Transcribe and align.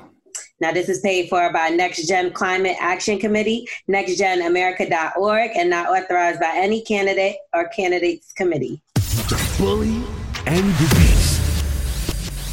Now, 0.60 0.70
this 0.70 0.88
is 0.88 1.00
paid 1.00 1.28
for 1.28 1.52
by 1.52 1.70
Next 1.70 2.06
Gen 2.06 2.30
Climate 2.32 2.76
Action 2.80 3.18
Committee, 3.18 3.66
nextgenamerica.org, 3.90 5.50
and 5.56 5.68
not 5.68 5.88
authorized 5.88 6.38
by 6.40 6.52
any 6.54 6.82
candidate 6.82 7.36
or 7.52 7.66
candidates 7.68 8.32
committee. 8.32 8.80
The 8.94 9.36
Bully 9.58 10.04
and 10.46 10.64
the 10.80 10.88
Beast 10.94 11.40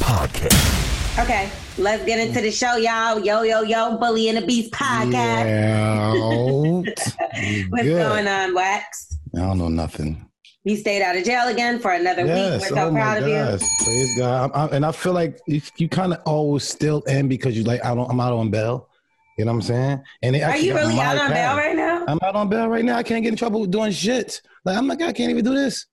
podcast. 0.00 1.22
Okay, 1.22 1.48
let's 1.78 2.04
get 2.04 2.18
into 2.18 2.40
the 2.40 2.50
show, 2.50 2.76
y'all. 2.76 3.18
Yo, 3.18 3.42
yo, 3.42 3.62
yo, 3.62 3.96
Bully 3.98 4.28
and 4.28 4.38
the 4.38 4.46
Beast 4.46 4.72
podcast. 4.72 5.12
Yeah. 5.44 6.12
What's 7.70 7.84
Good. 7.84 8.02
going 8.08 8.28
on, 8.28 8.54
Wax? 8.54 9.18
I 9.34 9.40
don't 9.40 9.58
know 9.58 9.68
nothing. 9.68 10.28
You 10.64 10.76
stayed 10.76 11.02
out 11.02 11.16
of 11.16 11.24
jail 11.24 11.48
again 11.48 11.78
for 11.78 11.92
another 11.92 12.22
week. 12.22 12.30
Yes. 12.30 12.62
We're 12.62 12.68
so 12.76 12.86
oh 12.86 12.90
my 12.90 13.00
proud 13.00 13.22
of 13.22 13.28
you. 13.28 13.66
Praise 13.84 14.18
God. 14.18 14.50
I'm- 14.54 14.68
and 14.72 14.86
I 14.86 14.92
feel 14.92 15.12
like 15.12 15.38
you, 15.46 15.60
you 15.76 15.88
kind 15.88 16.14
of 16.14 16.20
always 16.24 16.64
still 16.64 17.02
in 17.02 17.28
because 17.28 17.56
you 17.56 17.64
like 17.64 17.84
I 17.84 17.94
don't. 17.94 18.10
I'm 18.10 18.20
out 18.20 18.32
on 18.32 18.50
bail. 18.50 18.88
You 19.36 19.44
know 19.44 19.50
what 19.52 19.56
I'm 19.56 19.62
saying? 19.62 20.02
And 20.22 20.36
Are 20.36 20.56
you 20.56 20.74
really 20.74 20.98
out 21.00 21.18
on 21.18 21.30
bail 21.30 21.56
right 21.56 21.74
now? 21.76 22.04
I'm 22.06 22.20
out 22.22 22.36
on 22.36 22.48
bail 22.48 22.68
right 22.68 22.84
now. 22.84 22.96
I 22.96 23.02
can't 23.02 23.22
get 23.22 23.30
in 23.30 23.36
trouble 23.36 23.60
with 23.62 23.72
doing 23.72 23.90
shit. 23.90 24.40
Like 24.64 24.78
I'm 24.78 24.86
like 24.86 25.02
I 25.02 25.12
can't 25.12 25.30
even 25.30 25.44
do 25.44 25.54
this. 25.54 25.86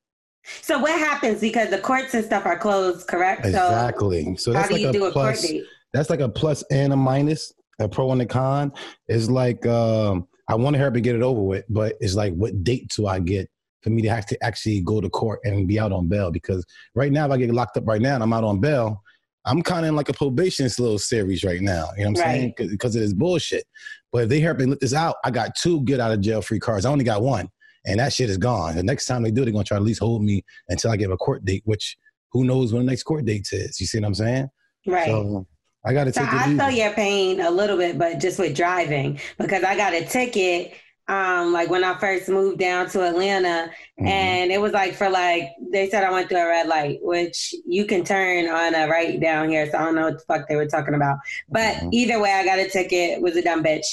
So 0.61 0.79
what 0.79 0.97
happens 0.99 1.39
because 1.41 1.69
the 1.69 1.77
courts 1.79 2.13
and 2.13 2.25
stuff 2.25 2.45
are 2.45 2.57
closed, 2.57 3.07
correct? 3.07 3.45
Exactly. 3.45 4.35
So 4.37 4.51
So 4.51 4.53
how 4.53 4.59
that's 4.61 4.69
do 4.69 4.73
like 4.75 4.81
you 4.83 4.89
a 4.89 4.93
do 4.93 5.05
a 5.05 5.11
court 5.11 5.35
plus. 5.35 5.41
date? 5.41 5.63
that's 5.93 6.09
like 6.09 6.19
a 6.21 6.29
plus 6.29 6.63
and 6.71 6.93
a 6.93 6.95
minus, 6.95 7.53
a 7.79 7.87
pro 7.87 8.11
and 8.11 8.21
a 8.21 8.25
con. 8.25 8.71
It's 9.07 9.29
like 9.29 9.65
um, 9.65 10.27
I 10.47 10.55
want 10.55 10.73
to 10.75 10.79
hurry 10.79 10.87
up 10.89 10.95
and 10.95 11.03
get 11.03 11.15
it 11.15 11.21
over 11.21 11.41
with, 11.41 11.65
but 11.69 11.95
it's 11.99 12.15
like 12.15 12.33
what 12.33 12.63
date 12.63 12.91
do 12.95 13.07
I 13.07 13.19
get 13.19 13.49
for 13.83 13.89
me 13.89 14.01
to 14.03 14.09
have 14.09 14.25
to 14.27 14.43
actually 14.43 14.81
go 14.81 15.01
to 15.01 15.09
court 15.09 15.39
and 15.43 15.67
be 15.67 15.79
out 15.79 15.91
on 15.91 16.07
bail? 16.07 16.31
Because 16.31 16.65
right 16.95 17.11
now, 17.11 17.25
if 17.25 17.31
I 17.31 17.37
get 17.37 17.51
locked 17.51 17.77
up 17.77 17.87
right 17.87 18.01
now 18.01 18.15
and 18.15 18.23
I'm 18.23 18.33
out 18.33 18.43
on 18.43 18.59
bail, 18.59 19.03
I'm 19.45 19.61
kind 19.61 19.85
of 19.85 19.89
in 19.89 19.95
like 19.95 20.09
a 20.09 20.13
probation 20.13 20.65
little 20.79 20.99
series 20.99 21.43
right 21.43 21.61
now. 21.61 21.89
You 21.97 22.03
know 22.05 22.11
what 22.11 22.25
I'm 22.25 22.31
saying? 22.33 22.53
Because 22.57 22.95
of 22.95 23.01
this 23.01 23.13
bullshit. 23.13 23.65
But 24.11 24.23
if 24.23 24.29
they 24.29 24.39
help 24.39 24.59
me 24.59 24.65
let 24.65 24.79
this 24.79 24.93
out, 24.93 25.15
I 25.23 25.31
got 25.31 25.55
two 25.55 25.81
get 25.83 25.99
out 25.99 26.11
of 26.11 26.21
jail 26.21 26.41
free 26.41 26.59
cards. 26.59 26.85
I 26.85 26.91
only 26.91 27.05
got 27.05 27.21
one, 27.23 27.47
and 27.85 27.99
that 27.99 28.13
shit 28.13 28.29
is 28.29 28.37
gone. 28.37 28.75
The 28.75 28.83
next 28.83 29.05
time 29.05 29.23
they 29.23 29.31
do, 29.31 29.43
they're 29.43 29.51
gonna 29.53 29.63
try 29.63 29.77
to 29.77 29.81
at 29.81 29.85
least 29.85 29.99
hold 30.01 30.23
me 30.23 30.43
until 30.69 30.91
I 30.91 30.97
get 30.97 31.11
a 31.11 31.17
court 31.17 31.43
date, 31.45 31.63
which 31.65 31.97
who 32.31 32.43
knows 32.45 32.71
when 32.73 32.85
the 32.85 32.91
next 32.91 33.03
court 33.03 33.25
date 33.25 33.47
is? 33.51 33.79
You 33.79 33.85
see 33.85 33.99
what 33.99 34.07
I'm 34.07 34.15
saying? 34.15 34.49
Right. 34.87 35.07
So 35.07 35.45
I 35.85 35.93
got 35.93 36.05
to 36.05 36.13
So 36.13 36.21
take 36.21 36.31
I 36.33 36.57
feel 36.57 36.69
your 36.71 36.91
pain 36.93 37.41
a 37.41 37.49
little 37.51 37.75
bit, 37.77 37.97
but 37.97 38.19
just 38.19 38.39
with 38.39 38.55
driving 38.55 39.19
because 39.37 39.63
I 39.63 39.75
got 39.75 39.93
a 39.93 40.05
ticket. 40.05 40.73
Um, 41.07 41.51
like 41.51 41.69
when 41.69 41.83
I 41.83 41.97
first 41.97 42.29
moved 42.29 42.59
down 42.59 42.87
to 42.91 43.03
Atlanta, 43.03 43.69
Mhm. 43.99 44.07
and 44.07 44.51
it 44.51 44.61
was 44.61 44.71
like 44.71 44.93
for 44.93 45.09
like 45.09 45.49
they 45.73 45.89
said 45.89 46.03
I 46.05 46.11
went 46.11 46.29
through 46.29 46.37
a 46.39 46.47
red 46.47 46.67
light, 46.67 46.99
which 47.01 47.53
you 47.67 47.85
can 47.85 48.05
turn 48.05 48.47
on 48.47 48.75
a 48.75 48.87
right 48.87 49.19
down 49.19 49.49
here. 49.49 49.69
So 49.69 49.77
I 49.77 49.83
don't 49.85 49.95
know 49.95 50.05
what 50.05 50.19
the 50.19 50.23
fuck 50.25 50.47
they 50.47 50.55
were 50.55 50.67
talking 50.67 50.93
about. 50.93 51.17
But 51.49 51.75
Mhm. 51.77 51.89
either 51.91 52.19
way, 52.21 52.31
I 52.31 52.45
got 52.45 52.59
a 52.59 52.69
ticket. 52.69 53.21
Was 53.21 53.35
a 53.35 53.41
dumb 53.41 53.61
bitch, 53.63 53.85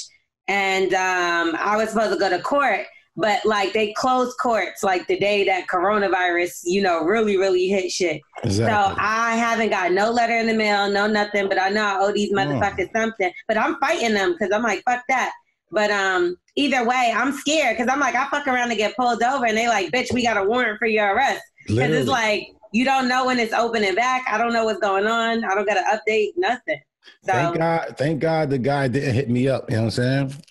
and 0.47 0.93
um, 0.93 1.57
I 1.59 1.75
was 1.75 1.89
supposed 1.89 2.13
to 2.13 2.19
go 2.19 2.29
to 2.29 2.39
court. 2.39 2.85
But 3.17 3.45
like 3.45 3.73
they 3.73 3.93
closed 3.93 4.37
courts 4.37 4.81
like 4.81 5.05
the 5.07 5.19
day 5.19 5.43
that 5.45 5.67
coronavirus, 5.67 6.61
you 6.63 6.81
know, 6.81 7.03
really, 7.03 7.37
really 7.37 7.67
hit 7.67 7.91
shit. 7.91 8.21
Exactly. 8.43 8.73
So 8.73 8.95
I 8.97 9.35
haven't 9.35 9.69
got 9.69 9.91
no 9.91 10.09
letter 10.09 10.37
in 10.37 10.47
the 10.47 10.53
mail, 10.53 10.89
no 10.89 11.05
nothing, 11.05 11.49
but 11.49 11.59
I 11.59 11.69
know 11.69 11.83
I 11.83 11.99
owe 11.99 12.13
these 12.13 12.31
motherfuckers 12.31 12.89
something. 12.95 13.31
But 13.47 13.57
I'm 13.57 13.77
fighting 13.79 14.13
them 14.13 14.33
because 14.33 14.53
I'm 14.53 14.63
like, 14.63 14.83
fuck 14.85 15.03
that. 15.09 15.33
But 15.71 15.91
um, 15.91 16.37
either 16.55 16.85
way, 16.85 17.13
I'm 17.15 17.33
scared 17.33 17.77
because 17.77 17.91
I'm 17.91 17.99
like, 17.99 18.15
I 18.15 18.27
fuck 18.29 18.47
around 18.47 18.69
to 18.69 18.75
get 18.75 18.95
pulled 18.95 19.21
over, 19.21 19.45
and 19.45 19.57
they 19.57 19.67
like, 19.67 19.91
bitch, 19.91 20.13
we 20.13 20.23
got 20.23 20.37
a 20.37 20.43
warrant 20.43 20.79
for 20.79 20.87
your 20.87 21.13
arrest. 21.13 21.43
Because 21.67 21.91
it's 21.91 22.07
like 22.07 22.47
you 22.71 22.85
don't 22.85 23.07
know 23.07 23.25
when 23.25 23.39
it's 23.39 23.53
opening 23.53 23.95
back. 23.95 24.25
I 24.27 24.37
don't 24.37 24.53
know 24.53 24.65
what's 24.65 24.79
going 24.79 25.07
on. 25.07 25.43
I 25.43 25.55
don't 25.55 25.67
got 25.67 25.75
to 25.75 25.99
update, 25.99 26.31
nothing. 26.37 26.79
So 27.23 27.33
thank 27.33 27.57
God, 27.57 27.95
thank 27.97 28.19
God 28.19 28.49
the 28.49 28.57
guy 28.57 28.87
didn't 28.87 29.13
hit 29.13 29.29
me 29.29 29.47
up. 29.47 29.69
You 29.69 29.77
know 29.77 29.83
what 29.83 29.99
I'm 29.99 30.29
saying? 30.29 30.43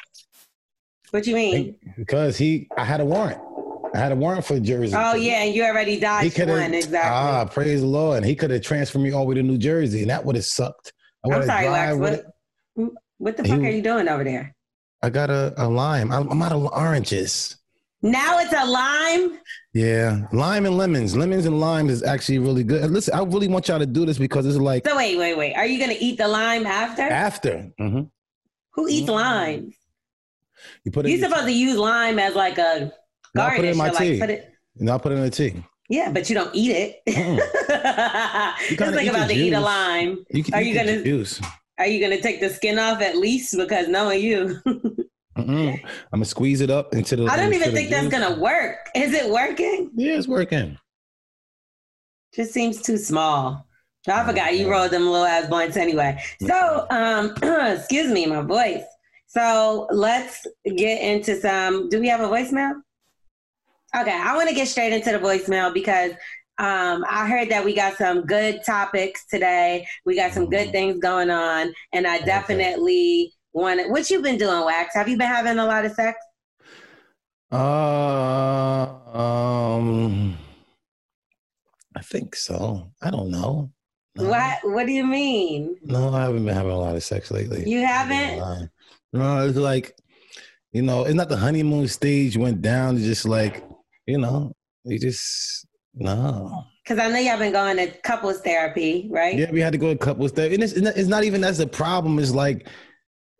What 1.11 1.25
do 1.25 1.31
you 1.31 1.37
mean? 1.37 1.77
Because 1.97 2.37
he, 2.37 2.69
I 2.77 2.85
had 2.85 3.01
a 3.01 3.05
warrant. 3.05 3.41
I 3.95 3.99
had 3.99 4.13
a 4.13 4.17
warrant 4.17 4.45
for 4.45 4.61
Jersey. 4.61 4.95
Oh 4.97 5.15
yeah, 5.15 5.43
and 5.43 5.55
you 5.55 5.65
already 5.65 5.95
he 5.95 6.01
dodged 6.01 6.35
could 6.35 6.49
one 6.49 6.75
exactly. 6.75 6.99
Ah, 7.11 7.45
praise 7.47 7.81
the 7.81 7.87
Lord. 7.87 8.19
And 8.19 8.27
he 8.27 8.35
could 8.37 8.51
have 8.51 8.63
transferred 8.63 9.01
me 9.01 9.13
all 9.13 9.23
the 9.23 9.29
way 9.31 9.35
to 9.37 9.43
New 9.43 9.57
Jersey, 9.59 10.03
and 10.03 10.11
that 10.11 10.25
would 10.25 10.37
have 10.37 10.45
sucked. 10.45 10.93
I 11.25 11.35
I'm 11.35 11.43
sorry, 11.47 11.69
Wax. 11.71 11.97
drive 11.97 12.23
What, 12.77 12.95
what 13.19 13.37
the 13.37 13.43
He- 13.45 13.49
fuck 13.51 13.61
are 13.61 13.69
you 13.71 13.83
doing 13.83 14.09
over 14.09 14.25
there? 14.25 14.55
I 15.03 15.11
got 15.11 15.31
a, 15.31 15.55
a 15.57 15.67
lime. 15.69 16.11
I'm, 16.13 16.29
I'm 16.29 16.43
out 16.43 16.53
of 16.53 16.65
oranges. 16.73 17.57
Now 18.03 18.39
it's 18.41 18.53
a 18.53 18.65
lime. 18.67 19.39
Yeah, 19.73 20.27
lime 20.33 20.67
and 20.67 20.77
lemons. 20.77 21.17
Lemons 21.17 21.47
and 21.47 21.59
limes 21.59 21.91
is 21.91 22.03
actually 22.03 22.39
really 22.41 22.63
good. 22.65 22.83
And 22.85 22.93
listen, 22.93 23.15
I 23.15 23.23
really 23.23 23.49
want 23.49 23.69
y'all 23.69 23.79
to 23.79 23.87
do 23.87 24.05
this 24.07 24.19
because 24.19 24.45
it's 24.47 24.57
like 24.57 24.87
So 24.87 24.97
wait, 24.97 25.17
wait, 25.17 25.37
wait. 25.37 25.55
Are 25.55 25.67
you 25.67 25.79
gonna 25.81 25.97
eat 25.99 26.19
the 26.19 26.29
lime 26.29 26.67
after? 26.67 27.03
after. 27.03 27.71
hmm 27.79 28.03
Who 28.75 28.89
eats 28.89 29.09
Mhm. 29.09 29.15
lime? 29.15 29.73
You 30.85 30.91
put 30.93 31.07
it. 31.07 31.11
You're 31.11 31.29
supposed 31.29 31.47
to 31.47 31.53
use 31.53 31.77
lime 31.77 32.19
as 32.19 32.35
like 32.35 32.59
a 32.59 32.93
No, 33.35 33.43
I 33.43 33.57
put 33.57 33.65
it 33.65 33.69
garnish. 33.69 33.73
in 33.73 33.77
my 33.79 33.89
or 33.89 33.93
like 33.93 34.21
put 34.21 34.31
it. 34.31 34.53
No, 34.77 34.95
I 34.95 34.99
put 34.99 35.13
it 35.13 35.17
in 35.17 35.23
the 35.23 35.31
tea. 35.31 35.65
Yeah, 35.91 36.11
but 36.13 36.29
you 36.29 36.35
don't 36.35 36.55
eat 36.55 36.71
it. 36.71 37.03
Kinda 37.07 38.93
think 38.93 39.03
eat 39.03 39.09
about 39.09 39.29
to 39.29 39.35
eat 39.35 39.53
a 39.55 39.61
lime. 39.61 40.25
You 40.31 40.45
can 40.45 40.55
Are 40.55 40.63
you 40.63 40.75
gonna- 40.75 41.03
juice. 41.03 41.41
Are 41.79 41.87
you 41.87 42.01
gonna 42.01 42.21
take 42.21 42.41
the 42.41 42.51
skin 42.51 42.79
off 42.79 43.01
at 43.01 43.17
least? 43.17 43.57
Because 43.57 43.89
knowing 43.89 44.21
you. 44.21 44.61
I'm 45.37 45.79
gonna 46.13 46.25
squeeze 46.25 46.61
it 46.61 46.71
up 46.71 46.93
into 46.95 47.17
the. 47.17 47.25
I 47.27 47.37
don't 47.37 47.55
even 47.55 47.73
think 47.73 47.89
that's 47.91 48.09
gonna 48.09 48.39
work. 48.41 48.77
Is 48.95 49.15
it 49.15 49.31
working? 49.31 49.91
Yeah, 49.95 50.15
it's 50.19 50.27
working. 50.29 50.77
Just 52.35 52.53
seems 52.53 52.83
too 52.83 52.97
small. 52.99 53.65
I 54.09 54.25
forgot 54.27 54.57
you 54.57 54.71
rolled 54.71 54.91
them 54.91 55.07
little 55.07 55.25
ass 55.27 55.49
blunts 55.49 55.77
anyway. 55.77 56.21
So, 56.41 56.87
um, 56.91 57.35
excuse 57.77 58.11
me, 58.11 58.27
my 58.27 58.41
voice. 58.43 58.83
So 59.29 59.87
let's 59.93 60.47
get 60.65 61.03
into 61.03 61.39
some. 61.39 61.89
Do 61.91 62.01
we 62.01 62.09
have 62.09 62.21
a 62.21 62.29
voicemail? 62.29 62.81
Okay, 63.95 64.11
I 64.11 64.35
want 64.35 64.49
to 64.49 64.55
get 64.55 64.69
straight 64.69 64.93
into 64.93 65.13
the 65.13 65.19
voicemail 65.19 65.73
because 65.73 66.13
um, 66.59 67.05
I 67.09 67.29
heard 67.29 67.51
that 67.51 67.65
we 67.65 67.75
got 67.75 67.97
some 67.97 68.23
good 68.23 68.63
topics 68.65 69.27
today. 69.27 69.87
We 70.07 70.17
got 70.17 70.33
some 70.33 70.49
good 70.49 70.73
things 70.73 70.99
going 70.99 71.31
on, 71.31 71.73
and 71.93 72.07
I 72.07 72.19
definitely 72.21 73.33
want 73.53 73.81
to. 73.81 73.89
What 73.89 74.11
you've 74.11 74.23
been 74.23 74.39
doing, 74.39 74.65
Wax? 74.65 74.95
Have 74.95 75.09
you 75.09 75.19
been 75.19 75.29
having 75.29 75.59
a 75.59 75.67
lot 75.67 75.85
of 75.85 75.93
sex? 75.93 76.19
Uh, 77.53 78.89
um, 79.15 80.39
I 81.95 82.01
think 82.01 82.35
so. 82.35 82.91
I 83.03 83.11
don't 83.11 83.31
know. 83.31 83.71
No. 84.17 84.29
What 84.29 84.59
What 84.65 84.87
do 84.87 84.93
you 84.93 85.07
mean? 85.07 85.77
No, 85.83 86.15
I 86.15 86.23
haven't 86.23 86.47
been 86.47 86.55
having 86.55 86.73
a 86.73 86.79
lot 86.79 86.97
of 86.97 87.03
sex 87.03 87.31
lately. 87.31 87.69
You 87.69 87.85
haven't? 87.85 88.71
Lying. 89.13 89.39
No, 89.39 89.47
it's 89.49 89.59
like, 89.59 89.97
you 90.73 90.83
know, 90.83 91.05
it's 91.05 91.15
not 91.15 91.29
the 91.29 91.37
honeymoon 91.37 91.89
stage 91.89 92.37
went 92.37 92.63
down. 92.63 92.97
It's 92.97 93.05
just 93.07 93.27
like, 93.27 93.65
you 94.07 94.19
know, 94.19 94.53
you 94.85 94.99
just 94.99 95.67
no. 95.95 96.65
Because 96.85 96.99
I 96.99 97.09
know 97.11 97.19
y'all 97.19 97.39
been 97.39 97.53
going 97.53 97.77
to 97.77 97.89
couples 98.03 98.41
therapy, 98.41 99.09
right? 99.11 99.37
Yeah, 99.37 99.51
we 99.51 99.61
had 99.61 99.73
to 99.73 99.79
go 99.79 99.93
to 99.93 99.99
couples 99.99 100.33
therapy, 100.33 100.55
and 100.55 100.63
it's, 100.65 100.73
it's 100.73 101.09
not 101.09 101.25
even 101.25 101.41
that's 101.41 101.59
the 101.59 101.67
problem. 101.67 102.19
It's 102.19 102.33
like 102.33 102.67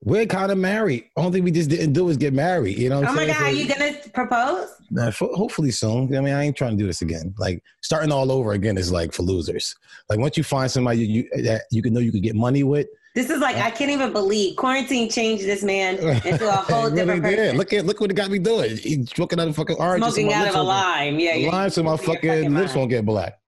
We're 0.03 0.27
kind 0.27 0.53
of 0.53 0.59
married. 0.59 1.07
Only 1.17 1.33
thing 1.33 1.45
we 1.45 1.51
just 1.51 1.71
didn't 1.71 1.93
do 1.93 2.09
is 2.09 2.17
get 2.17 2.33
married. 2.33 2.79
You 2.79 2.89
know 2.89 3.01
what 3.01 3.11
Oh 3.11 3.15
my 3.15 3.27
saying? 3.27 3.35
God, 3.35 3.43
are 3.43 3.51
you 3.53 3.67
gonna 3.69 3.95
propose? 4.15 4.69
Nah, 4.91 5.11
fo- 5.11 5.35
hopefully 5.35 5.71
soon. 5.73 6.15
I 6.15 6.21
mean, 6.21 6.35
I 6.35 6.45
ain't 6.45 6.57
trying 6.57 6.73
to 6.73 6.77
do 6.77 6.87
this 6.87 7.03
again. 7.03 7.35
Like 7.39 7.63
starting 7.83 8.13
all 8.13 8.31
over 8.31 8.53
again 8.53 8.79
is 8.79 8.93
like 8.93 9.13
for 9.13 9.23
losers. 9.23 9.75
Like 10.09 10.19
once 10.21 10.37
you 10.37 10.45
find 10.45 10.71
somebody 10.71 11.01
you, 11.01 11.29
you 11.35 11.43
that 11.43 11.63
you 11.73 11.83
can 11.83 11.93
know 11.93 12.01
you 12.01 12.13
could 12.13 12.23
get 12.23 12.37
money 12.37 12.63
with, 12.63 12.87
This 13.15 13.31
is 13.31 13.41
like 13.41 13.57
I 13.57 13.71
can't 13.71 13.91
even 13.91 14.13
believe 14.13 14.57
quarantine 14.57 15.11
changed 15.11 15.45
this 15.45 15.63
man 15.65 15.97
into 16.25 16.49
a 16.49 16.53
whole 16.53 16.87
It 16.87 16.93
really 16.93 16.97
different 16.97 17.23
did. 17.25 17.37
person. 17.37 17.57
Look 17.57 17.73
at 17.73 17.87
look 17.87 18.01
what 18.01 18.11
it 18.11 18.15
got 18.15 18.31
me 18.31 18.39
doing. 18.39 18.77
He 18.77 19.05
smoking 19.07 19.41
out 19.41 19.49
of 19.49 19.57
fucking 19.57 19.77
orange. 19.77 20.05
Smoking 20.05 20.33
out 20.33 20.49
of 20.49 20.55
a 20.55 20.63
lime. 20.63 21.19
Yeah, 21.19 21.35
yeah. 21.35 21.51
Lime 21.51 21.71
so 21.71 21.83
my 21.83 21.97
Smoking 21.97 22.31
fucking 22.31 22.55
lips 22.55 22.75
won't 22.75 22.91
get 22.91 23.05
black. 23.05 23.39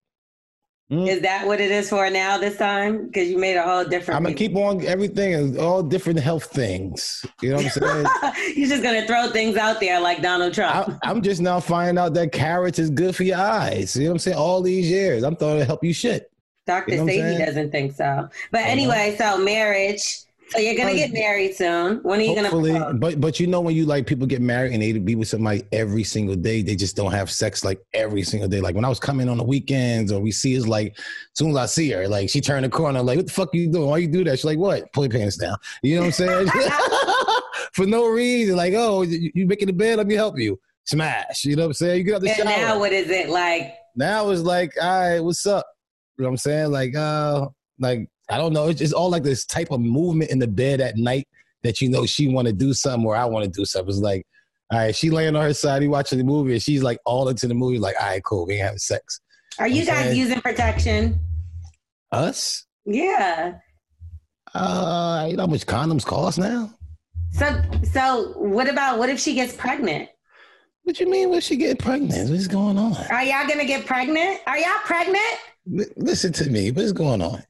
Mm. 0.90 1.06
Is 1.06 1.20
that 1.20 1.46
what 1.46 1.60
it 1.60 1.70
is 1.70 1.88
for 1.88 2.10
now 2.10 2.36
this 2.36 2.56
time? 2.56 3.06
Because 3.06 3.28
you 3.28 3.38
made 3.38 3.54
a 3.56 3.62
whole 3.62 3.84
different. 3.84 4.16
I'm 4.16 4.24
gonna 4.24 4.34
keep 4.34 4.56
on 4.56 4.84
everything 4.84 5.34
and 5.34 5.56
all 5.56 5.84
different 5.84 6.18
health 6.18 6.46
things. 6.46 7.24
You 7.40 7.50
know 7.50 7.56
what 7.56 7.66
I'm 7.66 7.70
saying? 7.70 8.06
You're 8.56 8.68
just 8.68 8.82
gonna 8.82 9.06
throw 9.06 9.30
things 9.30 9.56
out 9.56 9.78
there 9.78 10.00
like 10.00 10.20
Donald 10.20 10.52
Trump. 10.52 10.98
I, 11.04 11.08
I'm 11.08 11.22
just 11.22 11.40
now 11.40 11.60
finding 11.60 11.96
out 11.96 12.14
that 12.14 12.32
carrots 12.32 12.80
is 12.80 12.90
good 12.90 13.14
for 13.14 13.22
your 13.22 13.38
eyes. 13.38 13.94
You 13.94 14.04
know 14.04 14.10
what 14.10 14.14
I'm 14.14 14.18
saying? 14.18 14.36
All 14.36 14.62
these 14.62 14.90
years, 14.90 15.22
I'm 15.22 15.36
thought 15.36 15.54
it'd 15.56 15.68
help 15.68 15.84
you 15.84 15.92
shit. 15.92 16.28
Doctor 16.70 16.93
you 16.93 16.99
know 16.99 17.05
what 17.05 17.12
say 17.14 17.32
he 17.32 17.44
doesn't 17.44 17.70
think 17.70 17.93
so. 17.94 18.28
But 18.52 18.62
anyway, 18.62 19.14
so 19.19 19.38
marriage. 19.38 20.02
So 20.50 20.58
you're 20.58 20.75
gonna 20.76 20.94
get 20.94 21.12
married 21.12 21.55
soon. 21.55 21.99
When 22.02 22.19
are 22.19 22.22
you 22.25 22.34
Hopefully, 22.37 22.72
gonna? 22.72 22.84
propose? 22.87 22.99
but 23.00 23.20
but 23.20 23.38
you 23.40 23.46
know 23.46 23.61
when 23.61 23.76
you 23.76 23.87
like 23.87 24.05
people 24.06 24.26
get 24.26 24.43
married 24.43 24.72
and 24.72 24.82
they 24.82 24.90
be 24.93 25.14
with 25.14 25.28
somebody 25.28 25.62
every 25.70 26.02
single 26.02 26.34
day, 26.34 26.61
they 26.62 26.75
just 26.75 26.96
don't 26.96 27.12
have 27.12 27.31
sex 27.31 27.64
like 27.64 27.78
every 27.94 28.22
single 28.25 28.49
day. 28.49 28.61
Like 28.61 28.75
when 28.75 28.84
I 28.84 28.88
was 28.88 28.99
coming 28.99 29.28
on 29.28 29.37
the 29.38 29.44
weekends 29.44 30.11
or 30.11 30.19
we 30.20 30.32
see 30.32 30.55
is 30.55 30.67
like 30.67 30.99
as 30.99 31.05
soon 31.34 31.50
as 31.50 31.56
I 31.56 31.67
see 31.67 31.90
her, 31.93 32.08
like 32.08 32.31
she 32.31 32.40
turned 32.40 32.64
the 32.64 32.69
corner, 32.69 33.00
like 33.00 33.16
what 33.19 33.26
the 33.26 33.32
fuck 33.32 33.55
you 33.55 33.70
doing? 33.70 33.88
Why 33.90 33.99
you 33.99 34.08
do 34.08 34.25
that? 34.25 34.38
She's 34.40 34.44
like, 34.44 34.58
what? 34.58 34.93
Pull 34.93 35.05
your 35.05 35.12
pants 35.12 35.37
down. 35.37 35.56
You 35.82 35.94
know 35.96 36.00
what 36.02 36.06
I'm 36.06 36.12
saying? 36.12 36.49
For 37.75 37.87
no 37.87 38.08
reason, 38.08 38.56
like 38.56 38.75
oh, 38.76 39.02
you, 39.02 39.31
you 39.34 39.46
making 39.46 39.66
the 39.69 39.73
bed? 39.73 39.99
Let 39.99 40.06
me 40.08 40.14
help 40.16 40.37
you. 40.38 40.58
Smash. 40.84 41.44
You 41.44 41.55
know 41.55 41.62
what 41.62 41.66
I'm 41.69 41.73
saying? 41.75 41.99
You 41.99 42.05
get 42.05 42.14
out 42.16 42.23
the 42.23 42.28
And 42.31 42.49
shower. 42.49 42.66
now 42.66 42.78
what 42.81 42.93
is 42.93 43.08
it 43.08 43.28
like? 43.28 43.75
now 43.94 44.31
it's 44.31 44.43
like, 44.43 44.73
all 44.82 44.88
right, 45.11 45.20
what's 45.20 45.46
up? 45.46 45.64
You 46.20 46.25
know 46.25 46.28
what 46.28 46.32
I'm 46.32 46.37
saying? 46.37 46.70
Like, 46.70 46.94
uh, 46.94 47.49
like 47.78 48.06
I 48.28 48.37
don't 48.37 48.52
know. 48.52 48.69
It's 48.69 48.78
just 48.78 48.93
all 48.93 49.08
like 49.08 49.22
this 49.22 49.46
type 49.46 49.70
of 49.70 49.81
movement 49.81 50.31
in 50.31 50.38
the 50.38 50.46
bed 50.46 50.82
at 50.82 50.99
night 50.99 51.26
that 51.62 51.81
you 51.81 51.88
know 51.88 52.05
she 52.05 52.28
want 52.28 52.46
to 52.46 52.52
do 52.52 52.75
something 52.75 53.06
or 53.06 53.17
I 53.17 53.25
want 53.25 53.46
to 53.46 53.50
do 53.50 53.64
something. 53.64 53.88
It's 53.88 54.02
like, 54.02 54.26
all 54.70 54.81
right, 54.81 54.94
she 54.94 55.08
laying 55.08 55.34
on 55.34 55.43
her 55.43 55.55
side, 55.55 55.81
he 55.81 55.88
watching 55.88 56.19
the 56.19 56.25
movie, 56.25 56.52
and 56.52 56.62
she's 56.62 56.82
like 56.82 56.99
all 57.06 57.31
into 57.31 57.49
the 57.49 57.55
movie. 57.55 57.78
Like, 57.78 57.96
all 57.99 58.06
right, 58.06 58.22
cool, 58.22 58.46
we 58.46 58.52
ain't 58.56 58.64
having 58.64 58.78
sex. 58.78 59.22
Are 59.58 59.67
you 59.67 59.81
I'm 59.81 59.87
guys 59.87 60.05
saying- 60.05 60.17
using 60.19 60.40
protection? 60.43 61.20
Us? 62.12 62.66
Yeah. 62.84 63.55
Uh, 64.52 65.26
you 65.31 65.37
know 65.38 65.44
how 65.44 65.46
much 65.46 65.64
condoms 65.64 66.05
cost 66.05 66.38
now? 66.38 66.70
So 67.32 67.62
so 67.94 68.34
what 68.37 68.69
about 68.69 68.99
what 68.99 69.08
if 69.08 69.19
she 69.19 69.32
gets 69.34 69.55
pregnant? 69.56 70.11
What 70.82 71.00
you 71.00 71.08
mean? 71.11 71.31
When 71.31 71.40
she 71.40 71.56
get 71.56 71.78
pregnant? 71.78 72.28
What's 72.31 72.46
going 72.46 72.76
on? 72.76 72.94
Are 73.11 73.25
y'all 73.25 73.49
gonna 73.49 73.64
get 73.64 73.87
pregnant? 73.87 74.40
Are 74.46 74.58
y'all 74.58 74.81
pregnant? 74.84 75.38
Li- 75.70 75.87
Listen 75.96 76.32
to 76.34 76.50
me. 76.50 76.70
What's 76.70 76.93
going 76.93 77.22
on? 77.22 77.43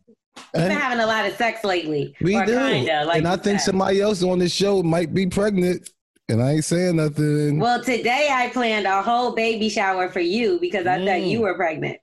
You've 0.55 0.64
been 0.69 0.72
having 0.72 1.00
a 1.00 1.06
lot 1.06 1.26
of 1.26 1.34
sex 1.37 1.64
lately. 1.64 2.14
We 2.20 2.32
do, 2.44 2.56
kinda, 2.56 3.05
like 3.05 3.19
and 3.19 3.28
I 3.28 3.37
think 3.37 3.61
said. 3.61 3.67
somebody 3.67 4.00
else 4.00 4.22
on 4.22 4.38
this 4.38 4.52
show 4.52 4.82
might 4.82 5.12
be 5.12 5.26
pregnant, 5.26 5.90
and 6.28 6.43
I 6.43 6.52
ain't 6.52 6.64
saying 6.64 6.96
nothing. 6.96 7.58
Well, 7.58 7.82
today 7.82 8.28
I 8.32 8.49
planned 8.49 8.87
a 8.87 9.02
whole 9.02 9.34
baby 9.34 9.69
shower 9.69 10.08
for 10.08 10.20
you 10.20 10.58
because 10.61 10.87
I 10.87 10.99
thought 10.99 11.06
Mm. 11.20 11.28
you 11.31 11.40
were 11.40 11.55
pregnant. 11.55 11.99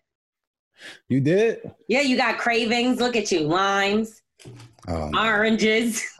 you 1.10 1.20
did? 1.22 1.72
Yeah, 1.88 2.02
you 2.02 2.16
got 2.18 2.38
cravings. 2.38 3.00
Look 3.00 3.16
at 3.16 3.32
you, 3.32 3.40
limes, 3.42 4.22
Um, 4.88 5.16
oranges. 5.16 6.04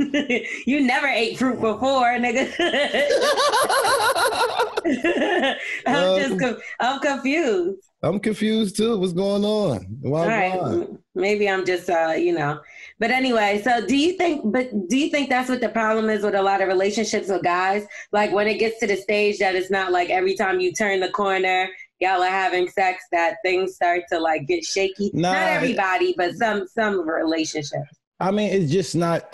you 0.66 0.82
never 0.82 1.08
ate 1.08 1.38
fruit 1.38 1.62
before, 1.62 2.18
nigga. 2.18 2.52
I'm 5.86 5.96
Um, 5.96 6.20
just, 6.40 6.62
I'm 6.80 7.00
confused. 7.00 7.87
I'm 8.04 8.20
confused 8.20 8.78
too. 8.78 8.98
What's 8.98 9.14
going 9.14 9.44
on? 9.44 9.98
Why? 10.02 10.22
All 10.22 10.28
right, 10.28 10.62
why? 10.62 10.88
maybe 11.16 11.50
I'm 11.50 11.66
just, 11.66 11.90
uh, 11.90 12.14
you 12.18 12.32
know. 12.32 12.60
But 13.00 13.10
anyway, 13.10 13.62
so 13.64 13.86
do 13.86 13.98
you 13.98 14.14
think? 14.14 14.52
But 14.52 14.70
do 14.88 14.98
you 14.98 15.10
think 15.10 15.30
that's 15.30 15.50
what 15.50 15.62
the 15.62 15.70
problem 15.70 16.10
is 16.10 16.24
with 16.24 16.36
a 16.36 16.42
lot 16.42 16.62
of 16.62 16.68
relationships 16.68 17.30
with 17.30 17.44
guys? 17.44 17.88
Like 18.12 18.32
when 18.32 18.48
it 18.48 18.60
gets 18.60 18.80
to 18.82 18.88
the 18.88 18.98
stage 18.98 19.40
that 19.40 19.56
it's 19.56 19.72
not 19.72 19.92
like 19.92 20.10
every 20.10 20.36
time 20.36 20.60
you 20.60 20.74
turn 20.74 21.00
the 21.00 21.10
corner, 21.10 21.68
y'all 22.00 22.22
are 22.22 22.30
having 22.30 22.70
sex, 22.70 23.04
that 23.12 23.38
things 23.44 23.76
start 23.76 24.04
to 24.12 24.20
like 24.20 24.48
get 24.48 24.64
shaky. 24.64 25.10
Nah, 25.14 25.34
not 25.34 25.48
everybody, 25.48 26.14
but 26.18 26.36
some 26.36 26.68
some 26.68 27.08
relationships. 27.08 27.90
I 28.20 28.30
mean, 28.30 28.52
it's 28.52 28.72
just 28.72 28.96
not. 28.96 29.34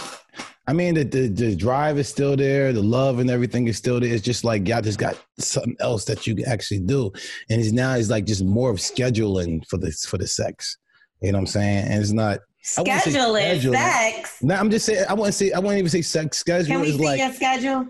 I 0.65 0.73
mean, 0.73 0.95
the, 0.95 1.03
the 1.03 1.27
the 1.27 1.55
drive 1.55 1.97
is 1.97 2.07
still 2.07 2.37
there. 2.37 2.71
The 2.71 2.81
love 2.81 3.19
and 3.19 3.29
everything 3.29 3.67
is 3.67 3.77
still 3.77 3.99
there. 3.99 4.13
It's 4.13 4.23
just 4.23 4.45
like 4.45 4.67
y'all 4.67 4.81
just 4.81 4.99
got 4.99 5.17
something 5.37 5.75
else 5.81 6.05
that 6.05 6.25
you 6.25 6.35
can 6.35 6.45
actually 6.45 6.79
do, 6.79 7.11
and 7.49 7.59
it's 7.61 7.71
now 7.73 7.95
it's 7.95 8.09
like 8.09 8.25
just 8.25 8.43
more 8.43 8.69
of 8.69 8.77
scheduling 8.77 9.67
for 9.67 9.77
the 9.77 9.91
for 9.91 10.17
the 10.17 10.27
sex. 10.27 10.77
You 11.21 11.31
know 11.31 11.39
what 11.39 11.41
I'm 11.41 11.47
saying? 11.47 11.87
And 11.87 12.01
it's 12.01 12.11
not. 12.11 12.39
I 12.77 12.81
Scheduling 12.83 13.73
sex. 13.73 14.41
No, 14.41 14.55
I'm 14.55 14.71
just 14.71 14.85
saying. 14.85 15.05
I 15.09 15.13
wouldn't 15.13 15.33
say. 15.33 15.51
I 15.51 15.59
wouldn't 15.59 15.79
even 15.79 15.89
say 15.89 16.01
sex 16.01 16.37
schedule. 16.37 16.67
Can 16.67 16.81
we 16.81 16.87
is 16.87 16.95
see 16.95 17.05
like 17.05 17.19
your 17.19 17.33
schedule? 17.33 17.87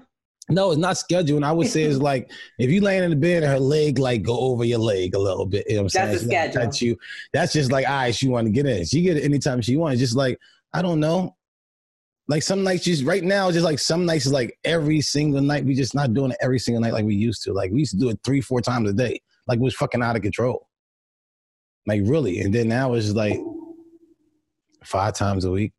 no, 0.50 0.72
it's 0.72 0.80
not 0.80 0.96
scheduling. 0.96 1.44
I 1.44 1.52
would 1.52 1.68
say 1.68 1.84
it's 1.84 2.00
like 2.00 2.32
if 2.58 2.72
you 2.72 2.82
laying 2.82 3.04
in 3.04 3.12
the 3.12 3.16
bed 3.16 3.44
and 3.44 3.52
her 3.52 3.60
leg 3.60 4.00
like 4.00 4.24
go 4.24 4.38
over 4.40 4.66
your 4.66 4.80
leg 4.80 5.14
a 5.14 5.20
little 5.20 5.46
bit. 5.46 5.66
You 5.70 5.76
know 5.76 5.84
what 5.84 5.96
I'm 5.96 6.10
That's 6.10 6.22
saying? 6.22 6.34
a 6.34 6.52
schedule. 6.52 6.62
touch 6.62 6.82
you. 6.82 6.98
That's 7.34 7.54
just 7.54 7.72
like, 7.72 7.88
all 7.88 7.94
right, 7.94 8.16
she 8.16 8.28
want 8.28 8.48
to 8.48 8.52
get 8.52 8.66
in. 8.66 8.84
She 8.86 9.04
get 9.04 9.18
it 9.18 9.24
anytime 9.24 9.62
she 9.62 9.78
wants. 9.78 10.00
Just 10.00 10.16
like 10.16 10.40
I 10.74 10.82
don't 10.82 11.00
know. 11.00 11.36
Like 12.28 12.42
some 12.44 12.64
nights, 12.64 12.86
just 12.86 13.04
right 13.04 13.24
now, 13.24 13.52
just 13.52 13.66
like 13.66 13.80
some 13.80 14.06
nights 14.06 14.26
is 14.26 14.32
like 14.32 14.58
every 14.64 15.02
single 15.02 15.42
night. 15.42 15.66
We 15.66 15.76
just 15.76 15.94
not 15.94 16.14
doing 16.14 16.32
it 16.32 16.38
every 16.42 16.60
single 16.60 16.82
night 16.82 16.94
like 16.94 17.06
we 17.06 17.16
used 17.16 17.44
to. 17.44 17.54
Like 17.54 17.72
we 17.72 17.80
used 17.80 17.92
to 17.92 17.98
do 17.98 18.10
it 18.10 18.20
three, 18.24 18.40
four 18.40 18.62
times 18.62 18.90
a 18.90 18.94
day. 18.94 19.22
Like 19.48 19.60
it 19.60 19.62
was 19.62 19.76
fucking 19.76 20.02
out 20.02 20.16
of 20.16 20.22
control. 20.22 20.70
Like 21.86 22.02
really, 22.06 22.40
and 22.40 22.54
then 22.54 22.70
now 22.70 22.94
it's 22.94 23.12
like 23.12 23.40
five 24.86 25.16
times 25.16 25.44
a 25.44 25.52
week. 25.52 25.74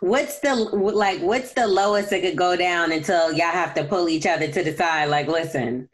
What's 0.00 0.40
the 0.40 0.54
like? 0.54 1.20
What's 1.20 1.52
the 1.52 1.66
lowest 1.66 2.12
it 2.12 2.22
could 2.22 2.36
go 2.36 2.56
down 2.56 2.90
until 2.90 3.32
y'all 3.32 3.52
have 3.52 3.74
to 3.74 3.84
pull 3.84 4.08
each 4.08 4.26
other 4.26 4.48
to 4.50 4.64
the 4.64 4.74
side? 4.76 5.10
Like, 5.10 5.28
listen, 5.28 5.88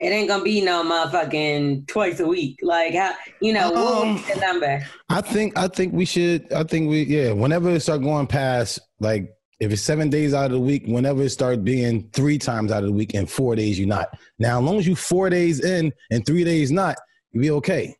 it 0.00 0.08
ain't 0.08 0.28
gonna 0.28 0.44
be 0.44 0.60
no 0.60 0.84
motherfucking 0.84 1.86
twice 1.86 2.20
a 2.20 2.26
week. 2.26 2.58
Like, 2.60 2.94
how 2.94 3.14
you 3.40 3.54
know 3.54 3.74
Um, 3.74 4.22
the 4.28 4.38
number? 4.40 4.84
I 5.08 5.22
think 5.22 5.56
I 5.56 5.68
think 5.68 5.94
we 5.94 6.04
should. 6.04 6.52
I 6.52 6.64
think 6.64 6.90
we 6.90 7.04
yeah. 7.04 7.32
Whenever 7.32 7.70
it 7.70 7.80
start 7.80 8.02
going 8.02 8.26
past 8.26 8.80
like 9.00 9.30
if 9.60 9.72
it's 9.72 9.82
seven 9.82 10.10
days 10.10 10.34
out 10.34 10.46
of 10.46 10.52
the 10.52 10.60
week, 10.60 10.84
whenever 10.86 11.22
it 11.22 11.30
start 11.30 11.64
being 11.64 12.08
three 12.12 12.38
times 12.38 12.70
out 12.72 12.82
of 12.82 12.90
the 12.90 12.94
week 12.94 13.14
and 13.14 13.30
four 13.30 13.56
days 13.56 13.78
you're 13.78 13.88
not. 13.88 14.08
Now 14.38 14.58
as 14.58 14.64
long 14.64 14.78
as 14.78 14.86
you 14.86 14.94
four 14.96 15.30
days 15.30 15.64
in 15.64 15.92
and 16.10 16.24
three 16.26 16.44
days 16.44 16.70
not, 16.70 16.96
you 17.32 17.40
be 17.40 17.50
okay. 17.52 17.94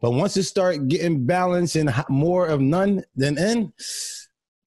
But 0.00 0.12
once 0.12 0.36
it 0.36 0.44
start 0.44 0.88
getting 0.88 1.26
balanced 1.26 1.76
and 1.76 1.92
more 2.08 2.46
of 2.46 2.60
none 2.60 3.02
than 3.16 3.36
in, 3.36 3.72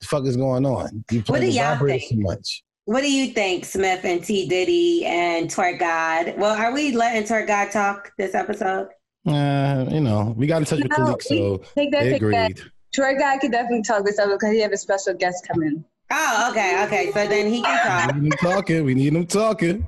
the 0.02 0.06
fuck 0.06 0.26
is 0.26 0.36
going 0.38 0.66
on? 0.66 1.06
You 1.10 1.20
What 1.20 1.26
playing 1.28 1.52
do 1.52 1.58
y'all 1.58 1.78
think? 1.78 2.04
too 2.10 2.20
much. 2.20 2.64
What 2.86 3.02
do 3.02 3.12
you 3.12 3.32
think, 3.34 3.64
Smith 3.64 4.04
and 4.04 4.24
T 4.24 4.48
Diddy 4.48 5.06
and 5.06 5.50
Twerk 5.50 5.80
God? 5.80 6.34
Well, 6.38 6.56
are 6.56 6.74
we 6.74 6.92
letting 6.92 7.24
Twerk 7.24 7.48
God 7.48 7.72
talk 7.72 8.12
this 8.18 8.36
episode? 8.36 8.90
Uh, 9.26 9.86
you 9.92 10.02
know, 10.02 10.34
we 10.36 10.48
got 10.48 10.58
in 10.58 10.66
touch 10.66 10.80
with 10.80 10.90
No, 10.90 10.98
Khalik, 10.98 11.22
so 11.22 11.62
they 11.76 11.90
that. 11.90 12.16
agreed. 12.16 12.60
Troy 12.94 13.16
guy 13.18 13.38
could 13.38 13.52
definitely 13.52 13.84
talk 13.84 14.04
this 14.04 14.20
up 14.20 14.30
because 14.32 14.52
he 14.52 14.60
have 14.62 14.72
a 14.72 14.78
special 14.78 15.14
guest 15.14 15.48
coming. 15.48 15.86
Oh, 16.12 16.50
okay, 16.52 16.84
okay. 16.86 17.12
So 17.14 17.28
then 17.28 17.52
he 17.52 17.62
can 17.62 17.88
talk. 17.88 18.16
We 18.16 18.22
need 18.22 18.34
him 18.34 18.40
talking. 18.40 18.84
We 18.84 18.94
need 18.94 19.14
him 19.14 19.26
talking. 19.26 19.88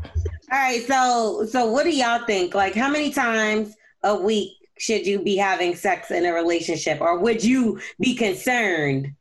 All 0.51 0.57
right. 0.57 0.81
So, 0.83 1.45
so 1.49 1.65
what 1.69 1.83
do 1.83 1.89
y'all 1.95 2.25
think? 2.25 2.55
Like, 2.55 2.75
how 2.75 2.89
many 2.89 3.11
times 3.11 3.75
a 4.03 4.15
week 4.15 4.57
should 4.77 5.05
you 5.05 5.21
be 5.21 5.35
having 5.35 5.75
sex 5.75 6.11
in 6.11 6.25
a 6.25 6.33
relationship, 6.33 7.01
or 7.01 7.19
would 7.19 7.43
you 7.43 7.79
be 7.99 8.15
concerned 8.15 9.13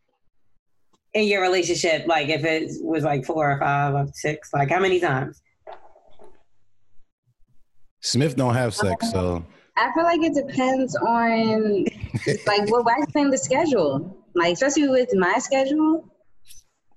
in 1.15 1.27
your 1.27 1.43
relationship? 1.43 2.07
Like, 2.07 2.29
if 2.29 2.45
it 2.45 2.71
was 2.83 3.05
like 3.05 3.25
four 3.25 3.51
or 3.51 3.59
five 3.59 3.95
or 3.95 4.07
six, 4.15 4.53
like 4.53 4.71
how 4.71 4.81
many 4.81 5.01
times? 5.01 5.43
Smith 8.01 8.37
don't 8.37 8.55
have 8.55 8.75
sex, 8.75 9.11
so 9.13 9.45
I 9.77 9.93
feel 9.95 10.05
like 10.05 10.21
it 10.23 10.35
depends 10.35 10.97
on 10.97 11.85
like 12.47 12.69
what 12.71 12.87
I 12.89 13.05
think 13.13 13.31
the 13.31 13.39
schedule. 13.39 14.17
Like 14.35 14.55
especially 14.55 14.89
with 14.89 15.11
my 15.15 15.39
schedule, 15.39 16.05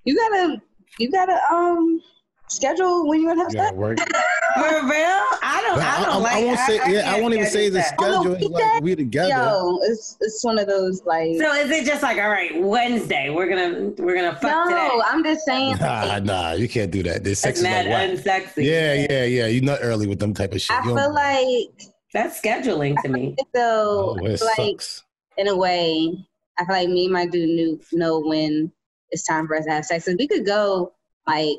you 0.05 0.15
gotta 0.15 0.61
you 0.99 1.11
gotta 1.11 1.39
um 1.51 2.01
schedule 2.47 3.07
when 3.07 3.21
you 3.21 3.27
wanna 3.27 3.43
have 3.43 3.51
you 3.51 3.57
gotta 3.57 3.67
sex. 3.69 3.77
work. 3.77 3.97
For 4.55 4.61
real? 4.61 5.21
I 5.43 5.61
don't. 5.67 5.79
I 5.79 6.05
don't 6.05 6.23
like. 6.23 6.35
I 6.35 6.45
won't 6.45 6.59
say. 6.59 6.75
yeah, 6.75 6.99
I 6.99 7.03
can't 7.03 7.21
won't 7.21 7.33
even 7.33 7.47
say 7.47 7.67
the 7.67 7.81
schedule 7.81 8.23
that. 8.23 8.29
On 8.29 8.35
schedule. 8.35 8.55
It's 8.55 8.63
like 8.73 8.83
we 8.83 8.95
together. 8.95 9.29
Yo, 9.29 9.79
it's 9.83 10.15
it's 10.21 10.45
one 10.45 10.57
of 10.57 10.67
those 10.67 11.03
like 11.03 11.35
So 11.37 11.53
is 11.53 11.69
it 11.71 11.85
just 11.85 12.01
like, 12.01 12.17
all 12.19 12.29
right, 12.29 12.61
Wednesday, 12.61 13.29
we're 13.31 13.49
gonna 13.49 13.91
we're 13.97 14.15
gonna 14.15 14.35
fuck 14.37 14.51
no, 14.51 14.69
today? 14.69 15.01
I'm 15.07 15.23
just 15.25 15.45
saying. 15.45 15.77
Nah, 15.81 16.19
nah, 16.19 16.53
you 16.53 16.69
can't 16.69 16.89
do 16.89 17.03
that. 17.03 17.25
This 17.25 17.41
sex 17.41 17.57
is 17.57 17.63
mad 17.63 17.85
like 17.85 18.25
whack. 18.25 18.45
unsexy. 18.45 18.63
Yeah, 18.63 18.93
yeah, 19.09 19.25
yeah. 19.25 19.47
You 19.47 19.59
not 19.59 19.79
early 19.81 20.07
with 20.07 20.19
them 20.19 20.33
type 20.33 20.53
of 20.53 20.61
shit. 20.61 20.71
I 20.71 20.85
You 20.85 20.95
feel 20.95 21.13
like 21.13 21.91
That's 22.13 22.39
scheduling 22.39 22.95
to 23.01 23.09
me. 23.09 23.35
so 23.53 24.17
oh, 24.21 24.23
like 24.23 24.79
sucks. 24.79 25.03
in 25.37 25.49
a 25.49 25.55
way, 25.55 26.15
I 26.57 26.63
feel 26.65 26.75
like 26.75 26.89
me 26.89 27.05
and 27.05 27.13
my 27.13 27.25
dude 27.25 27.49
knew 27.49 27.81
know 27.91 28.21
when 28.21 28.71
it's 29.15 29.23
time 29.23 29.47
for 29.47 29.55
us 29.57 29.65
to 29.65 29.71
have 29.71 29.85
sex. 29.85 30.05
'Cause 30.05 30.15
we 30.19 30.27
could 30.27 30.45
go 30.45 30.93
Like, 31.27 31.57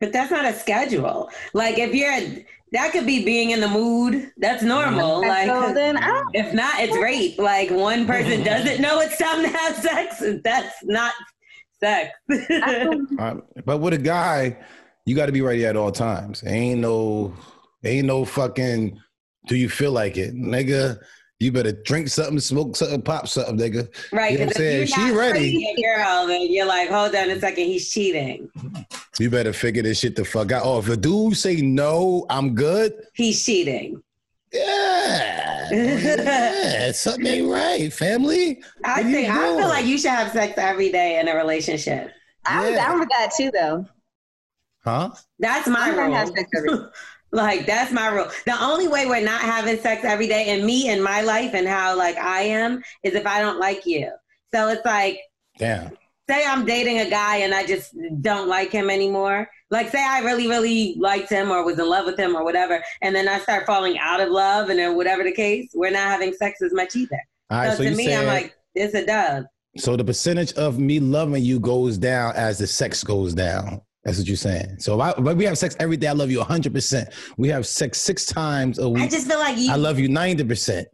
But 0.00 0.12
that's 0.12 0.30
not 0.30 0.44
a 0.44 0.52
schedule. 0.52 1.30
Like 1.54 1.78
if 1.78 1.94
you're 1.94 2.44
that 2.72 2.90
could 2.92 3.06
be 3.06 3.24
being 3.24 3.50
in 3.52 3.60
the 3.60 3.68
mood. 3.68 4.30
That's 4.36 4.62
normal. 4.62 5.20
and 5.20 5.28
Like 5.28 5.48
so 5.48 5.72
then 5.72 5.96
I 5.96 6.08
don't. 6.08 6.34
if 6.34 6.52
not, 6.52 6.74
it's 6.80 6.96
rape. 6.98 7.38
Like 7.38 7.70
one 7.70 8.06
person 8.06 8.42
doesn't 8.52 8.80
know 8.82 9.00
it's 9.00 9.16
time 9.16 9.40
to 9.42 9.48
have 9.48 9.76
sex. 9.76 10.22
That's 10.44 10.74
not 10.82 11.14
sex. 11.80 12.10
Uh, 12.28 13.36
but 13.64 13.78
with 13.78 13.94
a 13.94 13.98
guy, 13.98 14.58
you 15.06 15.14
got 15.14 15.26
to 15.26 15.32
be 15.32 15.42
ready 15.42 15.64
at 15.64 15.76
all 15.76 15.92
times. 15.92 16.42
Ain't 16.44 16.80
no, 16.80 17.32
ain't 17.84 18.06
no 18.06 18.24
fucking. 18.24 19.00
Do 19.46 19.54
you 19.56 19.68
feel 19.68 19.92
like 19.92 20.16
it, 20.16 20.34
nigga? 20.34 20.98
You 21.38 21.52
better 21.52 21.72
drink 21.72 22.08
something, 22.08 22.40
smoke 22.40 22.76
something, 22.76 23.02
pop 23.02 23.28
something, 23.28 23.58
nigga. 23.58 23.88
right. 24.10 24.32
You 24.32 24.38
know 24.38 24.44
what 24.46 24.56
I'm 24.56 24.56
'cause 24.56 24.60
if 24.62 24.88
saying? 24.90 25.06
you're 25.06 25.08
She 25.08 25.12
ready. 25.12 25.76
girl, 25.82 26.26
then 26.26 26.50
you're 26.50 26.64
like, 26.64 26.88
hold 26.88 27.14
on 27.14 27.30
a 27.30 27.38
second, 27.38 27.64
he's 27.64 27.90
cheating. 27.90 28.50
You 29.20 29.28
better 29.28 29.52
figure 29.52 29.82
this 29.82 29.98
shit 29.98 30.16
the 30.16 30.24
fuck 30.24 30.50
out. 30.52 30.62
Oh, 30.64 30.78
if 30.78 30.88
a 30.88 30.96
dude 30.96 31.36
say 31.36 31.56
no, 31.56 32.24
I'm 32.30 32.54
good. 32.54 32.94
He's 33.14 33.42
cheating. 33.44 34.02
Yeah, 34.52 35.68
oh, 35.72 35.76
yeah, 35.76 36.92
something 36.92 37.26
ain't 37.26 37.48
right, 37.50 37.92
family. 37.92 38.62
I 38.84 39.02
What 39.02 39.12
think 39.12 39.28
I 39.28 39.56
feel 39.58 39.68
like 39.68 39.84
you 39.84 39.98
should 39.98 40.10
have 40.12 40.32
sex 40.32 40.54
every 40.56 40.90
day 40.90 41.18
in 41.20 41.28
a 41.28 41.34
relationship. 41.36 42.12
I'm 42.46 42.72
down 42.74 43.00
with 43.00 43.08
that 43.10 43.32
too, 43.36 43.50
though. 43.52 43.84
Huh? 44.82 45.10
That's 45.40 45.66
my 45.68 45.80
I'm 45.90 45.96
gonna 45.96 46.16
have 46.16 46.30
rule. 46.52 46.90
Like 47.36 47.66
that's 47.66 47.92
my 47.92 48.08
rule. 48.08 48.28
The 48.46 48.64
only 48.64 48.88
way 48.88 49.04
we're 49.04 49.20
not 49.20 49.42
having 49.42 49.78
sex 49.78 50.04
every 50.04 50.26
day, 50.26 50.48
and 50.48 50.64
me 50.64 50.88
and 50.88 51.04
my 51.04 51.20
life 51.20 51.52
and 51.52 51.68
how 51.68 51.94
like 51.94 52.16
I 52.16 52.40
am, 52.40 52.82
is 53.02 53.14
if 53.14 53.26
I 53.26 53.40
don't 53.40 53.60
like 53.60 53.84
you. 53.84 54.10
So 54.54 54.68
it's 54.68 54.84
like, 54.86 55.20
Damn. 55.58 55.90
say 56.30 56.46
I'm 56.46 56.64
dating 56.64 57.00
a 57.00 57.10
guy 57.10 57.36
and 57.36 57.52
I 57.52 57.66
just 57.66 57.94
don't 58.22 58.48
like 58.48 58.70
him 58.70 58.88
anymore. 58.88 59.50
Like 59.70 59.90
say 59.90 60.02
I 60.02 60.20
really, 60.20 60.48
really 60.48 60.96
liked 60.98 61.28
him 61.28 61.50
or 61.50 61.62
was 61.62 61.78
in 61.78 61.86
love 61.86 62.06
with 62.06 62.18
him 62.18 62.34
or 62.34 62.42
whatever, 62.42 62.82
and 63.02 63.14
then 63.14 63.28
I 63.28 63.38
start 63.40 63.66
falling 63.66 63.98
out 63.98 64.22
of 64.22 64.30
love, 64.30 64.70
and 64.70 64.78
then 64.78 64.96
whatever 64.96 65.22
the 65.22 65.32
case, 65.32 65.68
we're 65.74 65.90
not 65.90 66.08
having 66.08 66.32
sex 66.32 66.62
as 66.62 66.72
much 66.72 66.96
either. 66.96 67.20
All 67.50 67.58
right, 67.58 67.70
so, 67.72 67.84
so, 67.84 67.84
to 67.84 67.94
me, 67.94 68.06
saying 68.06 68.18
I'm 68.18 68.26
like, 68.26 68.54
it's 68.74 68.94
a 68.94 69.04
dub. 69.04 69.44
so 69.76 69.94
the 69.94 70.04
percentage 70.04 70.54
of 70.54 70.78
me 70.78 71.00
loving 71.00 71.44
you 71.44 71.60
goes 71.60 71.98
down 71.98 72.34
as 72.34 72.56
the 72.58 72.66
sex 72.66 73.04
goes 73.04 73.34
down. 73.34 73.82
That's 74.06 74.18
what 74.18 74.28
you're 74.28 74.36
saying. 74.36 74.78
So 74.78 74.94
if, 74.94 75.00
I, 75.18 75.30
if 75.30 75.36
we 75.36 75.44
have 75.46 75.58
sex 75.58 75.74
every 75.80 75.96
day, 75.96 76.06
I 76.06 76.12
love 76.12 76.30
you 76.30 76.38
100. 76.38 76.72
percent 76.72 77.08
We 77.36 77.48
have 77.48 77.66
sex 77.66 78.00
six 78.00 78.24
times 78.24 78.78
a 78.78 78.88
week. 78.88 79.02
I 79.02 79.08
just 79.08 79.26
feel 79.26 79.40
like 79.40 79.58
you. 79.58 79.72
I 79.72 79.74
love 79.74 79.98
you 79.98 80.08
90 80.08 80.44
percent. 80.44 80.86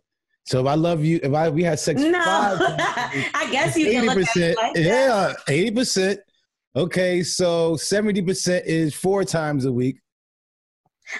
So 0.44 0.62
if 0.62 0.66
I 0.66 0.74
love 0.74 1.04
you, 1.04 1.20
if 1.22 1.34
I 1.34 1.50
we 1.50 1.62
had 1.62 1.78
sex 1.78 2.00
no, 2.00 2.10
five 2.12 2.58
I 3.34 3.48
guess 3.52 3.76
you 3.76 3.90
can 3.90 3.96
eighty 3.98 4.06
look 4.06 4.16
at 4.16 4.22
it 4.22 4.24
percent, 4.26 4.56
like 4.56 4.74
that. 4.74 4.82
yeah, 4.82 5.32
eighty 5.46 5.70
percent. 5.70 6.20
Okay, 6.74 7.22
so 7.22 7.76
seventy 7.76 8.22
percent 8.22 8.64
is 8.66 8.94
four 8.94 9.24
times 9.24 9.66
a 9.66 9.72
week. 9.72 9.98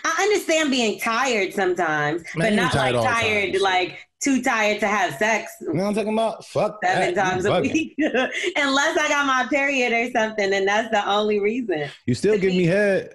I 0.03 0.23
understand 0.23 0.71
being 0.71 0.99
tired 0.99 1.53
sometimes, 1.53 2.23
Man, 2.35 2.57
but 2.57 2.63
not 2.63 2.73
tired 2.73 2.95
like 2.97 3.05
tired, 3.23 3.61
like 3.61 3.99
too 4.23 4.43
tired 4.43 4.81
to 4.81 4.87
have 4.87 5.15
sex 5.17 5.53
You 5.61 5.73
know 5.75 5.83
what 5.83 5.89
I'm 5.89 5.95
talking 5.95 6.13
about? 6.13 6.45
Fuck 6.45 6.79
seven 6.85 7.15
that. 7.15 7.31
times 7.31 7.45
a 7.45 7.61
week. 7.61 7.95
Unless 7.99 8.99
I 8.99 9.09
got 9.09 9.27
my 9.27 9.47
period 9.51 9.93
or 9.93 10.11
something, 10.13 10.53
and 10.53 10.67
that's 10.67 10.91
the 10.91 11.09
only 11.09 11.41
reason. 11.41 11.89
You 12.07 12.15
still 12.15 12.39
give 12.39 12.53
me 12.53 12.65
head. 12.65 13.11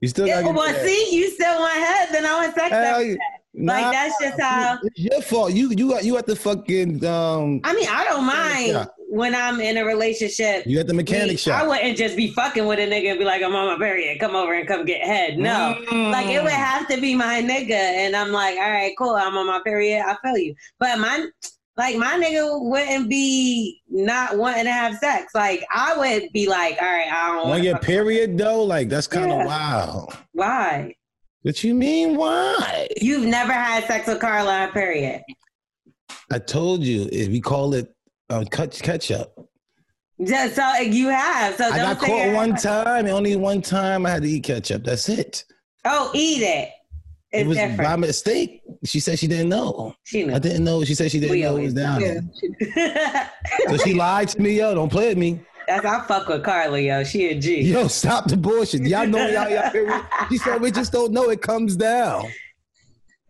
You 0.00 0.08
still 0.08 0.26
got 0.26 0.54
well, 0.54 0.74
see, 0.84 1.16
you 1.16 1.30
still 1.30 1.58
want 1.58 1.74
head, 1.74 2.08
then 2.12 2.24
I 2.24 2.32
want 2.40 2.54
sex. 2.54 2.70
Hell, 2.70 3.00
day. 3.00 3.18
Like 3.54 3.92
that's 3.92 4.14
just 4.20 4.40
how. 4.40 4.78
It's 4.82 4.98
your 4.98 5.22
fault. 5.22 5.52
You 5.52 5.70
you 5.70 5.90
got 5.90 6.04
you 6.04 6.16
at 6.16 6.26
the 6.26 6.36
fucking 6.36 7.04
um. 7.04 7.60
I 7.64 7.74
mean, 7.74 7.88
I 7.88 8.04
don't 8.04 8.24
mind 8.24 8.68
Yeah. 8.68 8.86
When 9.10 9.34
I'm 9.34 9.60
in 9.60 9.76
a 9.76 9.84
relationship. 9.84 10.64
You 10.66 10.78
at 10.78 10.86
the 10.86 10.94
mechanic 10.94 11.32
We- 11.32 11.36
shop. 11.36 11.62
I 11.62 11.66
wouldn't 11.66 11.98
just 11.98 12.16
be 12.16 12.28
fucking 12.32 12.64
with 12.64 12.78
a 12.78 12.82
nigga 12.86 13.10
and 13.10 13.18
be 13.18 13.24
like, 13.24 13.42
I'm 13.42 13.54
on 13.56 13.66
my 13.66 13.84
period. 13.84 14.20
Come 14.20 14.36
over 14.36 14.54
and 14.54 14.68
come 14.68 14.84
get 14.84 15.02
head. 15.02 15.36
No. 15.36 15.76
Mm. 15.90 16.12
Like 16.12 16.28
it 16.28 16.40
would 16.42 16.52
have 16.52 16.86
to 16.88 17.00
be 17.00 17.14
my 17.16 17.42
nigga. 17.42 17.72
And 17.72 18.14
I'm 18.14 18.30
like, 18.30 18.56
all 18.56 18.70
right, 18.70 18.94
cool. 18.96 19.16
I'm 19.16 19.36
on 19.36 19.46
my 19.48 19.60
period. 19.64 20.02
I 20.06 20.16
feel 20.22 20.38
you. 20.38 20.54
But 20.78 20.98
my 21.00 21.26
like 21.76 21.96
my 21.96 22.20
nigga 22.22 22.60
wouldn't 22.70 23.08
be 23.08 23.80
not 23.88 24.36
wanting 24.38 24.64
to 24.64 24.72
have 24.72 24.96
sex. 24.98 25.32
Like 25.34 25.64
I 25.74 25.96
would 25.98 26.30
be 26.32 26.48
like, 26.48 26.76
all 26.80 26.86
right, 26.88 27.10
I 27.12 27.26
don't 27.36 27.48
want 27.48 27.62
your 27.64 27.78
period 27.78 28.38
though, 28.38 28.62
like 28.62 28.88
that's 28.88 29.06
kind 29.08 29.32
of 29.32 29.38
Yeah. 29.38 29.46
wild. 29.46 30.12
Why? 30.32 30.94
What 31.42 31.64
you 31.64 31.74
mean? 31.74 32.16
Why? 32.16 32.86
You've 33.00 33.24
never 33.26 33.52
had 33.52 33.84
sex 33.86 34.06
with 34.06 34.20
Carla 34.20 34.70
period. 34.72 35.22
I 36.30 36.38
told 36.38 36.82
you. 36.84 37.08
We 37.10 37.40
call 37.40 37.74
it 37.74 37.92
uh, 38.30 38.44
cut 38.50 38.72
catch 38.82 39.10
up. 39.10 39.34
Just 40.24 40.56
so 40.56 40.76
you 40.76 41.08
have. 41.08 41.56
So 41.56 41.64
I 41.64 41.68
don't 41.78 41.78
got 41.78 42.00
say 42.00 42.06
caught 42.08 42.16
you're- 42.26 42.34
one 42.34 42.54
time. 42.56 43.06
and 43.06 43.08
Only 43.10 43.36
one 43.36 43.62
time 43.62 44.04
I 44.06 44.10
had 44.10 44.22
to 44.22 44.28
eat 44.28 44.44
ketchup. 44.44 44.84
That's 44.84 45.08
it. 45.08 45.44
Oh, 45.84 46.10
eat 46.14 46.42
it. 46.42 46.70
It's 47.32 47.42
it 47.44 47.46
was 47.46 47.56
different. 47.56 47.82
by 47.82 47.96
mistake. 47.96 48.60
She 48.84 48.98
said 49.00 49.18
she 49.18 49.26
didn't 49.28 49.48
know. 49.50 49.94
she 50.02 50.24
knew. 50.24 50.34
I 50.34 50.38
didn't 50.40 50.64
know. 50.64 50.84
She 50.84 50.94
said 50.94 51.10
she 51.12 51.20
didn't 51.20 51.32
We 51.32 51.42
know 51.42 51.56
it 51.56 51.62
was 51.62 51.74
down 51.74 52.00
there. 52.00 52.20
So 53.68 53.76
she 53.78 53.94
lied 53.94 54.28
to 54.30 54.42
me, 54.42 54.58
yo. 54.58 54.74
Don't 54.74 54.90
play 54.90 55.08
with 55.08 55.18
me. 55.18 55.40
That's 55.68 55.86
I 55.86 56.04
fuck 56.06 56.26
with 56.28 56.42
Carly, 56.42 56.88
yo. 56.88 57.04
She 57.04 57.28
a 57.28 57.38
G. 57.38 57.60
Yo, 57.62 57.86
stop 57.86 58.26
the 58.26 58.36
bullshit. 58.36 58.82
Y'all 58.82 59.06
know 59.06 59.24
y'all, 59.28 59.48
y'all. 59.48 60.02
She 60.28 60.38
said 60.38 60.60
we 60.60 60.70
just 60.72 60.90
don't 60.92 61.12
know 61.12 61.30
it 61.30 61.40
comes 61.40 61.76
down. 61.76 62.24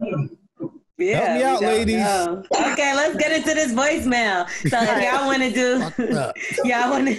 Yeah, 1.00 1.20
Help 1.20 1.38
me 1.38 1.42
out, 1.44 1.60
don't 1.60 1.70
ladies. 1.70 1.96
know. 1.96 2.42
Okay, 2.72 2.94
let's 2.94 3.16
get 3.16 3.32
into 3.32 3.54
this 3.54 3.72
voicemail. 3.72 4.46
So 4.68 4.76
if 4.80 5.02
y'all 5.02 5.26
want 5.26 5.42
to 5.42 5.50
do, 5.50 5.78
y'all 6.68 6.90
want 6.90 7.08
to, 7.08 7.14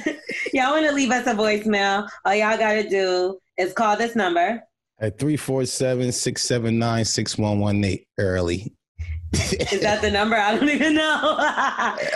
y'all 0.53 0.71
want 0.73 0.85
to 0.85 0.91
leave 0.93 1.09
us 1.11 1.25
a 1.27 1.33
voicemail. 1.33 2.07
All 2.25 2.35
y'all 2.35 2.57
got 2.57 2.73
to 2.73 2.87
do 2.87 3.39
is 3.57 3.73
call 3.73 3.97
this 3.97 4.15
number. 4.15 4.61
At 4.99 5.17
347-679-6118 5.17 8.05
early. 8.19 8.71
Is 9.33 9.81
that 9.81 10.01
the 10.01 10.11
number? 10.11 10.35
I 10.35 10.55
don't 10.57 10.69
even 10.69 10.93
know. 10.95 11.37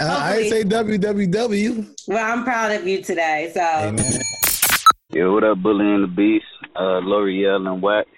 Uh, 0.01 0.19
I 0.21 0.47
say 0.49 0.63
www. 0.63 1.87
well, 2.07 2.33
I'm 2.37 2.43
proud 2.43 2.71
of 2.73 2.85
you 2.85 3.01
today. 3.01 3.49
So 3.53 3.61
Amen. 3.61 4.19
Yo, 5.11 5.31
what 5.33 5.43
up, 5.43 5.57
Bully 5.59 5.85
and 5.85 6.03
the 6.03 6.07
Beast? 6.07 6.45
Uh, 6.75 6.99
Lore'l 7.01 7.67
and 7.71 7.81
Wax. 7.81 8.09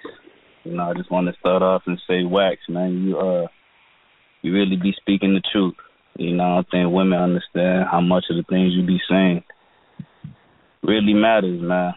You 0.68 0.76
know, 0.76 0.90
I 0.90 0.94
just 0.94 1.12
want 1.12 1.28
to 1.28 1.40
start 1.40 1.62
off 1.62 1.84
and 1.86 2.00
say, 2.08 2.24
Wax, 2.24 2.58
man, 2.68 3.04
you 3.04 3.18
uh, 3.18 3.48
you 4.42 4.54
really 4.54 4.76
be 4.76 4.94
speaking 5.00 5.34
the 5.34 5.42
truth. 5.52 5.76
You 6.18 6.36
know, 6.36 6.60
I 6.60 6.64
think 6.70 6.92
women 6.92 7.20
understand 7.20 7.86
how 7.92 8.02
much 8.02 8.26
of 8.30 8.38
the 8.38 8.44
things 8.44 8.74
you 8.74 8.86
be 8.86 9.00
saying 9.10 9.44
really 10.84 11.14
matters, 11.14 11.62
man. 11.62 11.94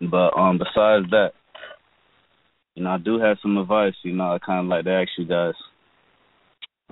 But 0.00 0.38
um, 0.38 0.58
besides 0.58 1.10
that, 1.10 1.32
you 2.74 2.84
know, 2.84 2.90
I 2.90 2.98
do 2.98 3.20
have 3.20 3.36
some 3.42 3.58
advice. 3.58 3.94
You 4.02 4.12
know, 4.12 4.34
I 4.34 4.38
kind 4.38 4.60
of 4.60 4.66
like 4.66 4.84
to 4.84 4.90
ask 4.90 5.10
you 5.18 5.26
guys. 5.26 5.54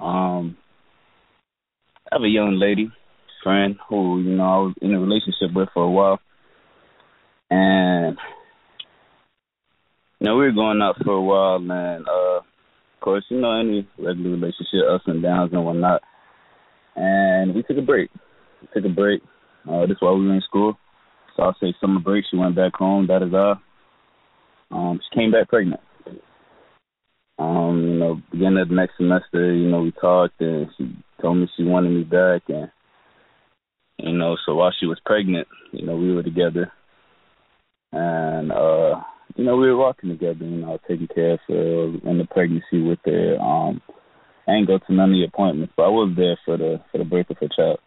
Um, 0.00 0.56
I 2.11 2.16
have 2.16 2.23
a 2.23 2.28
young 2.28 2.58
lady 2.58 2.90
friend 3.42 3.76
who, 3.88 4.20
you 4.20 4.37
know, 4.37 4.44
I 4.44 4.58
was 4.58 4.75
in 4.80 4.94
a 4.94 5.00
relationship 5.00 5.54
with 5.54 5.68
for 5.75 5.85
a 5.85 5.90
while 5.90 6.20
and 7.50 8.18
you 10.20 10.26
know 10.26 10.37
we 10.37 10.38
going 10.52 10.81
out 10.83 10.97
for 11.05 11.12
a 11.12 11.23
while 11.23 11.59
man. 11.59 12.05
uh 12.09 12.38
of 12.38 13.00
course 13.00 13.25
you 13.28 13.40
know 13.40 13.59
any 13.59 13.88
regular 13.99 14.31
relationship 14.31 14.83
ups 14.90 15.05
and 15.07 15.23
downs 15.23 15.50
and 15.52 15.64
whatnot. 15.64 16.02
And 16.97 17.55
we 17.55 17.62
took 17.62 17.78
a 17.78 17.83
break. 17.83 18.11
We 18.61 18.69
took 18.75 18.90
a 18.90 18.95
break. 18.95 19.23
Uh 19.71 19.87
this 19.87 19.97
while 20.00 20.19
we 20.19 20.26
were 20.26 20.35
in 20.35 20.43
school. 20.43 20.76
So 21.37 21.43
i'll 21.45 21.57
say 21.61 21.75
summer 21.81 22.00
break. 22.00 22.25
She 22.31 22.37
went 22.37 22.57
back 22.57 22.75
home 22.75 23.07
da 23.07 23.21
da 23.21 23.26
da. 23.26 23.55
Um 24.71 25.00
she 25.02 25.19
came 25.19 25.31
back 25.31 25.49
pregnant. 25.49 25.81
Um 27.38 27.85
you 27.88 27.99
know 27.99 28.21
beginning 28.33 28.59
of 28.59 28.69
the 28.69 28.75
next 28.75 28.97
semester 28.97 29.55
you 29.55 29.69
know 29.71 29.83
we 29.83 29.93
talked 29.93 30.40
and 30.40 30.69
she 30.76 30.97
told 31.23 31.38
me 31.38 31.49
she 31.57 31.64
wanted 31.64 31.90
me 31.90 32.02
back 32.05 32.43
and 32.49 32.71
you 33.99 34.12
know 34.17 34.37
so 34.45 34.55
while 34.57 34.73
she 34.78 34.87
was 34.87 35.00
pregnant 35.07 35.47
you 35.73 35.87
know 35.87 35.97
we 35.97 36.12
were 36.12 36.23
together. 36.23 36.73
And 37.93 38.50
uh 38.52 39.00
you 39.38 39.45
know 39.45 39.57
we 39.57 39.68
were 39.68 39.76
walking 39.76 40.11
together 40.11 40.45
you 40.45 40.57
know 40.57 40.78
taking 40.87 41.07
care 41.07 41.35
of 41.35 41.40
her 41.49 41.85
in 42.11 42.18
the 42.18 42.26
pregnancy 42.30 42.83
with 42.83 42.99
her 43.07 43.38
um 43.40 43.80
I 44.47 44.52
ain't 44.52 44.66
go 44.66 44.78
to 44.78 44.92
none 44.92 45.11
of 45.11 45.16
the 45.16 45.25
appointments 45.25 45.73
but 45.76 45.85
I 45.85 45.88
was 45.88 46.12
there 46.16 46.37
for 46.45 46.59
the 46.59 46.83
for 46.90 46.99
the 46.99 47.04
birth 47.04 47.30
of 47.30 47.38
her 47.38 47.49
child. 47.49 47.78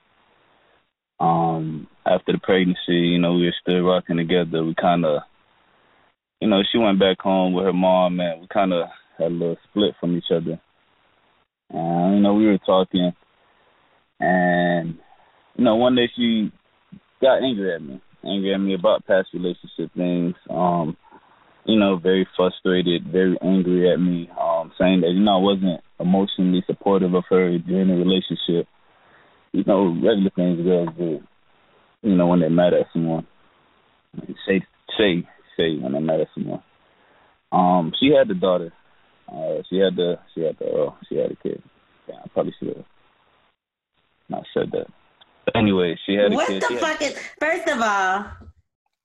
Um 1.19 1.87
after 2.05 2.31
the 2.31 2.39
pregnancy 2.39 2.93
you 2.93 3.19
know 3.19 3.33
we 3.33 3.45
were 3.45 3.55
still 3.61 3.81
rocking 3.81 4.17
together. 4.17 4.63
We 4.63 4.73
kind 4.75 5.05
of 5.05 5.21
you 6.39 6.47
know 6.47 6.61
she 6.71 6.77
went 6.77 6.99
back 6.99 7.19
home 7.19 7.53
with 7.53 7.65
her 7.65 7.73
mom 7.73 8.19
and 8.21 8.41
we 8.41 8.47
kind 8.47 8.73
of 8.73 8.87
had 9.17 9.27
a 9.27 9.35
little 9.35 9.57
split 9.69 9.93
from 9.99 10.17
each 10.17 10.31
other. 10.31 10.59
And 11.69 12.15
you 12.15 12.21
know 12.21 12.33
we 12.33 12.45
were 12.45 12.59
talking 12.59 13.11
and 14.21 14.97
you 15.57 15.65
know 15.65 15.75
one 15.75 15.95
day 15.95 16.09
she 16.15 16.49
got 17.21 17.43
angry 17.43 17.75
at 17.75 17.81
me 17.81 18.01
angry 18.23 18.53
at 18.53 18.59
me 18.59 18.73
about 18.75 19.05
past 19.05 19.29
relationship 19.33 19.91
things. 19.95 20.35
Um, 20.49 20.95
you 21.65 21.77
know, 21.79 21.97
very 21.97 22.27
frustrated, 22.35 23.05
very 23.11 23.37
angry 23.41 23.91
at 23.91 23.99
me, 23.99 24.29
um, 24.39 24.71
saying 24.79 25.01
that, 25.01 25.11
you 25.11 25.19
know, 25.21 25.35
I 25.35 25.41
wasn't 25.41 25.81
emotionally 25.99 26.63
supportive 26.65 27.13
of 27.13 27.23
her 27.29 27.57
during 27.59 27.87
the 27.87 27.95
relationship. 27.95 28.67
You 29.51 29.63
know, 29.65 29.87
regular 29.87 30.31
things 30.35 30.63
girls 30.63 30.89
do, 30.97 31.21
you 32.01 32.15
know, 32.15 32.27
when 32.27 32.39
they're 32.39 32.49
mad 32.49 32.73
at 32.73 32.87
someone. 32.93 33.27
Say 34.47 34.61
Shay, 34.97 35.27
Shay, 35.55 35.77
when 35.77 35.95
I 35.95 35.99
met 35.99 36.19
her 36.19 36.25
some 36.33 36.45
more. 36.45 36.63
Um, 37.51 37.91
she 37.99 38.11
had 38.17 38.27
the 38.27 38.33
daughter. 38.33 38.71
Uh, 39.31 39.61
she 39.69 39.77
had 39.77 39.95
the, 39.95 40.15
she 40.33 40.41
had 40.41 40.57
the, 40.59 40.65
uh, 40.65 40.93
she 41.07 41.15
had 41.15 41.31
a 41.31 41.35
kid. 41.35 41.61
Yeah, 42.07 42.15
I 42.23 42.27
probably 42.29 42.53
should 42.59 42.69
have 42.75 42.85
not 44.29 44.43
said 44.53 44.71
that. 44.71 44.87
But 45.45 45.55
anyway, 45.57 45.97
she 46.05 46.13
had 46.15 46.31
a 46.31 46.35
What 46.35 46.47
kid. 46.47 46.61
the 46.61 46.67
She 46.67 46.73
had- 46.75 46.81
fuck 46.83 47.01
is? 47.01 47.17
First 47.39 47.67
of 47.67 47.81
all, 47.81 48.25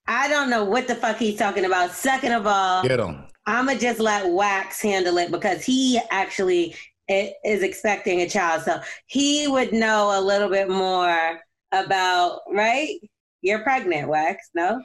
I 0.08 0.28
don't 0.28 0.50
know 0.50 0.64
what 0.64 0.88
the 0.88 0.94
fuck 0.94 1.16
he's 1.16 1.38
talking 1.38 1.64
about. 1.64 1.90
Second 1.92 2.32
of 2.32 2.46
all, 2.46 2.82
Get 2.82 3.00
him. 3.00 3.24
I'ma 3.46 3.74
just 3.74 4.00
let 4.00 4.28
Wax 4.28 4.80
handle 4.80 5.18
it 5.18 5.30
because 5.30 5.64
he 5.64 6.00
actually 6.10 6.74
is 7.08 7.62
expecting 7.62 8.22
a 8.22 8.28
child, 8.28 8.62
so 8.62 8.80
he 9.06 9.46
would 9.46 9.72
know 9.72 10.18
a 10.18 10.20
little 10.20 10.48
bit 10.48 10.68
more 10.68 11.40
about. 11.72 12.40
Right? 12.52 12.98
You're 13.42 13.60
pregnant, 13.60 14.08
Wax? 14.08 14.50
No. 14.54 14.82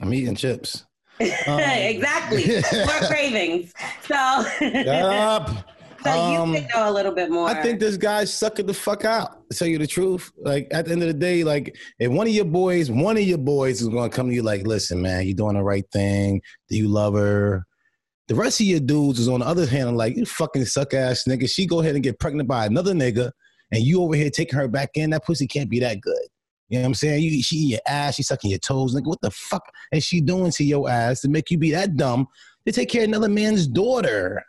I'm 0.00 0.14
eating 0.14 0.34
chips. 0.36 0.84
Um, 1.48 1.58
exactly. 1.58 2.44
More 2.72 3.08
cravings. 3.08 3.74
So. 4.06 4.14
Up. 4.86 5.50
So 6.04 6.10
Um, 6.10 6.54
you 6.54 6.60
know 6.74 6.90
a 6.90 6.92
little 6.92 7.12
bit 7.12 7.30
more. 7.30 7.48
I 7.48 7.60
think 7.60 7.80
this 7.80 7.96
guy's 7.96 8.32
sucking 8.32 8.66
the 8.66 8.74
fuck 8.74 9.04
out. 9.04 9.48
To 9.50 9.56
tell 9.56 9.68
you 9.68 9.78
the 9.78 9.86
truth, 9.86 10.30
like 10.38 10.68
at 10.70 10.84
the 10.86 10.92
end 10.92 11.02
of 11.02 11.08
the 11.08 11.14
day, 11.14 11.42
like 11.42 11.76
if 11.98 12.10
one 12.10 12.26
of 12.26 12.32
your 12.32 12.44
boys, 12.44 12.90
one 12.90 13.16
of 13.16 13.22
your 13.22 13.38
boys 13.38 13.80
is 13.80 13.88
gonna 13.88 14.10
come 14.10 14.28
to 14.28 14.34
you 14.34 14.42
like, 14.42 14.66
listen, 14.66 15.02
man, 15.02 15.26
you 15.26 15.34
doing 15.34 15.56
the 15.56 15.62
right 15.62 15.84
thing. 15.92 16.40
Do 16.68 16.76
you 16.76 16.88
love 16.88 17.14
her? 17.14 17.64
The 18.28 18.34
rest 18.34 18.60
of 18.60 18.66
your 18.66 18.80
dudes 18.80 19.18
is 19.18 19.28
on 19.28 19.40
the 19.40 19.46
other 19.46 19.66
hand, 19.66 19.96
like 19.96 20.16
you 20.16 20.26
fucking 20.26 20.66
suck 20.66 20.92
ass 20.94 21.24
nigga. 21.26 21.50
She 21.50 21.66
go 21.66 21.80
ahead 21.80 21.94
and 21.94 22.04
get 22.04 22.20
pregnant 22.20 22.48
by 22.48 22.66
another 22.66 22.92
nigga, 22.92 23.32
and 23.72 23.82
you 23.82 24.02
over 24.02 24.14
here 24.14 24.30
taking 24.30 24.58
her 24.58 24.68
back 24.68 24.90
in. 24.94 25.10
That 25.10 25.24
pussy 25.24 25.46
can't 25.46 25.70
be 25.70 25.80
that 25.80 26.00
good. 26.00 26.28
You 26.68 26.76
know 26.76 26.82
what 26.82 26.88
I'm 26.88 26.94
saying? 26.94 27.22
You, 27.22 27.42
she 27.42 27.56
eat 27.56 27.70
your 27.70 27.80
ass, 27.88 28.16
she 28.16 28.22
sucking 28.22 28.50
your 28.50 28.58
toes, 28.58 28.94
nigga. 28.94 29.06
What 29.06 29.22
the 29.22 29.30
fuck 29.30 29.62
is 29.90 30.04
she 30.04 30.20
doing 30.20 30.50
to 30.52 30.64
your 30.64 30.88
ass 30.88 31.22
to 31.22 31.28
make 31.28 31.50
you 31.50 31.56
be 31.56 31.70
that 31.70 31.96
dumb 31.96 32.26
to 32.66 32.72
take 32.72 32.90
care 32.90 33.02
of 33.02 33.08
another 33.08 33.28
man's 33.30 33.66
daughter? 33.66 34.44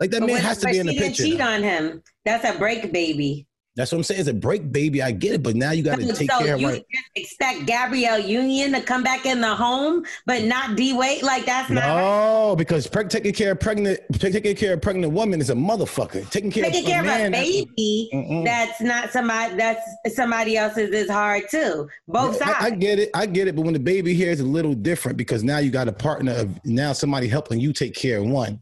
Like 0.00 0.10
that 0.12 0.20
But 0.20 0.26
man 0.26 0.34
when- 0.36 0.42
has 0.42 0.58
to 0.58 0.66
be 0.68 0.78
in 0.78 0.86
the 0.86 0.96
picture. 0.96 1.22
cheat 1.24 1.40
on 1.40 1.62
him. 1.62 2.02
That's 2.24 2.44
a 2.44 2.58
break 2.58 2.90
baby. 2.92 3.46
That's 3.76 3.92
what 3.92 3.98
I'm 3.98 4.04
saying. 4.04 4.20
It's 4.20 4.28
a 4.28 4.34
break, 4.34 4.72
baby. 4.72 5.00
I 5.00 5.12
get 5.12 5.32
it, 5.32 5.42
but 5.44 5.54
now 5.54 5.70
you 5.70 5.84
got 5.84 6.00
to 6.00 6.06
So 6.08 6.12
take 6.14 6.28
care 6.28 6.54
of 6.54 6.60
you 6.60 6.66
right. 6.68 6.84
expect 7.14 7.66
Gabrielle 7.66 8.18
Union 8.18 8.72
to 8.72 8.80
come 8.80 9.04
back 9.04 9.24
in 9.26 9.40
the 9.40 9.54
home, 9.54 10.04
but 10.26 10.42
not 10.42 10.76
D 10.76 10.92
Wade? 10.92 11.22
Like 11.22 11.46
that's 11.46 11.70
not 11.70 11.84
No, 11.86 12.56
because 12.56 12.88
preg- 12.88 13.08
taking 13.10 13.32
care 13.32 13.52
of 13.52 13.60
pregnant, 13.60 14.00
taking 14.18 14.56
care 14.56 14.74
of 14.74 14.82
pregnant 14.82 15.12
woman 15.12 15.40
is 15.40 15.50
a 15.50 15.54
motherfucker. 15.54 16.28
Taking 16.30 16.50
care 16.50 16.64
taking 16.64 16.80
of 16.80 16.86
care 16.90 17.04
a 17.04 17.26
of 17.26 17.28
a 17.28 17.30
baby. 17.30 18.10
Mm-mm. 18.12 18.44
That's 18.44 18.80
not 18.80 19.12
somebody. 19.12 19.54
That's 19.54 19.80
somebody 20.16 20.56
else's 20.56 20.90
is 20.90 21.08
hard 21.08 21.44
too. 21.48 21.88
Both 22.08 22.42
I, 22.42 22.46
sides. 22.46 22.56
I 22.60 22.70
get 22.70 22.98
it. 22.98 23.10
I 23.14 23.24
get 23.24 23.46
it. 23.46 23.54
But 23.54 23.62
when 23.62 23.72
the 23.74 23.80
baby 23.80 24.14
here 24.14 24.32
is 24.32 24.40
a 24.40 24.44
little 24.44 24.74
different 24.74 25.16
because 25.16 25.44
now 25.44 25.58
you 25.58 25.70
got 25.70 25.86
a 25.86 25.92
partner 25.92 26.32
of 26.32 26.64
now 26.66 26.92
somebody 26.92 27.28
helping 27.28 27.60
you 27.60 27.72
take 27.72 27.94
care 27.94 28.18
of 28.18 28.24
one. 28.26 28.60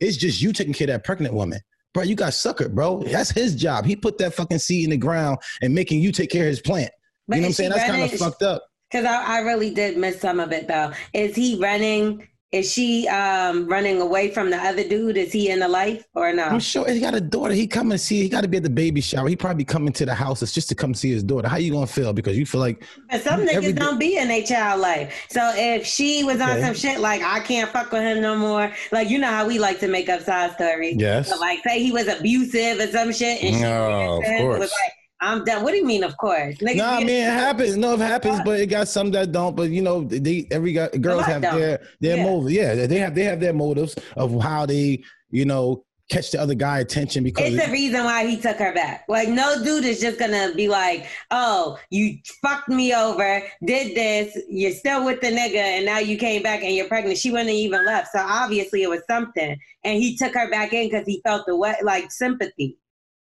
It's 0.00 0.16
just 0.16 0.42
you 0.42 0.52
taking 0.52 0.72
care 0.72 0.86
of 0.86 0.92
that 0.92 1.04
pregnant 1.04 1.34
woman. 1.34 1.60
Bro, 1.94 2.04
you 2.04 2.14
got 2.14 2.32
suckered, 2.32 2.74
bro. 2.74 3.02
That's 3.04 3.30
his 3.30 3.54
job. 3.54 3.86
He 3.86 3.96
put 3.96 4.18
that 4.18 4.34
fucking 4.34 4.58
seed 4.58 4.84
in 4.84 4.90
the 4.90 4.98
ground 4.98 5.38
and 5.62 5.74
making 5.74 6.00
you 6.00 6.12
take 6.12 6.30
care 6.30 6.42
of 6.42 6.48
his 6.48 6.60
plant. 6.60 6.90
But 7.26 7.36
you 7.36 7.42
know 7.42 7.46
what 7.46 7.48
I'm 7.48 7.52
saying? 7.54 7.70
That's 7.70 7.90
kind 7.90 8.02
of 8.02 8.18
fucked 8.18 8.42
up. 8.42 8.62
Because 8.90 9.06
I, 9.06 9.38
I 9.38 9.40
really 9.40 9.70
did 9.70 9.96
miss 9.96 10.20
some 10.20 10.38
of 10.38 10.52
it 10.52 10.68
though. 10.68 10.92
Is 11.12 11.34
he 11.34 11.58
running? 11.58 12.28
Is 12.52 12.72
she 12.72 13.08
um 13.08 13.66
running 13.66 14.00
away 14.00 14.30
from 14.30 14.50
the 14.50 14.56
other 14.56 14.86
dude? 14.86 15.16
Is 15.16 15.32
he 15.32 15.50
in 15.50 15.58
the 15.58 15.66
life 15.68 16.04
or 16.14 16.32
no? 16.32 16.44
I'm 16.44 16.60
sure 16.60 16.88
he 16.88 17.00
got 17.00 17.12
a 17.14 17.20
daughter. 17.20 17.52
He 17.52 17.66
come 17.66 17.90
and 17.90 18.00
see. 18.00 18.22
He 18.22 18.28
got 18.28 18.42
to 18.42 18.48
be 18.48 18.56
at 18.56 18.62
the 18.62 18.70
baby 18.70 19.00
shower. 19.00 19.26
He 19.28 19.34
probably 19.34 19.64
coming 19.64 19.92
to 19.94 20.06
the 20.06 20.14
house 20.14 20.42
it's 20.42 20.52
just 20.52 20.68
to 20.68 20.76
come 20.76 20.94
see 20.94 21.10
his 21.10 21.24
daughter. 21.24 21.48
How 21.48 21.56
you 21.56 21.72
gonna 21.72 21.88
feel? 21.88 22.12
Because 22.12 22.38
you 22.38 22.46
feel 22.46 22.60
like 22.60 22.84
But 23.10 23.22
some 23.22 23.40
niggas 23.40 23.52
every- 23.54 23.72
don't 23.72 23.98
be 23.98 24.16
in 24.16 24.28
their 24.28 24.44
child 24.44 24.80
life. 24.80 25.26
So 25.28 25.52
if 25.56 25.84
she 25.84 26.22
was 26.22 26.40
on 26.40 26.50
Okay. 26.50 26.60
some 26.62 26.74
shit 26.74 27.00
like 27.00 27.20
I 27.22 27.40
can't 27.40 27.68
fuck 27.70 27.90
with 27.90 28.02
him 28.02 28.22
no 28.22 28.36
more, 28.36 28.72
like 28.92 29.10
you 29.10 29.18
know 29.18 29.26
how 29.28 29.44
we 29.46 29.58
like 29.58 29.80
to 29.80 29.88
make 29.88 30.08
up 30.08 30.22
side 30.22 30.52
stories. 30.52 30.96
Yes. 30.98 31.28
So, 31.28 31.36
like 31.40 31.58
say 31.66 31.82
he 31.82 31.90
was 31.90 32.06
abusive 32.06 32.78
or 32.78 32.86
some 32.86 33.12
shit, 33.12 33.42
and 33.42 33.56
she 33.56 33.60
No, 33.60 34.22
of 34.22 34.58
was 34.58 34.60
like, 34.60 34.92
Um, 35.20 35.38
"I'm 35.38 35.44
done." 35.44 35.62
What 35.62 35.72
do 35.72 35.78
you 35.78 35.86
mean? 35.86 36.04
Of 36.04 36.16
course. 36.16 36.56
Niggas 36.58 36.76
No, 36.76 36.84
I 36.84 36.98
mean 36.98 37.08
it 37.08 37.32
happens. 37.32 37.76
No, 37.76 37.94
it 37.94 38.00
happens, 38.00 38.40
but 38.44 38.60
it 38.60 38.66
got 38.66 38.88
some 38.88 39.10
that 39.12 39.32
don't. 39.32 39.56
But 39.56 39.70
you 39.70 39.82
know, 39.82 40.04
they 40.04 40.46
every 40.50 40.72
guy, 40.72 40.88
girls 40.88 41.24
have 41.24 41.42
don't. 41.42 41.58
their 41.58 41.80
their 42.00 42.16
Yeah. 42.16 42.24
motives. 42.24 42.52
Yeah, 42.52 42.86
they 42.86 42.98
have 42.98 43.14
they 43.14 43.24
have 43.24 43.40
their 43.40 43.52
motives 43.54 43.94
of 44.16 44.40
how 44.42 44.66
they 44.66 45.02
you 45.30 45.44
know 45.44 45.84
catch 46.08 46.30
the 46.30 46.40
other 46.40 46.54
guy 46.54 46.78
attention 46.78 47.24
because 47.24 47.52
It's 47.52 47.66
the 47.66 47.72
reason 47.72 48.04
why 48.04 48.24
he 48.26 48.36
took 48.36 48.58
her 48.58 48.72
back. 48.72 49.04
Like, 49.08 49.28
no 49.28 49.60
dude 49.64 49.84
is 49.84 50.00
just 50.00 50.20
gonna 50.20 50.52
be 50.54 50.68
like, 50.68 51.06
"Oh, 51.32 51.78
you 51.90 52.18
fucked 52.42 52.68
me 52.68 52.94
over, 52.94 53.42
did 53.64 53.96
this, 53.96 54.38
you're 54.48 54.70
still 54.70 55.04
with 55.04 55.20
the 55.20 55.28
nigga, 55.32 55.56
and 55.56 55.84
now 55.84 55.98
you 55.98 56.16
came 56.16 56.44
back 56.44 56.62
and 56.62 56.74
you're 56.76 56.86
pregnant." 56.86 57.18
She 57.18 57.32
wouldn't 57.32 57.50
even 57.50 57.84
left. 57.84 58.12
So 58.12 58.20
obviously, 58.20 58.84
it 58.84 58.88
was 58.90 59.00
something, 59.10 59.56
and 59.82 59.98
he 60.00 60.16
took 60.16 60.32
her 60.34 60.48
back 60.48 60.72
in 60.72 60.88
because 60.88 61.06
he 61.06 61.20
felt 61.26 61.44
the 61.46 61.56
what, 61.56 61.82
like 61.82 62.12
sympathy. 62.12 62.78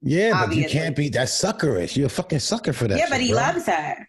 Yeah, 0.03 0.47
but 0.47 0.55
you 0.55 0.69
can't 0.69 0.97
be 0.97 1.09
that 1.11 1.29
suckerish. 1.29 1.97
You're 1.97 2.07
a 2.07 2.11
fucking 2.11 2.39
sucker 2.41 2.73
for 2.73 2.89
that. 2.89 2.99
yeah, 2.99 3.07
but 3.09 3.21
he 3.21 3.29
bro. 3.31 3.37
loves 3.39 3.67
her. 3.67 4.09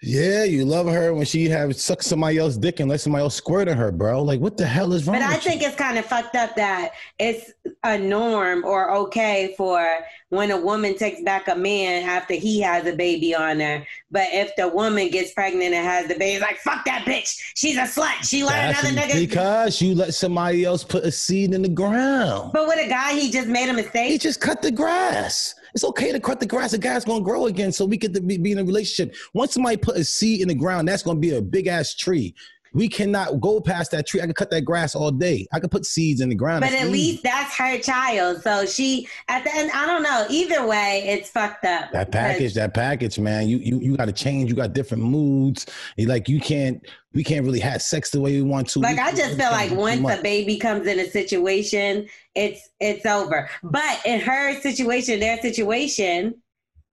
Yeah, 0.00 0.44
you 0.44 0.64
love 0.64 0.86
her 0.86 1.12
when 1.14 1.24
she 1.24 1.48
have 1.48 1.74
sucked 1.76 2.04
somebody 2.04 2.38
else's 2.38 2.58
dick 2.58 2.80
and 2.80 2.88
let 2.88 3.00
somebody 3.00 3.22
else 3.22 3.34
squirt 3.34 3.68
on 3.68 3.76
her, 3.76 3.90
bro. 3.92 4.22
Like, 4.22 4.40
what 4.40 4.56
the 4.56 4.66
hell 4.66 4.92
is 4.92 5.06
wrong? 5.06 5.16
But 5.16 5.22
I 5.22 5.34
with 5.34 5.44
you? 5.44 5.50
think 5.50 5.62
it's 5.62 5.76
kind 5.76 5.98
of 5.98 6.04
fucked 6.06 6.36
up 6.36 6.54
that 6.56 6.92
it's 7.18 7.52
a 7.84 7.98
norm 7.98 8.64
or 8.64 8.90
okay 8.92 9.54
for 9.56 9.84
when 10.30 10.50
a 10.50 10.60
woman 10.60 10.96
takes 10.96 11.22
back 11.22 11.48
a 11.48 11.54
man 11.54 12.08
after 12.08 12.34
he 12.34 12.60
has 12.60 12.86
a 12.86 12.94
baby 12.94 13.34
on 13.34 13.60
her. 13.60 13.86
But 14.10 14.28
if 14.32 14.54
the 14.56 14.68
woman 14.68 15.10
gets 15.10 15.32
pregnant 15.34 15.74
and 15.74 15.86
has 15.86 16.08
the 16.08 16.14
baby, 16.18 16.40
like 16.40 16.58
fuck 16.58 16.84
that 16.84 17.04
bitch. 17.04 17.36
She's 17.54 17.76
a 17.76 17.82
slut. 17.82 18.22
She 18.28 18.44
let 18.44 18.72
That's 18.74 18.88
another 18.88 19.08
nigga. 19.14 19.18
because 19.20 19.82
you 19.82 19.94
let 19.94 20.14
somebody 20.14 20.64
else 20.64 20.84
put 20.84 21.04
a 21.04 21.10
seed 21.12 21.52
in 21.52 21.62
the 21.62 21.68
ground. 21.68 22.52
But 22.52 22.66
with 22.68 22.78
a 22.84 22.88
guy, 22.88 23.14
he 23.14 23.30
just 23.30 23.48
made 23.48 23.68
a 23.68 23.72
mistake. 23.74 24.10
He 24.10 24.18
just 24.18 24.40
cut 24.40 24.62
the 24.62 24.70
grass. 24.70 25.54
It's 25.74 25.84
okay 25.84 26.12
to 26.12 26.20
cut 26.20 26.40
the 26.40 26.46
grass. 26.46 26.72
The 26.72 26.78
grass 26.78 27.04
gonna 27.04 27.24
grow 27.24 27.46
again, 27.46 27.72
so 27.72 27.84
we 27.84 27.96
get 27.96 28.14
to 28.14 28.20
be, 28.20 28.38
be 28.38 28.52
in 28.52 28.58
a 28.58 28.64
relationship. 28.64 29.14
Once 29.34 29.54
somebody 29.54 29.76
put 29.76 29.96
a 29.96 30.04
seed 30.04 30.40
in 30.40 30.48
the 30.48 30.54
ground, 30.54 30.88
that's 30.88 31.02
gonna 31.02 31.18
be 31.18 31.34
a 31.34 31.42
big 31.42 31.66
ass 31.66 31.94
tree. 31.94 32.34
We 32.74 32.88
cannot 32.88 33.40
go 33.40 33.60
past 33.60 33.90
that 33.90 34.06
tree. 34.06 34.20
I 34.20 34.24
can 34.24 34.34
cut 34.34 34.50
that 34.50 34.62
grass 34.62 34.94
all 34.94 35.10
day. 35.10 35.46
I 35.52 35.60
can 35.60 35.68
put 35.68 35.84
seeds 35.84 36.20
in 36.20 36.28
the 36.28 36.34
ground. 36.34 36.62
But 36.62 36.72
at 36.72 36.82
easy. 36.82 36.90
least 36.90 37.22
that's 37.22 37.54
her 37.56 37.78
child. 37.78 38.42
So 38.42 38.64
she, 38.66 39.06
at 39.28 39.44
the 39.44 39.54
end, 39.54 39.70
I 39.74 39.86
don't 39.86 40.02
know. 40.02 40.26
Either 40.30 40.66
way, 40.66 41.04
it's 41.06 41.30
fucked 41.30 41.64
up. 41.64 41.92
that 41.92 42.10
package, 42.10 42.54
that 42.54 42.74
package, 42.74 43.18
man. 43.18 43.48
You 43.48 43.58
you 43.58 43.78
you 43.80 43.96
got 43.96 44.06
to 44.06 44.12
change. 44.12 44.48
You 44.50 44.56
got 44.56 44.72
different 44.72 45.02
moods. 45.02 45.66
You 45.96 46.06
like 46.06 46.28
you 46.28 46.40
can't. 46.40 46.84
We 47.14 47.22
can't 47.22 47.44
really 47.44 47.60
have 47.60 47.82
sex 47.82 48.08
the 48.08 48.20
way 48.20 48.32
we 48.32 48.42
want 48.42 48.68
to. 48.70 48.78
Like 48.80 48.96
We- 48.96 49.02
I 49.02 49.12
just 49.12 49.36
feel 49.36 49.50
like 49.50 49.70
once 49.72 50.00
a 50.00 50.22
baby 50.22 50.58
comes 50.58 50.86
in 50.86 50.98
a 50.98 51.10
situation, 51.10 52.08
it's 52.34 52.70
it's 52.80 53.04
over. 53.04 53.50
But 53.62 54.00
in 54.06 54.20
her 54.20 54.58
situation, 54.60 55.20
their 55.20 55.38
situation, 55.40 56.36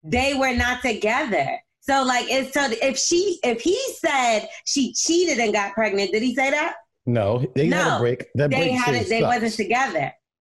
they 0.04 0.34
were 0.34 0.54
not 0.54 0.82
together. 0.82 1.60
So 1.90 2.04
like 2.04 2.26
it's 2.30 2.54
so 2.54 2.68
if 2.84 3.00
she 3.00 3.40
if 3.44 3.62
he 3.62 3.76
said 3.98 4.48
she 4.66 4.94
cheated 4.94 5.40
and 5.40 5.52
got 5.52 5.74
pregnant, 5.74 6.12
did 6.12 6.22
he 6.22 6.36
say 6.36 6.52
that? 6.52 6.76
no, 7.08 7.44
they 7.56 7.66
had 7.68 7.98
a 7.98 8.00
break. 8.00 8.26
That 8.36 8.52
They 8.52 8.58
break 8.58 8.72
had 8.74 8.94
it. 8.94 9.10
They 9.10 9.22
sucks. 9.22 9.36
wasn't 9.36 9.54
together. 9.54 10.14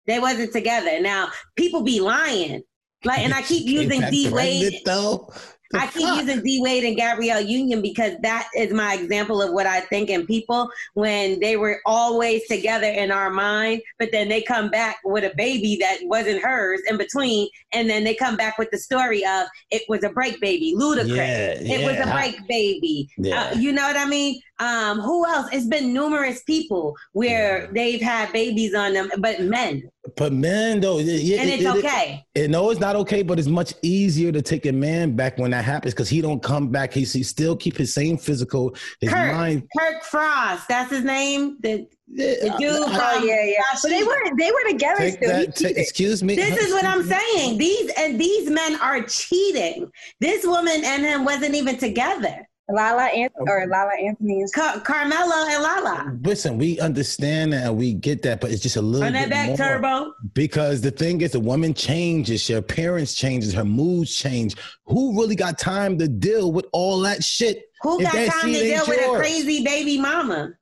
They 0.07 0.19
wasn't 0.19 0.53
together. 0.53 1.01
Now 1.01 1.31
people 1.57 1.83
be 1.83 2.01
lying. 2.01 2.63
Like 3.05 3.21
and 3.21 3.33
I 3.33 3.41
keep 3.41 3.67
using 3.67 4.03
D 4.11 4.29
Wade. 4.31 4.83
though. 4.85 5.33
I 5.75 5.87
keep 5.89 6.07
fuck? 6.07 6.21
using 6.21 6.43
D 6.43 6.61
Wade 6.63 6.85
and 6.85 6.97
Gabrielle 6.97 7.41
Union 7.41 7.81
because 7.83 8.13
that 8.23 8.49
is 8.57 8.73
my 8.73 8.95
example 8.95 9.41
of 9.43 9.53
what 9.53 9.67
I 9.67 9.81
think 9.81 10.11
in 10.11 10.27
people 10.27 10.71
when 10.95 11.41
they 11.41 11.57
were 11.57 11.81
always 11.87 12.47
together 12.47 12.87
in 12.87 13.11
our 13.11 13.31
mind, 13.31 13.83
but 13.99 14.11
then 14.13 14.29
they 14.29 14.43
come 14.43 14.71
back 14.71 14.97
with 15.05 15.25
a 15.25 15.35
baby 15.37 15.77
that 15.81 15.99
wasn't 16.03 16.43
hers 16.43 16.81
in 16.89 16.97
between, 16.99 17.49
and 17.73 17.89
then 17.89 18.05
they 18.05 18.15
come 18.15 18.37
back 18.37 18.59
with 18.59 18.71
the 18.71 18.79
story 18.79 19.25
of 19.25 19.47
it 19.71 19.83
was 19.89 20.05
a 20.05 20.11
break 20.11 20.41
baby, 20.41 20.75
ludicrous. 20.77 21.17
Yeah, 21.17 21.55
It 21.61 21.85
was 21.85 21.95
a 21.97 22.07
yeah. 22.07 22.13
break 22.13 22.47
baby. 22.49 23.09
Yeah. 23.17 23.43
Uh, 23.53 23.55
you 23.59 23.73
know 23.73 23.83
what 23.83 23.97
I 23.97 24.05
mean? 24.05 24.41
Um, 24.59 25.01
who 25.01 25.27
else? 25.27 25.49
It's 25.53 25.67
been 25.67 25.93
numerous 25.93 26.43
people 26.45 26.95
where 27.13 27.63
Yeah. 27.63 27.67
they've 27.73 28.01
had 28.01 28.33
babies 28.33 28.75
on 28.75 28.93
them, 28.93 29.11
but 29.19 29.41
men, 29.41 29.83
But 30.17 30.33
men, 30.33 30.81
though, 30.81 30.99
it- 30.99 31.07
it- 31.07 31.39
and 31.39 31.49
it's 31.49 31.63
it- 31.63 31.77
okay. 31.77 32.25
It, 32.35 32.51
no, 32.51 32.71
it's 32.71 32.81
not 32.81 32.97
okay, 32.97 33.23
but 33.23 33.39
it's 33.39 33.47
much 33.47 33.73
easier 33.83 34.33
to 34.33 34.43
take 34.43 34.67
a 34.67 34.73
man 34.73 35.15
back 35.15 35.39
when 35.39 35.53
that 35.53 35.65
happens 35.65 35.95
because 35.95 36.09
he 36.09 36.21
don't 36.21 36.43
come 36.43 36.69
back. 36.71 36.93
He, 36.93 37.05
he 37.05 37.23
still 37.23 37.55
keep 37.57 37.77
his 37.77 37.95
same 37.95 38.19
physical, 38.19 38.75
his 39.01 39.11
Kirk, 39.11 39.33
mind. 39.33 39.63
Kirk 39.79 40.03
Frost, 40.03 40.67
that's 40.69 40.91
his 40.91 41.05
name. 41.05 41.57
The, 41.61 41.87
the 42.09 42.55
dude 42.59 42.69
I- 42.73 42.79
Oh 42.79 43.19
from 43.19 43.29
yeah, 43.29 43.45
yeah. 43.45 43.59
But 43.81 43.89
they 43.91 44.03
were 44.03 44.19
they 44.39 44.51
were 44.51 44.71
together 44.71 45.01
Take 45.01 45.15
still. 45.15 45.29
That. 45.31 45.47
ta- 45.47 45.53
cheated. 45.69 45.77
excuse 45.79 46.23
me. 46.23 46.35
This 46.35 46.59
is 46.59 46.73
what 46.73 46.85
I'm 46.85 47.05
saying. 47.07 47.57
These 47.59 47.91
and 47.97 48.21
these 48.21 48.51
men 48.51 48.81
are 48.81 49.03
cheating. 49.05 49.89
This 50.21 50.45
woman 50.45 50.83
and 50.85 51.05
him 51.05 51.25
wasn't 51.25 51.55
even 51.55 51.79
together. 51.79 52.47
Lala 52.73 53.05
Anthony 53.05 53.47
or 53.49 53.67
Lala 53.67 53.93
Anthony 54.03 54.41
is 54.41 54.53
Car- 54.53 54.81
Carmelo 54.81 55.33
and 55.49 55.63
Lala. 55.63 56.19
Listen, 56.23 56.59
we 56.59 56.81
understand 56.81 57.53
that 57.53 57.67
and 57.67 57.77
we 57.77 57.93
get 57.95 58.23
that, 58.23 58.41
but 58.41 58.51
it's 58.51 58.63
just 58.63 58.77
a 58.77 58.83
little 58.83 59.07
On 59.07 59.13
that 59.13 59.25
bit 59.25 59.31
back 59.31 59.49
more. 59.49 59.57
turbo. 59.57 60.15
Because 60.33 60.81
the 60.81 60.91
thing 60.91 61.21
is, 61.21 61.33
the 61.33 61.41
woman 61.41 61.75
changes, 61.75 62.47
her 62.49 62.57
appearance 62.59 63.15
changes, 63.15 63.53
her 63.53 63.65
moods 63.65 64.17
change. 64.17 64.57
Who 64.87 65.19
really 65.21 65.37
got 65.37 65.59
time 65.59 65.99
to 65.99 66.09
deal 66.09 66.53
with 66.53 66.67
all 66.73 67.01
that 67.01 67.23
shit? 67.23 67.65
Who 67.83 68.01
got 68.03 68.13
time 68.13 68.47
to 68.47 68.53
deal 68.53 68.79
ain't 68.81 68.89
with 68.89 69.01
a 69.01 69.17
crazy 69.17 69.63
baby 69.65 69.99
mama? 70.01 70.53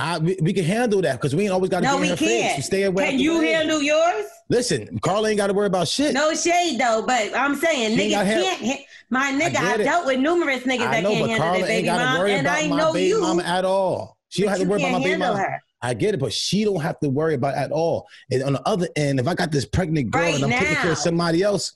I, 0.00 0.18
we, 0.18 0.36
we 0.42 0.52
can 0.52 0.64
handle 0.64 1.00
that 1.02 1.20
because 1.20 1.34
we 1.36 1.44
ain't 1.44 1.52
always 1.52 1.70
got 1.70 1.80
to 1.80 1.86
No, 1.86 1.98
be 1.98 2.04
in 2.04 2.10
her 2.10 2.16
face. 2.16 2.28
can't. 2.28 2.56
We 2.56 2.62
stay 2.62 2.82
away. 2.84 3.10
Can 3.10 3.18
you 3.18 3.38
way. 3.38 3.52
handle 3.52 3.82
yours? 3.82 4.24
Listen, 4.48 4.98
Carla 5.00 5.28
ain't 5.28 5.36
got 5.38 5.46
to 5.48 5.52
worry 5.52 5.66
about 5.66 5.88
shit. 5.88 6.14
No 6.14 6.34
shade 6.34 6.78
though, 6.80 7.04
but 7.06 7.36
I'm 7.36 7.54
saying 7.56 7.96
She 7.96 8.10
niggas 8.10 8.24
can't. 8.24 8.64
ha- 8.66 8.84
my 9.10 9.32
nigga, 9.32 9.52
get 9.52 9.62
I've 9.62 9.80
dealt 9.84 10.06
with 10.06 10.18
numerous 10.20 10.62
niggas 10.64 10.86
I 10.86 10.90
that 10.92 11.02
know, 11.02 11.10
can't 11.10 11.22
but 11.24 11.30
handle 11.30 11.46
Carla 11.46 11.58
their 11.66 11.68
baby 11.68 11.88
mom, 11.88 12.18
worry 12.18 12.32
and 12.32 12.46
about 12.46 12.58
I 12.62 12.66
my 12.68 12.76
know 12.76 12.92
baby 12.92 13.08
you. 13.08 13.20
mama 13.20 13.42
at 13.42 13.64
all. 13.64 14.16
She 14.28 14.42
don't 14.42 14.50
have 14.50 14.60
to 14.60 14.64
worry 14.66 14.80
about 14.82 14.90
can't 14.90 15.02
my 15.02 15.08
baby 15.08 15.18
mama. 15.18 15.38
her. 15.38 15.62
I 15.82 15.94
get 15.94 16.14
it, 16.14 16.20
but 16.20 16.32
she 16.32 16.64
don't 16.64 16.80
have 16.80 17.00
to 17.00 17.08
worry 17.08 17.34
about 17.34 17.54
it 17.54 17.58
at 17.58 17.72
all. 17.72 18.06
And 18.30 18.42
on 18.42 18.52
the 18.52 18.68
other 18.68 18.86
end, 18.96 19.18
if 19.18 19.26
I 19.26 19.34
got 19.34 19.50
this 19.50 19.64
pregnant 19.64 20.10
girl 20.10 20.22
Right 20.22 20.34
and 20.34 20.44
I'm 20.44 20.50
taking 20.50 20.76
care 20.76 20.92
of 20.92 20.98
somebody 20.98 21.42
else, 21.42 21.72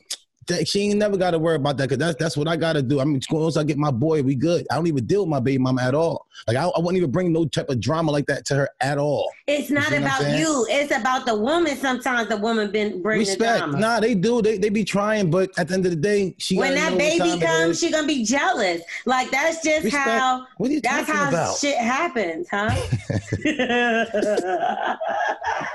that 0.46 0.68
she 0.68 0.80
ain't 0.80 0.98
never 0.98 1.16
got 1.16 1.33
to 1.33 1.38
worry 1.38 1.57
about 1.57 1.76
that 1.78 1.88
because 1.88 1.98
that's 1.98 2.16
that's 2.18 2.37
what 2.37 2.48
I 2.48 2.57
got 2.57 2.74
to 2.74 2.83
do. 2.83 3.00
I 3.00 3.04
mean, 3.04 3.20
once 3.30 3.57
I 3.57 3.64
get 3.64 3.78
my 3.78 3.90
boy, 3.90 4.22
we 4.22 4.35
good. 4.35 4.66
I 4.70 4.76
don't 4.76 4.87
even 4.87 5.07
deal 5.07 5.22
with 5.22 5.30
my 5.30 5.40
baby 5.40 5.59
mama 5.59 5.83
at 5.83 5.94
all. 5.94 6.26
Like 6.46 6.57
I, 6.57 6.64
I 6.64 6.78
wouldn't 6.78 6.96
even 6.96 7.11
bring 7.11 7.33
no 7.33 7.46
type 7.46 7.68
of 7.68 7.80
drama 7.80 8.12
like 8.12 8.26
that 8.26 8.44
to 8.46 8.54
her 8.57 8.68
at 8.80 8.98
all. 8.98 9.30
It's 9.46 9.70
not 9.70 9.88
see 9.88 9.96
about 9.96 10.38
you. 10.38 10.66
It's 10.68 10.94
about 10.94 11.26
the 11.26 11.37
woman. 11.37 11.76
Sometimes 11.76 12.28
the 12.28 12.37
woman 12.37 12.70
been 12.70 13.02
bringing 13.02 13.24
the 13.24 13.30
Respect. 13.30 13.59
drama. 13.59 13.78
Nah, 13.78 14.00
they 14.00 14.14
do. 14.14 14.42
They 14.42 14.59
they 14.59 14.68
be 14.68 14.85
trying, 14.85 15.30
but 15.30 15.50
at 15.59 15.68
the 15.68 15.74
end 15.74 15.87
of 15.87 15.92
the 15.92 15.96
day, 15.96 16.35
she 16.38 16.57
when 16.57 16.74
that 16.74 16.96
baby 16.98 17.40
comes, 17.40 17.80
she 17.80 17.90
gonna 17.90 18.07
be 18.07 18.24
jealous. 18.24 18.83
Like 19.07 19.30
that's 19.30 19.62
just 19.62 19.85
Respect. 19.85 20.04
how. 20.04 20.46
What 20.59 20.70
are 20.70 20.72
you 20.72 20.80
That's 20.80 21.07
talking 21.07 21.14
how 21.14 21.28
about? 21.28 21.59
shit 21.59 21.76
happens, 21.76 22.48
huh? 22.50 22.70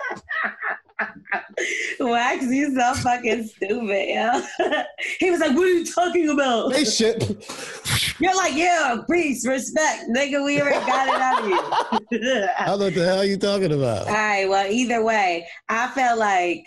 Wax, 2.00 2.46
you 2.46 2.74
so 2.76 2.94
fucking 2.96 3.48
stupid, 3.48 4.10
yo. 4.10 4.42
he 5.20 5.32
was 5.32 5.40
like, 5.40 5.56
"What 5.56 5.66
are 5.66 5.70
you 5.70 5.86
talking 5.86 6.30
about?" 6.30 6.72
They 6.72 6.86
shit. 6.86 7.24
You're 8.20 8.36
like, 8.36 8.56
"Yeah, 8.56 8.98
peace, 9.10 9.46
respect, 9.46 10.06
nigga. 10.10 10.44
We 10.44 10.62
already 10.62 10.86
got 10.86 11.08
it 11.08 11.22
out 11.22 11.44
of 11.44 11.50
you." 11.50 12.48
I 12.58 12.66
know 12.66 12.86
what 12.86 12.94
the 12.94 13.06
hell 13.06 13.20
are 13.20 13.26
you 13.26 13.38
talking 13.38 13.74
about. 13.74 14.08
All 14.08 14.14
right. 14.14 14.48
Well, 14.48 14.70
either 14.72 15.04
way, 15.04 15.48
I 15.68 15.90
felt 15.90 16.20
like 16.20 16.66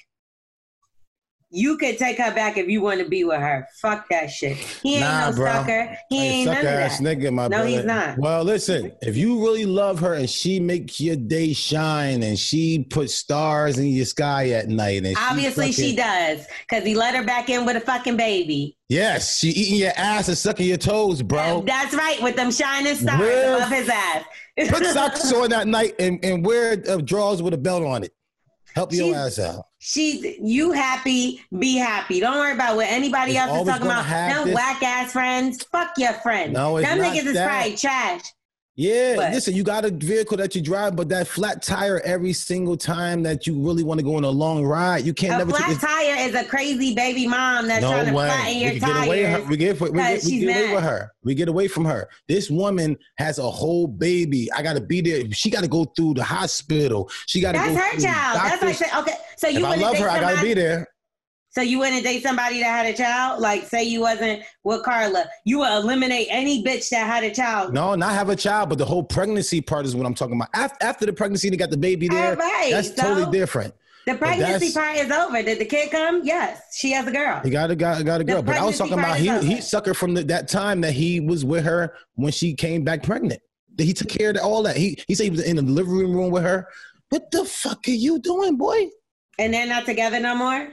you 1.54 1.76
could 1.76 1.98
take 1.98 2.18
her 2.18 2.34
back 2.34 2.56
if 2.56 2.66
you 2.68 2.80
want 2.80 2.98
to 3.00 3.08
be 3.08 3.24
with 3.24 3.38
her. 3.40 3.66
Fuck 3.80 4.08
that 4.08 4.30
shit. 4.30 4.56
He 4.56 4.94
ain't 4.94 5.00
Nah, 5.02 5.30
no 5.30 5.36
bro. 5.36 5.52
sucker. 5.52 5.96
He 6.08 6.16
Hey, 6.16 6.24
ain't 6.28 6.46
none 6.46 6.54
sucker 6.56 6.68
of 6.68 6.74
ass 6.74 6.98
that. 6.98 7.04
nigga, 7.18 7.32
my 7.32 7.42
No, 7.44 7.48
brother. 7.50 7.68
he's 7.68 7.84
not. 7.84 8.18
Well, 8.18 8.42
listen, 8.44 8.92
if 9.02 9.16
you 9.16 9.38
really 9.44 9.66
love 9.66 10.00
her 10.00 10.14
and 10.14 10.28
she 10.30 10.58
makes 10.60 10.98
your 11.00 11.16
day 11.16 11.52
shine 11.52 12.22
and 12.22 12.38
she 12.38 12.84
puts 12.88 13.14
stars 13.14 13.78
in 13.78 13.86
your 13.88 14.06
sky 14.06 14.50
at 14.50 14.68
night 14.68 15.04
and 15.04 15.16
Obviously, 15.18 15.72
she 15.72 15.94
fucking- 15.94 16.36
does 16.38 16.46
because 16.68 16.84
he 16.84 16.94
let 16.94 17.14
her 17.14 17.22
back 17.24 17.50
in 17.50 17.66
with 17.66 17.76
a 17.76 17.80
fucking 17.80 18.16
baby. 18.16 18.76
Yes, 18.88 19.38
she 19.38 19.48
eating 19.50 19.78
your 19.80 19.92
ass 19.96 20.28
and 20.28 20.36
sucking 20.38 20.66
your 20.66 20.76
toes, 20.78 21.22
bro. 21.22 21.62
That's 21.66 21.94
right, 21.94 22.20
with 22.22 22.36
them 22.36 22.50
shining 22.50 22.94
stars 22.96 23.20
Real- 23.20 23.56
above 23.56 23.70
his 23.70 23.88
ass. 23.88 24.24
Put 24.68 24.84
socks 24.86 25.32
on 25.34 25.50
that 25.50 25.66
night 25.66 25.94
and, 25.98 26.22
and 26.24 26.44
wear 26.44 26.82
uh, 26.88 26.96
drawers 26.98 27.42
with 27.42 27.54
a 27.54 27.58
belt 27.58 27.82
on 27.84 28.04
it. 28.04 28.12
Help 28.74 28.92
your 28.92 29.06
She's- 29.14 29.38
ass 29.38 29.44
out. 29.46 29.64
She's 29.84 30.24
you 30.40 30.70
happy, 30.70 31.42
be 31.58 31.76
happy. 31.76 32.20
Don't 32.20 32.36
worry 32.36 32.52
about 32.52 32.76
what 32.76 32.86
anybody 32.86 33.32
It's 33.32 33.40
else 33.40 33.62
is 33.62 33.66
talking 33.66 33.86
about. 33.86 34.06
Them 34.06 34.54
whack 34.54 34.80
ass 34.80 35.10
friends. 35.12 35.64
Fuck 35.64 35.94
your 35.98 36.12
friends. 36.12 36.52
No, 36.52 36.76
it's 36.76 36.88
Them 36.88 36.98
not 36.98 37.12
niggas 37.12 37.26
is 37.26 37.34
that. 37.34 37.48
probably 37.48 37.76
trash. 37.76 38.20
Yeah, 38.74 39.16
But- 39.16 39.32
listen, 39.34 39.54
you 39.54 39.64
got 39.64 39.84
a 39.84 39.90
vehicle 39.90 40.38
that 40.38 40.54
you 40.54 40.62
drive, 40.62 40.96
but 40.96 41.10
that 41.10 41.28
flat 41.28 41.62
tire 41.62 42.00
every 42.06 42.32
single 42.32 42.74
time 42.76 43.22
that 43.24 43.46
you 43.46 43.60
really 43.60 43.82
want 43.82 43.98
to 44.00 44.04
go 44.04 44.16
on 44.16 44.24
a 44.24 44.30
long 44.30 44.64
ride, 44.64 45.04
you 45.04 45.12
can't 45.12 45.34
A 45.34 45.38
never 45.38 45.50
flat 45.50 45.68
take 45.68 45.80
tire 45.80 46.16
is 46.26 46.34
a 46.34 46.42
crazy 46.44 46.94
baby 46.94 47.26
mom 47.26 47.68
that's 47.68 47.84
trying 47.84 48.06
to 48.06 48.12
No 48.12 48.16
flatten 48.18 48.46
way. 48.46 48.52
your 48.62 48.72
We 48.72 48.78
get 48.80 48.88
away, 49.06 49.22
tires. 49.24 49.42
her. 49.44 49.50
we 49.50 49.56
get, 49.58 49.80
we 49.80 49.90
get, 49.90 50.24
we 50.24 50.40
get 50.40 50.56
away 50.56 50.74
with 50.74 50.84
her. 50.84 51.12
We 51.22 51.34
get 51.34 51.48
away 51.48 51.68
from 51.68 51.84
her. 51.84 52.08
This 52.28 52.48
woman 52.48 52.96
has 53.18 53.38
a 53.38 53.50
whole 53.50 53.86
baby. 53.86 54.50
I 54.52 54.62
got 54.62 54.72
to 54.74 54.80
be 54.80 55.02
there. 55.02 55.30
She 55.32 55.50
got 55.50 55.62
to 55.64 55.68
go 55.68 55.84
through 55.84 56.14
the 56.14 56.24
hospital. 56.24 57.10
She 57.26 57.42
got 57.42 57.52
to 57.52 57.58
That's 57.58 57.74
go 57.74 57.76
her 57.76 58.00
child. 58.12 58.40
That's 58.62 58.80
like 58.80 58.96
okay, 59.02 59.14
so 59.36 59.48
you 59.48 59.58
if 59.58 59.64
I 59.66 59.74
love 59.76 59.96
her, 59.98 60.08
I 60.08 60.18
got 60.18 60.36
to 60.36 60.42
be 60.42 60.54
there. 60.54 60.88
So 61.52 61.60
you 61.60 61.78
wouldn't 61.78 62.02
date 62.02 62.22
somebody 62.22 62.60
that 62.60 62.64
had 62.64 62.86
a 62.86 62.96
child? 62.96 63.40
Like, 63.40 63.64
say 63.68 63.84
you 63.84 64.00
wasn't 64.00 64.42
with 64.64 64.82
Carla, 64.84 65.26
you 65.44 65.58
would 65.58 65.70
eliminate 65.70 66.28
any 66.30 66.64
bitch 66.64 66.88
that 66.88 67.06
had 67.06 67.24
a 67.24 67.34
child. 67.34 67.74
No, 67.74 67.94
not 67.94 68.12
have 68.12 68.30
a 68.30 68.36
child, 68.36 68.70
but 68.70 68.78
the 68.78 68.86
whole 68.86 69.02
pregnancy 69.02 69.60
part 69.60 69.84
is 69.84 69.94
what 69.94 70.06
I'm 70.06 70.14
talking 70.14 70.36
about. 70.36 70.48
After, 70.54 70.82
after 70.82 71.06
the 71.06 71.12
pregnancy, 71.12 71.50
they 71.50 71.58
got 71.58 71.70
the 71.70 71.76
baby 71.76 72.08
there. 72.08 72.36
Right, 72.36 72.70
That's 72.70 72.88
so 72.96 73.02
totally 73.02 73.30
different. 73.30 73.74
The 74.06 74.14
pregnancy 74.14 74.72
part 74.72 74.96
is 74.96 75.10
over. 75.10 75.42
Did 75.42 75.58
the 75.58 75.66
kid 75.66 75.90
come? 75.90 76.22
Yes, 76.24 76.60
she 76.74 76.90
has 76.92 77.06
a 77.06 77.12
girl. 77.12 77.40
He 77.44 77.50
got 77.50 77.70
a 77.70 77.76
got, 77.76 78.02
got 78.04 78.20
a 78.20 78.24
The 78.24 78.32
girl, 78.32 78.42
but 78.42 78.56
I 78.56 78.64
was 78.64 78.78
talking 78.78 78.94
about 78.94 79.18
he 79.18 79.24
he 79.24 79.30
over. 79.30 79.46
suckered 79.46 79.96
from 79.96 80.14
the, 80.14 80.24
that 80.24 80.48
time 80.48 80.80
that 80.80 80.92
he 80.92 81.20
was 81.20 81.44
with 81.44 81.64
her 81.64 81.94
when 82.14 82.32
she 82.32 82.54
came 82.54 82.82
back 82.82 83.02
pregnant. 83.02 83.40
That 83.76 83.84
he 83.84 83.92
took 83.92 84.08
care 84.08 84.30
of 84.30 84.38
all 84.38 84.62
that. 84.64 84.76
He 84.76 84.98
he 85.06 85.14
said 85.14 85.24
he 85.24 85.30
was 85.30 85.44
in 85.44 85.56
the 85.56 85.62
living 85.62 85.92
room 85.92 86.30
with 86.30 86.42
her. 86.42 86.66
What 87.10 87.30
the 87.30 87.44
fuck 87.44 87.86
are 87.86 87.90
you 87.90 88.18
doing, 88.18 88.56
boy? 88.56 88.88
And 89.38 89.54
they're 89.54 89.66
not 89.66 89.84
together 89.84 90.18
no 90.18 90.34
more? 90.34 90.68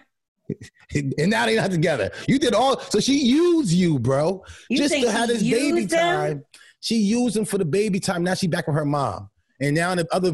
And 0.95 1.29
now 1.29 1.45
they 1.45 1.55
not 1.55 1.71
together. 1.71 2.11
You 2.27 2.39
did 2.39 2.53
all 2.53 2.79
so 2.79 2.99
she 2.99 3.17
used 3.19 3.71
you, 3.71 3.99
bro, 3.99 4.43
You 4.69 4.77
just 4.77 4.93
to 4.93 5.11
have 5.11 5.27
this 5.27 5.43
baby 5.43 5.81
him? 5.81 5.87
time. 5.87 6.43
She 6.81 6.95
used 6.95 7.35
him 7.37 7.45
for 7.45 7.57
the 7.57 7.65
baby 7.65 7.99
time. 7.99 8.23
Now 8.23 8.33
she 8.33 8.47
back 8.47 8.67
with 8.67 8.75
her 8.75 8.85
mom, 8.85 9.29
and 9.59 9.75
now 9.75 9.93
the 9.95 10.07
other 10.11 10.31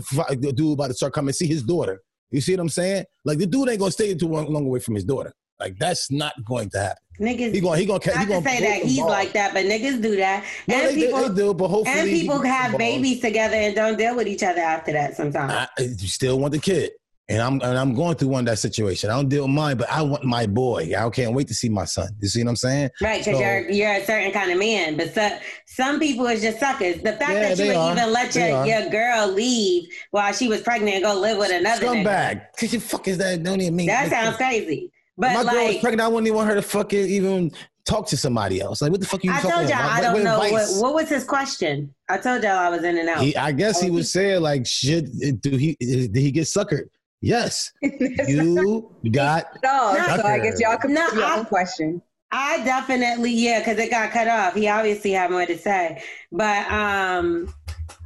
dude 0.53 0.73
about 0.73 0.87
to 0.87 0.93
start 0.93 1.13
coming 1.13 1.33
see 1.33 1.47
his 1.47 1.63
daughter. 1.63 2.01
You 2.31 2.41
see 2.41 2.53
what 2.53 2.61
I'm 2.61 2.69
saying? 2.69 3.05
Like 3.23 3.37
the 3.39 3.47
dude 3.47 3.69
ain't 3.69 3.79
gonna 3.79 3.91
stay 3.91 4.13
too 4.15 4.27
long, 4.27 4.51
long 4.51 4.65
away 4.65 4.79
from 4.79 4.95
his 4.95 5.03
daughter. 5.03 5.33
Like 5.59 5.77
that's 5.79 6.11
not 6.11 6.33
going 6.45 6.69
to 6.71 6.79
happen. 6.79 6.97
Niggas, 7.19 7.53
He 7.53 7.61
gonna 7.61 7.77
he 7.77 7.85
gonna 7.85 7.99
not 8.05 8.17
he 8.17 8.25
gonna 8.25 8.41
to 8.41 8.49
say 8.49 8.59
that 8.59 8.81
he's 8.83 8.99
ball. 8.99 9.07
like 9.07 9.31
that, 9.33 9.53
but 9.53 9.63
niggas 9.65 10.01
do 10.01 10.17
that. 10.17 10.43
No, 10.67 10.75
and 10.75 10.87
they, 10.89 11.05
people, 11.05 11.29
they, 11.29 11.35
do, 11.35 11.53
but 11.53 11.69
hopefully 11.69 11.97
and 11.99 12.09
people 12.09 12.41
have 12.43 12.77
babies 12.77 13.21
together 13.21 13.55
and 13.55 13.73
don't 13.73 13.97
deal 13.97 14.17
with 14.17 14.27
each 14.27 14.43
other 14.43 14.59
after 14.59 14.91
that 14.91 15.15
sometimes. 15.15 15.53
I, 15.53 15.67
I 15.77 15.87
still 15.95 16.39
want 16.39 16.51
the 16.53 16.59
kid, 16.59 16.91
and 17.27 17.41
I'm 17.41 17.53
and 17.53 17.77
I'm 17.77 17.95
going 17.95 18.15
through 18.15 18.27
one 18.29 18.41
of 18.41 18.45
that 18.45 18.57
situation. 18.57 19.09
I 19.09 19.15
don't 19.15 19.29
deal 19.29 19.43
with 19.43 19.51
mine, 19.51 19.77
but 19.77 19.89
I 19.91 20.01
want 20.03 20.23
my 20.23 20.45
boy. 20.45 20.91
I 20.95 21.09
can't 21.09 21.33
wait 21.33 21.47
to 21.47 21.55
see 21.55 21.69
my 21.69 21.85
son. 21.85 22.09
You 22.21 22.27
see 22.27 22.43
what 22.43 22.51
I'm 22.51 22.55
saying? 22.55 22.89
Right, 23.01 23.23
because 23.25 23.39
So- 23.39 23.43
you're 23.43 23.69
you're 23.71 23.93
a 23.93 24.05
certain 24.05 24.31
kind 24.31 24.51
of 24.51 24.59
man, 24.59 24.95
but 24.95 25.13
so, 25.13 25.29
some 25.65 25.99
people 25.99 26.27
is 26.27 26.41
just 26.41 26.59
suckers. 26.59 26.97
The 27.01 27.13
fact 27.13 27.31
Yeah, 27.33 27.49
that 27.55 27.57
you 27.57 27.67
would 27.67 27.75
are. 27.75 27.91
even 27.93 28.13
let 28.13 28.31
They 28.31 28.49
your, 28.49 28.57
are. 28.57 28.67
your 28.67 28.89
girl 28.89 29.27
leave 29.31 29.89
while 30.11 30.33
she 30.33 30.47
was 30.47 30.61
pregnant 30.61 30.95
and 30.97 31.03
go 31.03 31.19
live 31.19 31.37
with 31.39 31.51
another 31.51 31.85
nigga, 31.85 32.03
Scumbag. 32.05 32.41
Cause 32.59 32.73
you 32.73 32.79
fuck 32.79 33.07
is 33.07 33.17
that? 33.17 33.41
Don't 33.41 33.59
even 33.61 33.75
mean 33.75 33.87
that 33.87 34.09
sounds 34.11 34.37
crazy. 34.37 34.91
But 35.17 35.33
my 35.45 35.51
girl 35.51 35.65
was 35.67 35.77
pregnant. 35.77 36.01
I 36.01 36.07
wouldn't 36.09 36.27
even 36.27 36.35
want 36.37 36.49
her 36.49 36.55
to 36.55 36.61
fucking 36.61 37.07
even 37.07 37.51
talk 37.85 38.05
to 38.07 38.17
somebody 38.17 38.59
else. 38.61 38.81
Like 38.81 38.91
what 38.91 38.99
the 38.99 39.05
fuck 39.07 39.21
are 39.23 39.27
you 39.27 39.31
I 39.31 39.35
talking 39.35 39.51
told 39.51 39.69
y'all, 39.69 39.79
about? 39.79 39.91
I 39.91 40.01
don't 40.01 40.13
what 40.13 40.23
know 40.23 40.39
what, 40.39 40.67
what 40.81 40.93
was 40.93 41.09
his 41.09 41.23
question. 41.23 41.93
I 42.09 42.17
told 42.17 42.43
y'all 42.43 42.51
I 42.57 42.69
was 42.69 42.83
in 42.83 42.97
and 42.97 43.07
out. 43.09 43.21
He, 43.21 43.35
I 43.35 43.51
guess 43.51 43.79
he 43.81 43.89
Oh, 43.89 43.93
was 43.93 44.11
saying 44.11 44.41
like, 44.41 44.65
should 44.67 45.09
do 45.41 45.55
he 45.57 45.75
did 45.79 46.15
he 46.15 46.31
get 46.31 46.43
suckered? 46.43 46.89
Yes, 47.27 47.71
you 47.81 48.89
got 49.11 49.45
No, 49.63 49.93
No. 50.07 50.15
so 50.15 50.23
I 50.23 50.39
guess 50.39 50.59
y'all 50.59 50.77
can 50.77 50.93
No, 50.93 51.07
put 51.09 51.17
your 51.17 51.37
own 51.37 51.45
question. 51.45 52.01
I 52.31 52.63
definitely 52.65 53.31
yeah, 53.31 53.59
because 53.59 53.77
it 53.79 53.89
got 53.89 54.11
cut 54.11 54.27
off. 54.27 54.53
He 54.55 54.67
obviously 54.67 55.11
had 55.11 55.31
more 55.31 55.45
to 55.45 55.57
say, 55.57 56.03
but 56.31 56.69
um, 56.71 57.53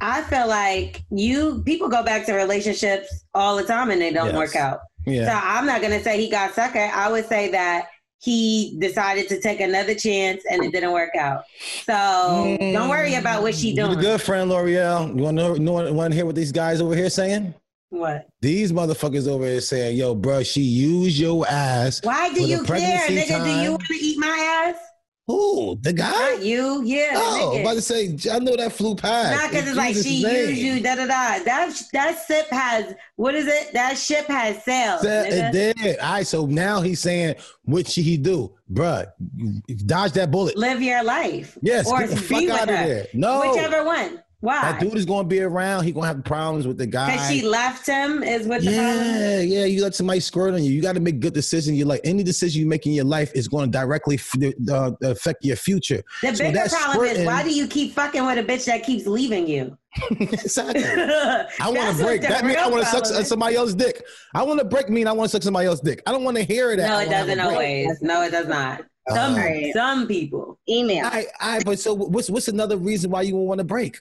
I 0.00 0.22
feel 0.22 0.46
like 0.48 1.02
you 1.10 1.62
people 1.64 1.88
go 1.88 2.02
back 2.02 2.24
to 2.26 2.34
relationships 2.34 3.24
all 3.34 3.56
the 3.56 3.64
time 3.64 3.90
and 3.90 4.00
they 4.00 4.12
don't 4.12 4.26
Yes. 4.28 4.36
work 4.36 4.56
out. 4.56 4.80
Yeah. 5.06 5.26
So. 5.26 5.46
I'm 5.46 5.66
not 5.66 5.82
gonna 5.82 6.02
say 6.02 6.20
he 6.20 6.30
got 6.30 6.54
sucker. 6.54 6.78
I 6.92 7.10
would 7.10 7.26
say 7.26 7.50
that 7.50 7.88
he 8.22 8.76
decided 8.78 9.28
to 9.28 9.40
take 9.40 9.60
another 9.60 9.94
chance 9.94 10.42
and 10.50 10.62
it 10.62 10.72
didn't 10.72 10.92
work 10.92 11.16
out. 11.16 11.44
So 11.84 12.56
don't 12.60 12.88
worry 12.90 13.14
about 13.14 13.42
what 13.42 13.54
she 13.54 13.70
You 13.70 13.76
the 13.76 13.88
doing. 13.88 13.98
good 14.00 14.20
friend, 14.20 14.50
Lore'l. 14.50 15.16
You 15.16 15.22
want 15.22 15.38
to 15.38 15.58
know, 15.58 15.92
want 15.92 16.12
to 16.12 16.16
hear 16.16 16.26
what 16.26 16.34
these 16.34 16.52
guys 16.52 16.80
over 16.80 16.94
here 16.94 17.10
saying? 17.10 17.54
What? 17.90 18.28
These 18.40 18.72
motherfuckers 18.72 19.26
over 19.28 19.44
here 19.46 19.60
saying, 19.60 19.96
"Yo, 19.96 20.14
bro, 20.14 20.42
she 20.42 20.60
used 20.62 21.18
your 21.18 21.46
ass." 21.48 22.00
Why 22.04 22.32
do 22.32 22.42
you 22.42 22.62
care, 22.64 23.06
nigga? 23.08 23.44
Do 23.44 23.50
you 23.62 23.70
want 23.72 23.84
to 23.86 23.94
eat 23.94 24.18
my 24.18 24.66
ass? 24.68 24.76
Who? 25.26 25.76
The 25.80 25.92
guy? 25.92 26.10
Not 26.10 26.42
you. 26.42 26.82
Yeah, 26.84 27.12
Oh, 27.14 27.60
about 27.60 27.74
to 27.74 27.82
say, 27.82 28.16
I 28.32 28.40
know 28.40 28.56
that 28.56 28.72
flew 28.72 28.96
past. 28.96 29.40
Not 29.40 29.50
because 29.50 29.62
In 29.64 29.68
it's 29.68 29.76
like 29.76 29.94
she 29.94 30.22
name. 30.24 30.48
used 30.48 30.60
you, 30.60 30.80
da 30.82 30.96
da 30.96 31.06
da. 31.06 31.44
That 31.44 31.80
that 31.92 32.24
ship 32.26 32.46
has 32.50 32.94
what 33.16 33.36
is 33.36 33.46
it? 33.46 33.72
That 33.72 33.96
ship 33.96 34.26
has 34.26 34.64
sailed. 34.64 35.02
Nigga. 35.02 35.54
it 35.54 35.76
did. 35.76 35.98
All 36.00 36.12
right, 36.14 36.26
so 36.26 36.46
now 36.46 36.80
he's 36.80 36.98
saying, 37.00 37.36
what 37.62 37.86
should 37.88 38.04
he 38.04 38.16
do? 38.16 38.52
Bruh, 38.72 39.06
dodge 39.86 40.12
that 40.12 40.30
bullet. 40.32 40.56
Live 40.56 40.82
your 40.82 41.04
life. 41.04 41.56
Yes, 41.62 41.86
or 41.86 42.00
get 42.00 42.10
the 42.10 42.16
fuck 42.16 42.48
out 42.48 42.68
of 42.68 42.74
her. 42.76 42.86
there. 42.88 43.06
No. 43.14 43.50
whichever 43.52 43.84
one. 43.84 44.22
Why? 44.40 44.62
That 44.72 44.80
dude 44.80 44.94
is 44.94 45.04
going 45.04 45.24
to 45.24 45.28
be 45.28 45.40
around. 45.42 45.84
He 45.84 45.92
going 45.92 46.04
to 46.08 46.14
have 46.14 46.24
problems 46.24 46.66
with 46.66 46.78
the 46.78 46.86
guy. 46.86 47.12
Because 47.12 47.28
she 47.30 47.42
left 47.46 47.86
him 47.86 48.22
is 48.22 48.46
what 48.46 48.62
the 48.62 48.68
problem. 48.74 49.06
yeah, 49.06 49.40
yeah. 49.40 49.64
You 49.66 49.82
let 49.82 49.94
somebody 49.94 50.20
squirt 50.20 50.54
on 50.54 50.64
you. 50.64 50.70
You 50.72 50.80
got 50.80 50.94
to 50.94 51.00
make 51.00 51.20
good 51.20 51.34
decisions. 51.34 51.76
You 51.76 51.84
like 51.84 52.00
any 52.04 52.22
decision 52.22 52.60
you 52.62 52.66
make 52.66 52.86
in 52.86 52.92
your 52.92 53.04
life 53.04 53.30
is 53.34 53.48
going 53.48 53.70
to 53.70 53.78
directly 53.78 54.16
f- 54.16 54.34
uh, 54.70 54.92
affect 55.02 55.44
your 55.44 55.56
future. 55.56 56.02
The 56.22 56.34
So 56.34 56.44
bigger 56.44 56.64
problem 56.70 57.04
is 57.06 57.26
why 57.26 57.42
do 57.42 57.52
you 57.52 57.66
keep 57.66 57.92
fucking 57.92 58.24
with 58.24 58.38
a 58.38 58.42
bitch 58.42 58.64
that 58.64 58.82
keeps 58.82 59.06
leaving 59.06 59.46
you? 59.46 59.76
exactly. 60.20 60.84
I 60.84 61.68
want 61.70 61.96
to 61.96 62.02
break. 62.02 62.22
That 62.22 62.44
means 62.44 62.56
I 62.56 62.68
want 62.68 62.84
to 62.84 62.88
suck 62.90 63.04
s- 63.06 63.28
somebody 63.28 63.56
else's 63.56 63.74
dick. 63.74 64.02
I 64.34 64.42
want 64.42 64.58
to 64.60 64.64
break 64.64 64.88
mean 64.88 65.06
I 65.06 65.12
want 65.12 65.30
to 65.30 65.36
suck 65.36 65.42
somebody 65.42 65.66
else's 65.66 65.82
dick. 65.82 66.02
I 66.06 66.12
don't 66.12 66.24
want 66.24 66.36
to 66.38 66.42
hear 66.44 66.76
that. 66.76 66.88
No, 66.88 66.98
it 67.00 67.04
wanna 67.06 67.16
have 67.16 67.28
a 67.28 67.34
doesn't 67.36 67.40
always. 67.52 68.00
No, 68.02 68.22
it 68.22 68.30
does 68.30 68.48
not. 68.48 68.82
Some 69.08 69.34
Uh, 69.34 69.72
some 69.74 70.06
people. 70.06 70.58
Email. 70.68 71.06
I, 71.06 71.26
I, 71.40 71.62
but 71.64 71.78
so 71.80 71.94
what's 71.94 72.30
what's 72.30 72.48
another 72.48 72.76
reason 72.76 73.10
why 73.10 73.22
you 73.22 73.34
want 73.36 73.58
to 73.58 73.64
break? 73.64 74.00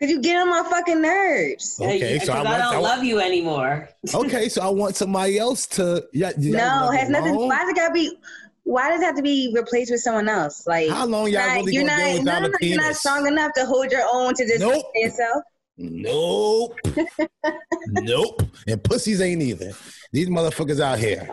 Cause 0.00 0.08
you 0.10 0.20
get 0.20 0.36
on 0.40 0.48
my 0.48 0.62
fucking 0.70 1.02
nerves. 1.02 1.78
Okay, 1.80 2.18
so 2.20 2.32
I 2.32 2.40
I, 2.40 2.42
don't 2.42 2.52
I 2.52 2.70
want- 2.72 2.82
love 2.82 3.04
you 3.04 3.20
anymore. 3.20 3.88
Okay, 4.14 4.48
so 4.48 4.62
I 4.62 4.68
want 4.70 4.96
somebody 4.96 5.38
else 5.38 5.66
to. 5.68 6.06
Yeah, 6.14 6.32
you 6.38 6.52
No, 6.52 6.58
love 6.58 6.94
has 6.94 7.08
nothing. 7.10 7.34
alone. 7.34 7.48
Why 7.48 7.58
does 7.60 7.68
it 7.70 7.76
gotta 7.76 7.92
be? 7.94 8.16
Why 8.62 8.88
does 8.90 9.00
it 9.02 9.04
have 9.04 9.16
to 9.16 9.22
be 9.22 9.52
replaced 9.54 9.90
with 9.90 10.00
someone 10.00 10.28
else? 10.28 10.66
Like 10.66 10.88
How 10.90 11.04
long 11.06 11.28
y'all 11.30 11.46
not- 11.46 11.56
really 11.56 11.74
you're 11.74 11.84
gonna 11.84 11.96
not, 11.98 12.04
deal 12.08 12.18
without 12.20 12.42
no, 12.42 12.48
no, 12.48 12.54
You're 12.60 12.80
not 12.80 12.96
strong 12.96 13.26
enough 13.26 13.52
to 13.54 13.66
hold 13.66 13.90
your 13.92 14.02
own 14.10 14.34
to 14.34 14.46
just 14.46 14.60
Nope. 14.60 14.84
yourself. 14.94 15.42
Nope. 15.76 16.78
nope. 17.88 18.42
And 18.66 18.82
pussies 18.82 19.20
ain't 19.20 19.42
either. 19.42 19.72
These 20.12 20.28
motherfuckers 20.28 20.80
out 20.80 20.98
here. 20.98 21.28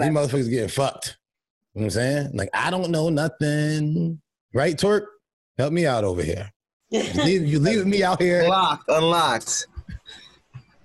These 0.00 0.10
motherfuckers 0.10 0.50
getting 0.50 0.68
fucked. 0.68 1.16
You 1.74 1.80
know 1.80 1.84
what 1.84 1.84
I'm 1.86 1.90
saying? 1.90 2.30
Like, 2.34 2.50
I 2.54 2.70
don't 2.70 2.90
know 2.90 3.08
nothing. 3.10 4.20
Right, 4.52 4.76
Twerk? 4.76 5.06
Help 5.58 5.72
me 5.72 5.86
out 5.86 6.04
over 6.04 6.22
here. 6.22 6.50
You 6.90 7.02
leave- 7.24 7.46
you 7.46 7.58
leaving 7.58 7.90
me 7.90 8.02
out 8.02 8.20
here. 8.20 8.42
Unlocked, 8.42 8.84
unlocked. 8.88 9.66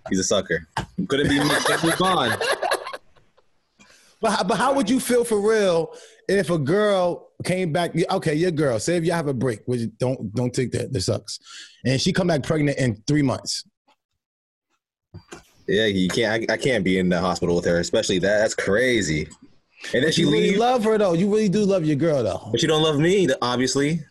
He's 0.10 0.20
a 0.20 0.24
sucker. 0.24 0.68
Couldn't 1.08 1.30
be 1.30 1.40
me. 1.40 1.50
Couldn't 1.50 1.92
be 1.92 1.96
gone. 1.98 2.38
But 4.22 4.32
how, 4.32 4.44
but 4.44 4.58
how 4.58 4.74
would 4.74 4.90
you 4.90 5.00
feel 5.00 5.24
for 5.24 5.40
real 5.40 5.94
if 6.28 6.50
a 6.50 6.58
girl 6.58 7.30
came 7.46 7.72
back? 7.72 7.92
Okay, 8.12 8.34
your 8.36 8.52
girl. 8.52 8.80
Say 8.80 8.98
if 8.98 9.06
you 9.06 9.12
have 9.12 9.28
a 9.28 9.34
break, 9.34 9.62
which 9.66 9.82
don't 9.98 10.34
don't 10.36 10.54
take 10.54 10.72
that. 10.72 10.92
That 10.92 11.02
sucks. 11.02 11.40
And 11.86 12.02
she 12.02 12.12
come 12.12 12.28
back 12.28 12.44
pregnant 12.44 12.78
in 12.80 13.02
three 13.08 13.22
months. 13.22 13.64
Yeah, 15.68 15.86
you 15.86 16.10
can't. 16.10 16.50
I, 16.50 16.54
I 16.54 16.58
can't 16.58 16.84
be 16.84 16.98
in 17.00 17.08
the 17.10 17.20
hospital 17.20 17.56
with 17.56 17.66
her, 17.66 17.80
especially 17.80 18.20
that. 18.20 18.40
That's 18.40 18.56
crazy. 18.56 19.28
And 19.94 20.04
then 20.04 20.12
she 20.12 20.24
You 20.24 20.32
really 20.32 20.58
love 20.58 20.84
her 20.84 20.98
though. 20.98 21.14
You 21.14 21.32
really 21.34 21.48
do 21.50 21.64
love 21.64 21.86
your 21.86 21.96
girl 21.96 22.24
though. 22.24 22.50
but 22.52 22.62
you 22.62 22.68
don't 22.68 22.82
love 22.84 23.00
me, 23.00 23.30
obviously. 23.42 24.04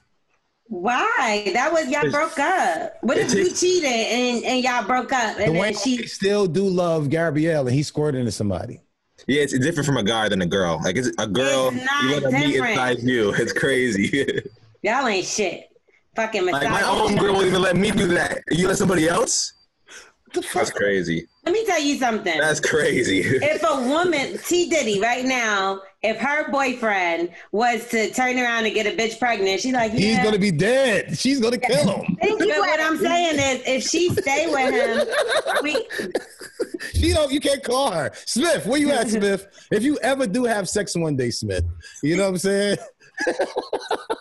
Why? 0.69 1.51
That 1.55 1.73
was 1.73 1.89
y'all 1.89 2.11
broke 2.11 2.39
up. 2.39 2.99
What 3.01 3.17
if 3.17 3.33
it 3.33 3.39
you 3.39 3.53
cheated 3.55 3.91
and, 3.91 4.45
and 4.45 4.63
y'all 4.65 4.85
broke 4.87 5.13
up 5.13 5.39
and 5.39 5.55
then 5.57 5.63
Dwayne 5.63 5.83
she 5.83 6.07
still 6.07 6.47
do 6.47 6.65
love 6.65 7.09
Gabrielle, 7.09 7.67
and 7.67 7.75
he 7.75 7.83
squirted 7.83 8.21
into 8.21 8.33
somebody. 8.33 8.81
Yeah, 9.27 9.43
it's 9.43 9.59
different 9.59 9.87
from 9.87 9.97
a 9.97 10.03
guy 10.03 10.29
than 10.29 10.43
a 10.43 10.47
girl. 10.47 10.81
Like 10.85 10.97
it's 10.97 11.11
a 11.19 11.27
girl, 11.27 11.69
It's 11.73 11.85
not 11.85 12.03
you 12.05 12.11
let 12.11 12.23
her 12.23 12.31
meet 12.31 12.53
different. 12.53 12.71
inside 12.73 12.99
you. 13.03 13.35
It's 13.39 13.53
crazy. 13.53 14.43
y'all 14.83 15.07
ain't 15.07 15.27
shit. 15.27 15.69
Fucking 16.15 16.45
like 16.47 16.69
my 16.69 16.83
own 16.83 17.17
girl 17.17 17.35
won't 17.35 17.47
even 17.47 17.63
let 17.63 17.77
me 17.77 17.91
do 17.91 18.07
that. 18.09 18.43
You 18.51 18.69
let 18.69 18.77
somebody 18.77 19.09
else? 19.09 19.55
That's 20.33 20.71
crazy. 20.71 21.27
Let 21.45 21.53
me 21.53 21.65
tell 21.65 21.81
you 21.81 21.97
something. 21.99 22.39
That's 22.39 22.61
crazy. 22.61 23.21
if 23.25 23.63
a 23.63 23.89
woman, 23.89 24.39
T 24.39 24.69
Diddy, 24.69 25.01
right 25.01 25.25
now, 25.25 25.81
if 26.03 26.19
her 26.19 26.51
boyfriend 26.51 27.31
was 27.53 27.89
to 27.89 28.13
turn 28.13 28.39
around 28.39 28.67
and 28.67 28.75
get 28.75 28.87
a 28.87 28.97
bitch 28.97 29.19
pregnant, 29.19 29.61
she's 29.61 29.73
like, 29.73 29.93
yeah. 29.93 29.99
He's 29.99 30.19
gonna 30.19 30.39
be 30.39 30.51
dead. 30.51 31.19
She's 31.19 31.41
gonna 31.41 31.59
kill 31.59 32.03
him. 32.03 32.17
But 32.21 32.39
what 32.39 32.81
I'm 32.81 32.99
saying 32.99 33.37
is, 33.37 33.67
if 33.67 33.83
she 33.89 34.11
stay 34.11 34.47
with 34.51 34.75
him, 34.75 35.63
we 35.63 35.87
She 36.95 37.13
don't. 37.13 37.33
You 37.33 37.41
can't 37.41 37.63
call 37.63 37.91
her 37.91 38.11
Smith. 38.27 38.67
Where 38.67 38.79
you 38.79 38.91
at, 38.91 39.09
Smith? 39.09 39.47
If 39.71 39.83
you 39.83 39.99
ever 40.03 40.27
do 40.27 40.45
have 40.45 40.69
sex 40.69 40.97
one 40.97 41.17
day, 41.17 41.31
Smith, 41.31 41.65
you 42.03 42.17
know 42.17 42.25
what 42.25 42.31
I'm 42.31 42.39
saying? 42.39 42.79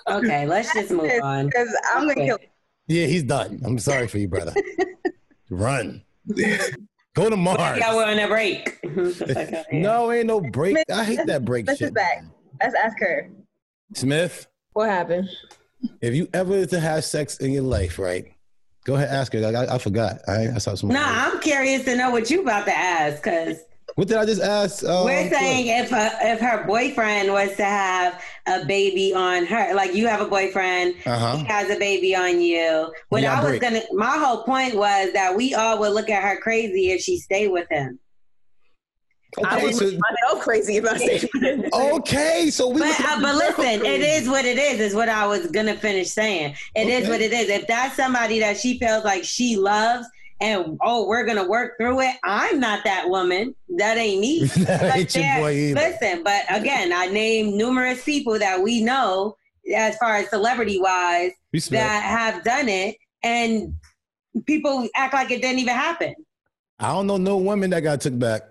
okay. 0.07 0.47
Let's 0.47 0.73
just 0.73 0.91
move 0.91 1.11
on. 1.21 1.47
Because 1.47 1.69
I'm 1.93 2.07
gonna 2.07 2.15
kill. 2.15 2.39
Yeah, 2.87 3.05
he's 3.05 3.23
done. 3.23 3.61
I'm 3.65 3.79
sorry 3.79 4.07
for 4.07 4.17
you, 4.17 4.27
brother. 4.27 4.53
Run. 5.49 6.03
Go 7.15 7.29
to 7.29 7.37
Mars. 7.37 7.79
Yeah, 7.79 7.95
we're 7.95 8.05
on 8.05 8.19
a 8.19 8.27
break. 8.27 8.79
No, 9.71 10.11
ain't 10.11 10.27
no 10.27 10.39
break. 10.41 10.77
I 10.91 11.03
hate 11.03 11.25
that 11.25 11.43
break 11.45 11.67
Let's 11.67 11.79
shit. 11.79 11.87
just 11.87 11.93
back. 11.95 12.23
Let's 12.61 12.75
ask 12.75 12.99
her. 12.99 13.29
Smith, 13.93 14.47
What 14.73 14.89
happened? 14.89 15.29
if 16.01 16.13
you 16.13 16.27
ever 16.33 16.65
to 16.65 16.79
have 16.79 17.03
sex 17.05 17.37
in 17.37 17.51
your 17.51 17.63
life, 17.63 17.97
right? 17.99 18.25
Go 18.85 18.95
ahead, 18.95 19.09
ask 19.09 19.33
her. 19.33 19.45
I, 19.45 19.75
I 19.75 19.77
forgot. 19.77 20.19
I, 20.27 20.49
I 20.55 20.57
saw 20.59 20.75
some. 20.75 20.89
No, 20.89 21.01
I'm 21.03 21.39
curious 21.39 21.83
to 21.85 21.95
know 21.95 22.09
what 22.11 22.29
you 22.29 22.41
about 22.41 22.65
to 22.65 22.75
ask 22.77 23.21
because 23.23 23.57
What 23.95 24.07
did 24.07 24.17
I 24.17 24.25
just 24.25 24.41
ask? 24.41 24.83
Uh, 24.83 25.03
we're 25.05 25.29
saying 25.29 25.67
if 25.67 25.91
a, 25.91 26.11
if 26.21 26.39
her 26.39 26.65
boyfriend 26.65 27.31
was 27.31 27.55
to 27.57 27.65
have 27.65 28.21
a 28.47 28.65
baby 28.65 29.13
on 29.13 29.45
her, 29.45 29.73
like 29.73 29.93
you 29.93 30.07
have 30.07 30.21
a 30.21 30.27
boyfriend, 30.27 30.95
Uh-huh. 31.05 31.37
he 31.37 31.43
has 31.45 31.69
a 31.69 31.77
baby 31.77 32.15
on 32.15 32.39
you. 32.41 32.91
What 33.09 33.23
Yeah, 33.23 33.39
I 33.39 33.43
was 33.43 33.59
break. 33.59 33.61
gonna, 33.61 33.81
my 33.93 34.17
whole 34.17 34.43
point 34.43 34.75
was 34.75 35.11
that 35.13 35.35
we 35.35 35.53
all 35.53 35.79
would 35.79 35.91
look 35.93 36.09
at 36.09 36.23
her 36.23 36.39
crazy 36.39 36.91
if 36.91 37.01
she 37.01 37.17
stayed 37.19 37.49
with 37.49 37.67
him. 37.69 37.99
I 39.45 39.55
Okay, 39.57 39.65
was 39.65 39.77
so, 39.77 39.85
myself 39.85 40.43
crazy 40.43 40.77
if 40.77 40.85
I 40.85 40.97
say 40.97 41.69
okay, 41.73 42.49
so 42.49 42.69
we. 42.69 42.79
But, 42.79 42.99
uh, 43.01 43.21
but 43.21 43.35
listen, 43.35 43.85
it 43.85 44.01
is 44.01 44.27
what 44.27 44.45
it 44.45 44.57
is. 44.57 44.79
Is 44.79 44.95
what 44.95 45.09
I 45.09 45.27
was 45.27 45.47
gonna 45.51 45.75
finish 45.75 46.09
saying. 46.09 46.55
It 46.75 46.87
is 46.87 47.03
Okay. 47.03 47.11
what 47.11 47.21
it 47.21 47.31
is. 47.33 47.49
If 47.49 47.67
that's 47.67 47.95
somebody 47.95 48.39
that 48.39 48.57
she 48.57 48.79
feels 48.79 49.03
like 49.03 49.23
she 49.23 49.55
loves, 49.57 50.07
and 50.39 50.77
oh, 50.81 51.07
we're 51.07 51.25
gonna 51.25 51.47
work 51.47 51.77
through 51.79 52.01
it. 52.01 52.15
I'm 52.23 52.59
not 52.59 52.83
that 52.83 53.09
woman. 53.09 53.55
That 53.77 53.97
ain't 53.97 54.21
me. 54.21 54.47
That 54.57 54.97
ain't 54.97 55.15
your 55.15 55.35
boy 55.37 55.53
either. 55.53 55.79
Listen, 55.79 56.23
but 56.23 56.43
again, 56.49 56.91
I 56.93 57.07
named 57.07 57.55
numerous 57.55 58.03
people 58.03 58.37
that 58.39 58.61
we 58.61 58.83
know, 58.83 59.35
as 59.75 59.97
far 59.97 60.15
as 60.17 60.29
celebrity 60.29 60.79
wise, 60.79 61.31
that 61.69 62.03
have 62.03 62.43
done 62.43 62.69
it, 62.69 62.97
and 63.23 63.73
people 64.45 64.87
act 64.95 65.13
like 65.13 65.31
it 65.31 65.41
didn't 65.41 65.59
even 65.59 65.75
happen. 65.75 66.13
I 66.79 66.89
don't 66.89 67.07
know 67.07 67.17
no 67.17 67.37
woman 67.37 67.71
that 67.71 67.81
got 67.81 68.01
took 68.01 68.17
back. 68.19 68.43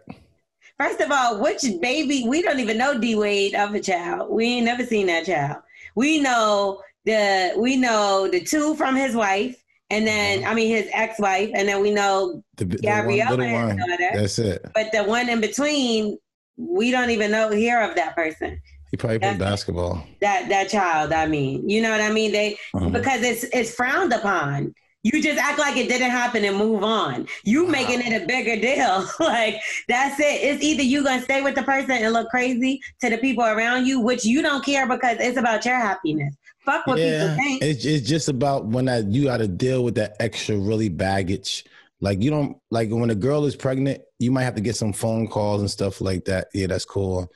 First 0.79 1.01
of 1.01 1.11
all, 1.11 1.41
which 1.41 1.65
baby? 1.81 2.25
We 2.27 2.43
don't 2.43 2.61
even 2.61 2.77
know 2.77 2.99
D 2.99 3.15
Wade 3.15 3.55
of 3.55 3.75
a 3.75 3.81
child. 3.81 4.31
We 4.31 4.45
ain't 4.47 4.67
never 4.67 4.85
seen 4.85 5.07
that 5.07 5.27
child. 5.27 5.59
We 5.95 6.21
know 6.21 6.83
the 7.05 7.55
we 7.57 7.77
know 7.77 8.29
the 8.31 8.41
two 8.41 8.75
from 8.75 8.97
his 8.97 9.15
wife, 9.15 9.57
and 9.91 10.07
then 10.07 10.45
I 10.45 10.55
mean 10.55 10.69
his 10.75 10.89
ex 10.93 11.19
wife, 11.19 11.51
and 11.55 11.69
then 11.69 11.81
we 11.81 11.91
know 11.91 12.43
The, 12.57 12.65
the 12.65 12.79
Gabrielle 12.79 13.31
one, 13.37 13.41
and 13.41 13.53
little 13.53 13.69
his 13.69 13.79
one. 13.79 13.91
daughter. 13.91 14.11
That's 14.21 14.39
it. 14.39 14.65
But 14.75 14.93
the 14.93 15.05
one 15.05 15.29
in 15.29 15.41
between, 15.41 16.19
we 16.57 16.91
don't 16.91 17.11
even 17.11 17.31
know 17.31 17.51
hear 17.51 17.81
of 17.83 17.95
that 17.97 18.15
person. 18.15 18.61
He 18.91 18.97
probably 18.97 19.19
played 19.19 19.39
basketball. 19.39 20.05
That 20.21 20.49
that 20.49 20.69
child. 20.69 21.13
I 21.13 21.27
mean, 21.27 21.69
you 21.69 21.83
know 21.83 21.91
what 21.91 22.01
I 22.01 22.11
mean? 22.13 22.33
They 22.33 22.57
Uh-huh. 22.75 22.89
because 22.91 23.23
it's 23.23 23.45
it's 23.53 23.75
frowned 23.75 24.13
upon. 24.13 24.75
You 25.03 25.23
just 25.23 25.39
act 25.39 25.61
like 25.61 25.77
it 25.77 25.89
didn't 25.89 26.11
happen 26.11 26.45
and 26.45 26.57
move 26.57 26.83
on. 26.83 27.29
You 27.45 27.69
making 27.69 28.01
it 28.01 28.23
a 28.23 28.27
bigger 28.27 28.61
deal. 28.61 29.07
like 29.21 29.55
that's 29.89 30.19
it. 30.19 30.25
It's 30.43 30.65
either 30.65 30.83
you 30.83 31.05
gonna 31.05 31.23
stay 31.23 31.43
with 31.43 31.55
the 31.55 31.63
person 31.63 31.93
and 31.93 32.13
look 32.13 32.29
crazy 32.29 32.81
to 33.03 33.11
the 33.11 33.19
people 33.19 33.45
around 33.45 33.87
you, 33.87 34.01
which 34.01 34.25
you 34.25 34.43
don't 34.43 34.65
care 34.65 34.87
because 34.89 35.19
it's 35.21 35.37
about 35.39 35.65
your 35.65 35.77
happiness. 35.77 36.35
Fuck 36.67 36.87
what 36.87 36.99
yeah, 36.99 37.21
people 37.21 37.37
think. 37.37 37.63
it's 37.63 37.85
it's 37.85 38.07
just 38.07 38.29
about 38.29 38.67
when 38.67 38.87
that 38.87 39.07
you 39.07 39.25
got 39.25 39.39
to 39.39 39.49
deal 39.49 39.85
with 39.85 39.95
that 39.95 40.17
extra 40.21 40.57
really 40.57 40.89
baggage. 40.89 41.65
Like 42.01 42.23
you 42.23 42.31
don't 42.31 42.59
like 42.71 42.91
when 42.91 43.09
a 43.11 43.15
girl 43.15 43.47
is 43.47 43.57
pregnant, 43.57 44.03
you 44.19 44.31
might 44.31 44.43
have 44.43 44.57
to 44.57 44.61
get 44.61 44.77
some 44.77 44.93
phone 44.93 45.29
calls 45.29 45.61
and 45.61 45.71
stuff 45.71 46.01
like 46.01 46.25
that. 46.25 46.49
Yeah, 46.53 46.67
that's 46.67 46.85
cool 46.85 47.31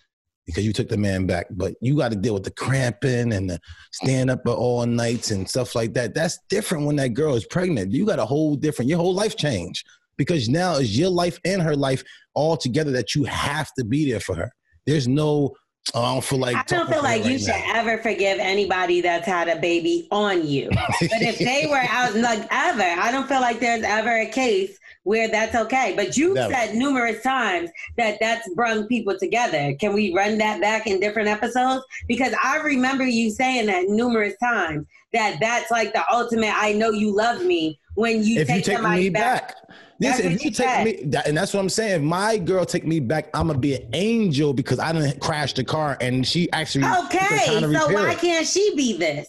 because 0.47 0.67
you 0.67 0.73
took 0.73 0.89
the 0.89 0.97
man 0.97 1.27
back, 1.27 1.47
but 1.51 1.75
you 1.81 1.97
got 1.97 2.11
to 2.11 2.17
deal 2.17 2.35
with 2.35 2.43
the 2.43 2.51
cramping 2.51 3.33
and 3.33 3.49
the 3.49 3.61
stand 3.93 4.31
up 4.31 4.41
all 4.47 4.85
nights 4.85 5.31
and 5.31 5.49
stuff 5.49 5.77
like 5.77 5.95
that. 5.95 6.13
That's 6.13 6.39
different 6.49 6.87
when 6.87 6.97
that 6.97 7.15
girl 7.15 7.37
is 7.37 7.47
pregnant. 7.47 7.93
You 7.93 8.05
got 8.05 8.19
a 8.19 8.25
whole 8.25 8.57
different 8.57 8.89
your 8.89 8.99
whole 8.99 9.15
life 9.15 9.37
change 9.37 9.85
because 10.17 10.49
now 10.49 10.77
it's 10.77 10.97
your 10.97 11.09
life 11.09 11.39
and 11.45 11.63
her 11.63 11.77
life 11.77 12.03
all 12.35 12.57
together 12.57 12.91
that 12.91 13.15
you 13.15 13.25
have 13.25 13.73
to 13.79 13.85
be 13.85 14.11
there 14.11 14.21
for 14.21 14.35
her. 14.35 14.51
There's 14.87 15.07
no 15.07 15.55
I 15.95 16.01
don't 16.15 16.25
feel 16.25 16.39
like 16.39 16.57
I 16.57 16.63
don't 16.63 16.89
feel 16.89 17.03
like 17.03 17.25
you 17.25 17.33
right 17.33 17.41
should 17.41 17.49
now. 17.49 17.73
ever 17.75 17.99
forgive 17.99 18.39
anybody 18.39 19.01
that's 19.01 19.27
had 19.27 19.49
a 19.49 19.57
baby 19.57 20.07
on 20.11 20.47
you. 20.47 20.69
but 20.71 21.23
if 21.23 21.39
they 21.39 21.67
were 21.69 21.77
out, 21.91 22.15
like 22.15 22.47
ever, 22.51 22.83
I 22.83 23.11
don't 23.11 23.27
feel 23.29 23.41
like 23.41 23.61
there's 23.61 23.83
ever 23.83 24.19
a 24.19 24.27
case 24.27 24.79
where 25.05 25.29
that's 25.29 25.55
okay. 25.55 25.95
But 25.97 26.17
you 26.17 26.35
Never. 26.35 26.53
said 26.53 26.75
numerous 26.75 27.23
times 27.23 27.71
that 27.97 28.19
that's 28.21 28.49
brung 28.55 28.87
people 28.87 29.19
together. 29.19 29.75
Can 29.81 29.93
we 29.93 30.15
run 30.15 30.39
that 30.39 30.61
back 30.61 30.87
in 30.87 31.01
different 31.01 31.29
episodes? 31.29 31.85
Because 32.07 32.35
I 32.43 32.59
remember 32.59 33.07
you 33.07 33.31
saying 33.31 33.67
that 33.67 33.89
numerous 33.89 34.37
times 34.39 34.87
that 35.13 35.39
that's 35.41 35.71
like 35.71 35.93
the 35.93 36.05
ultimate. 36.13 36.53
I 36.55 36.73
know 36.73 36.91
you 36.91 37.15
love 37.15 37.45
me 37.45 37.81
when 37.95 38.23
you 38.23 38.41
if 38.41 38.47
take, 38.47 38.57
you 38.59 38.63
take 38.63 38.77
somebody 38.77 39.03
me 39.05 39.11
back. 39.11 39.49
back. 39.49 39.77
Listen, 40.01 40.33
if 40.33 40.45
you 40.45 40.51
take 40.51 40.67
said. 40.67 40.85
me, 40.85 41.03
that, 41.07 41.29
and 41.29 41.37
that's 41.37 41.53
what 41.53 41.61
I'm 41.61 41.69
saying. 41.69 41.97
If 41.97 42.03
my 42.03 42.39
girl 42.39 42.65
take 42.65 42.87
me 42.87 43.01
back, 43.01 43.29
I'm 43.35 43.47
gonna 43.49 43.59
be 43.59 43.75
an 43.75 43.89
angel 43.93 44.55
because 44.55 44.79
I 44.79 44.93
didn't 44.93 45.21
crash 45.21 45.53
the 45.53 45.63
car, 45.65 45.99
and 46.01 46.27
she 46.27 46.51
actually 46.53 46.85
Okay, 47.07 47.61
so 47.61 47.93
why 47.93 48.13
it. 48.13 48.19
can't 48.19 48.47
she 48.47 48.75
be 48.75 48.97
this? 48.97 49.29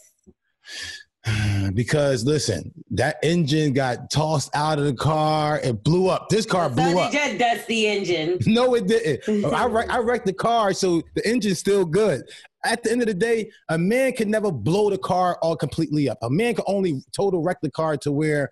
Because 1.73 2.25
listen, 2.25 2.71
that 2.89 3.17
engine 3.23 3.71
got 3.71 4.09
tossed 4.09 4.49
out 4.55 4.77
of 4.79 4.83
the 4.85 4.93
car. 4.93 5.59
It 5.63 5.83
blew 5.83 6.07
up. 6.09 6.27
This 6.29 6.45
car 6.45 6.67
So 6.69 6.75
blew 6.75 6.99
up. 6.99 7.11
just 7.13 7.37
dust 7.37 7.67
the 7.67 7.87
engine. 7.87 8.39
No, 8.45 8.73
it 8.75 8.87
didn't. 8.87 9.45
I, 9.53 9.65
wreck, 9.67 9.89
I 9.89 9.99
wrecked 9.99 10.25
the 10.25 10.33
car, 10.33 10.73
so 10.73 11.01
the 11.15 11.25
engine's 11.25 11.59
still 11.59 11.85
good. 11.85 12.23
At 12.65 12.83
the 12.83 12.91
end 12.91 13.01
of 13.01 13.07
the 13.07 13.13
day, 13.13 13.51
a 13.69 13.77
man 13.77 14.11
can 14.13 14.29
never 14.29 14.51
blow 14.51 14.89
the 14.89 14.97
car 14.97 15.37
all 15.41 15.55
completely 15.55 16.09
up. 16.09 16.17
A 16.23 16.29
man 16.29 16.55
can 16.55 16.65
only 16.67 17.01
total 17.15 17.41
wreck 17.41 17.57
the 17.61 17.71
car 17.71 17.95
to 17.97 18.11
where 18.11 18.49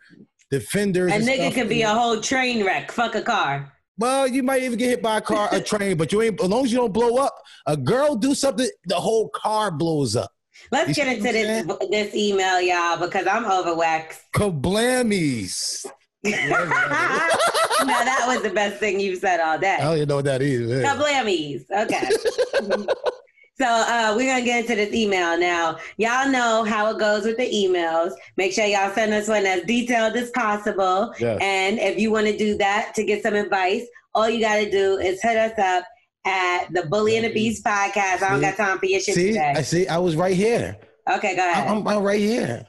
the 0.52 0.60
fenders. 0.60 1.12
A 1.12 1.16
and 1.16 1.24
nigga 1.26 1.54
could 1.54 1.70
be 1.70 1.82
a 1.84 1.90
whole 1.90 2.20
train 2.22 2.66
wreck. 2.66 2.92
Fuck 2.92 3.16
a 3.16 3.22
car. 3.22 3.72
Well, 3.98 4.28
you 4.28 4.44
might 4.44 4.64
even 4.64 4.78
get 4.78 4.90
hit 4.90 5.02
by 5.02 5.18
a 5.18 5.22
car, 5.22 5.50
a 5.52 5.60
train, 5.74 5.98
but 5.98 6.12
you 6.12 6.22
ain't. 6.22 6.40
As 6.42 6.48
long 6.48 6.66
as 6.66 6.72
you 6.72 6.78
don't 6.78 6.94
blow 6.94 7.18
up, 7.18 7.36
a 7.66 7.76
girl 7.76 8.16
do 8.16 8.34
something, 8.34 8.70
the 8.86 8.96
whole 8.96 9.30
car 9.30 9.72
blows 9.72 10.16
up. 10.16 10.32
Let's 10.72 10.90
You 10.90 10.96
get 10.96 11.08
into 11.08 11.68
what 11.68 11.82
I'm 11.84 11.90
this 11.92 12.12
this 12.12 12.16
email, 12.16 12.62
y'all, 12.62 12.98
because 12.98 13.28
I'm 13.28 13.44
overwaxed. 13.44 14.20
Kablammies. 14.36 15.86
no, 16.24 16.32
that 16.32 18.26
was 18.28 18.42
the 18.42 18.50
best 18.50 18.78
thing 18.78 19.00
you've 19.00 19.20
said 19.20 19.40
all 19.40 19.58
day. 19.58 19.78
I 19.80 19.84
don't 19.84 19.96
even 19.98 20.10
know 20.10 20.16
what 20.18 20.26
that 20.26 20.42
is. 20.42 20.70
yeah. 20.70 20.96
Kablammies. 20.96 21.64
Okay. 21.72 22.86
so 23.60 23.66
uh, 23.68 24.14
we're 24.16 24.32
gonna 24.32 24.46
get 24.46 24.62
into 24.62 24.76
this 24.76 24.94
email 24.94 25.38
now. 25.38 25.78
Y'all 25.98 26.30
know 26.30 26.64
how 26.64 26.90
it 26.92 27.00
goes 27.00 27.26
with 27.26 27.38
the 27.38 27.52
emails. 27.52 28.14
Make 28.38 28.54
sure 28.54 28.66
y'all 28.66 28.94
send 28.94 29.14
us 29.14 29.28
one 29.28 29.46
as 29.46 29.64
detailed 29.64 30.16
as 30.16 30.30
possible. 30.32 31.14
Yes. 31.20 31.40
And 31.42 31.78
if 31.80 32.00
you 32.00 32.12
want 32.12 32.28
to 32.28 32.38
do 32.38 32.58
that 32.58 32.94
to 32.96 33.04
get 33.04 33.22
some 33.22 33.36
advice, 33.36 33.86
all 34.14 34.30
you 34.30 34.40
got 34.40 34.58
to 34.58 34.72
do 34.72 34.98
is 34.98 35.22
hit 35.22 35.38
us 35.38 35.58
up 35.60 35.84
at 36.26 36.68
the 36.72 36.84
Bully 36.84 37.18
and 37.18 37.26
the 37.26 37.34
Beast 37.34 37.64
podcast. 37.64 38.22
I 38.22 38.30
don't 38.30 38.42
got 38.42 38.56
time 38.56 38.78
for 38.78 38.86
your 38.86 39.00
shit 39.00 39.16
See, 39.16 39.28
today. 39.28 39.54
I 39.58 39.62
see. 39.62 39.88
I 39.88 39.98
was 39.98 40.16
right 40.16 40.36
here. 40.36 40.78
Okay, 41.10 41.36
go 41.36 41.50
ahead. 41.50 41.68
I'm, 41.68 41.88
I'm 41.88 42.04
right 42.04 42.20
here. 42.20 42.66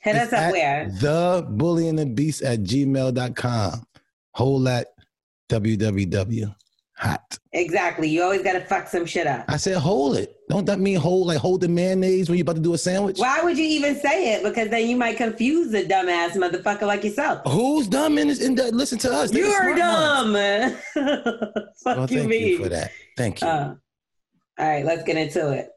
hit 0.00 0.16
us 0.16 0.32
up 0.32 0.52
where? 0.52 0.90
The 1.00 1.46
bully 1.48 1.88
and 1.88 1.98
the 1.98 2.06
beast 2.06 2.42
at 2.42 2.60
gmail.com. 2.60 3.86
Whole 4.34 4.68
at 4.68 4.88
www. 5.48 6.54
Hot. 6.98 7.38
Exactly. 7.52 8.08
You 8.08 8.22
always 8.22 8.42
got 8.42 8.54
to 8.54 8.60
fuck 8.60 8.88
some 8.88 9.04
shit 9.04 9.26
up. 9.26 9.44
I 9.48 9.58
said 9.58 9.76
hold 9.76 10.16
it. 10.16 10.34
Don't 10.48 10.64
that 10.66 10.80
mean 10.80 10.96
hold 10.96 11.26
like 11.26 11.36
hold 11.38 11.60
the 11.60 11.68
mayonnaise 11.68 12.28
when 12.30 12.38
you're 12.38 12.42
about 12.44 12.56
to 12.56 12.62
do 12.62 12.72
a 12.72 12.78
sandwich? 12.78 13.18
Why 13.18 13.42
would 13.42 13.58
you 13.58 13.64
even 13.64 13.96
say 14.00 14.34
it? 14.34 14.42
Because 14.42 14.68
then 14.70 14.88
you 14.88 14.96
might 14.96 15.16
confuse 15.18 15.74
a 15.74 15.84
dumbass 15.84 16.30
motherfucker 16.32 16.86
like 16.86 17.04
yourself. 17.04 17.42
Who's 17.46 17.86
dumb 17.86 18.16
in 18.16 18.28
this? 18.28 18.40
In 18.40 18.54
the, 18.54 18.72
listen 18.72 18.98
to 19.00 19.12
us. 19.12 19.30
You're 19.32 19.74
dumb. 19.76 20.32
Fuck 20.94 20.94
Well, 21.84 22.00
you, 22.10 22.18
thank 22.18 22.28
mean. 22.28 22.48
you 22.48 22.62
for 22.62 22.68
that. 22.70 22.92
Thank 23.16 23.42
you. 23.42 23.46
Uh, 23.48 23.74
all 24.58 24.66
right, 24.66 24.84
let's 24.84 25.02
get 25.02 25.16
into 25.18 25.50
it. 25.52 25.68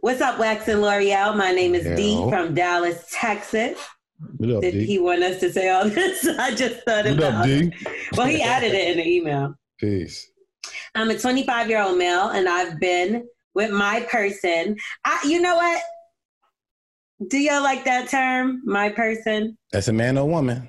What's 0.00 0.22
up, 0.22 0.38
Wax 0.38 0.68
and 0.68 0.80
Lore'l? 0.80 1.36
My 1.36 1.52
name 1.52 1.74
is 1.74 1.84
D 1.96 2.16
from 2.30 2.54
Dallas, 2.54 3.04
Texas. 3.12 3.78
what 4.38 4.50
up, 4.56 4.62
Did 4.62 4.72
D? 4.72 4.86
he 4.86 4.98
want 4.98 5.22
us 5.22 5.38
to 5.40 5.52
say 5.52 5.68
all 5.68 5.86
this? 5.86 6.26
I 6.38 6.54
just 6.54 6.82
thought 6.86 7.04
What 7.04 7.18
about 7.18 7.34
up, 7.34 7.44
D? 7.46 7.72
Well, 8.16 8.26
he 8.26 8.40
added 8.40 8.72
it 8.72 8.88
in 8.92 8.96
the 8.96 9.06
email. 9.06 9.54
Peace. 9.78 10.29
I'm 10.94 11.10
a 11.10 11.18
25 11.18 11.68
year 11.68 11.82
old 11.82 11.98
male, 11.98 12.28
and 12.28 12.48
I've 12.48 12.78
been 12.80 13.26
with 13.54 13.70
my 13.70 14.06
person. 14.10 14.76
I, 15.04 15.20
you 15.26 15.40
know 15.40 15.56
what? 15.56 15.82
Do 17.28 17.38
y'all 17.38 17.62
like 17.62 17.84
that 17.84 18.08
term, 18.08 18.62
my 18.64 18.88
person? 18.88 19.56
That's 19.72 19.88
a 19.88 19.92
man 19.92 20.16
or 20.16 20.28
woman. 20.28 20.68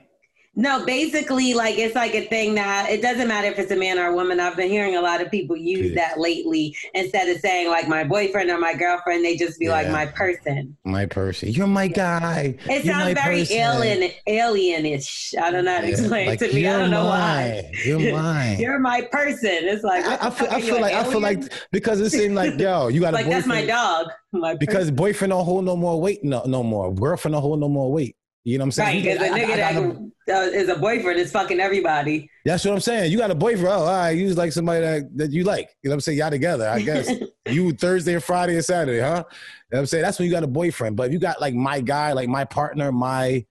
No, 0.61 0.85
basically, 0.85 1.55
like 1.55 1.79
it's 1.79 1.95
like 1.95 2.13
a 2.13 2.21
thing 2.27 2.53
that 2.53 2.87
it 2.91 3.01
doesn't 3.01 3.27
matter 3.27 3.47
if 3.47 3.57
it's 3.57 3.71
a 3.71 3.75
man 3.75 3.97
or 3.97 4.05
a 4.07 4.13
woman. 4.13 4.39
I've 4.39 4.55
been 4.55 4.69
hearing 4.69 4.95
a 4.95 5.01
lot 5.01 5.19
of 5.19 5.31
people 5.31 5.57
use 5.57 5.89
Yeah. 5.91 5.95
that 6.09 6.19
lately 6.19 6.75
instead 6.93 7.27
of 7.29 7.39
saying 7.41 7.67
like 7.69 7.87
my 7.87 8.03
boyfriend 8.03 8.51
or 8.51 8.59
my 8.59 8.75
girlfriend. 8.75 9.25
They 9.25 9.35
just 9.37 9.59
be 9.59 9.69
like 9.69 9.89
my 9.89 10.05
person. 10.05 10.77
My 10.85 11.07
person. 11.07 11.49
You're 11.49 11.65
my 11.65 11.87
guy. 11.87 12.55
It 12.69 12.85
You're 12.85 12.93
sounds 12.93 13.13
very 13.19 13.39
person. 13.39 13.57
alien, 13.57 14.11
alienish. 14.27 15.35
I 15.35 15.49
don't 15.49 15.65
know 15.65 15.73
how 15.73 15.81
to 15.81 15.87
Yeah, 15.87 15.93
explain 15.93 16.27
like, 16.27 16.41
it 16.41 16.49
to 16.49 16.55
me. 16.55 16.67
I 16.67 16.77
don't 16.77 16.91
know 16.91 17.05
mine. 17.05 17.63
why. 17.63 17.71
You're 17.83 18.11
mine. 18.21 18.59
You're 18.59 18.79
my 18.79 19.01
person. 19.11 19.49
It's 19.63 19.83
like 19.83 20.05
I, 20.05 20.27
I 20.27 20.29
feel, 20.29 20.47
I 20.51 20.61
feel 20.61 20.79
like 20.81 20.93
I 20.93 21.03
feel 21.05 21.21
like 21.21 21.51
because 21.71 21.99
it 22.01 22.11
seemed 22.11 22.35
like 22.35 22.59
yo, 22.59 22.87
you 22.89 23.01
got 23.01 23.13
a 23.13 23.17
like 23.17 23.27
that's 23.27 23.47
my 23.47 23.65
dog. 23.65 24.09
My 24.31 24.55
Because 24.55 24.91
boyfriend 24.91 25.31
don't 25.31 25.43
hold 25.43 25.65
no 25.65 25.75
more 25.75 25.99
weight, 25.99 26.23
no, 26.23 26.43
no 26.45 26.61
more. 26.63 26.93
Girlfriend 26.93 27.33
don't 27.33 27.41
hold 27.41 27.59
no 27.59 27.67
more 27.67 27.91
weight. 27.91 28.15
You 28.43 28.57
know 28.57 28.65
what 28.65 28.77
I'm 28.77 28.85
right, 28.85 29.03
saying? 29.03 29.03
because 29.03 29.21
a 29.21 29.33
I- 29.33 29.39
nigga 29.39 29.53
I 29.53 30.11
that 30.27 30.37
uh, 30.37 30.41
is 30.51 30.69
a 30.69 30.75
boyfriend 30.75 31.19
is 31.19 31.31
fucking 31.31 31.59
everybody. 31.59 32.29
that's 32.45 32.63
what 32.65 32.73
I'm 32.73 32.79
saying. 32.79 33.11
You 33.11 33.17
got 33.17 33.31
a 33.31 33.35
boyfriend. 33.35 33.67
Oh, 33.67 33.81
all 33.81 33.85
right. 33.85 34.11
You 34.11 34.33
like 34.33 34.51
somebody 34.51 34.81
that, 34.81 35.17
that 35.17 35.31
you 35.31 35.43
like. 35.43 35.69
You 35.83 35.89
know 35.89 35.91
what 35.91 35.95
I'm 35.95 36.01
saying? 36.01 36.17
Y'all 36.17 36.29
together, 36.29 36.67
I 36.67 36.81
guess. 36.81 37.11
you 37.49 37.71
Thursday 37.73 38.13
and 38.15 38.23
Friday 38.23 38.55
and 38.55 38.65
Saturday, 38.65 38.99
huh? 38.99 39.05
You 39.05 39.13
know 39.13 39.23
what 39.69 39.79
I'm 39.79 39.85
saying? 39.87 40.03
That's 40.03 40.19
when 40.19 40.27
you 40.27 40.31
got 40.33 40.43
a 40.43 40.47
boyfriend. 40.47 40.95
But 40.95 41.07
if 41.07 41.13
you 41.13 41.19
got 41.19 41.41
like 41.41 41.53
my 41.53 41.81
guy, 41.81 42.13
like 42.13 42.29
my 42.29 42.45
partner, 42.45 42.91
my 42.91 43.45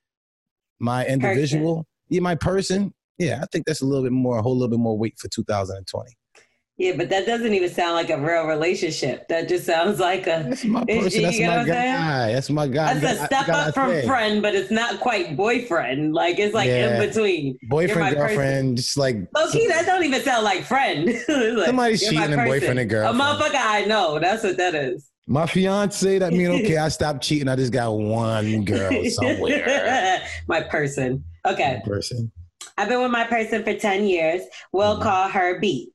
my 0.81 1.07
individual, 1.07 1.87
yeah, 2.09 2.21
my 2.21 2.35
person. 2.35 2.93
Yeah, 3.19 3.41
I 3.43 3.47
think 3.53 3.67
that's 3.67 3.83
a 3.83 3.85
little 3.87 4.03
bit 4.03 4.13
more, 4.13 4.39
a 4.39 4.43
whole 4.43 4.55
little 4.55 4.71
bit 4.71 4.79
more 4.79 4.97
weight 4.97 5.19
for 5.19 5.29
2020. 5.29 6.11
Yeah, 6.81 6.93
but 6.97 7.11
that 7.11 7.27
doesn't 7.27 7.53
even 7.53 7.69
sound 7.69 7.93
like 7.93 8.09
a 8.09 8.19
real 8.19 8.47
relationship. 8.47 9.29
That 9.29 9.51
just 9.51 9.67
sounds 9.67 10.01
like 10.01 10.23
a. 10.27 10.47
That's 10.49 10.65
my 10.65 10.83
person. 10.89 11.03
That's 11.03 11.15
my 11.15 11.31
saying? 11.31 11.67
guy. 11.67 12.33
That's 12.33 12.49
my 12.49 12.67
guy. 12.69 12.95
That's 12.95 13.21
a 13.21 13.27
step 13.27 13.49
up 13.51 13.75
from 13.75 13.91
thing. 13.91 14.07
friend, 14.09 14.41
but 14.41 14.55
it's 14.55 14.71
not 14.71 14.99
quite 14.99 15.37
boyfriend. 15.37 16.15
Like 16.15 16.39
it's 16.39 16.55
like 16.55 16.69
Yeah. 16.69 16.95
in 17.03 17.07
between. 17.07 17.59
My 17.65 17.69
Boyfriend, 17.69 18.17
person. 18.17 18.19
girlfriend, 18.29 18.77
just 18.79 18.97
like 18.97 19.17
Okay, 19.47 19.67
that 19.69 19.85
don't 19.85 20.03
even 20.05 20.23
sound 20.23 20.43
like 20.45 20.65
friend. 20.65 21.07
Like, 21.29 21.67
Somebody's 21.67 22.01
cheating 22.01 22.33
and 22.33 22.45
boyfriend 22.49 22.79
and 22.79 22.89
girlfriend. 22.89 23.21
A 23.21 23.25
motherfucker 23.25 23.61
I 23.63 23.85
know. 23.85 24.19
That's 24.19 24.43
what 24.43 24.57
that 24.57 24.75
is. 24.75 25.07
my 25.27 25.47
fiance. 25.47 26.19
That 26.19 26.33
mean 26.33 26.49
okay? 26.65 26.79
I 26.79 26.89
stopped 26.99 27.23
cheating. 27.23 27.49
I 27.49 27.57
just 27.57 27.73
got 27.75 27.91
one 27.93 28.65
girl 28.65 29.05
somewhere. 29.11 30.23
my 30.49 30.63
person. 30.63 31.23
Okay. 31.47 31.83
person. 31.85 32.33
I've 32.79 32.89
been 32.89 33.03
with 33.03 33.11
my 33.11 33.25
person 33.25 33.63
for 33.65 33.75
10 33.75 34.07
years. 34.07 34.41
We'll 34.73 34.95
Mm-hmm. 34.95 35.03
call 35.03 35.29
her 35.29 35.61
B. 35.61 35.93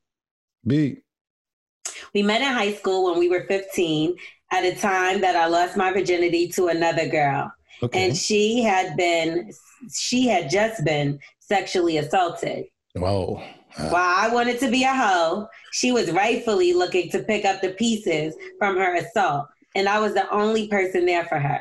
We 2.14 2.22
met 2.22 2.42
in 2.42 2.52
high 2.52 2.74
school 2.74 3.10
when 3.10 3.18
we 3.18 3.28
were 3.28 3.44
15 3.48 4.16
at 4.52 4.64
a 4.64 4.74
time 4.74 5.20
that 5.20 5.36
I 5.36 5.46
lost 5.46 5.76
my 5.76 5.92
virginity 5.92 6.48
to 6.48 6.68
another 6.68 7.08
girl. 7.08 7.52
Okay. 7.82 8.06
And 8.06 8.16
she 8.16 8.62
had 8.62 8.96
been, 8.96 9.52
she 9.94 10.26
had 10.26 10.50
just 10.50 10.84
been 10.84 11.18
sexually 11.40 11.98
assaulted. 11.98 12.66
Whoa. 12.94 13.42
Uh, 13.78 13.88
While 13.90 14.14
I 14.16 14.32
wanted 14.32 14.58
to 14.60 14.70
be 14.70 14.84
a 14.84 14.94
hoe, 14.94 15.48
she 15.72 15.92
was 15.92 16.10
rightfully 16.10 16.72
looking 16.72 17.10
to 17.10 17.22
pick 17.22 17.44
up 17.44 17.60
the 17.60 17.70
pieces 17.70 18.34
from 18.58 18.76
her 18.76 18.94
assault. 18.96 19.46
And 19.74 19.88
I 19.88 20.00
was 20.00 20.14
the 20.14 20.30
only 20.30 20.68
person 20.68 21.04
there 21.04 21.24
for 21.24 21.38
her. 21.38 21.60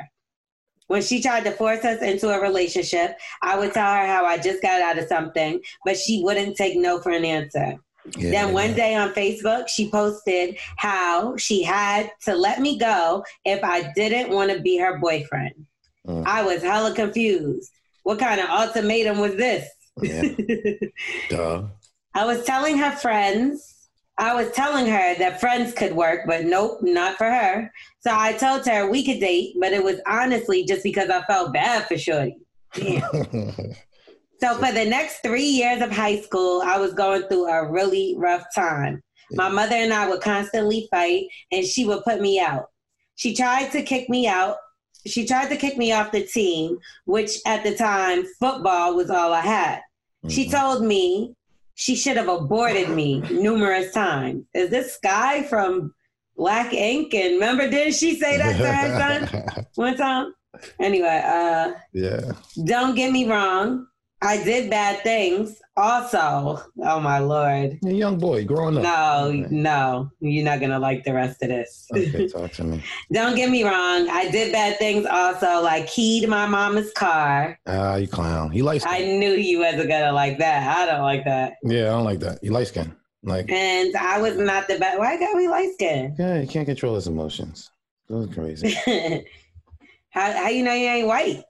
When 0.88 1.02
she 1.02 1.22
tried 1.22 1.44
to 1.46 1.52
force 1.52 1.84
us 1.84 2.02
into 2.02 2.30
a 2.30 2.39
relationship, 2.39 3.18
I 3.41 3.58
would 3.58 3.74
tell 3.74 3.91
her 3.91 4.06
how 4.06 4.26
I 4.26 4.38
just 4.38 4.62
got 4.62 4.82
out 4.82 5.00
of 5.00 5.08
something, 5.08 5.60
but 5.84 5.98
she 5.98 6.22
wouldn't 6.24 6.56
take 6.56 6.78
no 6.78 7.02
for 7.02 7.12
an 7.12 7.26
answer. 7.26 7.76
Yeah, 8.18 8.32
Then 8.32 8.54
one 8.54 8.74
day 8.74 8.96
on 8.96 9.13
Facebook, 9.13 9.68
she 9.68 9.89
posted 9.89 10.58
how 10.78 11.36
she 11.38 11.63
had 11.63 12.12
to 12.24 12.36
let 12.36 12.62
me 12.62 12.78
go 12.78 13.24
if 13.44 13.63
I 13.63 13.91
didn't 13.94 14.30
want 14.30 14.52
to 14.52 14.60
be 14.60 14.78
her 14.78 14.98
boyfriend. 15.00 15.65
Mm. 16.08 16.26
I 16.26 16.44
was 16.44 16.62
hella 16.62 16.94
confused. 16.94 17.72
What 18.04 18.20
kind 18.20 18.39
of 18.39 18.50
ultimatum 18.50 19.20
was 19.20 19.36
this? 19.36 19.68
Yeah. 20.02 20.24
Duh. 21.30 21.63
I 22.13 22.26
was 22.26 22.44
telling 22.46 22.78
her 22.78 22.91
friends, 22.91 23.76
I 24.18 24.34
was 24.34 24.52
telling 24.52 24.86
her 24.86 25.15
that 25.15 25.41
friends 25.41 25.74
could 25.74 25.94
work, 25.94 26.22
but 26.26 26.46
nope, 26.46 26.80
not 26.82 27.18
for 27.18 27.30
her. 27.30 27.72
So 28.00 28.12
I 28.13 28.34
told 28.34 28.65
her 28.65 28.89
we 28.89 29.04
could 29.04 29.20
date, 29.20 29.56
but 29.60 29.74
it 29.74 29.84
was 29.84 30.00
honestly 30.08 30.63
just 30.63 30.84
because 30.84 31.10
I 31.10 31.24
felt 31.24 31.54
bad 31.54 31.88
for 31.88 31.98
Shorty. 31.98 32.38
Damn. 32.74 33.04
So 34.39 34.56
for 34.56 34.71
the 34.71 34.86
next 34.86 35.19
three 35.24 35.43
years 35.45 35.82
of 35.82 35.91
high 35.91 36.19
school, 36.21 36.62
I 36.65 36.78
was 36.78 36.93
going 36.93 37.24
through 37.24 37.48
a 37.48 37.69
really 37.69 38.15
rough 38.17 38.43
time. 38.54 39.02
My 39.32 39.50
mother 39.50 39.76
and 39.76 39.93
I 39.93 40.10
would 40.10 40.21
constantly 40.21 40.88
fight, 40.91 41.26
and 41.52 41.65
she 41.65 41.86
would 41.86 42.04
put 42.04 42.21
me 42.21 42.39
out. 42.39 42.65
She 43.15 43.36
tried 43.36 43.71
to 43.71 43.82
kick 43.82 44.10
me 44.10 44.28
out. 44.28 44.58
She 45.08 45.26
tried 45.26 45.50
to 45.50 45.58
kick 45.58 45.78
me 45.78 45.91
off 45.91 46.12
the 46.12 46.24
team, 46.24 46.78
which 47.06 47.39
at 47.45 47.63
the 47.63 47.76
time, 47.76 48.26
football 48.39 48.95
was 48.95 49.10
all 49.10 49.34
I 49.34 49.41
had. 49.41 49.82
She 50.28 50.50
told 50.50 50.84
me 50.84 51.36
she 51.76 51.95
should 51.95 52.17
have 52.17 52.30
aborted 52.30 52.89
me 52.89 53.21
numerous 53.32 53.93
times. 53.93 54.45
Is 54.54 54.69
this 54.69 54.98
guy 55.04 55.43
from 55.43 55.93
Black 56.36 56.74
Ink? 56.74 57.13
And 57.13 57.36
remember, 57.36 57.69
didn't 57.69 57.93
she 57.93 58.19
say 58.19 58.38
that 58.38 58.58
to 58.58 58.71
her 58.71 59.28
son 59.30 59.65
one 59.76 59.95
time? 59.95 60.34
Anyway, 60.80 61.21
uh, 61.24 61.74
yeah. 61.93 62.32
don't 62.65 62.95
get 62.95 63.12
me 63.12 63.30
wrong. 63.30 63.86
I 64.26 64.44
did 64.44 64.72
bad 64.72 65.04
things 65.04 65.62
also. 65.78 66.60
Oh 66.84 67.00
my 67.00 67.20
lord. 67.20 67.78
A 67.86 67.94
young 67.94 68.18
boy 68.18 68.44
growing 68.44 68.76
up. 68.78 68.84
No, 68.84 69.32
no, 69.52 70.10
you're 70.20 70.44
not 70.44 70.60
gonna 70.60 70.80
like 70.80 71.04
the 71.04 71.14
rest 71.14 71.44
of 71.44 71.50
this. 71.50 71.88
Okay, 71.96 72.28
talk 72.34 72.52
to 72.54 72.64
me. 72.64 72.84
Don't 73.14 73.36
get 73.36 73.52
me 73.52 73.64
wrong. 73.64 74.10
I 74.10 74.28
did 74.32 74.52
bad 74.52 74.80
things 74.80 75.06
also, 75.06 75.62
like 75.62 75.86
keyed 75.86 76.28
my 76.28 76.48
mama's 76.48 76.92
car. 76.94 77.60
Ah, 77.68 77.98
you 77.98 78.08
clown. 78.08 78.52
You 78.52 78.64
light 78.64 78.84
I 78.88 79.02
knew 79.06 79.34
you 79.34 79.60
wasn't 79.60 79.90
gonna 79.90 80.12
like 80.12 80.40
that. 80.40 80.76
I 80.76 80.92
don't 80.92 81.04
like 81.04 81.24
that. 81.26 81.58
Yeah, 81.64 81.84
I 81.84 81.90
don't 81.90 82.04
like 82.04 82.20
that. 82.22 82.44
You 82.44 82.50
light 82.50 82.67
skin. 82.67 82.96
Like, 83.21 83.52
And 83.52 83.96
I 83.96 84.19
was 84.21 84.38
not 84.38 84.67
the 84.67 84.80
best. 84.80 84.98
Why 85.00 85.19
got 85.19 85.36
we 85.36 85.48
light 85.48 85.73
skin? 85.73 86.15
yeah, 86.17 86.42
you 86.42 86.48
can't 86.48 86.65
control 86.65 86.96
his 86.96 87.08
emotions. 87.08 87.69
That's 88.10 88.34
crazy. 88.34 88.73
how 90.10 90.32
how 90.32 90.50
you 90.50 90.63
know 90.63 90.73
you 90.73 90.88
ain't 90.88 91.08
white? 91.08 91.44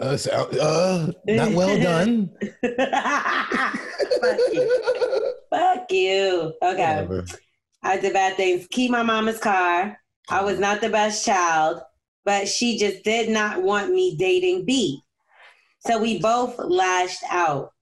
Uh, 0.00 0.16
so- 0.16 0.30
uh, 0.60 1.12
not 1.26 1.52
well 1.52 1.78
done. 1.80 2.30
Fuck 2.50 4.38
you. 4.52 4.80
Fuck 5.50 5.92
you. 5.92 6.54
Okay. 6.62 6.94
Whatever. 6.94 7.24
I 7.82 7.98
did 7.98 8.12
bad 8.12 8.36
things. 8.36 8.66
Keep 8.70 8.90
my 8.90 9.02
mama's 9.02 9.38
car. 9.38 9.98
I 10.28 10.42
was 10.42 10.58
not 10.58 10.80
the 10.80 10.88
best 10.88 11.24
child, 11.24 11.80
but 12.24 12.48
she 12.48 12.78
just 12.78 13.02
did 13.04 13.28
not 13.30 13.62
want 13.62 13.92
me 13.92 14.16
dating 14.16 14.64
B. 14.64 15.02
So 15.80 15.98
we 16.00 16.18
both 16.20 16.58
lashed 16.58 17.22
out. 17.30 17.72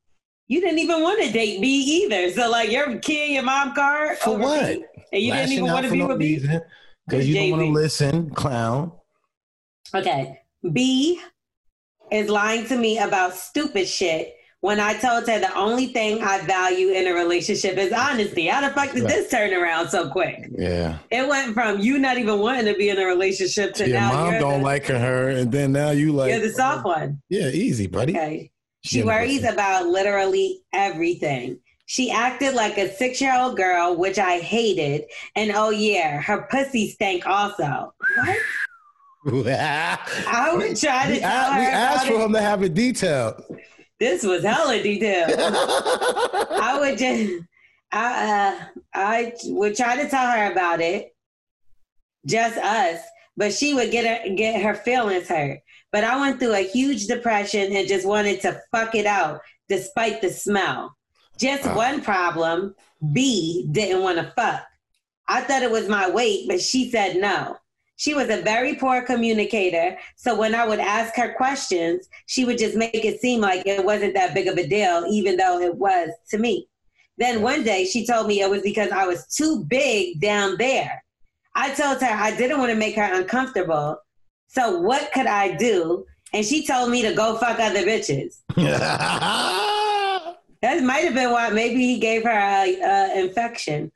You 0.46 0.60
didn't 0.60 0.78
even 0.78 1.02
want 1.02 1.22
to 1.22 1.30
date 1.30 1.60
B 1.60 2.02
either. 2.04 2.30
So 2.32 2.50
like 2.50 2.70
you're 2.70 2.98
keying 3.00 3.34
your 3.34 3.42
mom 3.42 3.74
car 3.74 4.16
For 4.16 4.38
what? 4.38 4.66
B, 4.66 4.84
and 5.12 5.22
you 5.22 5.32
didn't 5.32 5.52
even 5.52 5.66
want 5.66 5.84
to 5.86 5.92
be 5.92 5.98
no 5.98 6.06
with 6.08 6.18
B. 6.18 6.38
Because 7.06 7.28
you 7.28 7.34
don't 7.34 7.50
want 7.50 7.62
to 7.62 7.70
listen, 7.70 8.30
clown. 8.30 8.92
Okay. 9.94 10.40
B 10.72 11.20
is 12.12 12.28
lying 12.28 12.66
to 12.66 12.76
me 12.76 12.98
about 12.98 13.34
stupid 13.34 13.86
shit 13.88 14.34
when 14.60 14.80
I 14.80 14.94
told 14.94 15.28
her 15.28 15.38
the 15.38 15.54
only 15.56 15.86
thing 15.86 16.20
I 16.22 16.40
value 16.40 16.88
in 16.90 17.06
a 17.06 17.12
relationship 17.14 17.76
is 17.78 17.92
honesty. 17.92 18.46
How 18.46 18.60
the 18.66 18.74
fuck 18.74 18.92
did 18.92 19.04
Right. 19.04 19.08
this 19.14 19.30
turn 19.30 19.54
around 19.54 19.88
so 19.88 20.10
quick? 20.10 20.48
Yeah. 20.50 20.98
It 21.12 21.28
went 21.28 21.54
from 21.54 21.78
you 21.80 21.98
not 21.98 22.18
even 22.18 22.40
wanting 22.40 22.64
to 22.66 22.74
be 22.76 22.88
in 22.88 22.98
a 22.98 23.04
relationship 23.06 23.74
to 23.74 23.88
Your 23.88 24.00
now 24.00 24.12
mom 24.12 24.30
you're, 24.32 24.40
don't 24.40 24.58
the, 24.58 24.64
like 24.64 24.86
her, 24.86 25.28
and 25.28 25.52
then 25.52 25.72
now 25.72 25.90
you 25.90 26.12
like. 26.12 26.30
you're 26.32 26.40
the 26.40 26.50
soft 26.50 26.84
one. 26.84 27.22
Yeah, 27.28 27.48
easy, 27.48 27.86
buddy. 27.86 28.14
Okay. 28.16 28.50
She 28.84 29.02
worries 29.02 29.44
about 29.44 29.86
literally 29.86 30.60
everything. 30.72 31.58
She 31.86 32.10
acted 32.10 32.54
like 32.54 32.78
a 32.78 32.92
six 32.94 33.20
year 33.20 33.34
old 33.38 33.56
girl, 33.56 33.96
which 33.96 34.18
I 34.18 34.38
hated. 34.40 35.04
And 35.36 35.52
oh, 35.54 35.70
yeah, 35.70 36.20
her 36.20 36.46
pussy 36.50 36.90
stank 36.90 37.26
also. 37.26 37.92
What? 38.16 38.36
I 39.26 40.52
would 40.54 40.76
try 40.76 41.06
to 41.06 41.12
we, 41.12 41.18
tell 41.20 41.52
a- 41.52 41.58
we 41.58 41.64
asked 41.66 42.06
for 42.06 42.14
it. 42.14 42.20
him 42.20 42.32
to 42.32 42.40
have 42.40 42.62
it 42.62 42.74
detailed. 42.74 43.42
This 43.98 44.22
was 44.22 44.44
hella 44.44 44.80
detailed. 44.82 45.32
I 45.40 46.76
would 46.80 46.98
just, 46.98 47.32
I, 47.90 48.54
uh, 48.54 48.64
I 48.94 49.32
would 49.46 49.76
try 49.76 49.96
to 50.02 50.08
tell 50.08 50.30
her 50.30 50.52
about 50.52 50.80
it, 50.80 51.14
just 52.26 52.56
us, 52.58 53.00
but 53.36 53.52
she 53.52 53.74
would 53.74 53.90
get 53.90 54.04
her, 54.22 54.34
get 54.34 54.62
her 54.62 54.74
feelings 54.74 55.28
hurt. 55.28 55.60
But 55.90 56.04
I 56.04 56.20
went 56.20 56.38
through 56.38 56.54
a 56.54 56.66
huge 56.68 57.06
depression 57.06 57.74
and 57.74 57.88
just 57.88 58.06
wanted 58.06 58.40
to 58.42 58.60
fuck 58.70 58.94
it 58.94 59.06
out, 59.06 59.40
despite 59.68 60.20
the 60.20 60.30
smell. 60.30 60.94
Just 61.38 61.64
Wow. 61.64 61.76
one 61.76 62.00
problem: 62.02 62.74
B 63.12 63.66
didn't 63.72 64.02
want 64.02 64.18
to 64.18 64.32
fuck. 64.36 64.62
I 65.28 65.40
thought 65.40 65.62
it 65.62 65.70
was 65.70 65.88
my 65.88 66.10
weight, 66.10 66.46
but 66.48 66.60
she 66.60 66.90
said 66.90 67.16
no. 67.16 67.56
She 67.98 68.14
was 68.14 68.30
a 68.30 68.42
very 68.42 68.76
poor 68.76 69.02
communicator, 69.02 69.98
so 70.16 70.38
when 70.38 70.54
I 70.54 70.64
would 70.64 70.78
ask 70.78 71.16
her 71.16 71.34
questions, 71.34 72.08
she 72.26 72.44
would 72.44 72.56
just 72.56 72.76
make 72.76 73.04
it 73.04 73.20
seem 73.20 73.40
like 73.40 73.66
it 73.66 73.84
wasn't 73.84 74.14
that 74.14 74.34
big 74.34 74.46
of 74.46 74.56
a 74.56 74.66
deal, 74.66 75.04
even 75.10 75.36
though 75.36 75.60
it 75.60 75.74
was 75.74 76.10
to 76.30 76.38
me. 76.38 76.68
Then 77.18 77.42
one 77.42 77.64
day 77.64 77.84
she 77.84 78.06
told 78.06 78.28
me 78.28 78.40
it 78.40 78.48
was 78.48 78.62
because 78.62 78.92
I 78.92 79.04
was 79.04 79.26
too 79.26 79.64
big 79.64 80.20
down 80.20 80.56
there. 80.58 81.02
I 81.56 81.74
told 81.74 82.00
her 82.00 82.06
I 82.06 82.36
didn't 82.36 82.58
want 82.58 82.70
to 82.70 82.76
make 82.78 82.94
her 82.94 83.14
uncomfortable. 83.20 83.98
So 84.46 84.78
what 84.78 85.10
could 85.12 85.26
I 85.26 85.56
do? 85.56 86.06
And 86.32 86.46
she 86.46 86.64
told 86.64 86.92
me 86.92 87.02
to 87.02 87.12
go 87.14 87.36
fuck 87.36 87.58
other 87.58 87.84
bitches. 87.84 88.36
That 90.60 90.82
might 90.82 91.04
have 91.04 91.14
been 91.14 91.30
why 91.30 91.50
maybe 91.50 91.86
he 91.86 92.00
gave 92.00 92.24
her 92.24 92.30
a, 92.30 92.80
a 92.80 93.20
infection. 93.20 93.92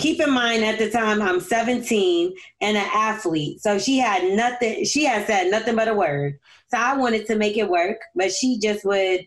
Keep 0.00 0.20
in 0.20 0.30
mind 0.30 0.64
at 0.64 0.78
the 0.78 0.90
time 0.90 1.20
I'm 1.20 1.40
17 1.40 2.34
and 2.60 2.76
an 2.76 2.90
athlete. 2.94 3.60
So 3.60 3.78
she 3.78 3.98
had 3.98 4.22
nothing 4.32 4.84
she 4.84 5.04
had 5.04 5.26
said 5.26 5.50
nothing 5.50 5.74
but 5.74 5.88
a 5.88 5.94
word. 5.94 6.38
So 6.68 6.78
I 6.78 6.96
wanted 6.96 7.26
to 7.26 7.36
make 7.36 7.56
it 7.56 7.68
work, 7.68 7.98
but 8.14 8.32
she 8.32 8.58
just 8.58 8.84
would 8.84 9.26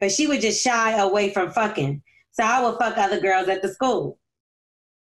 but 0.00 0.10
she 0.10 0.26
would 0.26 0.40
just 0.40 0.62
shy 0.62 0.98
away 0.98 1.32
from 1.32 1.50
fucking. 1.50 2.02
So 2.32 2.42
I 2.42 2.62
would 2.62 2.78
fuck 2.78 2.98
other 2.98 3.20
girls 3.20 3.48
at 3.48 3.62
the 3.62 3.68
school. 3.68 4.18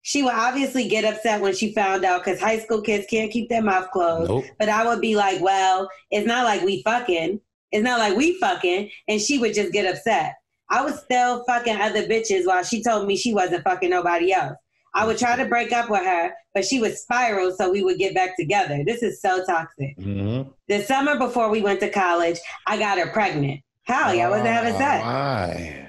She 0.03 0.22
would 0.22 0.32
obviously 0.32 0.88
get 0.88 1.05
upset 1.05 1.42
when 1.42 1.55
she 1.55 1.74
found 1.74 2.05
out 2.05 2.24
because 2.24 2.40
high 2.40 2.59
school 2.59 2.80
kids 2.80 3.07
can't 3.09 3.30
keep 3.30 3.51
their 3.51 3.62
mouth 3.62 3.90
closed. 3.90 4.30
Nope. 4.30 4.44
But 4.59 4.70
I 4.70 4.86
would 4.86 5.03
be 5.03 5.14
like, 5.14 5.42
well, 5.42 5.90
it's 6.11 6.26
not 6.26 6.44
like 6.44 6.62
we 6.62 6.82
fucking. 6.82 7.40
It's 7.70 7.84
not 7.84 7.98
like 7.98 8.16
we 8.16 8.38
fucking. 8.40 8.90
And 9.09 9.20
she 9.20 9.38
would 9.38 9.55
just 9.55 9.72
get 9.72 9.94
upset. 9.94 10.36
I 10.71 10.83
was 10.85 11.01
still 11.01 11.45
fucking 11.45 11.81
other 11.81 12.07
bitches 12.07 12.47
while 12.47 12.62
she 12.62 12.83
told 12.83 13.07
me 13.07 13.16
she 13.16 13.35
wasn't 13.35 13.64
fucking 13.64 13.91
nobody 13.91 14.33
else. 14.33 14.55
I 14.95 15.07
would 15.07 15.18
try 15.18 15.37
to 15.37 15.45
break 15.45 15.73
up 15.73 15.89
with 15.91 16.03
her, 16.05 16.33
but 16.55 16.64
she 16.64 16.81
would 16.81 16.97
spiral 16.97 17.53
so 17.57 17.71
we 17.71 17.83
would 17.83 17.99
get 17.99 18.14
back 18.14 18.37
together. 18.37 18.83
This 18.85 19.03
is 19.03 19.21
so 19.21 19.45
toxic. 19.45 19.97
Mhm. 19.99 20.53
The 20.68 20.83
summer 20.83 21.16
before 21.16 21.49
we 21.49 21.61
went 21.61 21.81
to 21.81 21.91
college, 21.91 22.39
I 22.66 22.77
got 22.77 22.99
her 22.99 23.07
pregnant. 23.09 23.61
Hell 23.85 24.14
yeah, 24.14 24.27
I 24.27 24.31
wasn't 24.31 24.49
having 24.49 24.75
sex. 24.77 25.05
Why? 25.05 25.89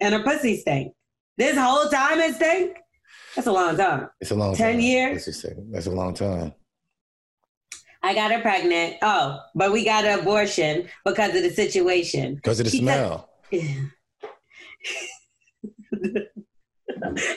And 0.00 0.14
her 0.14 0.22
pussy 0.22 0.58
stank. 0.58 0.92
This 1.36 1.56
whole 1.58 1.88
time 1.90 2.18
it 2.20 2.36
stank? 2.36 2.76
That's 3.34 3.46
a 3.48 3.52
long 3.52 3.76
time. 3.76 4.08
It's 4.20 4.30
a 4.30 4.34
long 4.34 4.54
10 4.54 4.72
time. 4.72 4.80
years? 4.80 5.26
That's, 5.26 5.44
a, 5.44 5.54
that's 5.70 5.86
a 5.86 5.90
long 5.90 6.14
time. 6.14 6.54
I 8.02 8.14
got 8.14 8.30
her 8.32 8.40
pregnant. 8.40 8.96
Oh, 9.02 9.40
but 9.54 9.72
we 9.72 9.84
got 9.84 10.04
an 10.04 10.20
abortion 10.20 10.88
because 11.04 11.34
of 11.34 11.42
the 11.42 11.50
situation. 11.50 12.36
Because 12.36 12.60
of 12.60 12.64
the 12.64 12.70
She 12.70 12.78
smell. 12.78 13.28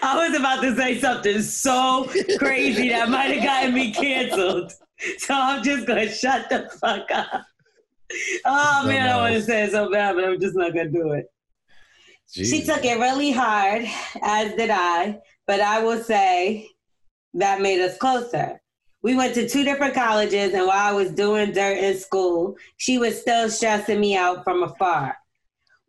I 0.05 0.27
was 0.27 0.37
about 0.37 0.61
to 0.61 0.75
say 0.75 0.99
something 0.99 1.41
so 1.41 2.09
crazy 2.37 2.89
that 2.89 3.09
might 3.09 3.31
have 3.31 3.43
gotten 3.43 3.73
me 3.73 3.93
canceled. 3.93 4.73
So 5.17 5.33
I'm 5.33 5.63
just 5.63 5.85
going 5.87 6.07
to 6.07 6.13
shut 6.13 6.49
the 6.49 6.69
fuck 6.81 7.09
up. 7.11 7.45
Oh 8.45 8.83
man, 8.85 9.09
I 9.09 9.17
want 9.17 9.35
to 9.35 9.41
say 9.41 9.63
it 9.63 9.71
so 9.71 9.91
bad, 9.91 10.15
but 10.15 10.25
I'm 10.25 10.39
just 10.39 10.55
not 10.55 10.73
going 10.73 10.91
to 10.91 10.99
do 10.99 11.11
it. 11.11 11.27
She 12.31 12.63
took 12.63 12.83
it 12.85 12.99
really 12.99 13.31
hard, 13.31 13.85
as 14.21 14.53
did 14.55 14.69
I, 14.69 15.19
but 15.47 15.61
I 15.61 15.81
will 15.81 16.03
say 16.03 16.69
that 17.33 17.61
made 17.61 17.81
us 17.81 17.97
closer. 17.97 18.59
We 19.01 19.15
went 19.15 19.33
to 19.35 19.47
two 19.47 19.63
different 19.63 19.93
colleges, 19.93 20.53
and 20.53 20.67
while 20.67 20.89
I 20.89 20.91
was 20.91 21.11
doing 21.11 21.53
dirt 21.53 21.77
in 21.77 21.97
school, 21.97 22.55
she 22.77 22.97
was 22.97 23.19
still 23.19 23.49
stressing 23.49 23.99
me 23.99 24.15
out 24.15 24.43
from 24.43 24.63
afar. 24.63 25.15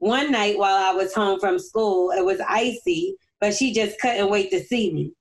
One 0.00 0.30
night 0.32 0.58
while 0.58 0.76
I 0.76 0.92
was 0.94 1.14
home 1.14 1.38
from 1.38 1.58
school, 1.58 2.10
it 2.10 2.24
was 2.24 2.40
icy, 2.48 3.14
but 3.40 3.54
she 3.54 3.72
just 3.72 3.98
couldn't 4.00 4.30
wait 4.30 4.50
to 4.50 4.62
see 4.64 4.92
me. 4.92 5.12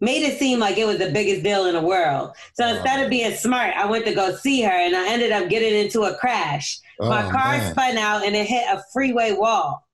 Made 0.00 0.22
it 0.22 0.38
seem 0.38 0.60
like 0.60 0.78
it 0.78 0.86
was 0.86 0.98
the 0.98 1.10
biggest 1.10 1.42
deal 1.42 1.66
in 1.66 1.74
the 1.74 1.80
world. 1.82 2.30
So 2.54 2.66
instead 2.68 3.02
of 3.04 3.10
being 3.10 3.32
smart, 3.34 3.74
I 3.76 3.84
went 3.86 4.06
to 4.06 4.14
go 4.14 4.34
see 4.36 4.62
her, 4.62 4.70
and 4.70 4.94
I 4.96 5.08
ended 5.12 5.32
up 5.32 5.48
getting 5.48 5.74
into 5.74 6.02
a 6.04 6.14
crash. 6.14 6.78
My 7.00 7.26
Oh, 7.26 7.30
car 7.30 7.58
man. 7.58 7.72
spun 7.72 7.98
out, 7.98 8.24
and 8.24 8.36
it 8.36 8.46
hit 8.46 8.64
a 8.68 8.82
freeway 8.92 9.32
wall. 9.32 9.84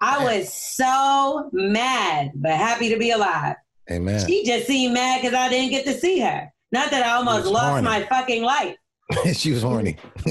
I 0.00 0.22
was 0.24 0.54
so 0.54 1.48
mad, 1.52 2.30
but 2.36 2.52
happy 2.52 2.88
to 2.90 2.96
be 2.96 3.10
alive. 3.10 3.56
Amen. 3.90 4.24
She 4.26 4.44
just 4.44 4.68
seemed 4.68 4.94
mad 4.94 5.20
because 5.20 5.34
I 5.36 5.48
didn't 5.48 5.70
get 5.70 5.84
to 5.86 5.94
see 5.98 6.20
her. 6.20 6.52
Not 6.70 6.92
that 6.92 7.04
I 7.04 7.10
almost 7.16 7.46
lost 7.46 7.82
my 7.82 8.04
fucking 8.04 8.44
life. 8.44 8.76
she 9.34 9.52
was 9.52 9.62
horny. 9.62 9.96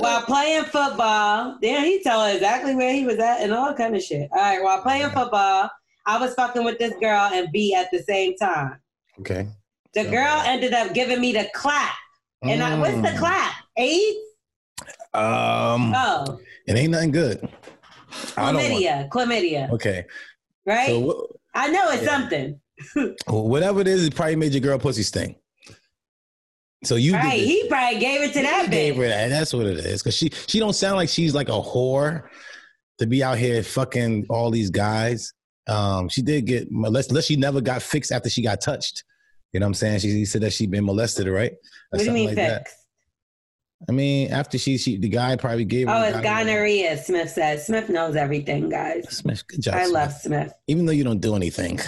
while 0.00 0.22
playing 0.22 0.64
football, 0.64 1.56
then 1.62 1.84
he 1.84 2.02
told 2.02 2.34
exactly 2.34 2.74
where 2.74 2.92
he 2.92 3.04
was 3.06 3.18
at 3.18 3.40
and 3.40 3.52
all 3.52 3.72
kind 3.74 3.94
of 3.96 4.02
shit. 4.02 4.28
All 4.32 4.38
right, 4.38 4.62
while 4.62 4.82
playing 4.82 5.10
football, 5.10 5.70
I 6.06 6.18
was 6.18 6.34
fucking 6.34 6.64
with 6.64 6.78
this 6.78 6.92
girl 7.00 7.30
and 7.32 7.50
B 7.52 7.74
at 7.74 7.90
the 7.90 8.00
same 8.02 8.36
time. 8.36 8.80
okay. 9.20 9.48
The 9.94 10.04
girl 10.04 10.42
ended 10.44 10.74
up 10.74 10.92
giving 10.92 11.20
me 11.22 11.32
the 11.32 11.48
clap. 11.54 11.94
And 12.42 12.62
I, 12.62 12.78
what's 12.78 12.92
the 12.96 13.08
Mm. 13.08 13.18
clap? 13.18 13.54
AIDS? 13.78 14.18
Um, 15.14 15.94
Oh, 15.96 16.38
it 16.66 16.76
ain't 16.76 16.90
nothing 16.90 17.12
good. 17.12 17.48
I 18.36 18.52
don't 18.52 18.56
want- 18.70 18.74
chlamydia. 18.84 19.08
Chlamydia. 19.08 19.70
Okay. 19.70 20.04
Right? 20.66 20.88
So 20.88 21.28
I 21.54 21.68
know 21.70 21.88
it's 21.90 22.02
Yeah. 22.02 22.08
something. 22.10 22.60
whatever 23.26 23.80
it 23.80 23.88
is, 23.88 24.04
it 24.06 24.14
probably 24.14 24.36
made 24.36 24.52
your 24.52 24.60
girl 24.60 24.78
pussy 24.78 25.02
stink. 25.02 25.38
So 26.84 26.96
you 26.96 27.14
Right. 27.14 27.40
He 27.40 27.66
probably 27.68 27.98
gave 28.00 28.20
it 28.22 28.32
to 28.34 28.42
that 28.42 28.64
He 28.66 28.70
gave 28.70 28.94
bitch. 28.94 28.98
her 28.98 29.08
that. 29.08 29.28
That's 29.28 29.52
what 29.52 29.66
it 29.66 29.78
is. 29.78 30.02
Cause 30.02 30.14
she 30.16 30.30
she 30.46 30.58
don't 30.58 30.74
sound 30.74 30.96
like 30.96 31.08
she's 31.08 31.34
like 31.34 31.48
a 31.48 31.52
whore 31.52 32.24
to 32.98 33.06
be 33.06 33.22
out 33.24 33.38
here 33.38 33.62
fucking 33.62 34.26
all 34.28 34.50
these 34.50 34.70
guys. 34.70 35.32
Um, 35.68 36.08
she 36.08 36.22
did 36.22 36.44
get 36.46 36.68
unless, 36.70 37.08
unless 37.08 37.24
she 37.26 37.36
never 37.36 37.60
got 37.60 37.82
fixed 37.82 38.12
after 38.12 38.28
she 38.28 38.42
got 38.42 38.60
touched. 38.60 39.04
You 39.52 39.60
know 39.60 39.66
what 39.66 39.70
I'm 39.70 39.74
saying? 39.74 40.00
She, 40.00 40.24
said 40.26 40.42
that 40.42 40.52
she'd 40.52 40.70
been 40.70 40.84
molested, 40.84 41.26
right? 41.28 41.52
Or 41.52 41.56
What 41.90 41.98
do 42.00 42.04
you 42.04 42.12
mean 42.12 42.26
like 42.26 42.36
that. 42.36 42.58
fixed? 42.68 42.76
I 43.88 43.92
mean, 43.92 44.30
after 44.32 44.58
she 44.58 44.78
she 44.78 44.96
the 44.98 45.08
guy 45.08 45.34
probably 45.36 45.64
gave 45.64 45.88
her. 45.88 45.94
Oh, 45.94 46.02
it's 46.02 46.20
gonorrhea, 46.20 46.96
Smith 47.02 47.30
says. 47.30 47.66
Smith 47.66 47.88
knows 47.88 48.16
everything, 48.16 48.68
guys. 48.68 49.04
Smith, 49.10 49.46
good 49.46 49.62
job. 49.62 49.74
I 49.74 49.82
Smith. 49.84 49.92
love 49.92 50.12
Smith. 50.12 50.52
Even 50.66 50.86
though 50.86 50.92
you 50.92 51.04
don't 51.04 51.20
do 51.20 51.34
anything, 51.36 51.78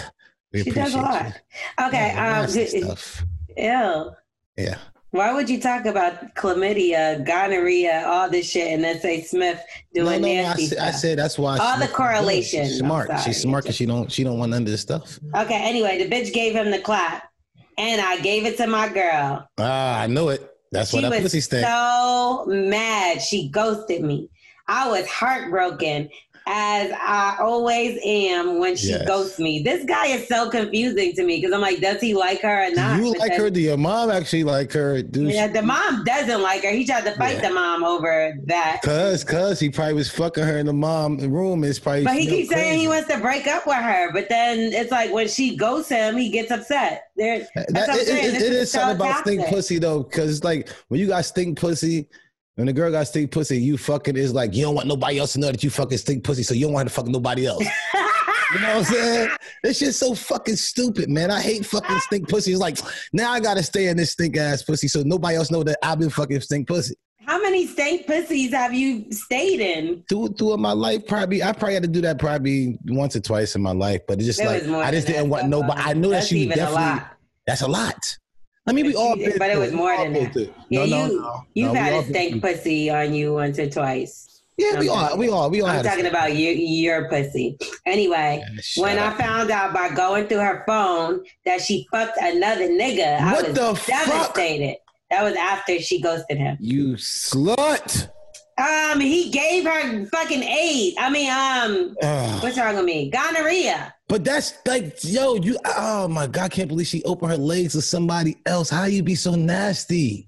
we 0.53 0.63
She 0.63 0.71
does 0.71 0.93
a 0.93 0.97
lot. 0.97 1.25
you. 1.25 1.85
Okay. 1.87 2.11
Yeah, 2.13 2.41
um, 2.41 2.47
stuff. 2.67 3.25
ew. 3.57 4.11
Yeah. 4.59 4.77
Why 5.11 5.33
would 5.33 5.49
you 5.49 5.59
talk 5.59 5.85
about 5.85 6.35
chlamydia, 6.35 7.25
gonorrhea, 7.25 8.03
all 8.05 8.29
this 8.29 8.47
shit, 8.47 8.67
and 8.71 8.83
then 8.83 8.99
say 8.99 9.23
Smith 9.23 9.59
doing 9.91 10.21
no, 10.21 10.27
no, 10.27 10.33
I, 10.33 10.41
nasty 10.43 10.67
said, 10.67 10.77
I 10.77 10.91
said 10.91 11.17
that's 11.17 11.39
why. 11.39 11.57
All 11.57 11.77
the 11.77 11.85
Smith- 11.85 11.93
correlation. 11.93 12.65
She's 12.65 12.77
smart. 12.77 13.09
She's 13.21 13.41
smart 13.41 13.63
because 13.63 13.75
she 13.75 13.87
don't 13.87 14.11
she 14.11 14.23
don't 14.23 14.37
want 14.37 14.51
none 14.51 14.61
of 14.63 14.67
this 14.67 14.81
stuff. 14.81 15.19
Okay. 15.35 15.59
Anyway, 15.67 16.03
the 16.03 16.13
bitch 16.13 16.31
gave 16.31 16.53
him 16.53 16.69
the 16.69 16.79
clap, 16.79 17.23
and 17.79 17.99
I 17.99 18.19
gave 18.19 18.45
it 18.45 18.57
to 18.57 18.67
my 18.67 18.87
girl. 18.89 19.49
Ah, 19.57 20.01
I 20.01 20.05
knew 20.07 20.29
it. 20.29 20.47
That's 20.71 20.91
she 20.91 21.01
that 21.01 21.11
pussy 21.11 21.37
was 21.37 21.45
stank. 21.45 21.65
so 21.65 22.45
mad. 22.47 23.19
She 23.23 23.49
ghosted 23.49 24.03
me. 24.03 24.29
I 24.67 24.89
was 24.89 25.07
heartbroken. 25.07 26.09
As 26.51 26.91
I 26.99 27.35
always 27.39 27.99
am 28.03 28.57
when 28.57 28.75
she 28.75 28.89
Yes. 28.89 29.05
ghosts 29.05 29.37
me. 29.37 29.61
This 29.61 29.85
guy 29.85 30.07
is 30.07 30.27
so 30.27 30.49
confusing 30.49 31.13
to 31.13 31.23
me 31.23 31.37
because 31.39 31.53
I'm 31.53 31.61
like, 31.61 31.79
does 31.79 32.01
he 32.01 32.15
like 32.15 32.41
her 32.41 32.65
or 32.65 32.69
Do 32.71 32.75
not? 32.75 32.99
you 33.03 33.11
But 33.13 33.19
like 33.19 33.33
her? 33.35 33.49
Do 33.51 33.59
your 33.61 33.77
mom 33.77 34.09
actually 34.09 34.43
like 34.43 34.71
her? 34.73 35.03
Do 35.03 35.25
Yeah, 35.25 35.47
the 35.47 35.61
mom 35.61 36.03
doesn't 36.05 36.41
like 36.41 36.63
her. 36.63 36.71
He 36.71 36.85
tried 36.87 37.05
to 37.05 37.11
fight 37.17 37.35
Yeah. 37.35 37.49
the 37.49 37.53
mom 37.53 37.83
over 37.83 38.33
that. 38.45 38.81
Cause, 38.83 39.23
cause 39.23 39.59
he 39.59 39.69
probably 39.69 39.93
was 39.93 40.09
fucking 40.09 40.43
her 40.43 40.57
in 40.57 40.65
the 40.65 40.73
mom 40.73 41.17
room. 41.19 41.63
It's 41.63 41.77
probably. 41.77 42.03
But 42.05 42.15
he 42.15 42.25
keeps 42.25 42.49
saying 42.49 42.79
he 42.79 42.87
wants 42.87 43.07
to 43.09 43.19
break 43.19 43.45
up 43.45 43.67
with 43.67 43.75
her, 43.75 44.11
but 44.11 44.27
then 44.27 44.57
it's 44.73 44.91
like 44.91 45.13
when 45.13 45.27
she 45.27 45.55
ghosts 45.55 45.89
him, 45.91 46.17
he 46.17 46.29
gets 46.29 46.49
upset. 46.49 47.03
There, 47.15 47.47
that's 47.53 47.71
That- 47.73 47.89
I'm 47.91 47.99
it- 47.99 48.07
saying. 48.07 48.35
it- 48.35 48.41
it 48.41 48.53
is 48.53 48.71
so 48.71 48.79
something 48.79 48.95
about 48.95 49.19
stink 49.19 49.45
pussy 49.47 49.77
though, 49.77 50.01
because 50.01 50.31
it's 50.37 50.43
like 50.43 50.67
when 50.87 50.99
you 50.99 51.05
got 51.07 51.25
stink 51.25 51.59
pussy, 51.59 52.07
when 52.59 52.65
the 52.65 52.73
girl 52.73 52.91
got 52.91 53.07
stink 53.07 53.31
pussy, 53.31 53.57
you 53.57 53.77
fucking 53.77 54.17
is 54.17 54.33
like 54.33 54.53
you 54.53 54.63
don't 54.63 54.75
want 54.75 54.85
nobody 54.85 55.17
else 55.17 55.31
to 55.31 55.39
know 55.39 55.49
that 55.49 55.63
you 55.63 55.69
fucking 55.69 55.97
stink 55.97 56.25
pussy, 56.25 56.43
so 56.43 56.53
you 56.53 56.65
don't 56.65 56.73
want 56.73 56.89
to 56.89 56.93
fuck 56.93 57.07
nobody 57.07 57.47
else. 57.47 57.63
you 58.53 58.59
know 58.59 58.67
what 58.67 58.77
I'm 58.79 58.83
saying? 58.83 59.29
This 59.63 59.77
shit's 59.77 59.95
so 59.95 60.13
fucking 60.13 60.57
stupid, 60.57 61.09
man. 61.09 61.31
I 61.31 61.39
hate 61.39 61.65
fucking 61.65 61.99
stink 61.99 62.27
pussy. 62.27 62.51
It's 62.51 62.59
like 62.59 62.77
now 63.13 63.31
I 63.31 63.39
gotta 63.39 63.63
stay 63.63 63.87
in 63.87 63.95
this 63.95 64.11
stink 64.11 64.35
ass 64.35 64.61
pussy, 64.61 64.89
so 64.89 65.03
nobody 65.03 65.37
else 65.37 65.51
know 65.51 65.63
that 65.63 65.77
I've 65.81 65.99
been 65.99 66.09
fucking 66.09 66.41
stink 66.41 66.67
pussy. 66.67 66.95
How 67.25 67.41
many 67.41 67.65
stink 67.65 68.05
pussies 68.05 68.51
have 68.51 68.73
you 68.73 69.09
stayed 69.09 69.61
in? 69.61 70.03
Through 70.09 70.33
through 70.33 70.57
my 70.57 70.73
life, 70.73 71.07
probably 71.07 71.41
I 71.41 71.53
probably 71.53 71.75
had 71.75 71.83
to 71.83 71.89
do 71.89 72.01
that 72.01 72.19
probably 72.19 72.77
once 72.87 73.15
or 73.15 73.21
twice 73.21 73.55
in 73.55 73.61
my 73.61 73.71
life, 73.71 74.01
but 74.05 74.17
it's 74.17 74.25
just 74.25 74.41
It 74.41 74.67
like 74.67 74.85
I 74.85 74.91
just 74.91 75.07
didn't 75.07 75.29
want 75.29 75.47
nobody. 75.47 75.79
I 75.81 75.93
knew 75.93 76.09
that 76.09 76.15
that's 76.15 76.27
she 76.27 76.39
even 76.39 76.53
a 76.53 76.55
definitely. 76.57 77.07
That's 77.47 77.61
a 77.61 77.69
lot. 77.69 78.17
I 78.69 78.71
mean, 78.73 78.85
we 78.85 78.95
all 78.95 79.17
you- 79.17 79.33
but 79.37 79.49
it 79.49 79.57
was 79.57 79.71
more 79.73 79.95
than 79.97 80.13
that. 80.13 80.35
it. 80.35 80.53
Yeah, 80.69 80.85
no, 80.85 81.05
you 81.07 81.21
no. 81.21 81.43
you've 81.55 81.73
No, 81.73 81.79
had 81.79 81.93
a 81.93 82.11
been 82.11 82.39
pussy 82.39 82.89
on 82.89 83.13
you 83.13 83.33
once 83.33 83.57
or 83.59 83.69
twice. 83.69 84.25
Yeah, 84.57 84.77
we 84.77 84.89
all, 84.89 85.17
we 85.17 85.29
all, 85.29 85.49
we 85.49 85.61
all. 85.61 85.69
I'm 85.69 85.83
talking 85.83 85.99
stink- 85.99 86.13
about 86.13 86.35
your, 86.35 86.51
your 86.53 87.09
pussy. 87.09 87.57
Anyway, 87.85 88.43
shut 88.61 88.83
when 88.83 88.99
up. 88.99 89.13
I 89.15 89.17
found 89.17 89.51
out 89.51 89.73
by 89.73 89.89
going 89.95 90.27
through 90.27 90.39
her 90.39 90.63
phone 90.67 91.23
that 91.45 91.61
she 91.61 91.87
fucked 91.91 92.17
another 92.21 92.67
nigga, 92.67 93.19
I 93.21 93.41
was 93.41 93.53
the 93.53 93.73
fuck? 93.75 93.87
devastated. 94.35 94.75
That 95.11 95.23
was 95.23 95.33
after 95.35 95.79
she 95.79 96.01
ghosted 96.01 96.37
him. 96.37 96.57
You 96.59 96.89
slut. 96.95 98.09
Um, 98.57 98.99
he 98.99 99.29
gave 99.31 99.63
her 99.63 100.05
fucking 100.07 100.43
AIDS. 100.43 100.97
I 100.99 101.09
mean, 101.09 101.31
um, 101.31 101.95
what's 102.41 102.57
wrong 102.57 102.75
with 102.75 102.83
me? 102.85 103.09
Gonorrhea. 103.09 103.95
But 104.09 104.25
that's 104.25 104.57
like, 104.65 104.97
yo, 105.03 105.35
you. 105.35 105.57
Oh 105.65 106.07
my 106.07 106.25
god, 106.25 106.45
I 106.45 106.49
can't 106.49 106.67
believe 106.67 106.87
she 106.87 107.03
opened 107.03 107.31
her 107.31 107.37
legs 107.37 107.73
to 107.73 107.81
somebody 107.81 108.37
else. 108.47 108.67
How 108.69 108.85
you 108.85 109.03
be 109.03 109.13
so 109.13 109.35
nasty? 109.35 110.27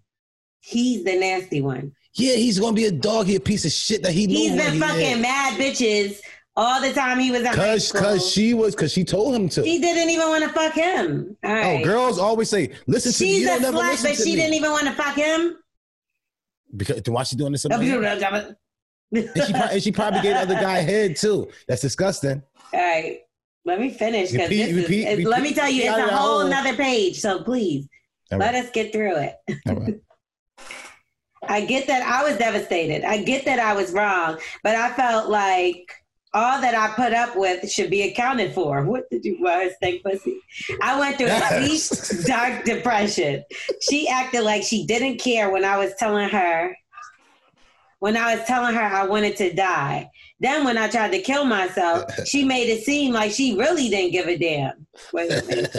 He's 0.60 1.04
the 1.04 1.16
nasty 1.20 1.62
one. 1.62 1.92
Yeah, 2.14 2.36
he's 2.36 2.60
gonna 2.60 2.76
be 2.76 2.86
a 2.86 2.92
dog. 2.92 3.26
He 3.26 3.36
a 3.36 3.40
piece 3.40 3.66
of 3.66 3.72
shit 3.72 4.04
that 4.04 4.12
he. 4.12 4.28
He's 4.28 4.56
been 4.56 4.74
he 4.74 4.80
fucking 4.80 5.18
is. 5.18 5.22
mad 5.22 5.60
bitches 5.60 6.20
all 6.56 6.80
the 6.80 6.94
time 6.94 7.18
he 7.20 7.32
was 7.32 7.42
Cause, 7.56 7.92
cause 7.92 8.30
she 8.30 8.54
was, 8.54 8.76
cause 8.76 8.92
she 8.92 9.04
told 9.04 9.34
him 9.34 9.50
to. 9.50 9.64
She 9.64 9.80
didn't 9.80 10.10
even 10.12 10.28
want 10.30 10.44
to 10.44 10.50
fuck 10.50 10.74
him. 10.74 11.36
All 11.44 11.52
Oh, 11.52 11.84
girls 11.84 12.20
always 12.20 12.50
say, 12.50 12.74
"Listen 12.86 13.12
to 13.12 13.24
me." 13.24 13.30
She's 13.32 13.42
You 13.42 13.56
a 13.56 13.60
slut, 13.60 14.04
but 14.04 14.16
she 14.16 14.26
me. 14.32 14.36
didn't 14.36 14.54
even 14.54 14.70
want 14.70 14.86
to 14.86 14.94
fuck 14.94 15.16
him. 15.16 15.56
Because 16.78 17.02
why 17.08 17.24
she 17.24 17.36
doing 17.36 17.54
this? 17.54 17.66
All 17.66 17.72
And 17.74 17.84
she, 19.46 19.52
probably, 19.52 19.74
and 19.74 19.84
she 19.84 19.92
probably 19.92 20.22
gave 20.22 20.36
the 20.36 20.42
other 20.42 20.54
guy 20.54 20.78
head 20.80 21.16
too. 21.16 21.50
That's 21.68 21.82
disgusting. 21.82 22.44
right. 22.74 23.20
Let 23.64 23.80
me 23.80 23.91
finish 23.91 24.32
because 24.32 24.49
Repeat, 24.49 24.64
this 24.64 24.72
is, 24.72 24.84
repeat, 24.84 25.07
it's- 25.07 25.28
let 25.28 25.41
me 25.41 25.53
tell 25.53 25.70
you, 25.70 25.84
it's 25.84 25.97
a 25.97 26.16
whole 26.16 26.41
oh. 26.41 26.47
nother 26.47 26.76
page. 26.76 27.20
So 27.20 27.43
please 27.43 27.88
All 28.32 28.39
let 28.39 28.55
us 28.55 28.72
get 28.72 28.91
through 28.91 29.18
it. 29.18 29.36
All 29.68 29.76
right. 29.76 29.99
I 31.47 31.66
get 31.66 31.88
that 31.88 32.03
I 32.03 32.24
was 32.24 32.38
devastated. 32.38 33.03
I 33.03 33.24
get 33.24 33.45
that 33.45 33.59
I 33.59 33.74
was 33.74 33.91
wrong, 33.91 34.38
but 34.64 34.76
I 34.76 34.93
felt 34.93 35.30
like 35.30 35.91
all 36.34 36.62
that 36.62 36.76
I 36.76 36.93
put 36.95 37.14
up 37.14 37.36
with 37.36 37.70
should 37.70 37.89
be 37.89 38.03
accounted 38.03 38.53
for. 38.53 38.86
What 38.86 39.09
did 39.09 39.26
you 39.26 39.38
was 39.39 39.74
think, 39.82 40.03
pussy? 40.03 40.39
I 40.82 40.99
went 40.99 41.18
through 41.18 41.28
a 41.28 41.59
deep, 41.66 42.26
dark 42.26 42.64
depression. 42.64 43.43
She 43.82 44.07
acted 44.07 44.43
like 44.43 44.64
she 44.64 44.86
didn't 44.86 45.18
care 45.18 45.49
when 45.49 45.66
I 45.66 45.78
was 45.78 45.93
telling 45.97 46.30
her 46.30 46.76
when 48.01 48.18
I 48.18 48.36
was 48.36 48.45
telling 48.45 48.74
her 48.74 48.82
I 48.82 49.05
wanted 49.05 49.38
to 49.38 49.53
die. 49.53 50.09
Then 50.42 50.64
when 50.66 50.76
I 50.78 50.89
tried 50.89 51.12
to 51.12 51.22
kill 51.22 51.46
myself, 51.46 52.12
she 52.26 52.44
made 52.44 52.68
it 52.68 52.84
seem 52.84 53.14
like 53.14 53.32
she 53.32 53.56
really 53.56 53.88
didn't 53.89 54.12
give 54.12 54.28
a 54.28 54.38
damn. 54.38 54.86
Wait, 55.14 55.30
wait, 55.48 55.70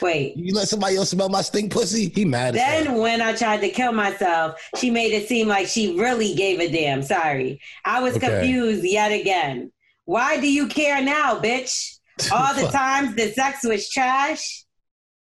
wait. 0.00 0.36
You 0.36 0.54
let 0.54 0.68
somebody 0.68 0.96
else 0.96 1.10
smell 1.10 1.28
my 1.28 1.42
stink 1.42 1.72
pussy? 1.72 2.08
He 2.10 2.24
mad. 2.24 2.54
Then 2.54 2.94
when 2.98 3.20
I 3.20 3.34
tried 3.34 3.60
to 3.62 3.68
kill 3.70 3.92
myself, 3.92 4.60
she 4.76 4.90
made 4.90 5.12
it 5.12 5.26
seem 5.28 5.48
like 5.48 5.66
she 5.66 5.98
really 5.98 6.34
gave 6.34 6.60
a 6.60 6.70
damn. 6.70 7.02
Sorry. 7.02 7.60
I 7.84 8.00
was 8.00 8.16
Okay. 8.16 8.28
confused 8.28 8.84
yet 8.84 9.10
again. 9.10 9.72
Why 10.04 10.38
do 10.38 10.46
you 10.50 10.68
care 10.68 11.02
now, 11.02 11.40
bitch? 11.40 11.98
All 12.30 12.54
the 12.54 12.68
times 12.72 13.16
the 13.16 13.32
sex 13.32 13.64
was 13.64 13.88
trash 13.88 14.64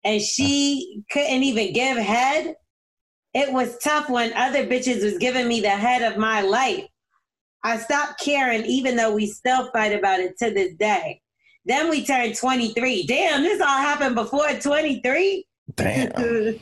and 0.04 0.22
she 0.22 1.02
couldn't 1.12 1.44
even 1.44 1.72
give 1.72 1.96
head. 1.98 2.56
It 3.34 3.54
was 3.54 3.78
tough 3.78 4.10
when 4.10 4.34
other 4.34 4.66
bitches 4.66 5.04
was 5.04 5.18
giving 5.18 5.48
me 5.48 5.62
the 5.62 5.70
head 5.70 6.02
of 6.12 6.18
my 6.18 6.42
life. 6.42 6.86
I 7.66 7.78
stopped 7.78 8.20
caring 8.20 8.64
even 8.66 8.96
though 8.96 9.16
we 9.16 9.26
still 9.26 9.72
fight 9.72 9.92
about 9.92 10.20
it 10.20 10.38
to 10.38 10.52
this 10.52 10.76
day. 10.76 11.22
Then 11.66 11.90
we 11.90 12.06
turned 12.06 12.38
23. 12.38 13.08
Damn, 13.08 13.42
this 13.42 13.60
all 13.60 13.68
happened 13.68 14.14
before 14.14 14.48
23? 14.50 15.48
Damn. 15.74 16.12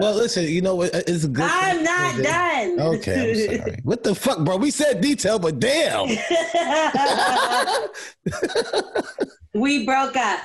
Well, 0.00 0.16
listen, 0.16 0.44
you 0.46 0.62
know 0.62 0.74
what? 0.74 0.92
It's 0.92 1.22
a 1.22 1.28
good. 1.28 1.48
I'm 1.48 1.84
not 1.84 2.20
done. 2.20 2.80
Okay, 2.80 3.30
I'm 3.30 3.58
sorry. 3.58 3.78
What 3.84 4.02
the 4.02 4.16
fuck, 4.16 4.40
bro? 4.44 4.56
We 4.56 4.72
said 4.72 5.00
detail, 5.00 5.38
but 5.38 5.60
damn. 5.60 6.08
we 9.54 9.86
broke 9.86 10.16
up. 10.16 10.40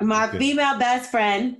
My 0.00 0.28
female 0.38 0.78
best 0.78 1.10
friend, 1.10 1.56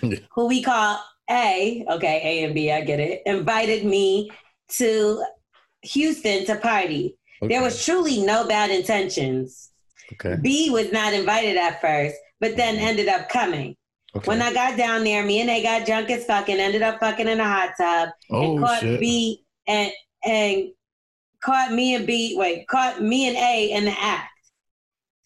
who 0.00 0.46
we 0.46 0.62
call 0.62 0.98
A, 1.30 1.84
okay, 1.90 2.20
A 2.24 2.44
and 2.44 2.54
B, 2.54 2.72
I 2.72 2.80
get 2.80 2.98
it, 3.00 3.20
invited 3.26 3.84
me 3.84 4.30
to 4.78 5.22
Houston 5.84 6.44
to 6.46 6.56
party. 6.56 7.16
There 7.42 7.62
was 7.62 7.84
truly 7.84 8.22
no 8.24 8.46
bad 8.48 8.70
intentions. 8.70 9.70
Okay. 10.14 10.36
B 10.40 10.70
was 10.70 10.92
not 10.92 11.12
invited 11.12 11.56
at 11.56 11.80
first, 11.80 12.16
but 12.40 12.56
then 12.56 12.76
mm-hmm. 12.76 12.84
ended 12.86 13.08
up 13.08 13.28
coming. 13.28 13.76
Okay. 14.16 14.28
When 14.28 14.40
I 14.42 14.52
got 14.52 14.78
down 14.78 15.04
there, 15.04 15.24
me 15.24 15.40
and 15.40 15.50
A 15.50 15.62
got 15.62 15.86
drunk 15.86 16.10
as 16.10 16.24
fuck 16.24 16.48
and 16.48 16.60
ended 16.60 16.82
up 16.82 17.00
fucking 17.00 17.26
in 17.28 17.40
a 17.40 17.44
hot 17.44 17.70
tub 17.76 18.10
Oh, 18.30 18.52
and 18.52 18.64
caught 18.64 18.80
shit. 18.80 19.00
B 19.00 19.44
and 19.66 19.90
and 20.24 20.68
caught 21.42 21.72
me 21.72 21.94
and 21.96 22.06
B 22.06 22.34
wait, 22.38 22.66
caught 22.68 23.02
me 23.02 23.28
and 23.28 23.36
A 23.36 23.72
in 23.72 23.84
the 23.84 23.94
act. 23.98 24.30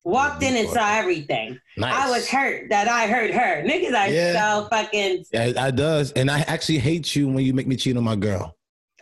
Walked 0.05 0.43
in 0.43 0.57
and 0.57 0.69
saw 0.71 0.95
everything. 0.95 1.59
Nice. 1.77 1.95
I 1.95 2.11
was 2.11 2.29
hurt 2.29 2.71
that 2.71 2.89
I 2.89 3.07
hurt 3.09 3.31
her. 3.31 3.63
Niggas 3.63 3.93
are 3.95 4.09
Yeah. 4.09 4.33
so 4.63 4.69
fucking 4.71 5.25
Yeah, 5.33 5.53
I 5.59 5.71
does, 5.71 6.13
and 6.13 6.31
I 6.31 6.41
actually 6.41 6.79
hate 6.79 7.15
you 7.15 7.29
when 7.29 7.45
you 7.45 7.53
make 7.53 7.67
me 7.67 7.77
cheat 7.77 7.97
on 7.97 8.05
my 8.05 8.17
girl. 8.17 8.57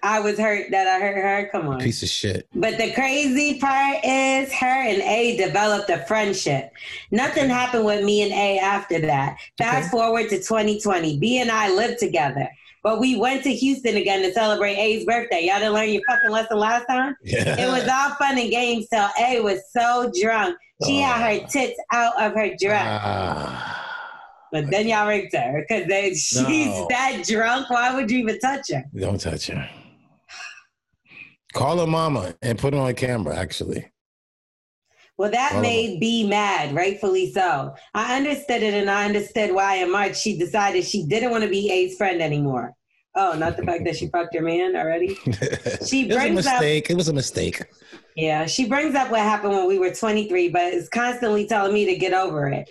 I 0.07 0.21
was 0.21 0.39
hurt 0.39 0.71
that 0.71 0.87
I 0.87 1.01
hurt 1.01 1.17
her. 1.17 1.49
Come 1.51 1.67
on. 1.69 1.81
Piece 1.81 2.03
of 2.05 2.09
shit. 2.09 2.47
But 2.55 2.79
the 2.79 2.93
crazy 2.93 3.59
part 3.59 3.99
is 4.05 4.53
her 4.53 4.67
and 4.67 5.03
A 5.03 5.37
developed 5.37 5.91
a 5.91 5.99
friendship. 6.07 6.71
Nothing 7.11 7.49
happened 7.51 7.85
with 7.85 8.05
me 8.05 8.23
and 8.23 8.33
A 8.33 8.59
after 8.61 9.01
that. 9.01 9.37
Fast 9.59 9.91
forward 9.91 10.29
to 10.29 10.37
2020. 10.37 11.19
B 11.19 11.41
and 11.41 11.51
I 11.51 11.75
lived 11.75 11.99
together. 11.99 12.49
But 12.85 13.01
we 13.01 13.17
went 13.17 13.43
to 13.43 13.53
Houston 13.53 13.97
again 13.97 14.23
to 14.23 14.33
celebrate 14.33 14.77
A's 14.77 15.05
birthday. 15.05 15.41
Y'all 15.47 15.59
didn't 15.59 15.75
learn 15.75 15.89
your 15.91 16.03
fucking 16.09 16.31
lesson 16.31 16.57
last 16.59 16.87
time? 16.87 17.17
Yeah. 17.25 17.59
It 17.59 17.67
was 17.67 17.89
all 17.89 18.11
fun 18.11 18.39
and 18.39 18.49
games 18.49 18.87
till 18.89 19.09
A 19.21 19.41
was 19.41 19.59
so 19.73 20.13
drunk. 20.23 20.57
She 20.87 20.99
had 21.01 21.41
her 21.41 21.47
tits 21.49 21.81
out 21.93 22.13
of 22.23 22.33
her 22.35 22.51
dress. 22.61 22.87
Ah, 22.87 24.47
but 24.53 24.71
then 24.71 24.87
y'all 24.87 25.09
raped 25.09 25.35
her 25.35 25.65
because 25.69 25.89
she's 26.21 26.67
No. 26.69 26.87
that 26.91 27.25
drunk. 27.27 27.69
Why 27.71 27.93
would 27.93 28.09
you 28.09 28.19
even 28.21 28.39
touch 28.39 28.71
her? 28.71 28.85
don't 28.97 29.21
touch 29.21 29.49
her. 29.49 29.69
Call 31.57 31.79
her 31.79 31.87
mama 31.87 32.35
and 32.43 32.59
put 32.59 32.75
her 32.75 32.81
on 32.81 32.95
camera. 32.95 33.35
Actually, 33.37 33.91
Well, 35.17 35.31
that 35.31 35.61
made 35.63 35.99
B 36.01 36.29
mad, 36.29 36.75
rightfully 36.75 37.33
so. 37.33 37.75
I 37.95 38.17
understood 38.17 38.63
it, 38.63 38.75
and 38.75 38.91
I 38.91 39.07
understood 39.07 39.53
why 39.55 39.77
in 39.77 39.91
March 39.91 40.19
she 40.21 40.37
decided 40.39 40.85
she 40.85 41.07
didn't 41.07 41.31
want 41.31 41.45
to 41.45 41.49
be 41.51 41.71
A's 41.71 41.97
friend 41.97 42.21
anymore. 42.21 42.75
Oh, 43.15 43.35
not 43.39 43.57
the 43.57 43.63
fact 43.63 43.85
that 43.87 43.97
she 43.97 44.09
fucked 44.09 44.35
your 44.35 44.43
man 44.43 44.77
already. 44.77 45.19
She 45.87 46.03
it 46.03 46.13
brings 46.13 46.47
up, 46.47 46.61
mistake. 46.61 46.91
It 46.91 46.97
was 46.97 47.09
a 47.09 47.15
mistake. 47.15 47.63
yeah, 48.15 48.45
she 48.47 48.69
brings 48.69 48.95
up 48.95 49.11
what 49.11 49.21
happened 49.21 49.55
when 49.55 49.67
we 49.67 49.79
were 49.79 49.91
23, 49.95 50.51
but 50.51 50.75
is 50.75 50.89
constantly 50.91 51.47
telling 51.47 51.73
me 51.73 51.87
to 51.87 51.97
get 51.97 52.13
over 52.13 52.49
it. 52.49 52.69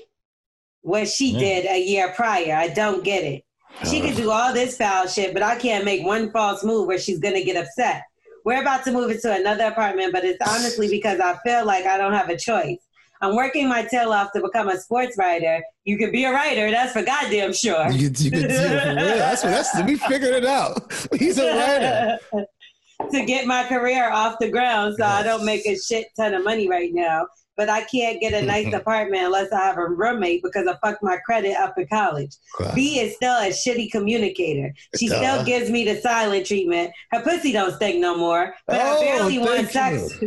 What 0.82 1.08
she 1.08 1.34
Mm. 1.34 1.40
did 1.40 1.66
a 1.66 1.82
year 1.84 2.14
prior, 2.16 2.54
I 2.56 2.68
don't 2.68 3.04
get 3.04 3.24
it. 3.24 3.44
She 3.90 4.00
can 4.02 4.16
do 4.16 4.30
all 4.30 4.54
this 4.54 4.78
foul 4.78 5.08
shit, 5.08 5.34
but 5.34 5.42
I 5.42 5.56
can't 5.58 5.84
make 5.86 6.06
one 6.06 6.32
false 6.32 6.64
move 6.64 6.86
where 6.88 7.00
she's 7.00 7.20
gonna 7.20 7.44
get 7.44 7.58
upset. 7.58 8.04
We're 8.46 8.62
about 8.62 8.84
to 8.86 8.92
move 8.92 9.10
into 9.10 9.34
another 9.34 9.66
apartment, 9.66 10.14
but 10.14 10.24
it's 10.24 10.40
honestly 10.48 10.88
because 10.88 11.20
I 11.20 11.36
feel 11.44 11.66
like 11.66 11.86
I 11.86 11.98
don't 11.98 12.14
have 12.14 12.30
a 12.30 12.38
choice. 12.38 12.78
I'm 13.22 13.36
working 13.36 13.68
my 13.68 13.84
tail 13.84 14.12
off 14.14 14.32
to 14.34 14.42
become 14.42 14.70
a 14.70 14.80
sports 14.80 15.18
writer. 15.18 15.64
You 15.84 15.98
could 15.98 16.12
be 16.12 16.26
a 16.26 16.32
writer, 16.32 16.70
that's 16.70 16.94
for 16.94 17.02
goddamn 17.02 17.54
sure. 17.54 17.90
You, 17.90 18.04
you 18.04 18.10
could 18.10 18.14
do 18.14 18.32
it 18.32 18.82
for 18.84 18.96
real. 18.96 19.18
That's 19.18 19.44
what 19.44 19.50
that's. 19.50 19.84
We 19.84 19.98
figured 19.98 20.36
it 20.36 20.46
out. 20.46 20.94
He's 21.18 21.40
a 21.40 21.56
writer. 21.56 22.20
to 23.12 23.26
get 23.26 23.48
my 23.48 23.64
career 23.64 24.12
off 24.12 24.38
the 24.40 24.50
ground, 24.50 24.96
so 24.98 25.06
I 25.06 25.24
don't 25.24 25.44
make 25.44 25.66
a 25.66 25.76
shit 25.78 26.08
ton 26.16 26.34
of 26.34 26.44
money 26.44 26.70
right 26.70 26.94
now. 26.94 27.26
But 27.58 27.70
I 27.70 27.84
can't 27.86 28.20
get 28.20 28.34
a 28.34 28.46
nice 28.46 28.74
apartment 28.74 29.24
unless 29.24 29.52
I 29.52 29.60
have 29.66 29.78
a 29.78 29.88
roommate 29.88 30.44
because 30.44 30.68
I 30.68 30.76
fucked 30.84 31.04
my 31.04 31.18
credit 31.26 31.56
up 31.56 31.78
in 31.78 31.88
college. 31.88 32.36
B 32.76 33.00
is 33.00 33.16
still 33.16 33.36
a 33.36 33.50
shitty 33.50 33.92
communicator. 33.92 34.74
She 34.98 35.08
Duh. 35.08 35.18
still 35.18 35.46
gives 35.46 35.70
me 35.70 35.86
the 35.86 36.00
silent 36.02 36.46
treatment. 36.46 36.92
Her 37.12 37.22
pussy 37.22 37.52
don't 37.52 37.74
stink 37.76 38.00
no 38.00 38.18
more. 38.18 38.54
But 38.68 38.82
I 38.82 38.96
Oh, 38.96 39.00
barely 39.00 39.40
want 39.40 39.70
sex. 39.70 40.20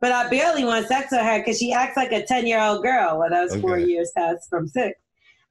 But 0.00 0.12
I 0.12 0.28
barely 0.28 0.64
want 0.64 0.86
sex 0.86 1.12
with 1.12 1.20
her 1.20 1.38
because 1.38 1.58
she 1.58 1.72
acts 1.72 1.96
like 1.96 2.12
a 2.12 2.24
10 2.24 2.46
year 2.46 2.60
old 2.60 2.82
girl. 2.82 3.18
Well, 3.18 3.30
that 3.30 3.42
was 3.42 3.60
four 3.60 3.78
years 3.78 4.10
past 4.16 4.48
from 4.50 4.66
six. 4.66 4.98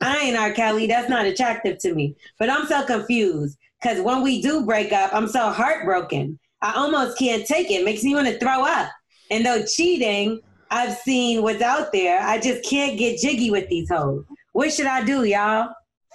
I 0.02 0.18
ain't 0.20 0.38
R. 0.38 0.52
Kelly. 0.52 0.88
That's 0.88 1.10
not 1.10 1.26
attractive 1.26 1.78
to 1.80 1.94
me. 1.94 2.16
But 2.40 2.50
I'm 2.50 2.66
so 2.66 2.86
confused 2.86 3.58
because 3.82 4.02
when 4.02 4.24
we 4.24 4.42
do 4.42 4.66
break 4.66 4.92
up, 4.92 5.14
I'm 5.14 5.28
so 5.28 5.50
heartbroken. 5.52 6.40
I 6.62 6.74
almost 6.74 7.18
can't 7.18 7.46
take 7.46 7.72
it. 7.72 7.86
Makes 7.86 8.04
me 8.04 8.14
want 8.14 8.28
to 8.28 8.38
throw 8.40 8.64
up. 8.66 8.90
And 9.30 9.46
though 9.46 9.64
cheating, 9.66 10.42
I've 10.72 10.96
seen 10.98 11.44
what's 11.44 11.62
out 11.62 11.92
there. 11.92 12.22
I 12.22 12.40
just 12.40 12.64
can't 12.68 12.98
get 12.98 13.20
jiggy 13.20 13.52
with 13.52 13.68
these 13.70 13.90
hoes. 13.90 14.24
What 14.54 14.72
should 14.74 14.86
I 14.88 15.04
do, 15.04 15.24
y'all? 15.26 15.68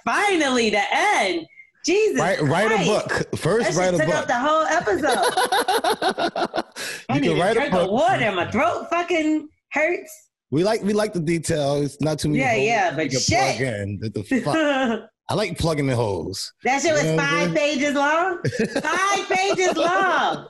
Finally, 0.03 0.71
the 0.71 0.81
end. 0.93 1.45
Jesus. 1.85 2.19
Write, 2.19 2.41
write 2.41 2.71
a 2.71 2.83
book. 2.85 3.37
First, 3.37 3.75
That 3.75 3.79
write 3.79 3.93
a 3.93 3.97
took 3.97 4.07
book. 4.07 4.15
up 4.15 4.27
the 4.27 4.35
whole 4.35 4.65
episode. 4.65 6.63
You 7.09 7.21
need 7.21 7.27
can 7.29 7.39
write 7.39 7.57
a 7.57 7.71
book. 7.71 7.89
water. 7.91 8.31
My 8.33 8.49
throat 8.51 8.87
fucking 8.89 9.47
hurts. 9.71 10.11
We 10.51 10.63
like 10.63 10.81
we 10.83 10.93
like 10.93 11.13
the 11.13 11.19
details. 11.19 11.97
Not 12.01 12.19
too 12.19 12.29
many. 12.29 12.39
Yeah, 12.39 12.53
holes 12.53 12.65
yeah, 12.67 12.95
but 12.95 13.11
shit. 13.11 13.57
plug 13.57 13.61
in. 13.61 13.99
The, 13.99 14.09
the 14.09 14.23
fuck? 14.41 15.09
I 15.29 15.33
like 15.33 15.57
plugging 15.57 15.87
the 15.87 15.95
holes. 15.95 16.53
That 16.63 16.81
shit 16.81 16.93
was 16.93 17.03
You 17.03 17.11
know 17.15 17.17
five 17.23 17.55
pages 17.55 17.93
long. 17.95 18.39
five 18.81 19.29
pages 19.29 19.75
long. 19.75 20.47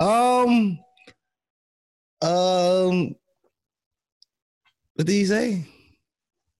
Um, 0.00 0.78
um, 2.22 3.14
what 4.94 5.06
did 5.06 5.12
he 5.12 5.24
say? 5.24 5.64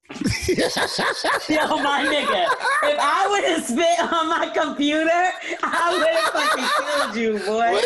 Yo, 0.48 1.76
my 1.82 2.06
nigga. 2.06 2.46
If 2.84 2.98
I 2.98 3.26
would 3.28 3.44
have 3.44 3.62
spit 3.62 4.00
on 4.00 4.28
my 4.28 4.48
computer, 4.54 5.30
I 5.62 5.92
would 5.92 6.08
have 6.08 6.32
fucking 6.32 6.68
killed 6.78 7.16
you, 7.16 7.38
boy. 7.44 7.82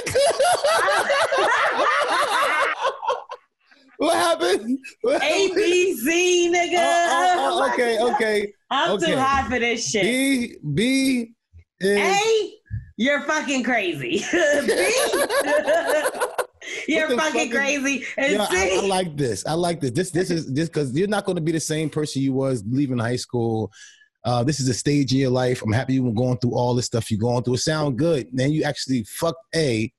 What 3.97 4.15
happened? 4.19 4.79
What 5.01 5.23
A? 5.23 5.53
B 5.55 5.95
C, 5.95 6.53
nigga. 6.55 6.77
Oh, 6.79 7.39
oh, 7.39 7.61
oh, 7.65 7.73
okay, 7.73 7.99
okay. 7.99 8.53
I'm 8.71 8.93
okay. 8.93 9.07
too 9.07 9.19
high 9.19 9.49
for 9.49 9.59
this 9.59 9.91
shit. 9.91 10.03
B 10.03 10.57
B 10.75 11.35
is 11.81 11.99
A, 11.99 12.53
you're 12.97 13.23
fucking 13.23 13.65
crazy. 13.65 14.25
B, 14.31 14.73
you're 16.89 17.09
the 17.09 17.17
fucking 17.17 17.51
crazy. 17.51 18.05
And 18.17 18.33
Yeah, 18.35 18.47
I, 18.49 18.79
I 18.83 18.87
like 18.87 19.17
this. 19.17 19.45
I 19.47 19.55
like 19.55 19.81
this. 19.81 19.91
This 19.91 20.11
this 20.11 20.31
is 20.31 20.53
this 20.53 20.69
because 20.69 20.97
you're 20.97 21.09
not 21.09 21.25
going 21.25 21.37
to 21.37 21.43
be 21.43 21.53
the 21.53 21.61
same 21.61 21.91
person 21.91 22.23
you 22.23 22.33
was 22.33 22.63
leaving 22.69 22.99
high 22.99 23.17
school. 23.17 23.71
Uh, 24.25 24.45
this 24.45 24.61
is 24.61 24.69
a 24.69 24.75
stage 24.75 25.13
of 25.13 25.19
your 25.19 25.31
life. 25.31 25.63
I'm 25.63 25.73
happy 25.73 25.95
you 25.95 26.05
were 26.05 26.13
going 26.13 26.39
through 26.39 26.55
all 26.55 26.75
this 26.75 26.87
stuff 26.87 27.11
you're 27.11 27.19
going 27.19 27.43
through. 27.43 27.55
It 27.55 27.59
sound 27.59 27.99
good. 27.99 28.29
Then 28.33 28.53
you 28.53 28.63
actually 28.63 29.05
fucked 29.05 29.45
A 29.57 29.93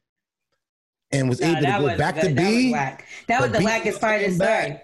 and 1.11 1.27
was 1.29 1.41
No, 1.41 1.51
able 1.51 1.61
to 1.61 1.65
go 1.91 1.97
back 1.97 2.15
good. 2.15 2.29
to 2.29 2.33
That 2.33 2.43
was 2.45 2.55
B. 2.55 2.71
whack. 2.71 3.05
That 3.27 3.41
was 3.41 3.51
the 3.51 3.59
B 3.59 3.65
wackest 3.65 3.99
part 3.99 4.21
of 4.21 4.37
the 4.37 4.45
story. 4.45 4.79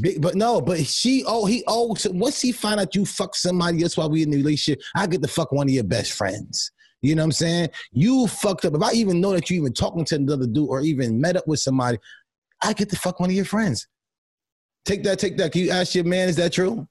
Big- 0.00 0.20
But 0.20 0.34
no, 0.34 0.60
but 0.60 0.80
she 0.86 1.24
oh 1.26 1.46
he 1.46 1.64
oh 1.66 1.94
so 1.94 2.10
once 2.10 2.40
he 2.42 2.52
find 2.52 2.78
out 2.78 2.94
you 2.94 3.06
fuck 3.06 3.34
somebody 3.34 3.82
else 3.82 3.96
while 3.96 4.10
we 4.10 4.22
in 4.22 4.30
the 4.30 4.36
relationship, 4.36 4.82
I 4.94 5.06
get 5.06 5.22
to 5.22 5.28
fuck 5.28 5.50
one 5.50 5.66
of 5.68 5.72
your 5.72 5.84
best 5.84 6.12
friends. 6.12 6.70
You 7.02 7.14
know 7.16 7.22
what 7.22 7.26
I'm 7.26 7.32
saying? 7.32 7.68
You 7.92 8.26
fucked 8.28 8.64
up. 8.64 8.74
If 8.74 8.82
I 8.82 8.92
even 8.92 9.20
know 9.20 9.32
that 9.32 9.50
you 9.50 9.56
even 9.60 9.72
talking 9.72 10.04
to 10.06 10.14
another 10.14 10.46
dude 10.46 10.68
or 10.68 10.80
even 10.80 11.20
met 11.20 11.36
up 11.36 11.46
with 11.48 11.58
somebody, 11.60 11.98
I 12.62 12.72
get 12.72 12.88
to 12.90 12.96
fuck 12.96 13.18
one 13.20 13.28
of 13.30 13.34
your 13.36 13.44
friends. 13.44 13.88
Take 14.84 15.02
that, 15.04 15.18
take 15.18 15.36
that. 15.38 15.52
Can 15.52 15.62
you 15.62 15.70
ask 15.70 15.94
your 15.94 16.04
man, 16.04 16.28
is 16.28 16.36
that 16.36 16.52
true? 16.52 16.86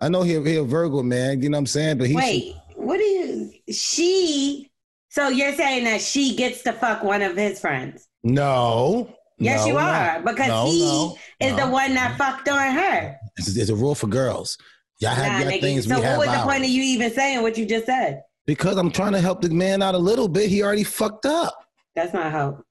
I 0.00 0.08
know 0.08 0.22
he 0.22 0.40
he 0.42 0.56
a 0.56 0.62
Virgo 0.64 1.02
man, 1.02 1.40
you 1.42 1.48
know 1.48 1.56
what 1.56 1.60
I'm 1.60 1.66
saying? 1.66 1.98
But 1.98 2.08
he 2.08 2.14
Wait, 2.16 2.56
what 2.76 2.98
do 2.98 3.04
you? 3.04 3.52
She. 3.72 4.70
So 5.08 5.28
you're 5.28 5.54
saying 5.54 5.84
that 5.84 6.00
she 6.00 6.34
gets 6.34 6.62
to 6.64 6.72
fuck 6.72 7.02
one 7.04 7.22
of 7.22 7.36
his 7.36 7.60
friends? 7.60 8.08
no. 8.22 9.14
Yes, 9.36 9.62
no, 9.62 9.66
you 9.66 9.72
no. 9.72 9.78
are 9.80 10.22
because 10.24 10.46
No, 10.46 10.66
he 10.66 10.80
no, 10.84 11.16
is 11.40 11.56
no. 11.56 11.66
the 11.66 11.72
one 11.72 11.92
that 11.94 12.16
fucked 12.16 12.48
on 12.48 12.72
her. 12.72 13.16
It's, 13.36 13.56
it's 13.56 13.68
a 13.68 13.74
rule 13.74 13.96
for 13.96 14.06
girls. 14.06 14.56
Y'all 15.00 15.10
have 15.10 15.44
Nah, 15.44 15.50
nigga. 15.50 15.60
things, 15.60 15.88
so 15.88 16.00
what 16.00 16.18
was 16.18 16.28
the 16.28 16.38
point 16.44 16.62
of 16.62 16.70
you 16.70 16.80
even 16.84 17.12
saying 17.12 17.42
what 17.42 17.58
you 17.58 17.66
just 17.66 17.86
said? 17.86 18.22
Because 18.46 18.76
I'm 18.76 18.90
trying 18.90 19.12
to 19.12 19.20
help 19.20 19.40
the 19.40 19.48
man 19.50 19.82
out 19.82 19.94
a 19.94 19.98
little 19.98 20.28
bit. 20.28 20.50
He 20.50 20.62
already 20.62 20.84
fucked 20.84 21.26
up. 21.26 21.54
That's 21.94 22.12
not 22.12 22.30
help. 22.30 22.64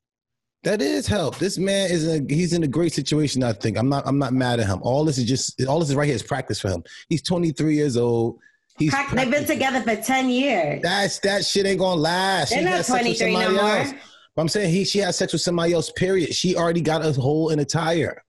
That 0.64 0.82
is 0.82 1.08
help. 1.08 1.38
This 1.40 1.58
man 1.58 1.92
is 1.92 2.08
in 2.08 2.26
a 2.30 2.34
he's 2.34 2.54
in 2.54 2.64
a 2.64 2.68
great 2.68 2.94
situation. 2.94 3.44
I 3.44 3.52
think 3.54 3.78
I'm 3.78 3.90
not 3.90 4.04
I'm 4.08 4.18
not 4.18 4.34
mad 4.34 4.60
at 4.62 4.68
him. 4.68 4.80
All 4.82 5.04
this 5.04 5.18
is 5.18 5.26
just 5.26 5.62
all 5.66 5.80
this 5.80 5.90
is 5.90 5.96
right 5.96 6.06
here 6.06 6.16
is 6.16 6.24
practice 6.24 6.60
for 6.62 6.70
him. 6.70 6.84
He's 7.10 7.22
23 7.22 7.76
years 7.76 7.98
old. 7.98 8.40
He's 8.78 8.94
They've 9.14 9.30
been 9.30 9.46
together 9.46 9.82
for 9.82 10.02
ten 10.02 10.30
years. 10.30 10.82
That's 10.82 11.20
that 11.20 11.46
shit 11.46 11.66
ain't 11.66 11.80
gonna 11.80 12.00
last. 12.00 12.52
They're 12.52 12.60
She 12.60 12.66
not 12.66 12.86
sex 12.86 12.90
with 12.90 13.18
23 13.18 13.34
no 13.34 13.52
more. 13.52 13.78
else. 13.78 13.94
But 14.36 14.42
I'm 14.42 14.48
saying 14.50 14.74
he 14.74 14.86
she 14.86 15.00
had 15.00 15.14
sex 15.14 15.34
with 15.34 15.42
somebody 15.42 15.74
else. 15.74 15.92
Period. 15.92 16.34
She 16.34 16.56
already 16.56 16.82
got 16.82 17.06
a 17.06 17.12
hole 17.12 17.50
in 17.50 17.60
a 17.60 17.66
tire. 17.66 18.24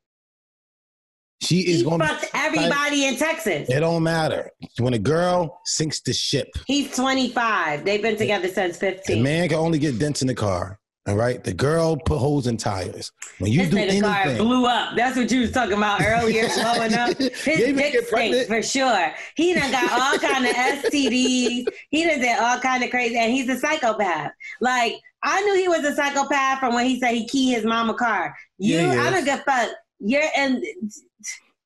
She 1.45 1.61
is 1.61 1.79
He 1.79 1.85
going. 1.85 2.01
fucked 2.01 2.27
everybody 2.35 3.07
in 3.07 3.17
Texas. 3.17 3.69
It 3.69 3.81
don't 3.81 4.03
matter 4.03 4.51
when 4.79 4.95
a 4.95 4.99
girl 4.99 5.61
sinks 5.65 6.01
the 6.01 6.13
ship. 6.13 6.49
He's 6.67 6.95
25. 6.97 7.85
They've 7.85 8.03
been 8.03 8.17
together 8.17 8.49
since 8.49 8.77
15. 8.79 8.91
The 8.97 8.97
15. 8.97 9.23
man 9.23 9.49
can 9.49 9.59
only 9.59 9.79
get 9.79 9.99
dents 9.99 10.23
in 10.23 10.29
the 10.29 10.35
car. 10.35 10.79
All 11.07 11.17
right. 11.17 11.45
The 11.45 11.53
girl 11.53 11.97
put 11.99 12.17
holes 12.19 12.47
in 12.47 12.57
tires. 12.57 13.13
When 13.39 13.53
you 13.53 13.61
His 13.61 13.71
do 13.71 13.77
nigga 13.77 14.01
car 14.01 14.37
blew 14.37 14.65
up. 14.65 14.97
That's 14.97 15.17
what 15.19 15.31
you 15.31 15.41
was 15.43 15.53
talking 15.53 15.77
about 15.77 16.01
earlier, 16.01 16.49
blowing 16.55 16.95
up. 16.95 17.19
His 17.19 17.75
dick 17.77 18.07
stinks 18.07 18.47
for 18.47 18.63
sure. 18.63 19.13
He 19.37 19.53
done 19.53 19.71
got 19.71 19.93
all 19.93 20.19
kind 20.19 20.47
of 20.47 20.53
STDs. 20.55 21.67
He 21.91 22.05
done 22.07 22.21
did 22.21 22.39
all 22.39 22.59
kind 22.59 22.83
of 22.83 22.91
crazy, 22.91 23.17
and 23.19 23.31
he's 23.33 23.49
a 23.51 23.59
psychopath. 23.59 24.33
Like 24.63 24.95
I 25.23 25.43
knew 25.43 25.55
he 25.57 25.69
was 25.69 25.85
a 25.85 25.95
psychopath 25.95 26.59
from 26.61 26.75
when 26.75 26.87
he 26.87 26.99
said 26.99 27.13
he 27.13 27.27
keyed 27.29 27.55
his 27.55 27.65
mama 27.67 27.93
car. 27.95 28.35
You, 28.59 28.79
Yeah, 28.79 29.03
I 29.03 29.11
don't 29.11 29.25
give 29.25 29.41
a 29.41 29.43
fuck. 29.43 29.71
You're 30.01 30.23
and 30.37 30.63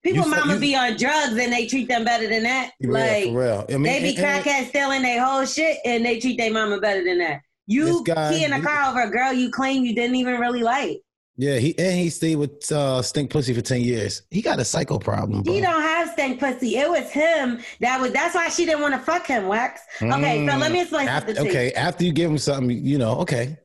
people, 0.03 0.25
You 0.25 0.31
mama 0.31 0.55
you- 0.55 0.61
be 0.61 0.77
on 0.77 0.97
drugs 0.97 1.37
and 1.37 1.53
they 1.53 1.67
treat 1.67 1.89
them 1.89 2.05
better 2.05 2.29
than 2.29 2.43
that. 2.45 2.73
Yeah, 2.81 2.91
like 2.91 3.25
for 3.27 3.41
real. 3.41 3.67
I 3.69 3.73
mean, 3.73 3.83
they 3.85 4.01
be 4.03 4.17
and- 4.17 4.45
crackheads 4.45 4.69
stealing 4.69 5.03
their 5.03 5.25
whole 5.25 5.45
shit 5.45 5.79
and 5.85 6.05
they 6.05 6.19
treat 6.21 6.39
their 6.39 6.53
mama 6.53 6.81
better 6.81 7.03
than 7.05 7.19
that. 7.19 7.41
You 7.67 8.03
guy- 8.05 8.31
key 8.33 8.45
in 8.45 8.53
a 8.53 8.63
car 8.63 8.91
over 8.91 9.03
a 9.03 9.11
girl 9.11 9.33
you 9.33 9.51
claim 9.51 9.85
you 9.85 9.95
didn't 9.95 10.17
even 10.17 10.41
really 10.41 10.63
like. 10.63 10.99
Yeah, 11.41 11.59
he 11.59 11.79
and 11.79 11.97
he 11.97 12.11
stayed 12.11 12.35
with 12.35 12.71
uh, 12.73 13.01
Stink 13.01 13.31
Pussy 13.31 13.55
for 13.55 13.61
ten 13.61 13.81
years. 13.81 14.23
He 14.29 14.43
got 14.43 14.59
a 14.59 14.65
psycho 14.65 14.99
problem. 14.99 15.43
Bro. 15.45 15.55
He 15.55 15.61
don't 15.61 15.83
have 15.83 16.11
Stink 16.11 16.41
pussy. 16.41 16.77
It 16.77 16.91
was 16.91 17.09
him 17.13 17.61
that 17.81 18.01
was. 18.01 18.11
That's 18.11 18.35
why 18.35 18.49
she 18.49 18.65
didn't 18.65 18.81
want 18.81 18.95
to 18.95 19.01
fuck 19.01 19.25
him. 19.25 19.47
Wax. 19.47 19.81
Okay, 20.03 20.45
so 20.49 20.57
let 20.57 20.73
me 20.73 20.81
explain 20.81 21.07
Mm. 21.07 21.11
After, 21.11 21.33
okay, 21.43 21.73
after 21.75 22.03
you 22.05 22.13
give 22.13 22.29
him 22.29 22.39
something, 22.39 22.85
you 22.85 22.99
know, 22.99 23.13
okay. 23.19 23.57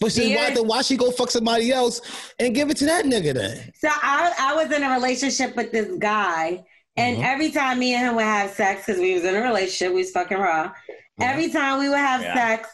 But 0.00 0.12
then 0.14 0.34
why, 0.34 0.46
Dear- 0.46 0.54
then 0.56 0.66
why 0.66 0.82
she 0.82 0.96
go 0.96 1.10
fuck 1.10 1.30
somebody 1.30 1.72
else 1.72 2.00
and 2.38 2.54
give 2.54 2.70
it 2.70 2.76
to 2.78 2.86
that 2.86 3.04
nigga 3.04 3.34
then? 3.34 3.72
So 3.78 3.88
I, 3.90 4.32
I 4.38 4.54
was 4.62 4.70
in 4.74 4.82
a 4.82 4.90
relationship 4.90 5.56
with 5.56 5.72
this 5.72 5.88
guy, 5.98 6.64
and 6.96 7.18
Mhm. 7.18 7.24
every 7.24 7.50
time 7.50 7.78
me 7.78 7.94
and 7.94 8.08
him 8.08 8.14
would 8.16 8.24
have 8.24 8.50
sex, 8.52 8.84
because 8.86 9.00
we 9.00 9.14
was 9.14 9.24
in 9.24 9.34
a 9.34 9.42
relationship, 9.42 9.92
we 9.92 10.00
was 10.02 10.10
fucking 10.10 10.38
raw. 10.38 10.72
Every 11.20 11.50
time 11.50 11.78
we 11.78 11.88
would 11.88 11.98
have 11.98 12.22
Yeah. 12.22 12.34
sex, 12.34 12.68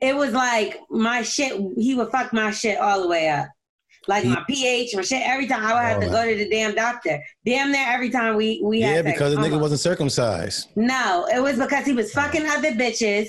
it 0.00 0.14
was 0.16 0.32
like 0.32 0.78
my 0.90 1.22
shit. 1.22 1.52
He 1.78 1.94
would 1.94 2.10
fuck 2.10 2.32
my 2.32 2.50
shit 2.50 2.78
all 2.78 3.00
the 3.02 3.08
way 3.08 3.28
up, 3.28 3.46
like 4.08 4.24
my 4.24 4.42
pH, 4.48 4.94
my 4.96 5.02
shit. 5.02 5.22
Every 5.26 5.46
time 5.46 5.64
I 5.64 5.72
would 5.72 5.82
have 5.82 6.00
to 6.00 6.08
Oh, 6.08 6.10
go 6.10 6.26
to 6.28 6.34
the 6.34 6.48
damn 6.50 6.74
doctor. 6.74 7.22
Damn 7.46 7.72
near 7.72 7.86
every 7.88 8.10
time 8.10 8.36
we 8.36 8.60
we 8.64 8.80
Yeah, 8.80 8.88
had 8.88 9.04
sex. 9.06 9.16
because 9.18 9.32
the 9.34 9.38
nigga 9.40 9.44
almost. 9.44 9.62
wasn't 9.62 9.80
circumcised. 9.80 10.68
No, 10.76 11.26
it 11.34 11.40
was 11.40 11.56
because 11.56 11.86
he 11.86 11.92
was 11.92 12.12
fucking 12.12 12.44
other 12.46 12.72
bitches 12.72 13.28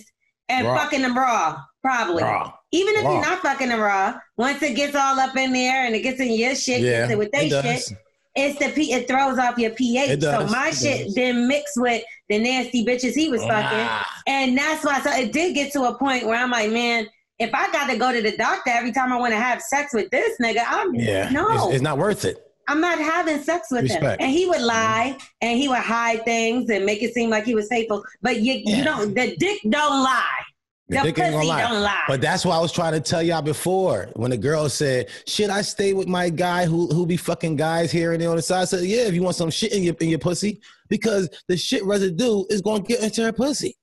and 0.50 0.68
Raw. 0.68 0.78
fucking 0.78 1.02
them 1.04 1.18
raw, 1.18 1.58
probably. 1.84 2.24
Raw. 2.24 2.52
Even 2.74 2.96
if 2.96 3.04
Raw. 3.06 3.14
you're 3.14 3.22
not 3.22 3.40
fucking 3.40 3.70
them 3.70 3.80
raw, 3.80 4.20
once 4.36 4.62
it 4.64 4.76
gets 4.76 4.96
all 4.96 5.20
up 5.20 5.36
in 5.38 5.54
there 5.54 5.86
and 5.86 5.96
it 5.96 6.02
gets 6.02 6.20
in 6.20 6.32
your 6.32 6.56
shit, 6.56 6.82
Yeah, 6.82 7.08
gets 7.08 7.18
with 7.18 7.30
it 7.34 7.50
their 7.52 7.64
shit, 7.78 7.98
it's 8.36 8.58
the 8.60 8.70
P, 8.74 8.92
it 8.94 9.08
throws 9.08 9.38
off 9.38 9.58
your 9.60 9.70
pH. 9.72 10.20
So 10.22 10.48
my 10.48 10.70
it 10.70 10.76
shit 10.76 11.06
does. 11.06 11.14
didn't 11.14 11.48
mix 11.48 11.72
with 11.78 12.04
the 12.30 12.40
nasty 12.40 12.84
bitches 12.84 13.14
he 13.14 13.30
was 13.30 13.42
fucking, 13.42 13.56
Ah. 13.88 14.22
and 14.28 14.58
that's 14.58 14.84
why. 14.84 15.00
So 15.02 15.12
it 15.12 15.32
did 15.32 15.54
get 15.54 15.72
to 15.74 15.84
a 15.84 15.98
point 15.98 16.26
where 16.26 16.36
I'm 16.38 16.52
like, 16.52 16.72
man. 16.72 17.08
If 17.40 17.50
I 17.54 17.70
got 17.72 17.90
to 17.90 17.98
go 17.98 18.14
to 18.14 18.22
the 18.22 18.38
doctor 18.38 18.70
every 18.70 18.92
time 18.92 19.12
I 19.12 19.18
want 19.18 19.34
to 19.34 19.40
have 19.40 19.60
sex 19.62 19.92
with 19.92 20.10
this 20.12 20.38
nigga, 20.40 20.64
I'm 20.68 20.94
Yeah, 20.94 21.30
no. 21.32 21.66
it's, 21.68 21.76
it's 21.76 21.82
not 21.82 21.98
worth 21.98 22.26
it. 22.26 22.38
I'm 22.70 22.80
not 22.80 23.00
having 23.00 23.42
sex 23.42 23.68
with 23.72 23.90
him. 23.90 24.06
And 24.06 24.32
he 24.32 24.46
would 24.46 24.62
lie 24.62 25.18
and 25.42 25.58
he 25.58 25.68
would 25.68 25.80
hide 25.80 26.24
things 26.26 26.70
and 26.70 26.86
make 26.86 27.02
it 27.02 27.14
seem 27.14 27.32
like 27.32 27.44
he 27.44 27.56
was 27.56 27.68
faithful. 27.70 28.04
But 28.22 28.42
you, 28.42 28.62
Yeah. 28.64 28.78
you 28.78 28.84
don't, 28.84 29.16
the 29.16 29.36
dick 29.36 29.60
don't 29.68 30.04
lie. 30.04 30.42
The 30.90 30.98
dick 30.98 31.20
ain't 31.20 31.34
gonna 31.34 31.46
lie. 31.46 31.62
don't 31.62 31.82
lie. 31.82 32.04
But 32.08 32.22
that's 32.22 32.46
why 32.46 32.58
I 32.58 32.60
was 32.60 32.72
trying 32.72 32.94
to 32.94 33.00
tell 33.00 33.24
y'all 33.24 33.42
before 33.42 34.10
when 34.16 34.32
the 34.32 34.38
girl 34.38 34.68
said, 34.68 35.08
"Should 35.26 35.50
I 35.50 35.62
stay 35.62 35.94
with 35.94 36.08
my 36.08 36.30
guy 36.30 36.66
who 36.66 36.88
who 36.88 37.06
be 37.06 37.16
fucking 37.16 37.56
guys 37.56 37.92
here 37.92 38.12
and 38.12 38.22
there 38.22 38.30
on 38.30 38.36
the 38.36 38.42
side?" 38.42 38.64
I 38.64 38.66
said, 38.66 38.84
"Yeah, 38.84 39.04
if 39.04 39.14
you 39.14 39.24
want 39.24 39.38
some 39.38 39.50
shit 39.50 39.72
in 39.72 39.84
your 39.84 39.96
in 40.02 40.10
your 40.10 40.20
pussy, 40.20 40.60
because 40.90 41.30
the 41.48 41.56
shit 41.56 41.86
residue 41.86 42.44
is 42.50 42.62
gonna 42.62 42.84
get 42.84 43.02
into 43.02 43.24
her 43.24 43.32
pussy." 43.32 43.78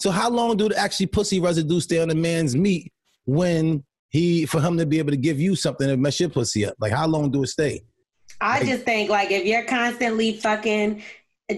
So 0.00 0.10
how 0.10 0.28
long 0.28 0.56
do 0.56 0.68
the 0.68 0.76
actually 0.76 1.06
pussy 1.06 1.38
residue 1.38 1.80
stay 1.80 2.00
on 2.00 2.08
the 2.08 2.16
man's 2.16 2.56
meat 2.56 2.92
when 3.26 3.84
he 4.08 4.44
for 4.44 4.60
him 4.60 4.76
to 4.78 4.86
be 4.86 4.98
able 4.98 5.12
to 5.12 5.16
give 5.16 5.40
you 5.40 5.54
something 5.54 5.86
to 5.86 5.96
mess 5.96 6.18
your 6.18 6.30
pussy 6.30 6.66
up? 6.66 6.74
Like 6.80 6.92
how 6.92 7.06
long 7.06 7.30
do 7.30 7.44
it 7.44 7.48
stay? 7.48 7.82
I 8.40 8.64
just 8.64 8.82
think 8.82 9.08
like 9.08 9.30
if 9.30 9.44
you're 9.44 9.64
constantly 9.64 10.34
fucking 10.34 11.02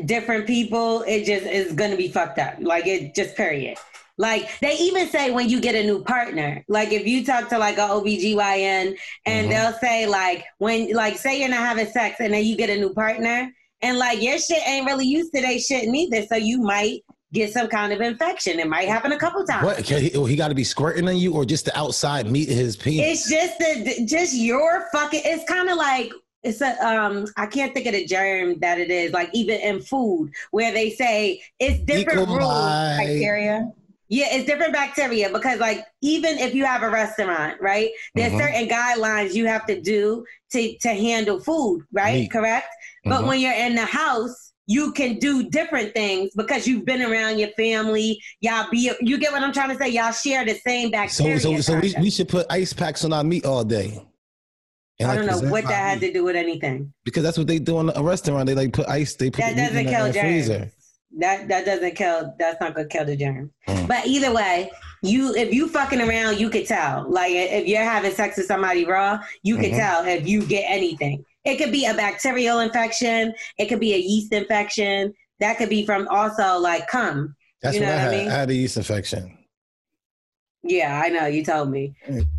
different 0.04 0.46
people, 0.46 1.02
it 1.02 1.24
just 1.24 1.46
is 1.46 1.72
gonna 1.72 1.96
be 1.96 2.08
fucked 2.08 2.38
up. 2.38 2.56
Like 2.60 2.86
it 2.86 3.14
just 3.14 3.36
period. 3.36 3.78
Like 4.18 4.48
they 4.60 4.74
even 4.78 5.08
say 5.08 5.30
when 5.30 5.48
you 5.48 5.60
get 5.60 5.74
a 5.74 5.82
new 5.82 6.02
partner, 6.02 6.64
like 6.68 6.92
if 6.92 7.06
you 7.06 7.24
talk 7.24 7.48
to 7.50 7.58
like 7.58 7.76
a 7.76 7.82
OBGYN 7.82 8.96
and 9.26 9.46
Mhm. 9.46 9.50
they'll 9.50 9.78
say 9.78 10.06
like 10.06 10.44
when 10.58 10.92
like 10.92 11.18
say 11.18 11.38
you're 11.40 11.48
not 11.50 11.58
having 11.60 11.86
sex 11.86 12.16
and 12.20 12.32
then 12.32 12.44
you 12.44 12.56
get 12.56 12.70
a 12.70 12.76
new 12.76 12.94
partner 12.94 13.52
and 13.82 13.98
like 13.98 14.22
your 14.22 14.38
shit 14.38 14.66
ain't 14.66 14.86
really 14.86 15.04
used 15.06 15.32
to 15.34 15.42
their 15.42 15.58
shit 15.58 15.88
neither. 15.88 16.24
So 16.26 16.36
you 16.36 16.60
might 16.62 17.00
get 17.32 17.52
some 17.52 17.68
kind 17.68 17.92
of 17.92 18.00
infection. 18.00 18.58
It 18.58 18.68
might 18.68 18.88
happen 18.88 19.12
a 19.12 19.18
couple 19.18 19.44
times. 19.44 19.64
What 19.64 19.80
he, 19.80 20.08
he 20.08 20.36
got 20.36 20.48
to 20.48 20.54
be 20.54 20.64
squirting 20.64 21.06
on 21.08 21.18
you, 21.18 21.34
or 21.34 21.44
just 21.44 21.66
the 21.66 21.76
outside 21.78 22.30
meat 22.30 22.48
of 22.48 22.56
his 22.56 22.76
penis? 22.76 23.28
It's 23.28 23.30
just 23.30 23.58
the 23.58 24.06
just 24.06 24.34
your 24.34 24.86
fucking. 24.92 25.20
It's 25.24 25.44
kind 25.44 25.68
of 25.68 25.76
like 25.76 26.10
it's 26.42 26.62
a 26.62 26.82
um. 26.86 27.26
I 27.36 27.46
can't 27.46 27.74
think 27.74 27.86
of 27.86 27.92
the 27.92 28.06
germ 28.06 28.58
that 28.60 28.78
it 28.78 28.90
is. 28.90 29.12
Like 29.12 29.28
even 29.34 29.60
in 29.60 29.80
food, 29.82 30.30
where 30.52 30.72
they 30.72 30.90
say 30.90 31.42
it's 31.58 31.80
different 31.80 32.28
rules. 32.28 32.40
Bacteria. 32.40 33.70
Yeah, 34.08 34.26
it's 34.30 34.46
different 34.46 34.72
bacteria 34.72 35.30
because 35.30 35.58
like 35.58 35.84
even 36.02 36.38
if 36.38 36.54
you 36.54 36.64
have 36.64 36.82
a 36.82 36.90
restaurant, 36.90 37.60
right? 37.60 37.90
There's 38.14 38.32
Mhm. 38.32 38.38
certain 38.40 38.68
guidelines 38.68 39.34
you 39.34 39.46
have 39.46 39.66
to 39.66 39.80
do 39.80 40.24
to 40.52 40.78
to 40.78 40.88
handle 40.88 41.40
food, 41.40 41.82
right? 41.92 42.30
Correct. 42.30 42.68
But 43.04 43.22
Mhm. 43.22 43.28
when 43.28 43.40
you're 43.40 43.52
in 43.52 43.74
the 43.74 43.84
house, 43.84 44.52
you 44.68 44.92
can 44.92 45.18
do 45.18 45.48
different 45.50 45.94
things 45.94 46.30
because 46.36 46.66
you've 46.66 46.84
been 46.84 47.02
around 47.02 47.38
your 47.38 47.50
family. 47.56 48.20
Y'all 48.40 48.68
be 48.70 48.90
you 49.00 49.18
get 49.18 49.32
what 49.32 49.42
I'm 49.42 49.52
trying 49.52 49.70
to 49.70 49.76
say? 49.76 49.88
Y'all 49.90 50.12
share 50.12 50.44
the 50.44 50.54
same 50.66 50.88
So, 50.88 50.92
bacteria. 50.92 51.40
so, 51.40 51.60
so 51.60 51.80
we, 51.80 51.94
we 52.00 52.10
should 52.10 52.28
put 52.28 52.46
ice 52.50 52.72
packs 52.72 53.04
on 53.04 53.12
our 53.12 53.24
meat 53.24 53.44
all 53.44 53.64
day. 53.64 54.00
And, 54.98 55.10
I 55.10 55.16
like, 55.16 55.26
don't 55.26 55.42
know 55.44 55.50
what 55.50 55.64
that 55.64 55.72
had 55.74 56.00
meat. 56.00 56.06
to 56.08 56.12
do 56.14 56.24
with 56.24 56.36
anything. 56.36 56.92
Because 57.04 57.22
that's 57.22 57.36
what 57.36 57.46
they 57.46 57.58
do 57.58 57.80
in 57.80 57.90
a 57.94 58.02
restaurant. 58.02 58.46
They 58.46 58.54
like 58.54 58.72
put 58.72 58.88
ice. 58.88 59.14
They 59.14 59.30
put 59.30 59.40
That 59.44 59.54
doesn't 59.56 59.76
in 59.76 59.86
the, 59.86 59.92
kill 59.92 60.04
germs. 60.12 60.18
freezer. 60.18 60.72
That 61.18 61.48
that 61.48 61.64
doesn't 61.64 61.94
kill. 61.94 62.34
That's 62.38 62.60
not 62.60 62.74
gonna 62.74 62.88
kill 62.88 63.04
the 63.04 63.16
germ. 63.16 63.50
Mm. 63.68 63.88
But 63.88 64.06
either 64.06 64.32
way, 64.32 64.70
you 65.02 65.34
if 65.34 65.52
you 65.52 65.68
fucking 65.68 66.00
around, 66.00 66.38
you 66.38 66.50
could 66.50 66.66
tell. 66.66 67.06
Like 67.08 67.32
if 67.32 67.66
you're 67.66 67.82
having 67.82 68.10
sex 68.12 68.36
with 68.36 68.46
somebody 68.46 68.84
raw, 68.84 69.18
you 69.42 69.56
could 69.56 69.72
Mhm. 69.72 69.76
tell 69.78 70.04
if 70.04 70.26
you 70.26 70.44
get 70.44 70.64
anything. 70.68 71.24
It 71.44 71.56
could 71.58 71.70
be 71.72 71.86
a 71.86 71.94
bacterial 71.94 72.58
infection. 72.58 73.32
It 73.58 73.66
could 73.66 73.80
be 73.80 73.94
a 73.94 73.98
yeast 73.98 74.32
infection. 74.32 75.14
That 75.38 75.58
could 75.58 75.68
be 75.68 75.86
from 75.86 76.08
also 76.08 76.58
like 76.58 76.86
cum. 76.88 77.36
That's 77.62 77.76
you 77.76 77.82
know 77.82 77.86
what 77.88 77.94
I 77.98 78.04
what 78.04 78.08
I 78.08 78.16
had. 78.16 78.24
mean? 78.24 78.28
I 78.28 78.34
had 78.34 78.50
a 78.50 78.54
yeast 78.54 78.76
infection. 78.76 79.38
Yeah, 80.62 81.00
I 81.04 81.08
know. 81.10 81.26
You 81.26 81.44
told 81.44 81.70
me. 81.70 81.94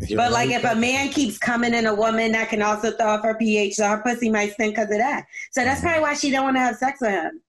You're 0.06 0.16
But 0.18 0.32
like 0.32 0.50
if 0.50 0.62
a 0.62 0.74
man 0.76 1.08
keeps 1.08 1.38
coming 1.38 1.72
in 1.72 1.86
a 1.86 1.94
woman, 1.94 2.32
that 2.32 2.50
can 2.50 2.60
also 2.60 2.90
throw 2.90 3.06
off 3.06 3.22
her 3.22 3.34
pH. 3.34 3.76
So 3.76 3.88
her 3.88 4.02
pussy 4.02 4.28
might 4.28 4.52
stink 4.52 4.74
because 4.76 4.90
of 4.90 4.98
that. 4.98 5.24
So 5.52 5.64
that's 5.64 5.80
probably 5.80 6.02
why 6.02 6.12
she 6.14 6.30
don't 6.30 6.44
want 6.44 6.56
to 6.56 6.60
have 6.60 6.76
sex 6.76 7.00
with 7.00 7.10
him. 7.10 7.40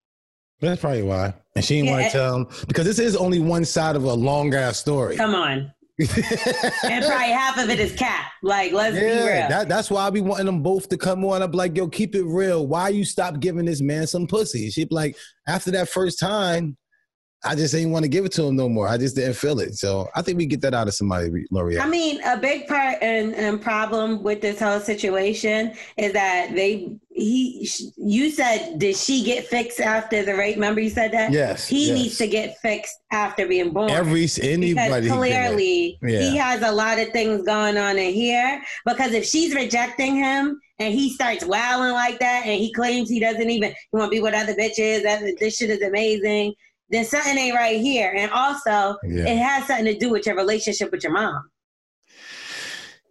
That's 0.62 0.82
probably 0.82 1.03
why. 1.03 1.34
And 1.55 1.64
she 1.64 1.76
didn't 1.76 1.88
Yeah, 1.88 1.91
want 1.93 2.05
to 2.05 2.12
tell 2.12 2.36
him 2.36 2.47
because 2.68 2.86
this 2.86 2.99
is 2.99 3.16
only 3.16 3.39
one 3.39 3.66
side 3.66 3.95
of 3.95 4.03
a 4.03 4.14
long 4.14 4.53
ass 4.53 4.78
story. 4.78 5.16
Come 5.16 5.36
on. 5.36 5.74
and 5.99 6.07
probably 7.05 7.32
half 7.32 7.57
of 7.57 7.70
it 7.70 7.80
is 7.80 7.93
cat. 7.93 8.32
Like, 8.41 8.72
let's 8.72 8.95
be 8.95 9.03
real. 9.03 9.26
Yeah, 9.26 9.49
that, 9.49 9.68
that's 9.68 9.91
why 9.91 10.07
I 10.07 10.10
be 10.10 10.22
wanting 10.22 10.45
them 10.45 10.64
both 10.64 10.88
to 10.89 10.97
come 10.97 11.26
on. 11.26 11.41
I'm 11.41 11.51
like, 11.51 11.76
yo, 11.76 11.89
keep 11.89 12.16
it 12.16 12.24
real. 12.24 12.68
Why 12.68 12.88
you 12.89 13.03
stop 13.03 13.39
giving 13.41 13.66
this 13.66 13.82
man 13.82 14.07
some 14.07 14.26
pussy? 14.26 14.70
She 14.70 14.86
be 14.86 14.95
like, 14.95 15.18
after 15.47 15.72
that 15.72 15.89
first 15.89 16.18
time, 16.20 16.78
I 17.44 17.56
just 17.56 17.74
didn't 17.74 17.92
want 17.92 18.04
to 18.04 18.10
give 18.10 18.26
it 18.26 18.34
to 18.34 18.44
him 18.44 18.58
no 18.58 18.68
more. 18.68 18.88
I 18.88 18.98
just 18.98 19.16
didn't 19.16 19.36
feel 19.36 19.60
it. 19.60 19.76
So 19.76 20.10
I 20.14 20.22
think 20.22 20.38
we 20.38 20.46
get 20.46 20.60
that 20.62 20.74
out 20.74 20.90
of 20.90 20.94
somebody, 20.94 21.46
Lore'l. 21.52 21.80
I 21.80 21.88
mean, 21.88 22.22
a 22.24 22.38
big 22.38 22.68
part 22.68 22.98
and, 23.02 23.34
and 23.34 23.62
problem 23.62 24.24
with 24.24 24.42
this 24.42 24.60
whole 24.60 24.82
situation 24.82 25.74
is 25.96 26.12
that 26.14 26.54
they 26.54 26.92
he 27.12 27.68
you 27.98 28.30
said 28.30 28.78
did 28.78 28.96
she 28.96 29.24
get 29.24 29.46
fixed 29.48 29.80
after 29.80 30.24
the 30.24 30.36
rape? 30.36 30.56
Remember 30.56 30.82
you 30.82 30.90
said 30.90 31.12
that? 31.14 31.32
Yes, 31.32 31.68
He 31.68 31.88
yes. 31.88 31.98
needs 31.98 32.18
to 32.18 32.28
get 32.28 32.58
fixed 32.60 32.98
after 33.12 33.48
being 33.48 33.72
born. 33.72 33.90
Every 33.90 34.28
anybody 34.42 35.04
because 35.04 35.18
clearly 35.18 35.98
Yeah. 36.02 36.20
he 36.20 36.38
has 36.38 36.62
a 36.62 36.72
lot 36.72 37.00
of 37.00 37.10
things 37.10 37.44
going 37.44 37.78
on 37.78 37.98
in 37.98 38.14
here. 38.14 38.62
Because 38.86 39.14
if 39.14 39.26
she's 39.26 39.56
rejecting 39.56 40.16
him 40.16 40.60
and 40.78 40.94
he 40.94 41.14
starts 41.14 41.46
wowing 41.46 41.94
like 41.94 42.20
that 42.20 42.44
and 42.46 42.60
he 42.60 42.72
claims 42.74 43.10
he 43.10 43.20
doesn't 43.20 43.50
even 43.50 43.70
he 43.72 43.98
want 43.98 44.12
to 44.12 44.16
be 44.16 44.22
with 44.22 44.34
other 44.34 44.54
bitches, 44.56 45.04
that 45.04 45.22
this 45.40 45.58
shit 45.58 45.70
is 45.70 45.82
amazing, 45.82 46.54
then 46.90 47.06
something 47.06 47.38
ain't 47.38 47.56
right 47.56 47.80
here. 47.80 48.14
And 48.16 48.32
also, 48.32 48.98
Yeah. 49.04 49.28
it 49.28 49.38
has 49.38 49.68
something 49.68 49.86
to 49.86 49.98
do 49.98 50.10
with 50.10 50.26
your 50.26 50.36
relationship 50.36 50.92
with 50.92 51.04
your 51.04 51.14
mom. 51.14 51.50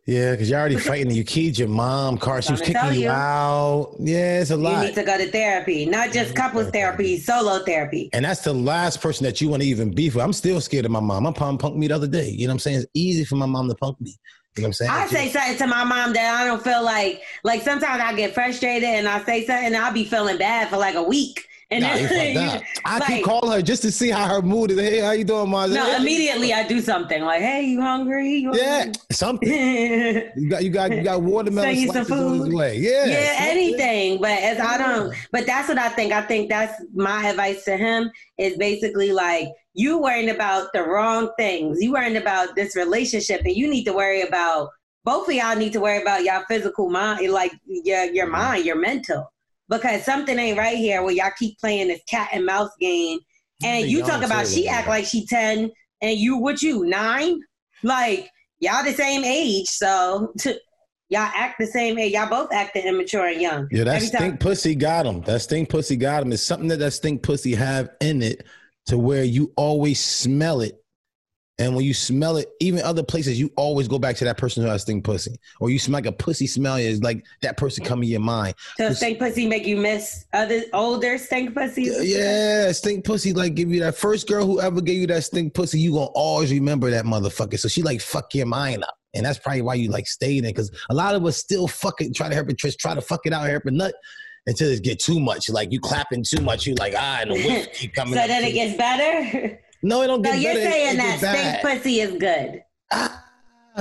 Yeah, 0.09 0.31
because 0.31 0.49
you're 0.49 0.59
already 0.59 0.79
fighting. 0.79 1.11
You 1.11 1.23
keyed 1.23 1.59
your 1.59 1.69
mom, 1.69 2.17
car. 2.17 2.41
She 2.41 2.51
was 2.51 2.63
kicking 2.63 2.95
you 2.95 3.01
you. 3.03 3.11
out. 3.11 3.95
Yeah, 3.99 4.41
it's 4.41 4.51
a 4.51 4.57
lot. 4.57 4.81
You 4.81 4.89
need 4.89 4.95
to 4.95 5.05
go 5.05 5.19
to 5.19 5.31
therapy, 5.31 5.85
not 5.85 6.13
just 6.13 6.35
couples 6.35 6.71
therapy, 6.71 7.21
solo 7.21 7.63
therapy. 7.63 8.09
And 8.15 8.25
that's 8.25 8.41
the 8.41 8.55
last 8.55 9.03
person 9.03 9.25
that 9.25 9.43
you 9.43 9.51
want 9.51 9.63
to 9.63 9.69
even 9.69 9.95
beef 9.95 10.15
with. 10.15 10.25
I'm 10.25 10.33
still 10.33 10.63
scared 10.63 10.87
of 10.87 10.91
my 10.93 11.01
mom. 11.01 11.25
My 11.25 11.35
mom 11.39 11.59
punked 11.59 11.77
me 11.77 11.89
the 11.89 11.95
other 11.95 12.07
day. 12.07 12.31
You 12.31 12.47
know 12.47 12.53
what 12.53 12.55
I'm 12.55 12.59
saying? 12.61 12.79
It's 12.79 12.87
easy 12.95 13.27
for 13.27 13.37
my 13.37 13.45
mom 13.45 13.69
to 13.69 13.75
punk 13.75 14.01
me. 14.01 14.17
You 14.57 14.63
know 14.63 14.69
what 14.69 14.69
I'm 14.69 14.73
saying? 14.73 14.91
I 14.91 15.07
say 15.09 15.29
something 15.29 15.59
to 15.59 15.67
my 15.67 15.85
mom 15.85 16.15
that 16.15 16.41
I 16.41 16.47
don't 16.47 16.65
feel 16.65 16.83
like 16.83 17.21
like 17.45 17.61
sometimes 17.61 18.03
I 18.03 18.15
get 18.15 18.33
frustrated 18.33 18.89
and 18.89 19.07
I 19.07 19.23
say 19.25 19.45
something 19.45 19.67
and 19.67 19.77
I'll 19.77 19.93
be 19.93 20.05
feeling 20.05 20.39
bad 20.39 20.71
for 20.71 20.79
like 20.79 20.95
a 20.95 21.03
week. 21.03 21.47
And 21.71 21.83
Nah, 21.83 21.95
you 21.97 22.09
then 22.09 22.35
fucked 22.51 22.55
up. 22.57 22.63
I 22.87 22.99
like- 22.99 23.09
keep 23.09 23.25
calling 23.25 23.53
her 23.53 23.61
just 23.61 23.83
to 23.83 23.93
see 23.93 24.11
how 24.11 24.27
her 24.27 24.41
mood 24.41 24.71
is. 24.71 24.81
Hey, 24.81 25.01
how 25.01 25.11
you 25.11 25.25
doing, 25.25 25.51
Mom? 25.51 25.73
No, 25.73 25.85
Hey. 25.85 25.97
immediately 26.01 26.55
I 26.55 26.67
do 26.67 26.81
something 26.81 27.23
like, 27.23 27.43
"Hey, 27.43 27.65
you 27.65 27.83
hungry?" 27.83 28.37
You 28.37 28.57
Yeah, 28.57 28.79
hungry? 28.85 28.93
something. 29.13 29.49
You 30.37 30.49
got 30.49 30.65
you 30.65 30.71
got 30.71 30.91
you 30.93 31.03
got 31.03 31.21
watermelon 31.23 31.69
Send 31.75 31.81
you 31.83 31.93
some 31.93 32.05
slices 32.07 32.41
on 32.41 32.51
his. 32.51 32.79
Yeah, 32.79 33.05
yeah, 33.07 33.37
something. 33.37 33.51
anything. 33.59 34.21
But 34.21 34.39
as 34.43 34.59
I 34.61 34.79
don't, 34.79 35.15
but 35.31 35.47
that's 35.47 35.69
what 35.69 35.79
I 35.79 35.91
think. 35.91 36.13
I 36.13 36.23
think 36.23 36.49
that's 36.49 36.83
my 36.95 37.29
advice 37.29 37.65
to 37.65 37.77
him 37.77 38.11
is 38.39 38.57
basically 38.57 39.13
like 39.13 39.49
you 39.75 39.99
worrying 39.99 40.31
about 40.31 40.73
the 40.73 40.83
wrong 40.83 41.31
things. 41.39 41.83
You 41.83 41.93
worrying 41.93 42.17
about 42.17 42.57
this 42.57 42.77
relationship, 42.77 43.43
and 43.45 43.55
you 43.55 43.69
need 43.69 43.85
to 43.85 43.93
worry 43.93 44.23
about 44.23 44.71
both 45.05 45.29
of 45.29 45.35
y'all 45.35 45.55
need 45.57 45.73
to 45.75 45.81
worry 45.81 46.01
about 46.01 46.25
your 46.25 46.43
physical 46.49 46.89
mind, 46.89 47.31
like 47.31 47.53
your 47.67 48.05
your 48.05 48.27
Mm-hmm. 48.27 48.33
mind, 48.33 48.65
your 48.65 48.77
mental, 48.77 49.31
because 49.69 50.05
something 50.05 50.39
ain't 50.39 50.59
right 50.59 50.77
here 50.77 51.03
where 51.03 51.13
y'all 51.13 51.31
keep 51.39 51.59
playing 51.59 51.89
this 51.89 52.03
cat 52.09 52.29
and 52.33 52.47
mouse 52.47 52.71
game. 52.81 53.19
And 53.63 53.89
you 53.89 54.03
talk 54.03 54.23
about 54.23 54.47
she 54.47 54.69
act 54.69 54.89
like 54.89 55.05
she 55.05 55.27
ten, 55.27 55.71
and 56.01 56.19
you 56.19 56.37
what 56.37 56.63
you 56.63 56.85
nine, 56.87 57.41
like 57.83 58.31
y'all 58.61 58.85
the 58.85 58.93
same 58.93 59.25
age, 59.25 59.67
so. 59.67 60.33
Y'all 61.11 61.31
act 61.35 61.59
the 61.59 61.67
same 61.67 61.99
age. 61.99 62.13
Y'all 62.13 62.29
both 62.29 62.53
acting 62.53 62.85
immature 62.85 63.29
and 63.29 63.41
young. 63.41 63.67
Yeah, 63.71 63.85
that 63.85 64.03
stink 64.03 64.41
pussy 64.41 64.75
got 64.75 65.07
him. 65.07 65.23
That 65.23 65.41
stink 65.41 65.71
pussy 65.71 65.97
got 65.97 66.23
him. 66.23 66.33
It's 66.33 66.43
something 66.43 66.69
that 66.69 66.81
that 66.81 66.91
stink 66.91 67.23
pussy 67.23 67.55
have 67.55 67.89
in 68.03 68.21
it 68.21 68.47
to 68.89 68.99
where 68.99 69.25
you 69.25 69.51
always 69.57 70.05
smell 70.05 70.61
it. 70.61 70.78
And 71.61 71.75
when 71.75 71.85
you 71.85 71.93
smell 71.93 72.37
it, 72.37 72.49
even 72.61 72.83
other 72.83 73.03
places, 73.03 73.39
you 73.39 73.51
always 73.57 73.89
go 73.89 73.99
back 73.99 74.15
to 74.17 74.25
that 74.25 74.39
person 74.39 74.63
who 74.63 74.69
has 74.69 74.83
stink 74.83 75.03
pussy. 75.03 75.37
Or 75.59 75.71
you 75.71 75.79
smell 75.79 75.99
like 75.99 76.07
a 76.07 76.13
pussy 76.13 76.47
smell, 76.47 76.77
it's 76.77 77.03
like 77.03 77.25
that 77.43 77.57
person 77.57 77.85
come 77.85 78.03
in 78.05 78.09
your 78.09 78.21
mind. 78.21 78.55
So 78.77 78.93
stink 78.93 79.19
pussy 79.19 79.47
make 79.47 79.67
you 79.67 79.77
miss 79.77 80.27
other 80.33 80.63
older 80.73 81.19
stink 81.19 81.55
pussy? 81.55 81.91
Yeah, 82.01 82.71
stink 82.71 83.05
pussy 83.05 83.33
like 83.33 83.57
give 83.57 83.73
you 83.73 83.81
that 83.81 83.97
first 83.97 84.29
girl 84.29 84.47
who 84.47 84.61
ever 84.61 84.81
gave 84.81 85.01
you 85.01 85.09
that 85.09 85.25
stink 85.25 85.53
pussy, 85.53 85.81
you 85.81 85.93
gonna 85.93 86.07
always 86.07 86.53
remember 86.53 86.91
that 86.91 87.05
motherfucker. 87.05 87.59
So 87.59 87.67
she 87.69 87.83
like 87.83 88.01
fuck 88.01 88.33
your 88.35 88.47
mind 88.47 88.85
up. 88.85 88.95
And 89.15 89.27
that's 89.27 89.39
probably 89.39 89.63
why 89.63 89.75
you 89.75 89.91
like 89.91 90.07
stayed 90.07 90.45
in 90.45 90.51
because 90.51 90.71
a 90.91 90.95
lot 90.95 91.17
of 91.17 91.27
us 91.27 91.39
still 91.39 91.67
fucking 91.67 92.15
try 92.15 92.29
to 92.29 92.35
help 92.37 92.51
it, 92.51 92.59
try 92.59 92.95
to 92.95 93.01
fuck 93.01 93.27
it 93.27 93.33
out, 93.33 93.49
help 93.49 93.65
a 93.67 93.73
nut 93.73 93.95
until 94.47 94.69
it 94.69 94.83
get 94.85 95.01
too 95.01 95.19
much. 95.19 95.49
Like 95.49 95.73
you 95.73 95.81
clapping 95.81 96.23
too 96.23 96.41
much, 96.41 96.67
you 96.67 96.77
like 96.77 96.95
ah, 96.97 97.19
and 97.23 97.33
the 97.33 97.35
whiff 97.35 97.73
keep 97.75 97.95
coming. 97.95 98.17
up 98.17 98.29
then 98.29 98.45
it 98.45 98.53
gets 98.53 98.77
better? 98.77 99.59
no, 99.83 100.03
it 100.03 100.07
don't 100.09 100.25
So 100.25 100.33
get 100.33 100.41
you're 100.41 100.55
better. 100.55 100.69
it- 100.69 100.73
saying 100.73 100.95
it 100.95 101.21
that 101.21 101.61
stink 101.61 101.63
pussy 101.83 102.01
is 102.01 102.19
good. 102.19 102.63
Ah, 102.91 103.25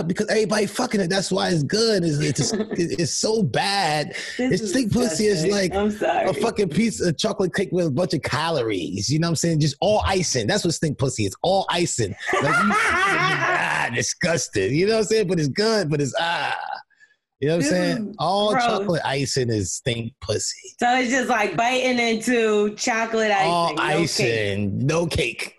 because 0.06 0.28
everybody 0.28 0.68
fucking 0.68 1.02
it. 1.02 1.10
That's 1.10 1.32
why 1.32 1.50
it's 1.50 1.64
good. 1.64 2.04
It's 2.04 2.20
it's, 2.20 2.54
it's 2.54 3.14
so 3.16 3.42
bad. 3.42 4.10
This 4.38 4.62
It's 4.62 4.70
stink 4.70 4.92
pussy 4.94 5.26
is 5.26 5.46
like 5.48 5.74
a 5.74 6.34
fucking 6.36 6.70
piece 6.70 7.02
of 7.02 7.18
chocolate 7.18 7.54
cake 7.56 7.70
with 7.72 7.88
a 7.88 7.92
bunch 7.92 8.14
of 8.14 8.22
calories. 8.22 9.10
You 9.10 9.18
know 9.20 9.28
what 9.28 9.32
I'm 9.32 9.36
saying? 9.38 9.60
Just 9.62 9.76
all 9.82 10.04
icing. 10.06 10.46
That's 10.46 10.64
what 10.64 10.74
stink 10.76 11.00
pussy 11.00 11.26
is. 11.26 11.36
All 11.42 11.66
icing. 11.70 12.16
Like 12.34 12.44
you, 12.64 12.72
ah, 12.76 13.90
disgusting. 13.96 14.76
You 14.76 14.86
know 14.86 14.94
what 14.94 15.00
I'm 15.00 15.06
saying? 15.06 15.28
But 15.28 15.40
it's 15.40 15.50
good. 15.50 15.90
But 15.90 16.00
it's 16.02 16.14
ah. 16.20 16.56
You 17.40 17.50
know 17.50 17.58
what 17.58 17.66
I'm 17.66 17.70
saying? 17.72 18.16
All 18.18 18.52
gross. 18.52 18.64
chocolate 18.66 19.02
icing 19.06 19.50
is 19.52 19.72
stink 19.74 20.12
pussy. 20.22 20.74
So 20.80 20.96
it's 20.98 21.12
just 21.12 21.30
like 21.30 21.56
biting 21.56 22.00
into 22.00 22.74
chocolate 22.76 23.30
icing. 23.32 23.48
all 23.52 23.76
no 23.76 23.82
icing, 23.84 24.80
cake. 24.80 24.88
no 24.88 25.06
cake. 25.06 25.54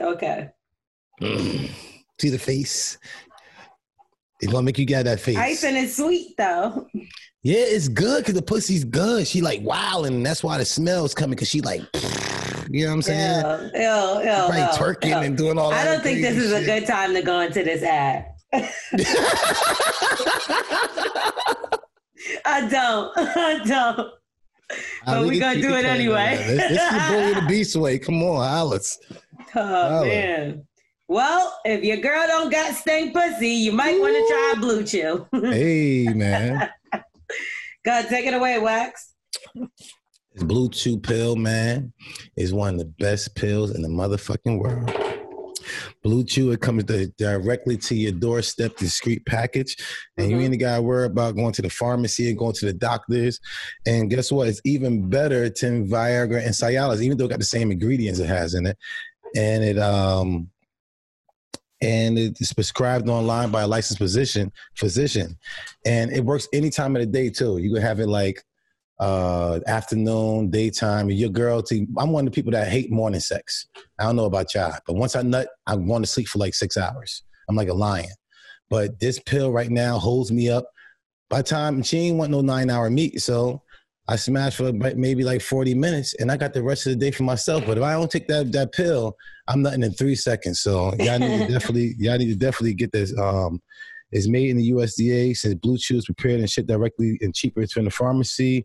Okay. 0.00 0.48
See 1.20 2.30
the 2.30 2.38
face? 2.38 2.98
It's 4.40 4.52
gonna 4.52 4.62
make 4.62 4.78
you 4.78 4.84
get 4.84 5.04
that 5.04 5.20
face. 5.20 5.36
Icing 5.36 5.76
is 5.76 5.96
sweet 5.96 6.36
though. 6.36 6.86
Yeah, 7.42 7.58
it's 7.58 7.88
good 7.88 8.18
because 8.18 8.34
the 8.34 8.42
pussy's 8.42 8.84
good. 8.84 9.26
She 9.26 9.40
like 9.40 9.62
wow, 9.62 10.04
and 10.04 10.24
that's 10.24 10.44
why 10.44 10.58
the 10.58 10.64
smell's 10.64 11.14
coming 11.14 11.34
because 11.36 11.48
she 11.48 11.60
like 11.60 11.82
You 12.70 12.84
know 12.84 12.90
what 12.90 12.96
I'm 12.96 13.02
saying? 13.02 13.44
Ew, 13.74 13.80
ew, 13.80 13.80
ew, 13.80 14.48
Right, 14.48 14.70
ew, 14.72 14.78
twerking 14.78 15.08
ew. 15.08 15.16
and 15.16 15.36
doing 15.36 15.58
all 15.58 15.70
that. 15.70 15.86
I 15.86 15.90
don't 15.90 16.02
think 16.02 16.20
this 16.20 16.36
is 16.36 16.52
a 16.52 16.64
good 16.64 16.86
time 16.86 17.14
to 17.14 17.22
go 17.22 17.40
into 17.40 17.64
this 17.64 17.82
ad. 17.82 18.26
I 22.44 22.68
don't. 22.68 23.12
I 23.16 23.60
don't. 23.64 24.10
But 25.06 25.26
we 25.26 25.38
gonna 25.38 25.60
do 25.60 25.74
it 25.74 25.86
anyway. 25.86 26.36
This, 26.36 26.68
this 26.68 26.82
is 26.82 26.90
the 26.90 27.06
bully 27.08 27.34
the 27.34 27.46
beast 27.48 27.76
way. 27.76 27.98
Come 27.98 28.22
on, 28.22 28.44
Alice. 28.46 28.98
Oh 29.60 30.04
man. 30.04 30.66
Well, 31.08 31.58
if 31.64 31.82
your 31.82 31.96
girl 31.96 32.26
don't 32.26 32.50
got 32.50 32.74
stink 32.74 33.14
pussy, 33.14 33.48
you 33.48 33.72
might 33.72 33.98
want 33.98 34.14
to 34.14 34.26
try 34.28 34.54
Blue 34.60 34.84
Chew. 34.84 35.26
Hey 35.50 36.06
man, 36.08 36.68
God, 37.84 38.06
take 38.08 38.26
it 38.26 38.34
away, 38.34 38.58
Wax. 38.58 39.14
this 39.54 40.42
Blue 40.44 40.68
Chew 40.68 40.98
pill, 40.98 41.34
man, 41.34 41.92
is 42.36 42.52
one 42.52 42.74
of 42.74 42.78
the 42.80 42.92
best 42.98 43.34
pills 43.34 43.74
in 43.74 43.82
the 43.82 43.88
motherfucking 43.88 44.58
world. 44.58 45.18
Blue 46.02 46.24
Chew, 46.24 46.52
it 46.52 46.60
comes 46.60 46.84
di- 46.84 47.12
directly 47.16 47.76
to 47.78 47.94
your 47.94 48.12
doorstep, 48.12 48.76
discreet 48.76 49.24
package, 49.26 49.76
and 50.16 50.30
you 50.30 50.36
mm-hmm. 50.36 50.52
ain't 50.52 50.60
got 50.60 50.76
to 50.76 50.82
worry 50.82 51.06
about 51.06 51.36
going 51.36 51.52
to 51.52 51.62
the 51.62 51.70
pharmacy 51.70 52.28
and 52.28 52.38
going 52.38 52.54
to 52.54 52.66
the 52.66 52.72
doctors. 52.72 53.40
And 53.86 54.10
guess 54.10 54.30
what? 54.30 54.48
It's 54.48 54.60
even 54.64 55.08
better 55.08 55.48
than 55.48 55.88
Viagra 55.88 56.44
and 56.44 56.54
Cialis, 56.54 57.02
even 57.02 57.16
though 57.16 57.24
it 57.24 57.30
got 57.30 57.38
the 57.38 57.44
same 57.44 57.70
ingredients 57.70 58.20
it 58.20 58.26
has 58.26 58.54
in 58.54 58.66
it. 58.66 58.76
And 59.36 59.64
it 59.64 59.78
um 59.78 60.50
and 61.80 62.18
it's 62.18 62.52
prescribed 62.52 63.08
online 63.08 63.50
by 63.50 63.62
a 63.62 63.68
licensed 63.68 63.98
physician 63.98 64.52
physician. 64.74 65.36
And 65.86 66.12
it 66.12 66.24
works 66.24 66.48
any 66.52 66.70
time 66.70 66.96
of 66.96 67.00
the 67.00 67.06
day 67.06 67.30
too. 67.30 67.58
You 67.58 67.72
can 67.72 67.82
have 67.82 68.00
it 68.00 68.08
like 68.08 68.42
uh 68.98 69.60
afternoon 69.66 70.50
daytime. 70.50 71.10
Your 71.10 71.28
girl 71.28 71.62
to 71.64 71.86
i'm 71.98 72.10
one 72.10 72.26
of 72.26 72.32
the 72.32 72.34
people 72.34 72.52
that 72.52 72.68
hate 72.68 72.90
morning 72.90 73.20
sex. 73.20 73.68
I 73.98 74.04
don't 74.04 74.16
know 74.16 74.24
about 74.24 74.54
y'all 74.54 74.74
but 74.86 74.96
once 74.96 75.14
i 75.14 75.22
nut 75.22 75.48
i 75.66 75.76
want 75.76 76.04
to 76.04 76.10
sleep 76.10 76.28
for 76.28 76.38
like 76.38 76.54
six 76.54 76.76
hours. 76.76 77.22
I'm 77.48 77.56
like 77.56 77.68
a 77.68 77.74
lion. 77.74 78.10
But 78.70 79.00
this 79.00 79.18
pill 79.20 79.50
right 79.52 79.70
now 79.70 79.98
holds 79.98 80.30
me 80.30 80.50
up. 80.50 80.66
By 81.30 81.42
time 81.42 81.82
she 81.82 81.98
ain't 81.98 82.18
want 82.18 82.30
no 82.30 82.40
nine 82.40 82.70
hour 82.70 82.90
meet 82.90 83.20
so 83.20 83.62
i 84.08 84.16
smashed 84.16 84.56
for 84.56 84.72
maybe 84.72 85.22
like 85.22 85.40
40 85.40 85.74
minutes 85.74 86.14
and 86.18 86.30
i 86.30 86.36
got 86.36 86.52
the 86.52 86.62
rest 86.62 86.86
of 86.86 86.92
the 86.92 86.96
day 86.96 87.10
for 87.10 87.22
myself 87.22 87.64
but 87.66 87.78
if 87.78 87.84
i 87.84 87.92
don't 87.92 88.10
take 88.10 88.28
that 88.28 88.50
that 88.52 88.72
pill 88.72 89.16
i'm 89.48 89.62
nothing 89.62 89.82
in 89.82 89.92
three 89.92 90.16
seconds 90.16 90.60
so 90.60 90.92
y'all 90.98 91.18
need 91.18 91.46
to 91.46 91.52
definitely 91.52 91.94
y'all 91.98 92.18
need 92.18 92.28
to 92.28 92.36
definitely 92.36 92.74
get 92.74 92.92
this 92.92 93.16
um 93.18 93.60
it's 94.10 94.28
made 94.28 94.50
in 94.50 94.56
the 94.56 94.70
USDA. 94.70 95.36
Says 95.36 95.54
Blue 95.54 95.76
Chew 95.76 95.98
is 95.98 96.06
prepared 96.06 96.40
and 96.40 96.48
shipped 96.48 96.68
directly 96.68 97.18
and 97.20 97.34
cheaper 97.34 97.66
from 97.66 97.84
the 97.84 97.90
pharmacy. 97.90 98.64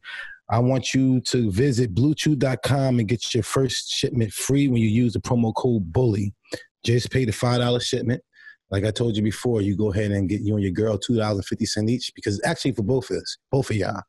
I 0.50 0.60
want 0.60 0.94
you 0.94 1.22
to 1.22 1.52
visit 1.52 1.96
bluechew.com 1.96 3.00
and 3.00 3.08
get 3.08 3.34
your 3.34 3.44
first 3.44 3.90
shipment 3.90 4.34
free 4.34 4.68
when 4.68 4.82
you 4.82 4.90
use 4.90 5.14
the 5.14 5.20
promo 5.20 5.54
code 5.56 5.92
BULLY. 5.92 6.34
Just 6.84 7.12
pay 7.12 7.26
the 7.26 7.32
$5 7.32 7.82
shipment. 7.82 8.22
Like 8.70 8.86
I 8.86 8.92
told 8.92 9.16
you 9.16 9.24
before, 9.24 9.62
you 9.62 9.78
go 9.78 9.92
ahead 9.92 10.12
and 10.12 10.28
get 10.28 10.42
you 10.42 10.56
and 10.56 10.64
your 10.64 10.72
girl 10.72 10.98
$2.50 10.98 11.90
each 11.90 12.12
because 12.16 12.38
it's 12.40 12.48
actually 12.48 12.72
for 12.72 12.82
both 12.82 13.10
of 13.10 13.18
us, 13.18 13.38
both 13.52 13.70
of 13.70 13.76
y'all. 13.76 14.02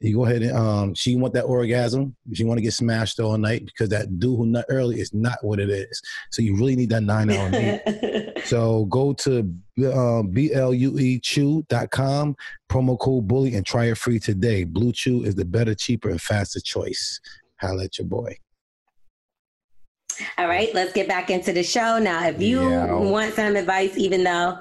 You 0.00 0.16
go 0.16 0.24
ahead 0.26 0.42
and 0.42 0.56
um, 0.56 0.94
she 0.94 1.16
want 1.16 1.32
that 1.34 1.44
orgasm. 1.44 2.14
She 2.34 2.44
want 2.44 2.58
to 2.58 2.62
get 2.62 2.74
smashed 2.74 3.20
all 3.20 3.38
night 3.38 3.64
because 3.64 3.88
that 3.90 4.18
dude 4.18 4.36
who 4.36 4.44
nut 4.46 4.66
early 4.68 5.00
is 5.00 5.14
not 5.14 5.38
what 5.42 5.60
it 5.60 5.70
is. 5.70 6.02
So 6.30 6.42
you 6.42 6.56
really 6.56 6.76
need 6.76 6.90
that 6.90 7.02
nine 7.02 7.30
hour 7.30 7.48
meet. 7.50 7.80
So 8.44 8.84
go 8.86 9.14
to 9.14 9.38
uh, 9.78 10.22
bluechew.com, 11.24 12.36
promo 12.70 12.98
code 12.98 13.26
bully, 13.26 13.54
and 13.54 13.64
try 13.64 13.86
it 13.86 13.96
free 13.96 14.18
today. 14.18 14.64
Blue 14.64 14.92
Chew 14.92 15.24
is 15.24 15.34
the 15.34 15.46
better, 15.46 15.74
cheaper, 15.74 16.10
and 16.10 16.20
faster 16.20 16.60
choice. 16.60 17.20
Holla 17.58 17.84
at 17.84 17.96
your 17.98 18.06
boy. 18.06 18.36
All 20.36 20.46
right, 20.46 20.68
let's 20.74 20.92
get 20.92 21.08
back 21.08 21.30
into 21.30 21.54
the 21.54 21.62
show 21.62 21.98
now. 21.98 22.26
If 22.28 22.40
you 22.42 22.68
Yeah. 22.68 22.92
want 22.92 23.34
some 23.34 23.56
advice, 23.56 23.96
even 23.96 24.22
though 24.24 24.58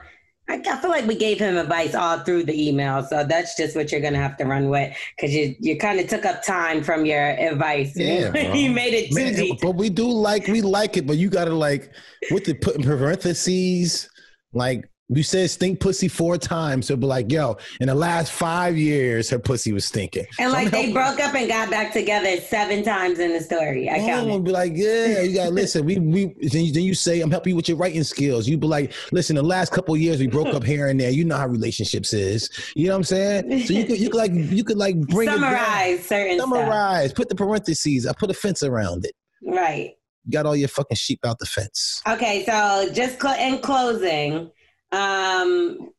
I, 0.49 0.61
I 0.65 0.77
feel 0.77 0.89
like 0.89 1.07
we 1.07 1.15
gave 1.15 1.39
him 1.39 1.57
advice 1.57 1.95
all 1.95 2.19
through 2.19 2.43
the 2.43 2.67
email, 2.67 3.03
so 3.03 3.23
that's 3.23 3.55
just 3.55 3.75
what 3.75 3.91
you're 3.91 4.01
gonna 4.01 4.17
have 4.17 4.37
to 4.37 4.45
run 4.45 4.69
with 4.69 4.95
because 5.15 5.33
you 5.33 5.55
you 5.59 5.77
kind 5.77 5.99
of 5.99 6.07
took 6.07 6.25
up 6.25 6.43
time 6.43 6.83
from 6.83 7.05
your 7.05 7.29
advice. 7.29 7.93
Yeah, 7.95 8.53
you 8.53 8.71
made 8.71 8.93
it 8.93 9.15
too 9.15 9.33
deep. 9.33 9.59
but 9.61 9.75
we 9.75 9.89
do 9.89 10.09
like 10.09 10.47
we 10.47 10.61
like 10.61 10.97
it, 10.97 11.07
but 11.07 11.17
you 11.17 11.29
gotta 11.29 11.55
like 11.55 11.93
with 12.31 12.45
the 12.45 12.53
put 12.55 12.75
in 12.75 12.83
parentheses, 12.83 14.09
like 14.51 14.89
you 15.15 15.23
said 15.23 15.49
stink 15.49 15.79
pussy 15.79 16.07
four 16.07 16.37
times. 16.37 16.87
So 16.87 16.95
be 16.95 17.05
like, 17.05 17.31
yo, 17.31 17.57
in 17.79 17.87
the 17.87 17.95
last 17.95 18.31
five 18.31 18.77
years, 18.77 19.29
her 19.29 19.39
pussy 19.39 19.71
was 19.73 19.85
stinking. 19.85 20.25
And 20.39 20.51
like 20.51 20.71
they 20.71 20.91
broke 20.93 21.19
up 21.19 21.33
and 21.35 21.47
got 21.47 21.69
back 21.69 21.93
together 21.93 22.37
seven 22.41 22.83
times 22.83 23.19
in 23.19 23.33
the 23.33 23.41
story. 23.41 23.89
I 23.89 23.95
Oh, 23.99 24.05
counted. 24.07 24.43
be 24.43 24.51
like, 24.51 24.71
yeah, 24.75 25.21
you 25.21 25.35
gotta 25.35 25.51
listen. 25.51 25.85
We 25.85 25.99
we 25.99 26.25
then 26.41 26.65
you, 26.65 26.73
then 26.73 26.83
you 26.83 26.93
say, 26.93 27.21
I'm 27.21 27.31
helping 27.31 27.51
you 27.51 27.55
with 27.55 27.67
your 27.67 27.77
writing 27.77 28.03
skills. 28.03 28.47
You 28.47 28.57
be 28.57 28.67
like, 28.67 28.93
listen, 29.11 29.35
the 29.35 29.43
last 29.43 29.71
couple 29.71 29.93
of 29.93 29.99
years 30.01 30.19
we 30.19 30.27
broke 30.27 30.53
up 30.53 30.63
here 30.63 30.87
and 30.87 30.99
there. 30.99 31.09
You 31.11 31.25
know 31.25 31.37
how 31.37 31.47
relationships 31.47 32.13
is. 32.13 32.49
You 32.75 32.87
know 32.87 32.93
what 32.93 32.97
I'm 32.97 33.03
saying? 33.03 33.65
So 33.67 33.73
you 33.73 33.85
could 33.85 33.99
you 33.99 34.09
could 34.09 34.17
like 34.17 34.31
you 34.33 34.63
could 34.63 34.77
like 34.77 34.99
bring. 35.07 35.29
Summarize 35.29 36.05
certain 36.05 36.37
stuff. 36.39 36.49
Summarize. 36.49 37.13
Put 37.13 37.29
the 37.29 37.35
parentheses. 37.35 38.07
I 38.07 38.13
put 38.13 38.29
a 38.29 38.33
fence 38.33 38.63
around 38.63 39.05
it. 39.05 39.13
Right. 39.45 39.91
You 40.25 40.31
got 40.31 40.45
all 40.45 40.55
your 40.55 40.69
fucking 40.69 40.95
sheep 40.95 41.19
out 41.25 41.37
the 41.39 41.45
fence. 41.45 42.01
Okay, 42.07 42.45
so 42.45 42.89
just 42.93 43.21
cl- 43.21 43.37
in 43.37 43.59
closing, 43.59 44.49
um, 44.93 45.89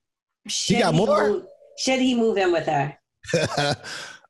should 0.48 0.78
got 0.80 0.94
he 0.94 0.98
more? 1.06 1.28
Move, 1.28 1.44
should 1.78 2.00
he 2.00 2.14
move 2.14 2.36
in 2.38 2.52
with 2.52 2.66
her? 2.66 2.96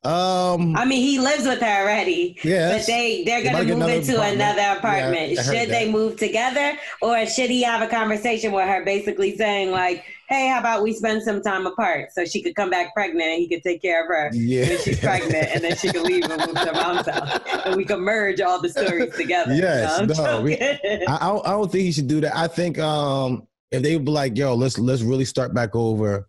um, 0.04 0.76
I 0.76 0.84
mean, 0.84 1.00
he 1.02 1.18
lives 1.18 1.44
with 1.46 1.60
her 1.60 1.82
already. 1.82 2.38
Yeah, 2.44 2.76
But 2.76 2.86
they 2.86 3.24
they're 3.24 3.42
gonna 3.42 3.64
move 3.64 3.70
another 3.76 3.92
into 3.94 4.12
apartment. 4.16 4.40
another 4.40 4.78
apartment. 4.78 5.38
Heard 5.38 5.44
should 5.44 5.68
they 5.70 5.84
that. 5.86 5.90
move 5.90 6.16
together, 6.18 6.78
or 7.02 7.26
should 7.26 7.50
he 7.50 7.62
have 7.62 7.80
a 7.82 7.86
conversation 7.88 8.52
with 8.52 8.66
her, 8.66 8.84
basically 8.84 9.34
saying 9.36 9.70
like, 9.70 10.04
"Hey, 10.28 10.48
how 10.48 10.60
about 10.60 10.82
we 10.82 10.92
spend 10.92 11.22
some 11.22 11.42
time 11.42 11.66
apart 11.66 12.10
so 12.12 12.24
she 12.26 12.42
could 12.42 12.54
come 12.54 12.68
back 12.70 12.92
pregnant 12.94 13.24
and 13.28 13.38
he 13.40 13.48
could 13.48 13.62
take 13.62 13.80
care 13.82 14.02
of 14.02 14.08
her 14.08 14.30
Yeah. 14.34 14.68
when 14.68 14.78
she's 14.82 15.00
pregnant, 15.08 15.48
and 15.54 15.64
then 15.64 15.74
she 15.76 15.88
could 15.88 16.02
leave 16.02 16.24
and 16.24 16.36
move 16.38 16.54
to 16.54 16.66
her 16.66 16.72
mom's 16.74 17.08
house, 17.08 17.40
and 17.64 17.74
we 17.76 17.84
could 17.86 18.00
merge 18.00 18.40
all 18.42 18.60
the 18.60 18.68
stories 18.68 19.14
together." 19.16 19.54
Yes, 19.54 19.98
I'm 19.98 20.06
no, 20.06 20.42
we- 20.42 20.60
I, 20.60 21.06
I 21.08 21.50
don't 21.50 21.72
think 21.72 21.82
he 21.84 21.92
should 21.92 22.08
do 22.08 22.20
that. 22.20 22.36
I 22.36 22.46
think 22.46 22.78
um, 22.78 23.48
if 23.76 23.82
they 23.82 23.96
would 23.96 24.04
be 24.04 24.10
like, 24.10 24.36
yo, 24.36 24.54
let's 24.54 24.78
let's 24.78 25.02
really 25.02 25.24
start 25.24 25.54
back 25.54 25.74
over. 25.74 26.28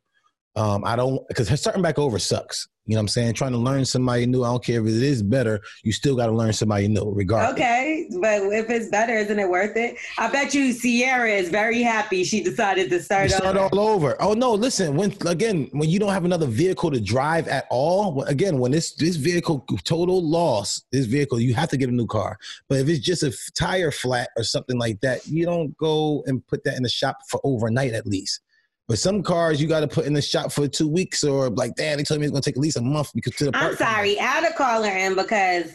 Um, 0.55 0.83
I 0.85 0.95
don't 0.95 1.27
because 1.27 1.47
starting 1.59 1.81
back 1.81 1.99
over 1.99 2.19
sucks. 2.19 2.67
You 2.87 2.93
know 2.93 2.99
what 2.99 3.01
I'm 3.01 3.07
saying? 3.07 3.33
Trying 3.33 3.53
to 3.53 3.57
learn 3.57 3.83
somebody 3.83 4.27
new. 4.27 4.43
I 4.43 4.49
don't 4.49 4.63
care 4.63 4.79
if 4.79 4.85
it 4.87 5.01
is 5.01 5.23
better. 5.23 5.59
You 5.83 5.91
still 5.91 6.15
got 6.15 6.27
to 6.27 6.31
learn 6.31 6.53
somebody 6.53 6.87
new, 6.87 7.11
regardless. 7.11 7.53
Okay, 7.53 8.07
but 8.21 8.41
if 8.53 8.69
it's 8.69 8.89
better, 8.89 9.13
isn't 9.17 9.39
it 9.39 9.49
worth 9.49 9.75
it? 9.75 9.97
I 10.19 10.29
bet 10.29 10.53
you 10.53 10.71
Sierra 10.71 11.31
is 11.31 11.49
very 11.49 11.81
happy 11.81 12.23
she 12.23 12.43
decided 12.43 12.89
to 12.89 12.95
You 12.97 13.01
start, 13.01 13.31
start 13.31 13.57
over. 13.57 13.69
all 13.75 13.79
over. 13.79 14.21
Oh 14.21 14.33
no! 14.33 14.53
Listen, 14.53 14.95
when 14.95 15.15
again, 15.25 15.67
when 15.71 15.89
you 15.89 15.97
don't 15.97 16.13
have 16.13 16.25
another 16.25 16.45
vehicle 16.45 16.91
to 16.91 17.01
drive 17.01 17.47
at 17.47 17.65
all, 17.71 18.21
again, 18.23 18.59
when 18.59 18.71
this 18.71 18.93
this 18.93 19.15
vehicle 19.15 19.65
total 19.83 20.21
loss, 20.23 20.83
this 20.91 21.07
vehicle, 21.07 21.39
you 21.39 21.55
have 21.55 21.69
to 21.69 21.77
get 21.77 21.89
a 21.89 21.91
new 21.91 22.05
car. 22.07 22.37
But 22.69 22.79
if 22.79 22.87
it's 22.87 23.03
just 23.03 23.23
a 23.23 23.35
tire 23.55 23.89
flat 23.89 24.29
or 24.37 24.43
something 24.43 24.77
like 24.77 25.01
that, 25.01 25.25
you 25.25 25.45
don't 25.45 25.75
go 25.77 26.23
and 26.27 26.45
put 26.45 26.63
that 26.65 26.77
in 26.77 26.83
the 26.83 26.89
shop 26.89 27.17
for 27.29 27.39
overnight 27.43 27.93
at 27.93 28.05
least. 28.05 28.41
But 28.87 28.99
some 28.99 29.23
cars 29.23 29.59
you 29.59 29.67
got 29.67 29.79
to 29.79 29.87
put 29.87 30.05
in 30.05 30.13
the 30.13 30.21
shop 30.21 30.51
for 30.51 30.67
two 30.67 30.87
weeks 30.87 31.23
or 31.23 31.49
like, 31.49 31.75
damn, 31.75 31.97
they 31.97 32.03
told 32.03 32.19
me 32.19 32.27
it's 32.27 32.31
gonna 32.31 32.41
take 32.41 32.55
at 32.55 32.61
least 32.61 32.77
a 32.77 32.81
month 32.81 33.11
because 33.15 33.33
to 33.37 33.45
the 33.45 33.57
I'm 33.57 33.69
part- 33.69 33.77
sorry, 33.79 34.19
add 34.19 34.43
a 34.43 34.53
caller 34.53 34.89
in 34.89 35.15
because 35.15 35.71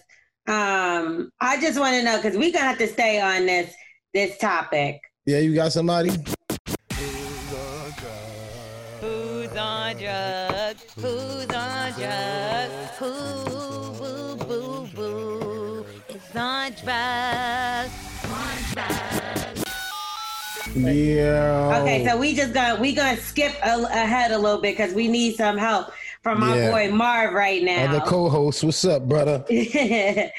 um 0.47 1.31
I 1.41 1.61
just 1.61 1.79
want 1.79 1.95
to 1.97 2.03
know 2.05 2.17
because 2.17 2.37
we're 2.37 2.53
gonna 2.53 2.65
have 2.67 2.79
to 2.79 2.87
stay 2.87 3.21
on 3.21 3.47
this 3.47 3.75
this 4.15 4.39
topic. 4.39 5.01
Yeah, 5.27 5.39
you 5.39 5.55
got 5.55 5.73
somebody. 5.73 6.11
Who's 9.01 9.57
on 9.57 9.97
drugs? 9.97 10.85
Who's 10.95 11.47
on 11.47 11.93
drugs? 11.93 12.91
Who, 12.99 13.11
boo, 13.99 14.37
boo, 14.47 14.89
boo, 14.95 15.87
is 16.09 16.37
on 16.37 16.73
drugs? 16.85 17.80
Yeah. 20.85 21.81
Okay, 21.83 22.05
so 22.07 22.17
we 22.19 22.35
just 22.35 22.53
gonna 22.53 22.81
we 22.81 22.95
gonna 22.95 23.17
skip 23.17 23.53
a, 23.63 23.83
ahead 23.85 24.31
a 24.33 24.39
little 24.39 24.61
bit 24.61 24.77
because 24.77 24.95
we 24.95 25.09
need 25.09 25.37
some 25.37 25.57
help 25.57 25.89
from 26.23 26.41
my 26.41 26.57
Yeah. 26.57 26.71
boy 26.71 26.91
Marv 26.95 27.33
right 27.35 27.63
now. 27.63 27.85
Other 27.95 28.01
co-host, 28.01 28.65
what's 28.65 28.85
up, 28.85 29.09
brother? 29.09 29.45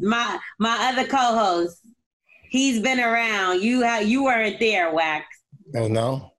my 0.00 0.38
my 0.58 0.92
other 0.92 1.06
co-host, 1.08 1.80
he's 2.50 2.80
been 2.80 3.00
around. 3.00 3.62
You 3.62 3.84
ha- 3.84 3.98
you 3.98 4.24
weren't 4.24 4.58
there, 4.60 4.92
Wax. 4.92 5.26
Oh 5.76 5.88
no. 5.88 6.32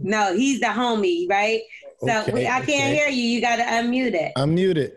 No, 0.00 0.34
he's 0.36 0.60
the 0.60 0.66
homie, 0.66 1.28
right? 1.28 1.60
So 2.00 2.22
Okay, 2.28 2.46
I 2.46 2.60
can't 2.60 2.68
okay. 2.68 2.94
hear 2.94 3.08
you. 3.08 3.22
You 3.22 3.40
gotta 3.40 3.62
unmute 3.62 4.14
it. 4.14 4.32
I'm 4.36 4.54
muted. 4.54 4.92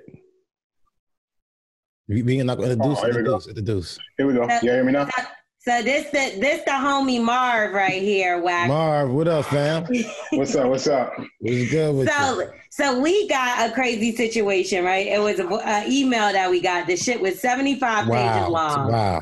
We 2.07 2.23
we 2.23 2.43
not 2.43 2.57
going 2.57 2.67
to 2.69 2.73
introduce, 2.73 2.99
Oh, 2.99 3.05
here 3.05 3.15
we 3.15 3.23
go. 3.23 3.35
introduce, 3.35 3.47
introduce. 3.47 3.99
Here 4.17 4.27
we 4.27 4.33
go. 4.33 4.47
So- 4.47 4.53
You 4.63 4.71
hear 4.71 4.83
me 4.83 4.91
now? 4.91 5.03
Uh, 5.17 5.23
So, 5.63 5.77
so 5.77 5.83
this 5.83 6.05
the 6.05 6.39
this 6.39 6.63
the 6.65 6.71
homie 6.71 7.21
Marv 7.21 7.73
right 7.73 8.01
here, 8.01 8.41
Wax. 8.41 8.67
Marv, 8.67 9.11
what 9.11 9.27
up, 9.27 9.45
fam? 9.45 9.85
What's 10.31 10.55
up? 10.55 10.67
What's 10.67 10.87
up? 10.87 11.13
What's 11.39 11.69
good 11.69 11.95
with 11.95 12.07
you? 12.07 12.13
So, 12.13 12.51
so 12.71 12.99
we 12.99 13.27
got 13.27 13.69
a 13.69 13.73
crazy 13.73 14.15
situation, 14.15 14.83
right? 14.83 15.05
It 15.05 15.21
was 15.21 15.39
a, 15.39 15.47
a 15.47 15.85
email 15.87 16.31
that 16.31 16.49
we 16.49 16.61
got. 16.61 16.87
The 16.87 16.97
shit 16.97 17.21
was 17.21 17.39
seventy 17.39 17.79
five 17.79 18.05
pages 18.05 18.47
long. 18.49 18.91
wow. 18.91 19.21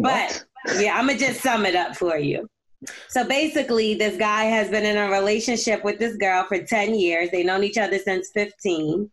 But 0.00 0.44
yeah, 0.78 0.98
I'm 0.98 1.06
gonna 1.06 1.18
just 1.18 1.40
sum 1.40 1.64
it 1.64 1.74
up 1.74 1.96
for 1.96 2.18
you. 2.18 2.46
So 3.08 3.24
basically, 3.24 3.94
this 3.94 4.18
guy 4.18 4.44
has 4.44 4.68
been 4.68 4.84
in 4.84 4.98
a 4.98 5.10
relationship 5.10 5.84
with 5.84 5.98
this 5.98 6.16
girl 6.16 6.44
for 6.44 6.62
10 6.62 6.94
years. 6.94 7.28
They've 7.32 7.44
known 7.44 7.64
each 7.64 7.76
other 7.76 7.98
since 7.98 8.30
15. 8.34 9.10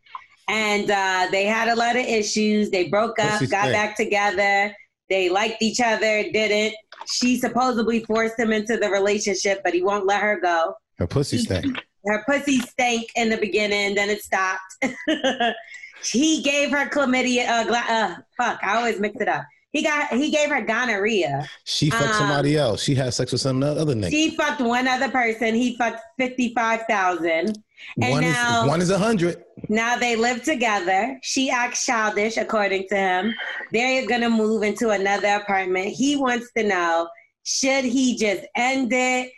And 0.48 0.92
uh, 0.92 1.28
they 1.32 1.46
had 1.46 1.70
a 1.70 1.76
lot 1.76 1.96
of 1.96 2.06
issues. 2.06 2.70
They 2.70 2.90
broke 2.90 3.18
up, 3.18 3.40
got 3.40 3.40
stink. 3.40 3.74
back 3.74 3.96
together. 3.96 4.76
They 5.10 5.30
liked 5.30 5.62
each 5.62 5.80
other, 5.80 6.24
didn't. 6.32 6.76
She 7.08 7.38
supposedly 7.38 8.04
forced 8.06 8.40
him 8.40 8.52
into 8.52 8.78
the 8.78 8.90
relationship, 8.90 9.62
but 9.64 9.74
he 9.74 9.82
won't 9.82 10.06
let 10.06 10.22
her 10.22 10.40
go. 10.42 10.76
Her 10.98 11.08
pussy 11.08 11.38
stank. 11.38 11.66
Her 12.06 12.24
pussy 12.28 12.60
stank 12.60 13.10
in 13.16 13.30
the 13.30 13.38
beginning, 13.38 13.96
then 13.96 14.12
it 14.12 14.22
stopped. 14.22 14.62
he 16.04 16.44
gave 16.44 16.70
her 16.70 16.88
chlamydia. 16.88 17.48
Uh, 17.48 17.64
gla- 17.64 17.86
uh, 17.90 18.16
fuck, 18.38 18.60
I 18.64 18.76
always 18.76 19.00
mix 19.00 19.20
it 19.20 19.28
up. 19.28 19.44
He 19.76 19.84
got 19.84 20.08
he 20.14 20.32
gave 20.32 20.48
her 20.52 20.62
gonorrhea. 20.62 21.46
She 21.66 21.90
fucked 21.90 22.04
Um, 22.04 22.14
somebody 22.14 22.56
else. 22.56 22.82
She 22.82 22.96
had 22.96 23.14
sex 23.14 23.34
with 23.34 23.42
some 23.42 23.62
other 23.62 23.94
nigga. 23.94 24.10
She 24.10 24.30
fucked 24.38 24.62
one 24.62 24.88
other 24.88 25.10
person. 25.10 25.54
He 25.54 25.76
fucked 25.76 26.00
fifty 26.18 26.54
five 26.54 26.84
thousand. 26.90 27.62
And 28.02 28.12
one 28.12 28.22
now 28.22 28.62
is 28.64 28.70
one 28.70 28.82
is 28.82 28.90
a 28.90 28.98
hundred. 28.98 29.44
now 29.68 29.98
they 29.98 30.16
live 30.16 30.44
together. 30.44 31.20
She 31.24 31.50
acts 31.50 31.86
childish, 31.86 32.38
according 32.38 32.88
to 32.88 32.96
him. 32.96 33.34
They're 33.74 34.08
gonna 34.08 34.30
move 34.30 34.64
into 34.64 34.92
another 34.92 35.28
apartment. 35.28 35.88
He 35.88 36.16
wants 36.16 36.48
to 36.56 36.64
know 36.64 37.10
should 37.44 37.84
he 37.84 38.16
just 38.16 38.46
end 38.56 38.94
it, 38.94 39.30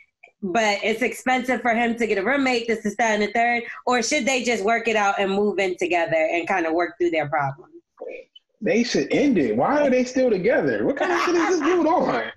but 0.43 0.77
it's 0.83 1.01
expensive 1.01 1.61
for 1.61 1.73
him 1.73 1.95
to 1.97 2.05
get 2.05 2.19
a 2.19 2.23
roommate. 2.23 2.67
This 2.67 2.85
is 2.85 2.95
that 2.97 3.19
and 3.19 3.23
the 3.23 3.31
third, 3.33 3.63
or 3.87 4.03
should 4.03 4.27
they 4.27 4.43
just 4.43 4.63
work 4.63 4.87
it 4.87 4.95
out 4.95 5.15
and 5.17 5.31
move 5.31 5.57
in 5.57 5.75
together 5.77 6.29
and 6.31 6.47
kind 6.47 6.67
of 6.67 6.73
work 6.73 6.93
through 6.99 7.09
their 7.09 7.27
problems? 7.27 7.73
They 8.61 8.83
should 8.83 9.07
end 9.11 9.37
it. 9.37 9.55
Why 9.55 9.81
are 9.81 9.89
they 9.89 10.03
still 10.03 10.29
together? 10.29 10.85
What 10.85 10.97
kind 10.97 11.11
of 11.11 11.19
shit 11.21 11.35
is 11.35 11.47
this 11.49 11.59
dude 11.59 11.85
on? 11.85 12.31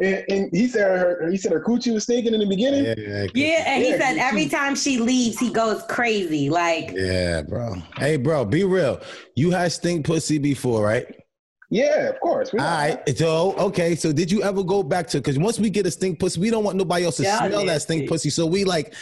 And, 0.00 0.24
and 0.28 0.50
he 0.52 0.66
said 0.66 0.98
her 0.98 1.30
he 1.30 1.36
said 1.36 1.52
her 1.52 1.62
coochie 1.62 1.94
was 1.94 2.02
stinking 2.02 2.34
in 2.34 2.40
the 2.40 2.46
beginning. 2.46 2.84
Yeah, 2.84 2.94
Yeah, 3.32 3.64
and 3.74 3.82
he 3.84 3.90
Yeah, 3.90 3.98
said 3.98 4.14
she- 4.14 4.20
every 4.20 4.48
time 4.48 4.74
she 4.74 4.98
leaves, 4.98 5.38
he 5.38 5.50
goes 5.50 5.82
crazy. 5.88 6.50
Like, 6.50 6.90
Yeah, 6.94 7.42
bro. 7.42 7.76
Hey, 7.96 8.16
bro, 8.16 8.44
be 8.44 8.64
real. 8.64 9.00
You 9.36 9.52
had 9.52 9.70
stink 9.72 10.04
pussy 10.04 10.38
before, 10.38 10.84
right? 10.84 11.06
Yeah, 11.70 12.08
of 12.08 12.20
course. 12.20 12.50
All 12.52 12.58
right. 12.58 13.16
So, 13.16 13.54
okay. 13.56 13.94
So, 13.96 14.12
did 14.12 14.30
you 14.30 14.42
ever 14.42 14.62
go 14.62 14.82
back 14.82 15.06
to? 15.08 15.18
Because 15.18 15.38
once 15.38 15.58
we 15.58 15.70
get 15.70 15.86
a 15.86 15.90
stink 15.90 16.20
pussy, 16.20 16.40
we 16.40 16.50
don't 16.50 16.62
want 16.64 16.76
nobody 16.76 17.04
else 17.04 17.16
to 17.16 17.22
Yeah, 17.22 17.38
smell 17.38 17.64
that 17.66 17.82
stink 17.82 18.08
pussy. 18.08 18.30
So 18.30 18.46
we 18.46 18.64
like, 18.64 18.94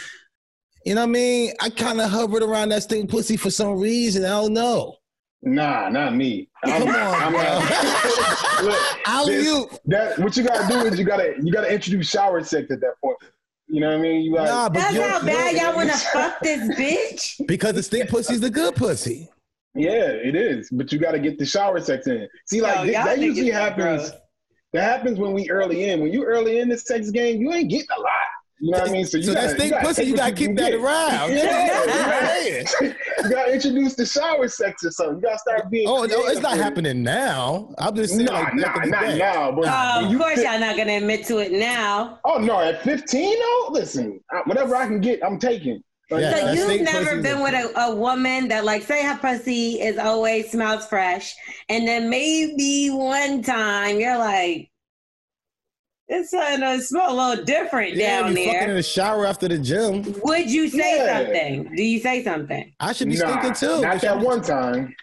you 0.85 0.95
know 0.95 1.01
what 1.01 1.09
I 1.09 1.11
mean? 1.11 1.53
I 1.61 1.69
kind 1.69 1.99
of 2.01 2.09
hovered 2.09 2.41
around 2.41 2.69
that 2.69 2.83
stink 2.83 3.09
pussy 3.09 3.35
for 3.35 3.49
some 3.51 3.79
reason. 3.79 4.25
I 4.25 4.29
don't 4.29 4.53
know. 4.53 4.95
Nah, 5.45 5.89
not 5.89 6.15
me. 6.15 6.49
Come 6.65 6.87
on, 6.87 7.31
bro. 7.33 7.59
Look, 8.63 8.81
How 9.03 9.25
this- 9.25 9.45
you? 9.45 9.69
That 9.85 10.17
what 10.19 10.37
you 10.37 10.43
gotta 10.43 10.67
do 10.71 10.79
is 10.85 10.97
you 10.97 11.05
gotta 11.05 11.33
you 11.41 11.51
gotta 11.51 11.71
introduce 11.71 12.09
shower 12.09 12.41
sex 12.43 12.71
at 12.71 12.79
that 12.81 12.93
point. 13.03 13.17
You 13.67 13.81
know 13.81 13.87
what 13.89 13.97
I 13.99 14.01
mean? 14.01 14.21
You 14.21 14.35
gotta, 14.35 14.49
Nah, 14.51 14.69
but 14.69 14.79
that's 14.79 14.95
how 14.97 15.25
bad 15.25 15.51
you're- 15.53 15.65
y'all 15.65 15.75
want 15.75 15.89
to 15.91 15.97
fuck 16.13 16.39
this 16.41 16.61
bitch. 16.77 17.45
Because 17.47 17.73
the 17.73 17.83
stink 17.83 18.09
pussy's 18.09 18.39
the 18.39 18.49
good 18.49 18.75
pussy. 18.75 19.29
Yeah, 19.75 19.91
it 20.05 20.35
is. 20.35 20.69
But 20.71 20.91
you 20.93 20.99
got 20.99 21.13
to 21.13 21.19
get 21.19 21.39
the 21.39 21.45
shower 21.45 21.79
sex 21.79 22.05
in. 22.07 22.27
See, 22.45 22.61
like 22.61 22.75
Yo, 22.77 22.83
th- 22.83 22.93
y'all 22.95 23.05
that 23.05 23.19
usually 23.19 23.49
happens. 23.49 24.09
gross. 24.09 24.11
That 24.73 24.83
happens 24.83 25.17
when 25.19 25.33
we 25.33 25.49
early 25.49 25.89
in. 25.89 25.99
When 26.01 26.13
you 26.13 26.23
early 26.25 26.59
in 26.59 26.69
the 26.69 26.77
sex 26.77 27.09
game, 27.09 27.41
you 27.41 27.51
ain't 27.51 27.69
getting 27.71 27.87
a 27.97 27.99
lot. 27.99 28.09
You 28.59 28.71
know 28.71 28.79
what 28.79 28.89
I 28.89 28.91
mean? 28.93 29.05
So, 29.05 29.17
you 29.17 29.23
So 29.23 29.33
gotta, 29.33 29.49
stink 29.49 29.63
you 29.65 29.69
gotta 29.71 29.87
pussy, 29.87 30.03
you 30.03 30.15
gotta 30.15 30.31
can 30.33 30.47
keep 30.49 30.57
that 30.57 30.71
get. 30.71 30.79
around. 30.79 31.33
Yeah, 31.33 32.93
you 33.23 33.29
gotta 33.29 33.53
introduce 33.53 33.95
the 33.95 34.05
shower 34.05 34.47
sex 34.47 34.83
or 34.83 34.91
something. 34.91 35.15
You 35.17 35.21
gotta 35.21 35.39
start 35.39 35.69
being. 35.69 35.87
Oh 35.87 36.05
no, 36.05 36.25
it's 36.27 36.41
not 36.41 36.57
happening 36.57 37.03
now. 37.03 37.73
I'm 37.77 37.95
just 37.95 38.13
saying, 38.15 38.25
Nah, 38.25 38.39
like, 38.39 38.55
nah, 38.55 38.61
back 38.63 38.75
in 38.85 38.91
the 38.91 38.95
not 38.97 39.01
day. 39.05 39.17
now, 39.17 39.51
but 39.51 39.65
Uh, 39.67 40.07
you 40.09 40.15
of 40.15 40.21
course, 40.21 40.35
fit- 40.35 40.45
y'all 40.45 40.59
not 40.59 40.77
gonna 40.77 40.97
admit 40.97 41.25
to 41.27 41.37
it 41.39 41.51
now. 41.51 42.19
Oh 42.25 42.37
no, 42.37 42.59
at 42.59 42.83
15 42.83 43.39
though, 43.39 43.67
listen, 43.71 44.19
whatever 44.45 44.75
I 44.75 44.85
can 44.87 44.99
get, 44.99 45.23
I'm 45.25 45.39
taking. 45.39 45.81
Like, 46.11 46.21
Yeah, 46.21 46.39
so 46.47 46.51
you've 46.53 46.81
never 46.81 47.21
been 47.21 47.41
with 47.41 47.53
a, 47.53 47.79
a 47.79 47.95
woman 47.95 48.49
that, 48.49 48.65
like, 48.65 48.83
say 48.83 49.03
her 49.05 49.17
pussy 49.17 49.79
is 49.81 49.97
always 49.97 50.51
smells 50.51 50.85
fresh, 50.85 51.33
and 51.69 51.87
then 51.87 52.09
maybe 52.09 52.89
one 52.91 53.41
time 53.41 53.99
you're 53.99 54.17
like, 54.17 54.69
it's 56.07 56.29
starting 56.29 56.59
to 56.59 56.81
smell 56.81 57.13
a 57.13 57.15
little 57.29 57.45
different 57.45 57.95
Yeah, 57.95 58.21
down 58.21 58.35
you 58.35 58.45
fucking 58.45 58.69
in 58.69 58.75
the 58.75 58.83
shower 58.83 59.25
after 59.25 59.47
the 59.47 59.57
gym. 59.57 60.03
Would 60.23 60.49
you 60.49 60.69
say 60.69 60.97
Yeah. 60.97 61.17
something? 61.19 61.75
Do 61.75 61.83
you 61.83 61.99
say 61.99 62.23
something? 62.23 62.73
I 62.79 62.93
should 62.93 63.09
be 63.09 63.17
nah, 63.17 63.29
stinking 63.29 63.53
too. 63.53 63.81
Not 63.81 64.01
that 64.01 64.19
one 64.19 64.41
time. 64.41 64.95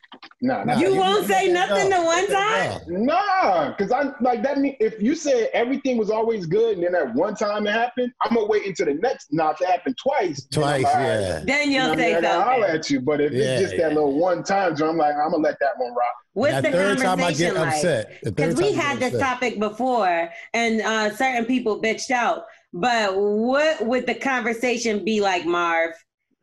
Nah, 0.43 0.65
not 0.65 0.79
You 0.79 0.91
that- 0.95 0.99
won't 0.99 1.27
say 1.27 1.49
nothing 1.53 1.91
the 1.91 2.01
one 2.03 2.27
time. 2.29 2.81
Nah, 2.89 3.71
because 3.77 3.93
I 3.93 4.11
like 4.23 4.43
that. 4.43 4.59
Mean 4.59 4.75
if 4.81 5.01
you 5.03 5.15
said 5.15 5.51
everything 5.53 5.99
was 5.99 6.09
always 6.11 6.47
good 6.47 6.77
and 6.77 6.85
then 6.85 6.93
that 6.93 7.15
one 7.15 7.35
time 7.35 7.67
it 7.67 7.73
happened, 7.75 8.11
I'm 8.23 8.35
gonna 8.35 8.47
wait 8.47 8.67
until 8.67 8.87
the 8.87 8.95
next 8.95 9.33
not 9.33 9.59
to 9.59 9.67
happen 9.67 9.95
twice. 10.03 10.47
then 10.51 10.65
I'm 10.65 10.69
Twice, 10.81 10.83
like, 10.85 10.95
all 10.95 11.01
right. 11.03 11.21
yeah. 11.21 11.43
Then 11.45 11.71
You 11.71 11.79
know 11.79 11.85
you'll 11.85 11.91
what 11.91 11.99
I 11.99 12.03
say 12.03 12.07
mean? 12.09 12.17
I 12.17 12.21
gotta 12.23 12.43
holler 12.43 12.67
at 12.67 12.91
you, 12.91 13.01
but 13.01 13.21
if 13.21 13.33
Yeah, 13.33 13.43
it's 13.45 13.63
just 13.63 13.75
yeah. 13.75 13.89
that 13.89 13.95
little 13.95 14.19
one 14.19 14.43
time, 14.43 14.77
so 14.77 14.89
I'm 14.89 14.97
like, 14.97 15.15
I'm 15.15 15.31
gonna 15.31 15.43
let 15.43 15.59
that 15.61 15.73
one 15.77 15.91
rock. 15.91 16.15
What's 16.33 16.53
That 16.55 16.63
the 16.63 16.71
third 16.71 16.99
time 16.99 17.07
I 17.07 17.17
conversation 17.23 17.55
get 17.55 17.61
like? 17.61 17.75
upset. 17.75 18.19
Because 18.25 18.55
we 18.57 18.73
had 18.73 18.99
this 18.99 19.15
upset. 19.15 19.21
topic 19.29 19.59
before, 19.59 20.31
and 20.55 20.81
uh, 20.81 21.15
certain 21.17 21.45
people 21.45 21.83
bitched 21.83 22.11
out. 22.13 22.45
But 22.73 23.15
what 23.17 23.85
would 23.85 24.07
the 24.07 24.15
conversation 24.15 25.05
be 25.05 25.21
like, 25.21 25.45
Marv? 25.45 25.91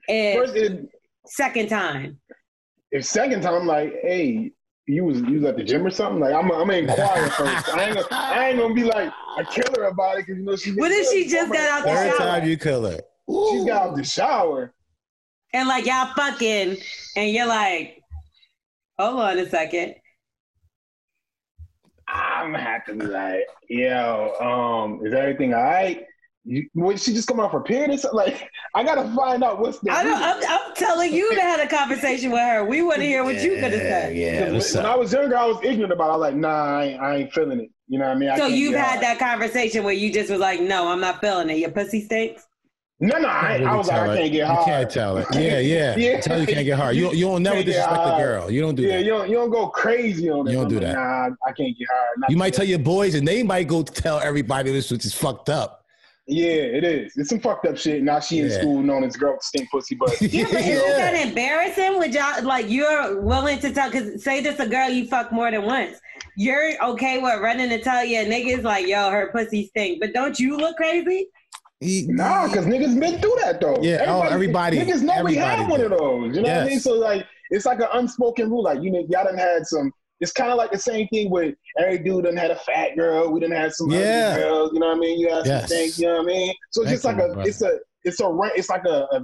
If 0.10 0.38
First, 0.40 0.56
it, 0.56 0.90
second 1.26 1.70
time, 1.70 2.20
if 2.92 3.06
second 3.06 3.42
time, 3.42 3.54
I'm 3.54 3.68
like, 3.68 3.94
hey, 4.02 4.52
you 4.88 5.04
was 5.04 5.20
you 5.22 5.36
was 5.36 5.44
at 5.44 5.58
the 5.58 5.64
gym 5.64 5.86
or 5.86 5.90
something. 5.90 6.20
Like 6.20 6.34
I'm, 6.34 6.50
I'm 6.52 6.68
gonna 6.68 6.74
inquire 6.74 7.30
first. 7.32 7.70
I 7.74 7.86
ain't 7.86 7.96
gonna, 7.96 8.08
I 8.12 8.50
ain't 8.50 8.58
gonna 8.58 8.74
be 8.74 8.84
like 8.84 9.12
I 9.38 9.44
kill 9.44 9.74
her 9.76 9.84
about 9.86 10.18
it 10.18 10.26
because 10.26 10.38
you 10.40 10.46
know 10.46 10.56
she. 10.56 10.72
What 10.72 10.92
if 10.92 11.10
she 11.10 11.28
just 11.28 11.52
got 11.52 11.70
out 11.70 11.84
the 11.84 11.94
Third 11.94 12.18
time 12.18 12.48
you 12.48 12.58
kill 12.58 12.86
her. 12.86 13.00
She's 13.30 13.66
got 13.66 13.90
out 13.90 13.96
the 13.98 14.04
shower. 14.04 14.74
and 15.54 15.68
like 15.68 15.86
y'all 15.86 16.14
fucking, 16.16 16.78
and 17.18 17.32
you're 17.32 17.48
like, 17.48 18.02
hold 18.98 19.20
on 19.20 19.38
a 19.38 19.50
second. 19.50 19.96
I'm 22.08 22.54
gonna 22.54 22.64
have 22.64 22.86
to 22.86 22.94
be 22.94 23.06
like, 23.06 23.42
yo, 23.70 24.34
um, 24.40 25.06
is 25.06 25.14
everything 25.14 25.54
all 25.54 25.64
right? 25.64 26.06
You, 26.48 26.66
would 26.76 26.98
she 26.98 27.14
just 27.14 27.28
come 27.28 27.42
off 27.42 27.52
her 27.52 27.60
period 27.60 27.90
or 27.90 27.98
something? 27.98 28.18
Like, 28.18 28.50
I 28.74 28.82
gotta 28.82 29.14
find 29.14 29.44
out 29.44 29.60
what's 29.60 29.80
the. 29.80 29.92
I 29.92 30.02
don't, 30.02 30.22
I'm, 30.22 30.42
I'm 30.48 30.76
telling 30.76 31.14
you 31.14 31.36
to 31.36 31.42
have 31.42 31.60
a 31.60 31.68
conversation 31.68 32.32
with 32.32 32.40
her. 32.40 32.64
We 32.64 32.82
want 32.82 33.00
to 33.00 33.06
hear 33.06 33.26
what 33.26 33.44
you 33.44 33.60
gonna 33.60 33.78
say. 33.78 34.16
Yeah, 34.16 34.46
when, 34.46 34.54
what's 34.54 34.74
when 34.74 34.86
I 34.86 34.96
was 34.96 35.12
younger, 35.12 35.38
I 35.38 35.46
was 35.46 35.62
ignorant 35.62 35.92
about. 35.92 36.08
it. 36.08 36.14
I 36.14 36.16
was 36.16 36.22
like, 36.22 36.36
nah, 36.36 36.80
I 36.80 36.84
ain't, 36.86 37.02
I 37.02 37.16
ain't 37.18 37.34
feeling 37.34 37.60
it. 37.60 37.70
You 37.90 38.00
know 38.00 38.08
what 38.08 38.16
I 38.16 38.20
mean? 38.20 38.30
I 38.30 38.38
So 38.38 38.48
you've 38.48 38.76
had 38.76 39.02
that 39.02 39.20
conversation 39.20 39.84
where 39.84 39.94
you 39.94 40.12
just 40.12 40.30
was 40.30 40.40
like, 40.40 40.62
no, 40.62 40.88
I'm 40.88 41.02
not 41.02 41.20
feeling 41.20 41.50
it. 41.50 41.58
Your 41.58 41.72
pussy 41.72 42.06
stinks. 42.06 42.48
No, 43.00 43.20
no, 43.20 43.28
I, 43.28 43.62
I 43.62 43.76
was 43.76 43.90
like, 43.90 44.10
I 44.10 44.18
can't 44.18 44.32
get 44.32 44.48
hard. 44.48 44.60
You 44.60 44.74
can't 44.74 44.90
tell 44.90 45.18
it. 45.18 45.28
Yeah, 45.34 45.60
yeah. 45.60 45.96
Yeah. 45.98 46.20
Tell 46.20 46.40
you 46.40 46.48
can't 46.48 46.66
get 46.66 46.80
hard. 46.80 46.96
You 46.96 47.04
don't, 47.06 47.16
you 47.18 47.26
don't 47.26 47.44
never 47.44 47.62
disrespect 47.62 47.92
a 47.92 47.96
hard. 47.96 48.24
girl. 48.24 48.52
You 48.52 48.62
don't 48.62 48.74
do 48.74 48.82
yeah, 48.84 48.98
that. 48.98 49.04
you 49.04 49.10
don't, 49.12 49.30
you 49.30 49.36
don't 49.36 49.52
go 49.52 49.68
crazy 49.68 50.32
on 50.32 50.48
it. 50.48 50.52
You 50.52 50.58
don't 50.58 50.66
I'm 50.66 50.70
do 50.70 50.76
like, 50.80 50.84
that. 50.86 50.96
Nah, 50.96 51.30
I 51.46 51.52
can't 51.52 51.78
get 51.78 51.88
hard. 51.92 52.20
Not 52.20 52.32
You 52.32 52.38
might 52.38 52.46
yet. 52.48 52.54
tell 52.56 52.66
your 52.66 52.80
boys, 52.80 53.14
and 53.14 53.28
they 53.28 53.44
might 53.44 53.68
go 53.68 53.84
tell 53.84 54.20
everybody 54.20 54.72
this, 54.72 54.90
which 54.90 55.06
is 55.06 55.14
fucked 55.14 55.50
up. 55.50 55.77
Yeah, 56.30 56.48
it 56.52 56.84
is. 56.84 57.16
It's 57.16 57.30
some 57.30 57.40
fucked 57.40 57.66
up 57.68 57.78
shit. 57.78 58.04
Now 58.04 58.20
she 58.20 58.40
in 58.40 58.52
school 58.52 58.82
known 58.84 59.06
as 59.06 59.16
girl 59.16 59.34
with 59.34 59.44
stink 59.44 59.70
pussy, 59.72 59.96
but 59.96 60.10
Yeah, 60.22 60.44
but 60.52 60.62
isn't 60.62 60.98
that 60.98 61.14
embarrassing? 61.28 61.98
Would 62.00 62.14
y'all 62.14 62.44
like 62.44 62.70
you're 62.70 63.22
willing 63.22 63.60
to 63.60 63.72
tell? 63.74 63.90
Because 63.90 64.24
say 64.24 64.42
this 64.42 64.60
a 64.60 64.68
girl 64.68 64.90
you 64.90 65.08
fuck 65.08 65.32
more 65.32 65.50
than 65.50 65.64
once, 65.64 65.98
you're 66.36 66.74
okay 66.84 67.20
with 67.20 67.40
running 67.40 67.70
to 67.70 67.80
tell 67.82 68.04
your 68.04 68.26
niggas 68.26 68.64
like, 68.64 68.88
yo, 68.88 69.10
her 69.10 69.30
pussy 69.32 69.68
stink. 69.68 70.02
But 70.02 70.12
don't 70.14 70.38
you 70.38 70.58
look 70.58 70.76
crazy? 70.76 71.30
Nah, 71.82 72.48
because 72.48 72.66
niggas 72.66 73.00
been 73.00 73.22
through 73.22 73.38
that 73.44 73.62
though. 73.62 73.78
Yeah, 73.82 74.06
oh, 74.08 74.22
everybody- 74.24 74.80
Niggas 74.80 75.04
know 75.04 75.24
we 75.24 75.36
had 75.36 75.60
everybody 75.60 75.84
one 75.84 75.92
of 75.94 75.98
those. 75.98 76.36
You 76.36 76.42
know 76.42 76.50
what 76.50 76.64
I 76.64 76.66
mean? 76.66 76.80
So 76.82 76.94
like, 76.94 77.26
it's 77.52 77.66
like 77.66 77.80
an 77.80 77.88
unspoken 77.94 78.50
rule. 78.50 78.64
Like 78.64 78.82
you 78.82 78.92
know, 78.92 79.06
y'all 79.10 79.24
done 79.24 79.38
had 79.38 79.66
some. 79.66 79.94
It's 80.20 80.32
kind 80.32 80.52
of 80.52 80.58
like 80.58 80.72
the 80.72 80.80
same 80.80 81.08
thing 81.10 81.30
with 81.30 81.56
every 81.80 82.00
dude 82.00 82.26
done 82.26 82.38
had 82.38 82.52
a 82.52 82.56
fat 82.56 82.96
girl. 82.98 83.32
We 83.32 83.40
done 83.40 83.52
had 83.52 83.74
some 83.74 83.90
Yeah. 83.92 84.36
girls. 84.38 84.72
You 84.74 84.80
know 84.80 84.88
what 84.88 84.98
I 84.98 85.00
mean? 85.00 85.20
You 85.20 85.30
had 85.32 85.46
Yes. 85.46 85.62
some 85.70 85.78
things. 85.78 86.00
You 86.00 86.08
know 86.08 86.14
what 86.18 86.22
I 86.24 86.26
mean? 86.26 86.54
So 86.72 86.82
it's 86.82 86.90
Thank 86.90 86.96
just 86.96 87.06
like 87.06 87.16
a. 87.18 87.34
brother. 87.34 87.50
It's 87.50 87.62
a. 87.62 87.80
It's 88.04 88.20
a. 88.20 88.40
It's 88.56 88.70
like 88.70 88.86
a, 88.86 89.08
a, 89.12 89.22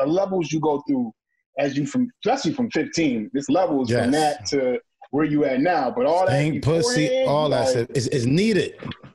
a 0.00 0.06
levels 0.06 0.52
you 0.52 0.60
go 0.60 0.82
through 0.86 1.12
as 1.58 1.76
you 1.76 1.86
from, 1.86 2.08
especially 2.24 2.52
from 2.52 2.70
15. 2.70 3.30
This 3.32 3.48
levels 3.48 3.90
from 3.90 4.10
that 4.10 4.44
to 4.46 4.78
where 5.12 5.24
you 5.24 5.44
at 5.44 5.60
now. 5.60 5.90
But 5.90 6.06
all 6.06 6.26
that 6.26 6.62
pussy, 6.62 7.22
all 7.24 7.48
that 7.50 7.60
like, 7.60 7.68
stuff 7.68 7.86
is, 7.94 8.08
is 8.08 8.26
needed. 8.26 8.74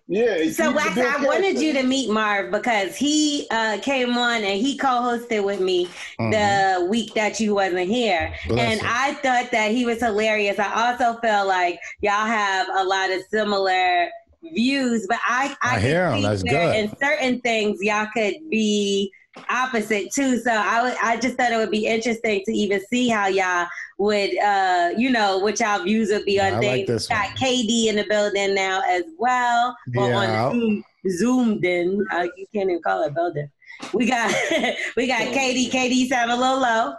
Yeah. 0.09 0.49
So 0.49 0.69
you 0.69 0.75
Wax, 0.75 0.97
I 0.97 1.23
wanted 1.23 1.59
you 1.61 1.71
to 1.73 1.83
meet 1.83 2.09
Marv 2.09 2.49
because 2.51 2.95
he 2.95 3.45
uh, 3.51 3.77
came 3.83 4.17
on 4.17 4.43
and 4.43 4.59
he 4.59 4.75
co-hosted 4.75 5.43
with 5.43 5.61
me 5.61 5.87
the 6.17 6.87
week 6.89 7.13
that 7.13 7.39
you 7.39 7.53
wasn't 7.53 7.87
here, 7.87 8.33
Bless 8.47 8.71
and 8.71 8.81
him. 8.81 8.87
I 8.89 9.13
thought 9.13 9.51
that 9.51 9.69
he 9.71 9.85
was 9.85 9.99
hilarious. 10.01 10.57
I 10.57 10.91
also 10.91 11.19
felt 11.21 11.47
like 11.47 11.79
y'all 12.01 12.25
have 12.25 12.67
a 12.75 12.83
lot 12.83 13.11
of 13.11 13.21
similar 13.29 14.09
views, 14.41 15.05
but 15.07 15.19
I 15.27 15.55
I, 15.61 15.73
I 15.73 15.73
could 15.75 15.83
hear 15.83 16.03
'em. 16.05 16.15
see 16.15 16.21
That's 16.23 16.43
good. 16.43 16.75
In 16.75 16.97
certain 16.99 17.41
things, 17.41 17.77
y'all 17.83 18.07
could 18.11 18.33
be 18.49 19.11
opposite 19.49 20.11
too. 20.13 20.37
So 20.39 20.51
I 20.51 20.95
I 21.01 21.17
just 21.17 21.35
thought 21.37 21.51
it 21.51 21.57
would 21.57 21.71
be 21.71 21.85
interesting 21.85 22.41
to 22.45 22.51
even 22.51 22.81
see 22.87 23.07
how 23.09 23.27
y'all 23.27 23.67
would 23.97 24.37
uh 24.39 24.91
you 24.97 25.09
know 25.09 25.37
what 25.39 25.59
y'all 25.59 25.83
views 25.83 26.09
would 26.09 26.25
be 26.25 26.39
on 26.39 26.53
I 26.53 26.59
like 26.59 26.61
things. 26.61 26.87
this 26.87 27.07
Got 27.07 27.35
KD 27.37 27.87
in 27.87 27.95
the 27.97 28.05
building 28.09 28.53
now 28.55 28.81
as 28.87 29.03
well. 29.17 29.75
Or 29.97 30.07
Yeah. 30.09 30.17
on 30.45 30.51
Zoom 30.51 30.83
zoomed 31.17 31.65
in. 31.65 32.05
Uh, 32.11 32.27
you 32.37 32.45
can't 32.53 32.69
even 32.69 32.81
call 32.81 33.03
it 33.03 33.13
building. 33.15 33.49
We 33.93 34.05
got 34.05 34.29
we 34.97 35.07
got 35.07 35.21
KD. 35.21 35.69
KD 35.71 36.07
sound 36.09 36.31
a 36.31 36.35
little 36.35 36.59
low. 36.59 36.93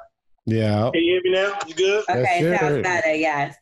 Yeah. 0.46 0.90
Can 0.92 1.02
you 1.02 1.12
hear 1.12 1.20
me 1.22 1.30
now? 1.32 1.58
You 1.66 1.74
good? 1.74 2.04
Okay, 2.08 2.38
Yes, 2.40 2.60
sounds 2.60 2.82
better, 2.82 3.14
yes. 3.14 3.54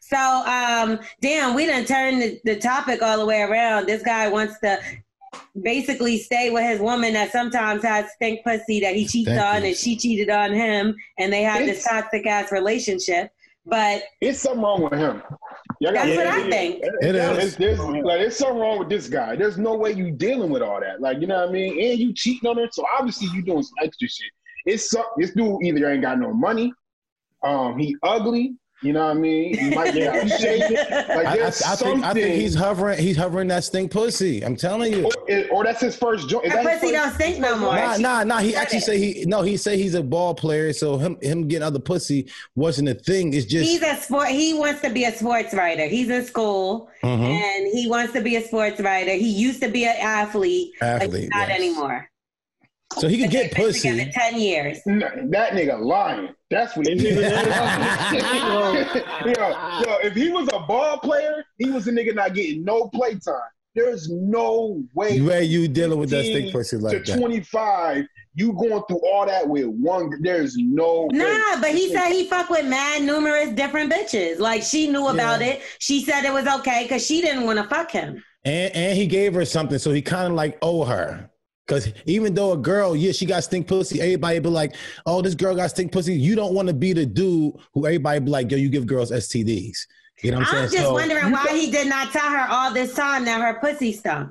So, 0.00 0.16
um, 0.16 1.00
damn, 1.20 1.54
we 1.54 1.66
done 1.66 1.84
turned 1.84 2.22
the, 2.22 2.40
the 2.44 2.56
topic 2.56 3.02
all 3.02 3.18
the 3.18 3.26
way 3.26 3.40
around. 3.40 3.86
This 3.86 4.02
guy 4.02 4.28
wants 4.28 4.58
to 4.60 4.78
basically 5.62 6.18
stay 6.18 6.50
with 6.50 6.64
his 6.64 6.80
woman 6.80 7.12
that 7.14 7.32
sometimes 7.32 7.82
has 7.82 8.10
stink 8.12 8.44
pussy 8.44 8.80
that 8.80 8.94
he 8.94 9.06
cheats 9.06 9.28
Thank 9.28 9.40
on 9.42 9.62
you. 9.62 9.68
and 9.68 9.76
she 9.76 9.96
cheated 9.96 10.30
on 10.30 10.52
him 10.52 10.94
and 11.18 11.32
they 11.32 11.42
have 11.42 11.60
this 11.60 11.84
toxic 11.84 12.26
ass 12.26 12.52
relationship. 12.52 13.30
But 13.68 14.02
it's 14.20 14.38
something 14.40 14.62
wrong 14.62 14.82
with 14.82 14.92
him. 14.92 15.22
Y'all 15.80 15.92
gotta- 15.92 16.14
That's 16.14 16.16
what 16.18 16.26
I 16.26 16.48
think. 16.50 16.84
It 16.84 17.12
There's- 17.12 17.44
is. 17.44 17.56
There's, 17.56 17.80
like, 17.80 18.18
there's 18.20 18.36
something 18.36 18.58
wrong 18.58 18.78
with 18.78 18.88
this 18.88 19.08
guy. 19.08 19.34
There's 19.34 19.58
no 19.58 19.74
way 19.74 19.90
you 19.92 20.12
dealing 20.12 20.50
with 20.50 20.62
all 20.62 20.78
that. 20.80 21.00
Like, 21.00 21.20
you 21.20 21.26
know 21.26 21.40
what 21.40 21.48
I 21.48 21.52
mean? 21.52 21.72
And 21.90 21.98
you 21.98 22.12
cheating 22.14 22.48
on 22.48 22.58
her, 22.58 22.68
so 22.70 22.84
obviously 22.96 23.28
you 23.34 23.42
doing 23.42 23.62
some 23.64 23.74
extra 23.82 24.08
shit. 24.08 24.30
It's 24.66 24.90
some, 24.90 25.04
this 25.16 25.32
dude 25.32 25.62
either 25.64 25.90
ain't 25.90 26.02
got 26.02 26.18
no 26.20 26.32
money, 26.32 26.72
um, 27.42 27.76
he 27.78 27.96
ugly. 28.02 28.54
You 28.82 28.92
know 28.92 29.06
what 29.06 29.16
I 29.16 29.20
mean? 29.20 29.56
He 29.56 29.74
might 29.74 29.94
get 29.94 30.14
out. 30.14 31.08
Like, 31.08 31.26
I, 31.26 31.38
I, 31.44 31.46
I 31.46 31.50
think 31.50 32.04
I 32.04 32.12
think 32.12 32.34
he's 32.34 32.54
hovering. 32.54 32.98
He's 32.98 33.16
hovering 33.16 33.48
that 33.48 33.64
stink 33.64 33.90
pussy. 33.90 34.44
I'm 34.44 34.54
telling 34.54 34.92
you. 34.92 35.10
or, 35.30 35.44
or 35.50 35.64
that's 35.64 35.80
his 35.80 35.96
first 35.96 36.28
joint. 36.28 36.44
Is 36.44 36.52
her 36.52 36.62
that 36.62 36.72
his 36.72 36.80
pussy 36.80 36.92
first- 36.92 37.04
don't 37.04 37.14
stink 37.14 37.38
no 37.40 37.56
more. 37.56 37.74
Nah, 37.74 37.96
nah, 37.96 38.22
nah. 38.24 38.38
He 38.38 38.54
actually 38.54 38.78
it. 38.78 38.84
say 38.84 38.98
he 38.98 39.24
no. 39.24 39.40
He 39.40 39.56
say 39.56 39.78
he's 39.78 39.94
a 39.94 40.02
ball 40.02 40.34
player, 40.34 40.74
so 40.74 40.98
him 40.98 41.16
him 41.22 41.48
getting 41.48 41.62
other 41.64 41.78
pussy 41.78 42.30
wasn't 42.54 42.88
a 42.90 42.94
thing. 42.94 43.32
It's 43.32 43.46
just 43.46 43.66
He's 43.68 43.80
a 43.82 43.96
sport. 43.96 44.28
He 44.28 44.52
wants 44.52 44.82
to 44.82 44.90
be 44.90 45.04
a 45.04 45.12
sports 45.12 45.54
writer. 45.54 45.86
He's 45.86 46.10
in 46.10 46.24
school 46.26 46.90
Mhm. 47.02 47.30
and 47.30 47.66
he 47.74 47.88
wants 47.88 48.12
to 48.12 48.20
be 48.20 48.36
a 48.36 48.42
sports 48.46 48.78
writer. 48.80 49.12
He 49.12 49.30
used 49.30 49.62
to 49.62 49.68
be 49.70 49.84
an 49.86 49.96
athlete, 49.98 50.72
but 50.80 51.00
he's 51.00 51.02
Athlete, 51.08 51.30
not 51.32 51.48
yes. 51.48 51.58
anymore. 51.58 52.10
So 52.94 53.08
he 53.08 53.18
could 53.18 53.30
get 53.30 53.54
They've 53.54 53.64
been 53.66 53.72
together 53.72 54.04
pussy. 54.04 54.10
ten 54.12 54.40
years. 54.40 54.78
Nah, 54.86 55.08
that 55.30 55.52
nigga 55.52 55.78
lying. 55.80 56.28
That's 56.50 56.76
what 56.76 56.86
he 56.86 56.92
Is 56.94 57.02
he 57.02 57.08
is. 57.08 57.18
yo, 59.26 59.32
yo, 59.34 59.98
if 60.02 60.14
he 60.14 60.30
was 60.30 60.48
a 60.52 60.60
ball 60.60 60.98
player, 60.98 61.44
he 61.58 61.70
was 61.70 61.88
a 61.88 61.92
nigga 61.92 62.14
not 62.14 62.34
getting 62.34 62.64
no 62.64 62.88
playtime. 62.88 63.34
There's 63.74 64.08
no 64.10 64.82
way. 64.94 65.20
Where 65.20 65.42
you 65.42 65.68
dealing 65.68 65.98
with 65.98 66.08
that 66.10 66.24
15 66.24 66.34
stink 66.34 66.52
pussy 66.52 66.78
to 66.78 66.82
like 66.82 67.04
that? 67.04 67.18
25, 67.18 68.06
you 68.34 68.52
going 68.54 68.82
through 68.88 69.00
all 69.06 69.26
that 69.26 69.46
with 69.46 69.66
one. 69.66 70.10
There's 70.22 70.56
no. 70.56 71.08
way. 71.12 71.18
Nah, 71.18 71.60
but 71.60 71.72
he 71.72 71.92
said 71.92 72.08
he 72.10 72.26
fucked 72.26 72.50
with 72.50 72.64
mad 72.64 73.02
numerous 73.02 73.50
different 73.50 73.92
bitches. 73.92 74.38
Like 74.38 74.62
she 74.62 74.88
knew 74.88 75.08
about 75.08 75.42
it. 75.42 75.60
She 75.78 76.02
said 76.02 76.24
it 76.24 76.32
was 76.32 76.46
okay 76.60 76.84
because 76.84 77.04
she 77.04 77.20
didn't 77.20 77.44
want 77.44 77.58
to 77.58 77.64
fuck 77.64 77.90
him. 77.90 78.22
And 78.44 78.74
and 78.74 78.96
he 78.96 79.06
gave 79.06 79.34
her 79.34 79.44
something, 79.44 79.78
so 79.78 79.92
he 79.92 80.00
kind 80.00 80.28
of 80.28 80.32
like 80.34 80.56
owe 80.62 80.84
her. 80.84 81.28
Cause 81.66 81.92
even 82.04 82.32
though 82.34 82.52
a 82.52 82.56
girl, 82.56 82.94
yeah, 82.94 83.10
she 83.10 83.26
got 83.26 83.42
stink 83.42 83.66
pussy, 83.66 84.00
everybody 84.00 84.38
be 84.38 84.48
like, 84.48 84.76
"Oh, 85.04 85.20
this 85.20 85.34
girl 85.34 85.54
got 85.56 85.70
stink 85.70 85.90
pussy." 85.90 86.14
You 86.14 86.36
don't 86.36 86.54
want 86.54 86.68
to 86.68 86.74
be 86.74 86.92
the 86.92 87.04
dude 87.04 87.54
who 87.74 87.86
everybody 87.86 88.20
be 88.20 88.30
like, 88.30 88.50
"Yo, 88.52 88.56
you 88.56 88.68
give 88.68 88.86
girls 88.86 89.10
STDs." 89.10 89.76
You 90.22 90.30
know 90.30 90.38
what 90.38 90.46
I'm 90.46 90.52
saying? 90.52 90.64
I'm 90.66 90.70
just 90.70 90.82
So- 90.84 90.92
wondering 90.92 91.30
why 91.32 91.48
he 91.58 91.70
did 91.72 91.88
not 91.88 92.12
tell 92.12 92.30
her 92.30 92.46
all 92.48 92.72
this 92.72 92.94
time 92.94 93.24
that 93.24 93.40
her 93.40 93.58
pussy 93.60 93.92
stunk. 93.92 94.30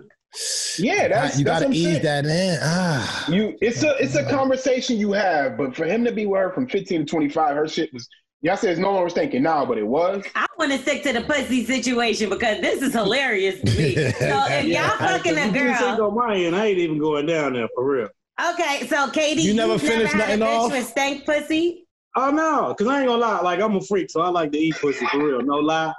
Yeah, 0.79 1.07
that's 1.09 1.38
you 1.38 1.45
that's 1.45 1.59
gotta 1.61 1.65
what 1.65 1.67
I'm 1.67 1.73
ease 1.73 1.83
saying. 2.01 2.03
that 2.03 2.25
in. 2.25 2.59
Ah, 2.61 3.25
You, 3.29 3.57
it's 3.61 3.83
a 3.83 3.95
it's 4.01 4.15
a 4.15 4.23
conversation 4.29 4.97
you 4.97 5.11
have, 5.11 5.57
but 5.57 5.75
for 5.75 5.86
him 5.86 6.03
to 6.05 6.11
be 6.11 6.25
with 6.25 6.39
her 6.39 6.51
from 6.53 6.67
15 6.67 7.01
to 7.01 7.05
25, 7.05 7.55
her 7.55 7.67
shit 7.67 7.93
was. 7.93 8.07
Y'all 8.45 8.55
say 8.55 8.69
it's 8.69 8.79
no 8.79 8.91
longer 8.93 9.09
thinking 9.09 9.41
now, 9.41 9.65
but 9.65 9.79
it 9.79 9.87
was. 9.87 10.23
I 10.35 10.45
want 10.59 10.71
to 10.71 10.77
stick 10.77 11.01
to 11.01 11.13
the 11.13 11.21
pussy 11.21 11.65
situation 11.65 12.29
because 12.29 12.61
this 12.61 12.79
is 12.83 12.93
hilarious 12.93 13.59
to 13.61 13.65
me. 13.75 13.95
So 14.19 14.43
if 14.53 14.67
y'all 14.67 14.95
fucking 14.99 15.35
a 15.35 15.47
You 15.47 15.51
didn't 15.51 15.75
say 15.77 15.87
girl, 15.87 15.97
go 15.97 16.11
my 16.11 16.35
end. 16.35 16.55
I 16.55 16.67
ain't 16.67 16.77
even 16.77 16.99
going 16.99 17.25
down 17.25 17.53
there 17.53 17.67
for 17.73 17.83
real. 17.83 18.07
okay. 18.53 18.85
So 18.85 19.07
KD, 19.07 19.41
You 19.41 19.55
never 19.55 19.71
you've 19.73 19.81
finished 19.81 20.13
had 20.13 20.29
a 20.29 20.37
nothing 20.37 20.39
bitch 20.41 20.65
off? 20.65 20.71
with 20.71 20.85
stank 20.85 21.25
pussy. 21.25 21.87
Oh 22.15 22.29
no, 22.29 22.75
cause 22.75 22.85
I 22.85 22.99
ain't 22.99 23.07
gonna 23.07 23.19
lie. 23.19 23.41
Like 23.41 23.59
I'm 23.61 23.75
a 23.77 23.81
freak, 23.81 24.11
so 24.11 24.21
I 24.21 24.29
like 24.29 24.51
to 24.51 24.59
eat 24.59 24.75
pussy 24.79 25.07
for 25.07 25.25
real. 25.25 25.41
No 25.41 25.55
lie, 25.55 25.91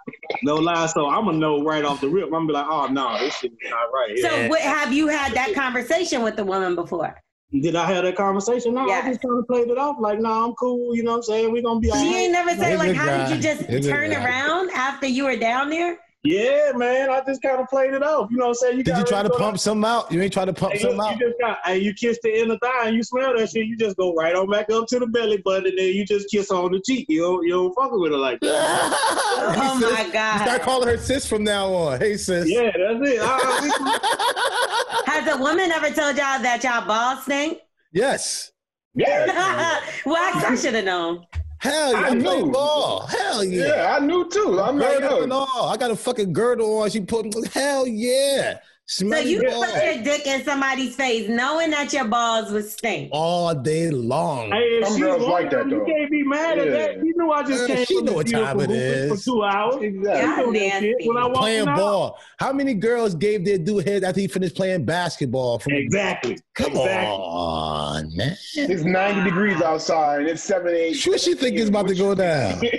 no 0.44 0.54
lie. 0.54 0.86
So 0.86 1.08
I'm 1.08 1.24
gonna 1.24 1.38
know 1.38 1.64
right 1.64 1.84
off 1.84 2.00
the 2.00 2.08
rip. 2.08 2.26
I'm 2.26 2.30
gonna 2.30 2.46
be 2.46 2.52
like, 2.52 2.66
oh 2.70 2.86
no, 2.86 3.18
this 3.18 3.36
shit 3.38 3.50
is 3.50 3.58
not 3.68 3.92
right. 3.92 4.16
So 4.20 4.28
Yeah. 4.42 4.48
what, 4.48 4.60
have 4.60 4.92
you 4.92 5.08
had 5.08 5.34
that 5.34 5.52
conversation 5.52 6.22
with 6.22 6.36
the 6.36 6.44
woman 6.44 6.76
before? 6.76 7.20
Did 7.52 7.76
I 7.76 7.86
have 7.86 8.04
that 8.04 8.16
conversation? 8.16 8.74
No, 8.74 8.86
Yes. 8.86 9.04
I 9.04 9.08
just 9.08 9.22
kind 9.22 9.38
of 9.38 9.46
played 9.46 9.68
it 9.68 9.78
off. 9.78 9.96
Like, 10.00 10.18
no, 10.20 10.46
I'm 10.46 10.52
cool. 10.54 10.94
You 10.96 11.04
know 11.04 11.12
what 11.12 11.16
I'm 11.18 11.22
saying? 11.22 11.52
We're 11.52 11.62
gonna 11.62 11.80
be. 11.80 11.90
all 11.90 11.96
She 11.98 12.06
right. 12.06 12.16
ain't 12.24 12.32
never 12.32 12.50
say 12.50 12.76
like, 12.76 12.94
how 12.96 13.06
guy. 13.06 13.28
did 13.28 13.36
you 13.36 13.42
just 13.42 13.62
He's 13.70 13.86
a 13.86 13.90
turn 13.90 14.12
around 14.12 14.70
after 14.70 15.06
you 15.06 15.24
were 15.24 15.36
down 15.36 15.70
there? 15.70 15.98
Yeah, 16.26 16.72
man. 16.74 17.10
I 17.10 17.22
just 17.26 17.40
kind 17.40 17.60
of 17.60 17.68
played 17.68 17.94
it 17.94 18.02
off. 18.02 18.30
You 18.30 18.36
know 18.38 18.46
what 18.46 18.50
I'm 18.50 18.54
saying? 18.54 18.82
did 18.82 18.96
you 18.98 19.04
try 19.04 19.22
to 19.22 19.28
go- 19.28 19.38
pump 19.38 19.58
some 19.58 19.84
out? 19.84 20.10
You 20.10 20.20
ain't 20.22 20.32
try 20.32 20.44
to 20.44 20.52
pump 20.52 20.72
Hey, 20.74 20.80
some 20.80 20.96
you, 20.96 21.02
out. 21.02 21.18
you 21.18 21.26
just 21.28 21.40
got, 21.40 21.58
hey, 21.64 21.78
you 21.78 21.94
kiss 21.94 22.18
the 22.22 22.40
inner 22.40 22.58
thigh 22.62 22.86
and 22.88 22.96
you 22.96 23.02
smell 23.02 23.36
that 23.36 23.48
shit. 23.50 23.66
You 23.66 23.76
just 23.76 23.96
go 23.96 24.14
right 24.14 24.34
on 24.34 24.50
back 24.50 24.68
up 24.70 24.86
to 24.88 24.98
the 24.98 25.06
belly 25.06 25.36
button 25.38 25.66
and 25.68 25.78
then 25.78 25.94
you 25.94 26.04
just 26.04 26.28
kiss 26.30 26.50
on 26.50 26.72
the 26.72 26.80
cheek. 26.84 27.06
You 27.08 27.22
don't, 27.22 27.46
you 27.46 27.52
don't 27.52 27.74
fuck 27.74 27.92
with 27.92 28.12
her 28.12 28.18
like 28.18 28.40
that. 28.40 29.12
Oh 29.38 29.78
my 29.78 30.08
god! 30.12 30.42
Start 30.42 30.62
calling 30.62 30.88
her 30.88 30.96
sis 30.96 31.26
from 31.26 31.44
now 31.44 31.72
on. 31.72 32.00
Hey 32.00 32.16
sis. 32.16 32.48
Yeah, 32.50 32.70
that's 32.76 33.00
it. 33.02 33.20
Has 35.06 35.32
a 35.34 35.38
woman 35.38 35.70
ever 35.70 35.88
told 35.90 36.16
y'all 36.16 36.40
that 36.42 36.60
y'all 36.64 36.86
balls 36.86 37.22
stink? 37.24 37.58
Yes. 37.92 38.50
Yeah, 38.94 39.26
well, 40.06 40.16
I 40.16 40.56
should 40.56 40.74
have 40.74 40.84
known. 40.84 41.26
Hell 41.66 41.92
yeah. 41.92 41.98
I 41.98 42.08
I 42.10 42.14
knew. 42.14 42.50
ball. 42.52 43.06
Hell 43.06 43.44
yeah. 43.44 43.66
yeah, 43.66 43.96
I 43.96 44.04
knew 44.04 44.28
too. 44.28 44.60
I'm 44.60 44.78
like, 44.78 44.98
Girdle 45.00 45.22
and 45.24 45.32
all. 45.32 45.68
I 45.68 45.76
got 45.76 45.90
a 45.90 45.96
fucking 45.96 46.32
girdle 46.32 46.78
on. 46.78 46.90
She 46.90 47.00
put 47.00 47.48
hell 47.48 47.86
yeah. 47.86 48.58
So 48.88 49.04
you 49.18 49.42
ball. 49.42 49.64
put 49.64 49.84
your 49.84 50.02
dick 50.04 50.26
in 50.28 50.44
somebody's 50.44 50.94
face 50.94 51.28
knowing 51.28 51.70
that 51.70 51.92
your 51.92 52.04
balls 52.04 52.52
would 52.52 52.68
stink. 52.70 53.08
all 53.12 53.52
day 53.52 53.90
long. 53.90 54.52
Hey, 54.52 54.58
if 54.78 54.86
Some 54.86 54.96
she 54.96 55.02
girls 55.02 55.18
was 55.22 55.28
like 55.28 55.50
that, 55.50 55.68
you 55.68 55.84
can't 55.84 56.08
be 56.08 56.22
mad 56.22 56.58
at 56.58 56.66
Yeah. 56.68 56.72
that. 56.72 56.96
You 57.04 57.12
know 57.16 57.32
I 57.32 57.42
just 57.42 57.68
Yeah, 57.68 57.74
came 57.76 57.84
she 57.84 57.96
from 57.96 58.04
know 58.04 58.10
the 58.12 58.16
what 58.16 58.26
time 58.30 58.56
beautiful 58.58 58.76
it 58.76 59.08
for 59.08 59.16
two 59.24 59.42
hours. 59.42 59.74
exactly. 59.82 60.02
Yeah. 60.04 60.20
You 60.20 60.36
know 60.36 60.52
that 60.52 60.80
shit 60.82 60.94
when 61.08 61.16
I 61.16 61.26
walked 61.26 61.36
Playing 61.38 61.68
out. 61.68 61.76
ball. 61.76 62.18
How 62.38 62.52
many 62.52 62.74
girls 62.74 63.16
gave 63.16 63.44
their 63.44 63.58
dude 63.58 63.88
head 63.88 64.04
after 64.04 64.20
he 64.20 64.28
finished 64.28 64.54
playing 64.54 64.84
basketball? 64.84 65.58
From 65.58 65.72
Exactly. 65.72 66.38
Come 66.54 66.70
exactly. 66.70 67.08
on, 67.12 68.16
man. 68.16 68.36
It's 68.54 68.84
90 68.84 69.24
degrees 69.24 69.60
outside 69.62 70.20
and 70.20 70.28
it's 70.28 70.44
7 70.44 70.72
8. 70.72 70.92
Sure, 70.94 71.18
she 71.18 71.34
think 71.34 71.56
it's 71.58 71.68
about 71.70 71.88
to 71.88 71.94
go 71.96 72.14
down. 72.14 72.62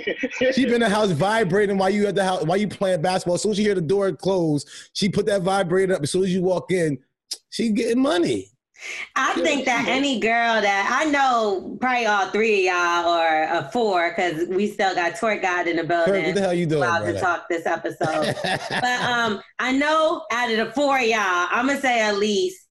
She 0.52 0.64
been 0.64 0.74
in 0.74 0.80
the 0.80 0.88
house 0.88 1.10
vibrating 1.10 1.76
while 1.78 1.90
you 1.90 2.06
at 2.06 2.14
the 2.14 2.24
house 2.24 2.42
while 2.44 2.56
you 2.56 2.66
playing 2.66 3.02
basketball. 3.02 3.34
As 3.34 3.42
soon 3.42 3.50
as 3.52 3.56
she 3.58 3.62
hear 3.64 3.74
the 3.74 3.80
door 3.80 4.10
close, 4.12 4.64
she 4.94 5.08
put 5.08 5.26
that 5.26 5.42
vibrator 5.42 5.97
up. 5.98 6.02
As 6.04 6.10
soon 6.10 6.24
as 6.24 6.32
you 6.32 6.42
walk 6.42 6.70
in, 6.70 6.98
she 7.50 7.70
getting 7.70 8.02
money. 8.02 8.50
I 9.16 9.34
think 9.34 9.64
that 9.64 9.88
any 9.88 10.20
girl 10.20 10.60
that 10.60 11.00
I 11.02 11.10
know, 11.10 11.76
probably 11.80 12.06
all 12.06 12.28
three 12.28 12.68
of 12.68 12.74
y'all 12.74 13.08
or 13.08 13.42
uh, 13.44 13.68
four, 13.70 14.10
because 14.10 14.46
we 14.48 14.68
still 14.68 14.94
got 14.94 15.14
Twerk 15.14 15.42
God 15.42 15.66
in 15.66 15.76
the 15.76 15.84
building. 15.84 16.26
what 16.26 16.34
the 16.36 16.40
hell 16.40 16.54
you 16.54 16.64
doing, 16.64 16.84
Allowed 16.84 17.12
to 17.12 17.18
talk 17.18 17.48
this 17.48 17.66
episode. 17.66 18.36
but 18.70 19.00
um, 19.02 19.42
I 19.58 19.72
know 19.72 20.22
out 20.30 20.52
of 20.52 20.58
the 20.58 20.72
four 20.72 20.96
of 20.96 21.04
y'all, 21.04 21.18
I'm 21.18 21.66
gonna 21.66 21.80
say 21.80 22.00
at 22.02 22.18
least 22.18 22.68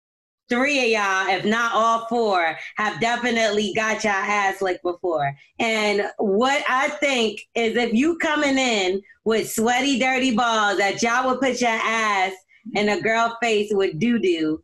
three 0.48 0.80
of 0.80 0.90
y'all, 0.90 1.36
if 1.36 1.44
not 1.44 1.74
all 1.74 2.06
four, 2.08 2.58
have 2.78 3.02
definitely 3.02 3.74
got 3.76 4.06
your 4.06 4.14
ass 4.14 4.62
licked 4.62 4.84
before. 4.84 5.36
And 5.60 6.04
what 6.20 6.64
I 6.70 6.88
think 6.88 7.42
is 7.54 7.76
if 7.76 7.92
you 7.92 8.18
coming 8.20 8.58
in 8.58 9.02
with 9.26 9.52
sweaty, 9.52 10.00
dirty 10.00 10.34
balls 10.34 10.78
that 10.78 11.02
y'all 11.02 11.30
would 11.30 11.42
put 11.42 11.60
your 11.60 11.70
ass 11.70 12.32
in 12.76 12.90
a 12.90 13.02
girl 13.02 13.38
face 13.42 13.70
with 13.72 14.00
doo 14.00 14.20
doo, 14.20 14.64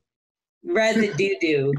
residue 0.65 1.35
doo 1.41 1.73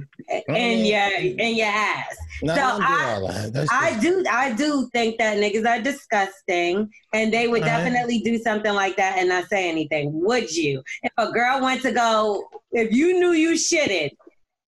in 0.48 0.84
your 0.84 1.10
in 1.18 1.56
your 1.56 1.66
ass. 1.66 2.16
No, 2.42 2.54
so 2.54 2.60
I 2.60 2.68
don't 2.70 2.82
I, 2.82 3.14
all 3.14 3.28
that. 3.28 3.52
That's 3.52 3.72
I 3.72 3.98
do 4.00 4.24
I 4.30 4.52
do 4.52 4.88
think 4.92 5.18
that 5.18 5.38
niggas 5.38 5.66
are 5.66 5.82
disgusting 5.82 6.90
and 7.12 7.32
they 7.32 7.48
would 7.48 7.62
All 7.62 7.68
right. 7.68 7.84
definitely 7.84 8.20
do 8.20 8.38
something 8.38 8.74
like 8.74 8.96
that 8.96 9.18
and 9.18 9.28
not 9.28 9.48
say 9.48 9.68
anything. 9.68 10.10
Would 10.12 10.54
you? 10.54 10.82
If 11.02 11.12
a 11.18 11.30
girl 11.32 11.60
went 11.62 11.82
to 11.82 11.92
go, 11.92 12.44
if 12.72 12.92
you 12.92 13.18
knew 13.18 13.32
you 13.32 13.52
shitted 13.52 14.10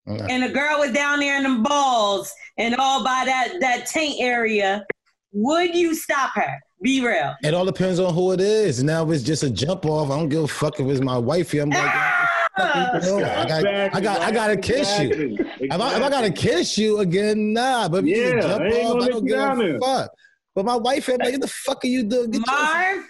Mm. 0.05 0.27
and 0.29 0.43
a 0.43 0.49
girl 0.49 0.79
was 0.79 0.91
down 0.91 1.21
there 1.21 1.37
in 1.37 1.43
them 1.43 1.63
balls 1.63 2.29
and 2.57 2.75
all 2.75 3.05
by 3.05 3.23
that 3.25 3.53
that 3.61 3.85
taint 3.85 4.19
area, 4.19 4.85
would 5.31 5.73
you 5.73 5.95
stop 5.95 6.31
her? 6.35 6.59
Be 6.83 7.05
real. 7.05 7.33
It 7.43 7.53
all 7.53 7.65
depends 7.65 7.99
on 7.99 8.13
who 8.13 8.33
it 8.33 8.41
is. 8.41 8.83
Now, 8.83 9.09
it's 9.11 9.23
just 9.23 9.41
a 9.43 9.49
jump 9.49 9.85
off, 9.85 10.11
I 10.11 10.17
don't 10.17 10.29
give 10.29 10.43
a 10.43 10.47
fuck 10.47 10.79
if 10.79 10.87
it's 10.87 11.01
my 11.01 11.17
wifey. 11.17 11.59
I'm 11.59 11.69
like, 11.69 11.79
Ah! 11.85 12.29
no, 13.03 13.17
I 13.17 13.47
got, 13.47 13.65
I 13.95 13.99
got, 14.01 14.21
I 14.21 14.31
got 14.31 14.47
to 14.49 14.57
kiss 14.57 14.99
you. 14.99 15.07
Exactly. 15.09 15.45
If 15.61 15.71
I, 15.81 15.95
if 15.97 16.03
I 16.03 16.09
gotta 16.09 16.29
kiss 16.31 16.77
you 16.77 16.99
again, 16.99 17.51
nah. 17.53 17.89
But 17.89 18.03
if 18.03 18.05
you 18.09 18.15
Yeah, 18.23 18.31
just 18.35 18.47
jump 18.47 18.61
I 18.63 18.67
off, 18.83 19.01
I 19.03 19.07
don't 19.07 19.25
give 19.25 19.39
a 19.39 19.55
there. 19.55 19.79
fuck. 19.79 20.11
But 20.53 20.65
my 20.65 20.75
wife, 20.75 21.07
I'm 21.07 21.17
like, 21.17 21.31
what 21.31 21.41
the 21.41 21.47
fuck 21.47 21.83
are 21.83 21.87
you 21.87 22.03
doing? 22.03 22.29
Get 22.29 22.45
Marv, 22.45 23.05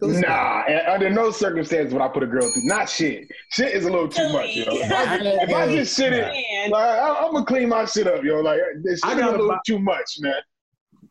Nah, 0.00 0.62
and 0.64 0.86
under 0.88 1.08
no 1.10 1.30
circumstance 1.30 1.92
would 1.92 2.02
I 2.02 2.08
put 2.08 2.22
a 2.24 2.26
girl 2.26 2.42
through. 2.42 2.62
Not 2.64 2.88
shit. 2.90 3.28
Shit 3.52 3.72
is 3.72 3.84
a 3.86 3.90
little 3.90 4.08
too 4.08 4.30
much, 4.32 4.56
yo. 4.56 4.64
If 4.68 4.90
I, 4.92 5.16
if 5.20 5.54
I 5.54 5.74
just 5.76 5.96
shit 5.96 6.12
it, 6.12 6.24
like, 6.70 6.74
I, 6.98 7.24
I'm 7.24 7.32
gonna 7.32 7.46
clean 7.46 7.68
my 7.68 7.84
shit 7.84 8.06
up, 8.08 8.24
yo. 8.24 8.40
Like 8.40 8.58
this 8.82 8.98
shit 9.00 9.10
I 9.10 9.14
is 9.14 9.22
a 9.22 9.30
little 9.30 9.48
about- 9.48 9.64
too 9.64 9.78
much, 9.78 10.16
man. 10.20 10.34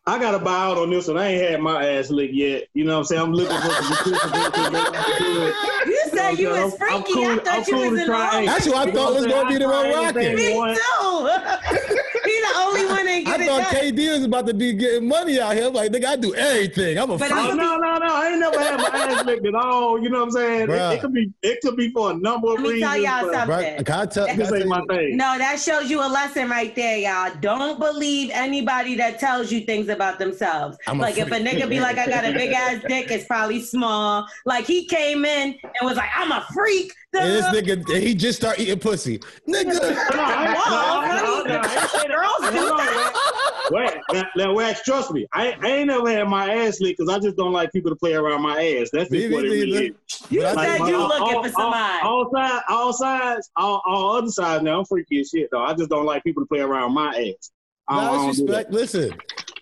I 0.07 0.17
gotta 0.19 0.39
buy 0.39 0.57
out 0.65 0.77
on 0.79 0.89
this 0.89 1.07
one. 1.07 1.17
I 1.19 1.27
ain't 1.27 1.51
had 1.51 1.61
my 1.61 1.85
ass 1.87 2.09
licked 2.09 2.33
yet. 2.33 2.63
You 2.73 2.85
know 2.85 2.93
what 2.93 2.97
I'm 2.99 3.03
saying? 3.05 3.21
I'm 3.21 3.33
looking 3.33 3.55
for 3.55 3.69
some 3.69 3.83
participants 3.85 4.57
to 4.57 4.71
make 4.71 4.89
me 4.91 5.17
do 5.19 5.45
it. 5.45 5.55
You 5.87 6.01
said 6.09 6.39
you 6.39 6.49
I'm- 6.49 6.63
was 6.65 6.73
I'm 6.73 6.79
freaky. 7.03 7.13
cool- 7.13 7.25
I 7.25 7.31
I'm 7.33 7.39
thought 7.41 7.67
you 7.67 7.73
cool 7.73 7.81
was 7.83 7.91
to 7.91 7.99
in 8.01 8.05
try. 8.07 8.35
love. 8.37 8.45
That's 8.45 8.65
who 8.65 8.73
I 8.75 8.91
thought 8.91 9.13
was 9.13 9.25
gonna 9.27 9.49
be 9.49 9.57
the 9.59 9.67
one 9.69 9.89
rocking. 9.91 10.35
Me 10.35 10.53
too. 10.75 11.97
he 12.31 12.41
the 12.41 12.59
only 12.59 12.85
one 12.85 13.05
that 13.05 13.11
I 13.11 13.21
get 13.23 13.41
it 13.41 13.47
thought 13.47 13.71
done. 13.71 13.83
KD 13.83 14.11
was 14.13 14.23
about 14.23 14.47
to 14.47 14.53
be 14.53 14.73
getting 14.73 15.07
money 15.07 15.39
out 15.39 15.53
here. 15.55 15.67
I'm 15.67 15.73
like, 15.73 15.91
nigga, 15.91 16.05
I 16.05 16.15
do 16.15 16.33
everything. 16.35 16.97
I'm 16.97 17.09
a 17.11 17.17
But 17.17 17.29
freak. 17.29 17.55
No, 17.55 17.77
no, 17.77 17.97
no! 17.97 18.05
I 18.05 18.29
ain't 18.29 18.39
never 18.39 18.59
had 18.59 18.77
my 18.77 18.87
ass 18.99 19.25
licked 19.25 19.45
at 19.45 19.55
all. 19.55 20.01
You 20.01 20.09
know 20.09 20.19
what 20.19 20.25
I'm 20.25 20.31
saying? 20.31 20.69
It, 20.69 20.93
it 20.95 21.01
could 21.01 21.13
be, 21.13 21.31
it 21.41 21.59
could 21.61 21.75
be 21.75 21.91
for 21.91 22.11
a 22.11 22.13
number 22.13 22.53
of 22.53 22.59
reasons. 22.59 22.81
Let 22.81 22.97
me 22.97 22.99
reasons. 22.99 23.03
tell 23.03 23.23
y'all 23.23 23.33
something. 23.33 23.49
Right? 23.49 23.85
Can 23.85 23.95
I 23.99 24.05
tell? 24.05 24.27
can 24.27 24.37
This 24.39 24.47
tell 24.49 24.57
ain't 24.57 24.67
my 24.67 24.79
you- 24.79 24.85
thing. 24.87 25.17
No, 25.17 25.37
that 25.37 25.59
shows 25.59 25.89
you 25.89 25.99
a 25.99 26.07
lesson 26.09 26.49
right 26.49 26.75
there, 26.75 26.97
y'all. 26.97 27.31
Don't 27.41 27.79
believe 27.79 28.29
anybody 28.33 28.95
that 28.95 29.19
tells 29.19 29.51
you 29.51 29.61
things 29.61 29.89
about 29.89 30.19
themselves. 30.19 30.77
I'm 30.87 30.99
a 30.99 31.03
like 31.03 31.17
if 31.17 31.27
a 31.27 31.39
nigga 31.39 31.67
be 31.69 31.79
like, 31.79 31.97
I 31.97 32.07
got 32.07 32.25
a 32.25 32.31
big 32.33 32.51
ass 32.53 32.81
dick, 32.87 33.11
it's 33.11 33.25
probably 33.25 33.61
small. 33.61 34.25
Like 34.45 34.65
he 34.65 34.85
came 34.85 35.25
in 35.25 35.49
and 35.61 35.87
was 35.87 35.97
like, 35.97 36.09
I'm 36.15 36.31
a 36.31 36.45
freak. 36.53 36.93
And 37.13 37.29
this 37.29 37.45
nigga, 37.47 37.99
he 38.01 38.15
just 38.15 38.39
start 38.39 38.57
eating 38.59 38.79
pussy. 38.79 39.19
Nigga. 39.47 39.65
No, 39.65 40.21
I 40.21 41.19
no, 41.21 41.43
no, 41.43 41.55
no, 41.55 41.59
I 41.61 41.73
ain't 41.81 41.89
say 41.89 42.07
that. 42.07 42.07
Girls 42.07 42.53
do 42.53 42.59
Hold 42.59 42.71
on, 42.71 42.77
that. 42.77 43.67
Wait, 43.71 43.93
now, 44.13 44.23
now, 44.37 44.53
Wax, 44.53 44.81
trust 44.83 45.11
me. 45.11 45.27
I, 45.33 45.57
I 45.61 45.67
ain't 45.67 45.87
never 45.87 46.09
had 46.09 46.27
my 46.29 46.53
ass 46.55 46.79
licked 46.79 46.99
because 46.99 47.13
I 47.13 47.19
just 47.19 47.35
don't 47.35 47.51
like 47.51 47.71
people 47.73 47.91
to 47.91 47.95
play 47.97 48.13
around 48.13 48.41
my 48.41 48.63
ass. 48.63 48.89
That's 48.93 49.11
Me 49.11 49.23
just 49.23 49.33
what 49.33 49.45
it 49.45 49.49
really 49.49 49.71
neither. 49.71 49.83
is. 50.09 50.25
You 50.29 50.41
But 50.41 50.57
I 50.57 50.77
said 50.77 50.87
you 50.87 50.95
all- 50.95 51.07
looking 51.09 51.35
all- 51.35 51.43
for 51.43 51.49
somebody. 51.49 51.99
All, 52.03 52.09
all 52.25 52.31
sides, 52.33 52.63
all 52.69 52.93
sides, 52.93 53.51
all, 53.57 53.81
all 53.85 54.15
other 54.15 54.29
sides. 54.31 54.63
Now 54.63 54.79
I'm 54.79 54.85
freaky 54.85 55.19
as 55.19 55.29
shit 55.29 55.49
though. 55.51 55.63
I 55.63 55.73
just 55.73 55.89
don't 55.89 56.05
like 56.05 56.23
people 56.23 56.43
to 56.43 56.47
play 56.47 56.61
around 56.61 56.93
my 56.93 57.09
ass. 57.09 57.51
I 57.89 57.95
don't, 57.95 58.03
I 58.03 58.07
don't 58.15 58.25
that's 58.27 58.37
do 58.39 58.45
respect. 58.45 58.71
Listen, 58.71 59.13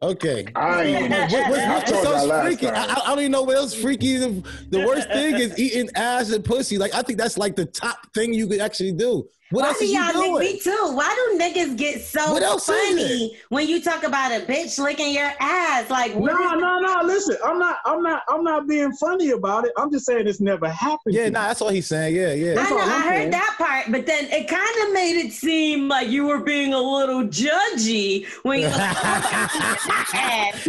okay. 0.01 0.45
I 0.55 0.83
ain't 0.83 1.05
even. 1.05 1.11
What, 1.11 1.49
what's, 1.49 1.61
I 1.61 1.73
what's 1.75 2.03
so 2.03 2.41
freaky? 2.41 2.67
I. 2.67 2.85
I 2.85 3.01
I 3.05 3.07
don't 3.09 3.19
even 3.19 3.31
know 3.31 3.43
what 3.43 3.55
else 3.55 3.73
freaky. 3.73 4.17
The, 4.17 4.43
the 4.69 4.85
worst 4.85 5.07
thing 5.09 5.35
is 5.35 5.57
eating 5.59 5.89
ass 5.95 6.31
and 6.31 6.43
pussy. 6.43 6.77
Like 6.77 6.93
I 6.93 7.01
think 7.01 7.19
that's 7.19 7.37
like 7.37 7.55
the 7.55 7.65
top 7.65 8.13
thing 8.13 8.33
you 8.33 8.47
could 8.47 8.61
actually 8.61 8.93
do. 8.93 9.27
What 9.51 9.63
Why 9.63 9.67
else 9.69 9.79
do 9.79 9.87
you 9.87 9.99
y'all 9.99 10.11
doing? 10.13 10.37
think 10.39 10.53
me 10.55 10.59
too? 10.59 10.91
Why 10.93 11.15
do 11.15 11.39
niggas 11.43 11.75
get 11.75 12.01
so 12.03 12.33
What 12.33 12.43
else 12.43 12.67
funny 12.67 13.35
when 13.49 13.67
you 13.67 13.81
talk 13.81 14.03
about 14.03 14.31
a 14.31 14.45
bitch 14.45 14.77
licking 14.77 15.11
your 15.11 15.31
ass? 15.39 15.89
Like, 15.89 16.13
what 16.13 16.31
No, 16.31 16.49
no, 16.55 16.79
no. 16.79 17.01
Listen, 17.03 17.35
I'm 17.43 17.57
not, 17.57 17.77
I'm 17.83 18.03
not, 18.03 18.21
I'm 18.29 18.43
not 18.43 18.67
being 18.67 18.91
funny 18.93 19.31
about 19.31 19.65
it. 19.65 19.71
I'm 19.75 19.91
just 19.91 20.05
saying 20.05 20.27
it's 20.27 20.39
never 20.39 20.69
happened. 20.69 21.15
yeah, 21.15 21.25
to 21.25 21.31
nah, 21.31 21.47
that's 21.47 21.61
all 21.61 21.69
he's 21.69 21.87
saying. 21.87 22.15
Yeah, 22.15 22.33
yeah. 22.33 22.59
I 22.61 22.69
know, 22.69 22.75
all 22.77 22.83
I'm 22.83 22.89
I 22.89 23.01
heard 23.07 23.17
saying. 23.17 23.31
that 23.31 23.55
part, 23.57 23.85
but 23.91 24.05
then 24.05 24.25
it 24.25 24.47
kind 24.47 24.87
of 24.87 24.93
made 24.93 25.17
it 25.17 25.31
seem 25.33 25.87
like 25.87 26.09
you 26.09 26.27
were 26.27 26.41
being 26.41 26.75
a 26.75 26.79
little 26.79 27.23
judgy 27.23 28.27
when 28.43 28.59
you. 28.59 28.67
He 28.67 28.73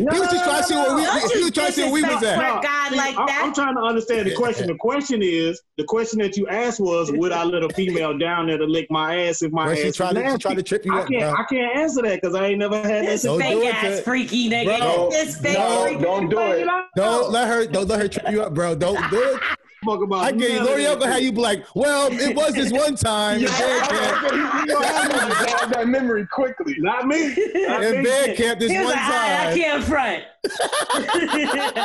was 0.05 0.31
just 0.31 0.44
trying 0.44 0.57
to 0.57 0.65
see 0.65 0.74
where 0.74 0.94
we. 0.97 1.05
Don't 1.05 1.32
He 1.32 1.43
was 1.44 1.51
trying 1.52 1.66
to 1.66 1.73
see 1.73 1.82
where 1.82 1.93
we 1.93 2.02
was 2.02 2.23
at. 2.23 2.39
my 2.39 2.62
God 2.62 2.97
like 2.97 3.19
I'm, 3.19 3.27
that. 3.27 3.43
I'm 3.44 3.52
trying 3.55 3.74
to 3.74 3.82
understand 3.82 4.27
the 4.27 4.35
question. 4.35 4.66
The 4.69 4.77
question 4.77 5.20
is, 5.23 5.61
the 5.77 5.85
question 5.85 6.19
that 6.20 6.36
you 6.36 6.48
asked 6.48 6.81
was, 6.81 7.12
would 7.12 7.32
I 7.32 7.44
let 7.44 7.62
a 7.62 7.69
female 7.70 8.16
down 8.16 8.47
there 8.47 8.59
to 8.59 8.66
lick 8.70 8.86
my 8.90 9.26
ass 9.26 9.42
if 9.42 9.52
my 9.52 9.64
Bro, 9.64 9.72
ass 9.72 9.78
she 9.78 9.84
was 9.86 9.97
tried 9.97 10.10
to- 10.14 10.16
she 10.20 10.22
nasty? 10.24 10.38
tried 10.38 10.55
to 10.56 10.62
trip 10.62 10.84
you 10.84 10.94
I 10.94 11.01
up, 11.01 11.09
can't, 11.09 11.20
bro. 11.22 11.30
I 11.32 11.44
can't 11.44 11.76
answer 11.78 12.02
that 12.02 12.20
because 12.20 12.34
I 12.34 12.47
ain't 12.47 12.59
never 12.59 12.76
had 12.76 12.84
that 13.05 13.06
this 13.06 13.22
Don't 13.22 13.38
do 13.38 13.44
situation. 13.44 13.72
fake 13.72 13.84
ass 13.84 13.97
to- 13.98 14.02
freaky 14.02 14.51
nigga. 14.51 14.78
Bro, 14.78 15.10
this 15.10 15.36
fake 15.40 15.59
no, 15.59 15.82
freaky. 15.82 16.02
don't 16.02 16.28
do 16.28 16.38
it. 16.40 16.66
Don't 16.97 17.30
let 17.30 17.48
her. 17.48 17.66
Don't 17.66 17.88
let 17.88 18.01
her 18.01 18.09
trip 18.09 18.30
you 18.30 18.42
up, 18.42 18.55
bro. 18.55 18.74
Don't 18.74 19.10
do 19.10 19.22
it. 19.22 19.40
Fuck 19.82 20.02
about 20.02 20.24
I 20.26 20.32
get 20.32 20.51
you. 20.51 20.56
none 20.59 20.68
of 20.68 20.74
Lore'l 20.74 20.98
gonna 21.01 21.10
have 21.12 21.22
you 21.22 21.32
be 21.32 21.40
like, 21.40 21.64
well, 21.74 22.12
it 22.12 22.36
was 22.40 22.52
this 22.52 22.70
one 22.70 22.94
time. 22.97 23.38
in 23.38 23.47
band 23.47 23.82
camp. 23.88 24.32
I 24.32 25.09
know 25.09 25.38
you 25.40 25.47
jog 25.48 25.70
that 25.72 25.88
memory 25.88 26.26
quickly. 26.26 26.74
Not 26.80 27.06
me. 27.06 27.34
Not 27.55 27.82
In 27.84 28.02
me. 28.02 28.05
band 28.05 28.36
camp 28.36 28.60
this 28.60 28.70
He 28.70 28.76
was 28.76 28.88
one 28.88 28.94
like, 28.97 29.02
"I, 29.10 29.51
I 29.52 29.59
can't 29.59 29.82
front. 29.82 30.24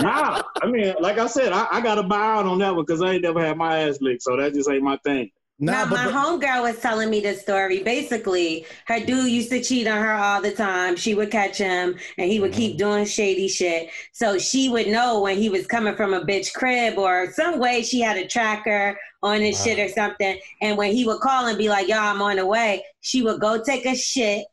Nah, 0.02 0.41
I 0.62 0.68
mean, 0.68 0.94
like 0.99 1.18
I 1.20 1.28
said, 1.28 1.53
I, 1.53 1.68
I 1.72 1.80
got 1.82 1.95
to 1.95 2.03
buy 2.03 2.20
out 2.22 2.45
on 2.45 2.60
that 2.60 2.76
one 2.76 2.84
because 2.86 3.02
I 3.02 3.14
ain't 3.14 3.24
never 3.24 3.40
had 3.40 3.57
my 3.57 3.80
ass 3.84 3.99
licked, 4.02 4.24
so 4.24 4.36
that 4.38 4.53
just 4.53 4.70
ain't 4.70 4.84
my 4.84 4.98
thing. 5.06 5.32
Now, 5.57 5.90
but, 5.90 5.95
my 5.95 6.11
homegirl 6.11 6.64
was 6.64 6.80
telling 6.80 7.10
me 7.10 7.22
this 7.22 7.41
story. 7.41 7.82
Basically, 7.82 8.65
her 8.88 8.99
dude 8.99 9.32
used 9.32 9.49
to 9.52 9.64
cheat 9.64 9.88
on 9.88 10.02
her 10.02 10.11
all 10.11 10.41
the 10.41 10.52
time. 10.52 10.98
She 10.98 11.14
would 11.14 11.32
catch 11.32 11.57
him 11.57 11.95
and 12.18 12.30
he 12.30 12.40
would 12.40 12.52
Mm-hmm. 12.52 12.60
keep 12.60 12.77
doing 12.77 13.06
shady 13.06 13.48
shit. 13.48 13.90
So 14.11 14.38
she 14.38 14.69
would 14.69 14.88
know 14.88 15.22
when 15.22 15.38
he 15.38 15.49
was 15.49 15.65
coming 15.65 15.95
from 15.95 16.14
a 16.14 16.22
bitch 16.26 16.53
crib 16.53 16.98
or 16.98 17.32
some 17.34 17.60
way 17.60 17.84
she 17.84 18.02
had 18.02 18.18
a 18.18 18.27
tracker 18.27 18.98
on 19.23 19.41
his 19.41 19.61
shit 19.61 19.80
or 19.80 19.88
something. 19.90 20.40
And 20.61 20.77
when 20.77 20.94
he 20.94 21.06
would 21.06 21.22
call 21.22 21.48
and 21.48 21.57
be 21.57 21.69
like, 21.69 21.88
yo, 21.88 21.98
I'm 21.98 22.22
on 22.22 22.36
the 22.36 22.45
way, 22.45 22.84
she 23.02 23.22
would 23.22 23.40
go 23.40 23.64
take 23.64 23.86
a 23.86 23.95
shit 23.95 24.45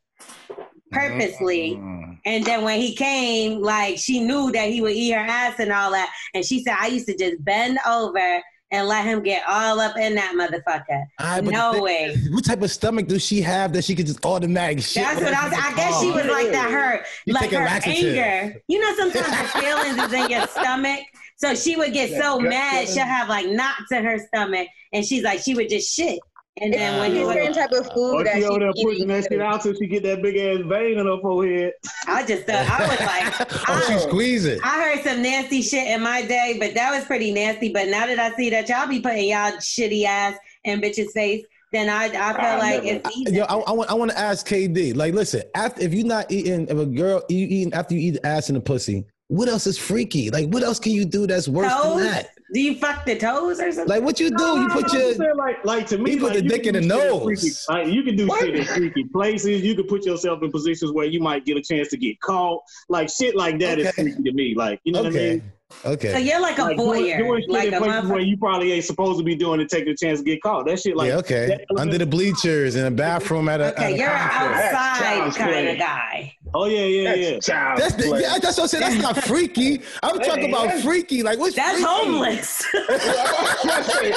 purposely. 0.90 1.76
Mm. 1.76 2.18
And 2.24 2.44
then 2.44 2.62
when 2.62 2.80
he 2.80 2.94
came, 2.94 3.60
like 3.60 3.98
she 3.98 4.20
knew 4.20 4.52
that 4.52 4.68
he 4.68 4.80
would 4.80 4.92
eat 4.92 5.12
her 5.12 5.18
ass 5.18 5.58
and 5.58 5.72
all 5.72 5.90
that. 5.90 6.10
And 6.34 6.44
she 6.44 6.62
said, 6.62 6.76
I 6.78 6.86
used 6.88 7.06
to 7.06 7.16
just 7.16 7.44
bend 7.44 7.78
over 7.86 8.42
and 8.72 8.88
let 8.88 9.04
him 9.04 9.22
get 9.22 9.42
all 9.46 9.78
up 9.78 9.96
in 9.98 10.14
that 10.14 10.34
motherfucker. 10.34 11.04
But 11.18 11.44
no 11.44 11.82
way. 11.82 12.04
is, 12.06 12.30
What 12.30 12.44
type 12.44 12.62
of 12.62 12.70
stomach 12.70 13.06
does 13.06 13.24
she 13.24 13.42
have 13.42 13.72
that 13.74 13.84
she 13.84 13.94
could 13.94 14.06
just 14.06 14.24
automatic 14.24 14.80
shit? 14.80 15.04
That's 15.04 15.20
what 15.20 15.34
I 15.34 15.48
was. 15.48 15.58
I 15.58 15.74
guess 15.76 16.00
she 16.00 16.10
oh. 16.10 16.14
was 16.14 16.26
like 16.26 16.50
that. 16.52 16.70
Her 16.70 17.04
You 17.26 17.34
like 17.34 17.50
her 17.50 17.58
anger. 17.58 18.60
You 18.66 18.80
know, 18.80 18.94
sometimes 18.96 19.52
the 19.52 19.58
feelings 19.60 19.98
is 19.98 20.12
in 20.12 20.30
your 20.30 20.46
stomach. 20.48 21.00
So 21.36 21.54
she 21.54 21.76
would 21.76 21.92
get 21.92 22.10
so 22.20 22.38
mad, 22.38 22.88
she'll 22.88 23.04
have 23.04 23.28
like 23.28 23.46
knots 23.46 23.90
in 23.90 24.04
her 24.04 24.18
stomach, 24.28 24.68
and 24.92 25.04
she's 25.04 25.24
like, 25.24 25.40
she 25.40 25.54
would 25.54 25.68
just 25.68 25.92
shit. 25.92 26.20
And 26.60 26.72
then 26.74 26.98
when 27.00 27.10
It's 27.12 27.16
he 27.16 27.22
a 27.22 27.26
would, 27.26 27.34
certain 27.36 27.54
type 27.54 27.72
of 27.72 27.86
food 27.94 28.12
Or 28.14 28.24
that 28.24 28.34
she 28.34 28.40
she 28.40 28.46
over 28.46 28.58
there 28.58 28.72
pushing 28.74 29.08
that 29.08 29.24
shit 29.24 29.40
out 29.40 29.62
till 29.62 29.74
she 29.74 29.86
get 29.86 30.02
that 30.02 30.20
big 30.22 30.36
ass 30.36 30.58
vein 30.68 30.98
in 30.98 31.06
her 31.06 31.18
forehead. 31.22 31.72
I 32.06 32.26
just 32.26 32.44
thought 32.46 32.66
I 32.68 32.88
was 32.88 33.00
like, 33.00 33.52
oh, 33.70 33.84
she 33.88 33.94
I, 33.94 33.98
squeeze 33.98 34.44
it. 34.44 34.60
I 34.62 34.82
heard 34.82 35.02
some 35.02 35.22
nasty 35.22 35.62
shit 35.62 35.88
in 35.88 36.02
my 36.02 36.20
day, 36.26 36.56
but 36.60 36.74
that 36.74 36.90
was 36.94 37.06
pretty 37.06 37.32
nasty. 37.32 37.72
But 37.72 37.88
now 37.88 38.06
that 38.06 38.18
I 38.18 38.32
see 38.36 38.50
that 38.50 38.68
y'all 38.68 38.86
be 38.86 39.00
putting 39.00 39.30
y'all 39.30 39.52
shitty 39.52 40.04
ass 40.04 40.36
in 40.64 40.80
bitches' 40.82 41.10
face, 41.12 41.42
then 41.72 41.88
I 41.88 42.04
I 42.04 42.08
feel 42.10 42.20
I 42.20 42.58
like 42.58 42.84
never- 42.84 42.96
it's 43.06 43.16
easy. 43.16 43.36
Yo, 43.36 43.44
I, 43.44 43.54
I 43.56 43.72
want 43.72 43.90
I 43.90 43.94
want 43.94 44.10
to 44.10 44.18
ask 44.18 44.46
KD. 44.46 44.94
Like, 44.94 45.14
listen, 45.14 45.42
after 45.54 45.80
if 45.80 45.94
you're 45.94 46.06
not 46.06 46.30
eating, 46.30 46.66
if 46.68 46.76
a 46.76 46.84
girl 46.84 47.24
you 47.30 47.46
eating 47.48 47.72
after 47.72 47.94
you 47.94 48.00
eat 48.00 48.10
the 48.20 48.26
ass 48.26 48.50
and 48.50 48.56
the 48.56 48.60
pussy, 48.60 49.06
what 49.28 49.48
else 49.48 49.66
is 49.66 49.78
freaky? 49.78 50.28
Like, 50.28 50.50
what 50.50 50.62
else 50.62 50.78
can 50.78 50.92
you 50.92 51.06
do 51.06 51.26
that's 51.26 51.48
worse 51.48 51.72
Toes? 51.72 51.96
than 52.02 52.04
that? 52.12 52.28
Do 52.52 52.60
you 52.60 52.74
fuck 52.74 53.06
the 53.06 53.16
toes 53.18 53.60
or 53.60 53.72
something? 53.72 53.88
Like, 53.88 54.02
what 54.02 54.20
you 54.20 54.28
do? 54.30 54.60
You 54.60 54.68
put 54.68 54.92
your 54.92 55.14
saying, 55.14 55.36
like, 55.36 55.64
like 55.64 55.86
to 55.86 55.96
me, 55.98 56.12
you 56.12 56.18
put 56.18 56.34
like, 56.34 56.42
the 56.42 56.48
dick 56.48 56.66
in 56.66 56.74
the 56.74 56.80
nose. 56.82 57.22
freaky- 57.22 57.50
Like, 57.68 57.86
you 57.88 58.02
can 58.02 58.14
do 58.16 58.28
shit 58.40 58.54
in 58.56 58.64
freaky 58.66 59.04
places. 59.04 59.62
You 59.62 59.74
can 59.74 59.84
put 59.86 60.04
yourself 60.04 60.42
in 60.42 60.50
positions 60.52 60.92
where 60.92 61.06
you 61.06 61.20
might 61.20 61.46
get 61.46 61.56
a 61.56 61.62
chance 61.62 61.88
to 61.88 61.96
get 61.96 62.20
caught. 62.20 62.62
Like 62.90 63.08
shit, 63.08 63.34
like 63.34 63.58
that 63.60 63.78
is 63.78 63.86
Okay. 63.88 64.02
freaky 64.02 64.22
to 64.22 64.32
me. 64.32 64.54
Like, 64.54 64.80
you 64.84 64.92
know 64.92 65.02
what 65.02 65.06
I 65.12 65.16
okay, 65.16 65.30
mean? 65.30 65.52
Okay. 65.84 66.12
so 66.12 66.18
you're 66.18 66.40
like 66.40 66.58
a 66.58 66.62
Like 66.62 66.76
doing, 66.76 67.04
voyeur, 67.04 67.18
doing 67.18 67.40
shit 67.42 67.50
like 67.50 67.68
in 67.68 67.74
a 67.74 67.78
places 67.78 68.10
where 68.10 68.20
you 68.20 68.36
probably 68.36 68.72
ain't 68.72 68.84
supposed 68.84 69.18
to 69.18 69.24
be 69.24 69.34
doing 69.34 69.58
to 69.58 69.66
take 69.66 69.86
a 69.86 69.94
chance 69.94 70.20
to 70.20 70.24
get 70.24 70.42
caught. 70.42 70.66
That 70.66 70.80
shit, 70.80 70.96
like, 70.96 71.08
yeah, 71.08 71.16
okay. 71.16 71.64
Under 71.76 71.98
the 71.98 72.06
bleachers 72.06 72.76
in 72.76 72.86
a 72.86 72.90
bathroom 72.90 73.48
at 73.48 73.60
a. 73.60 73.66
at 73.66 73.78
Okay, 73.78 73.94
a 73.94 73.96
you're 73.96 74.08
an 74.08 74.30
outside 74.30 75.34
kind 75.34 75.50
play. 75.52 75.72
of 75.72 75.78
guy. 75.78 76.36
Oh 76.54 76.66
yeah, 76.66 76.80
yeah, 76.80 77.14
yeah. 77.14 77.30
That's 77.32 77.46
child 77.46 77.80
That's 77.80 77.94
the, 77.94 78.20
yeah, 78.20 78.38
that's 78.38 78.56
what 78.58 78.64
I'm 78.64 78.68
saying. 78.68 78.82
That's 78.82 79.02
not 79.02 79.24
freaky. 79.24 79.80
I'm 80.02 80.18
talking 80.20 80.48
about 80.50 80.72
freaky. 80.80 81.22
Like 81.22 81.38
what's 81.38 81.56
That's 81.56 81.80
freaky? 81.80 81.84
homeless. 81.88 82.62
you, 82.74 84.10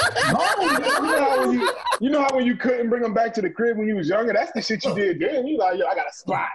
know 1.00 1.18
how 1.18 1.46
when 1.46 1.52
you, 1.58 1.72
you 2.00 2.10
know 2.10 2.20
how 2.20 2.34
when 2.36 2.46
you 2.46 2.56
couldn't 2.56 2.90
bring 2.90 3.02
them 3.02 3.14
back 3.14 3.32
to 3.34 3.42
the 3.42 3.50
crib 3.50 3.78
when 3.78 3.88
you 3.88 3.96
was 3.96 4.08
younger? 4.08 4.32
That's 4.32 4.52
the 4.52 4.60
shit 4.62 4.84
you 4.84 4.94
did 4.94 5.18
then. 5.18 5.46
You 5.46 5.56
like, 5.58 5.78
yo, 5.78 5.86
I 5.86 5.94
got 5.94 6.06
a 6.08 6.12
spot. 6.12 6.48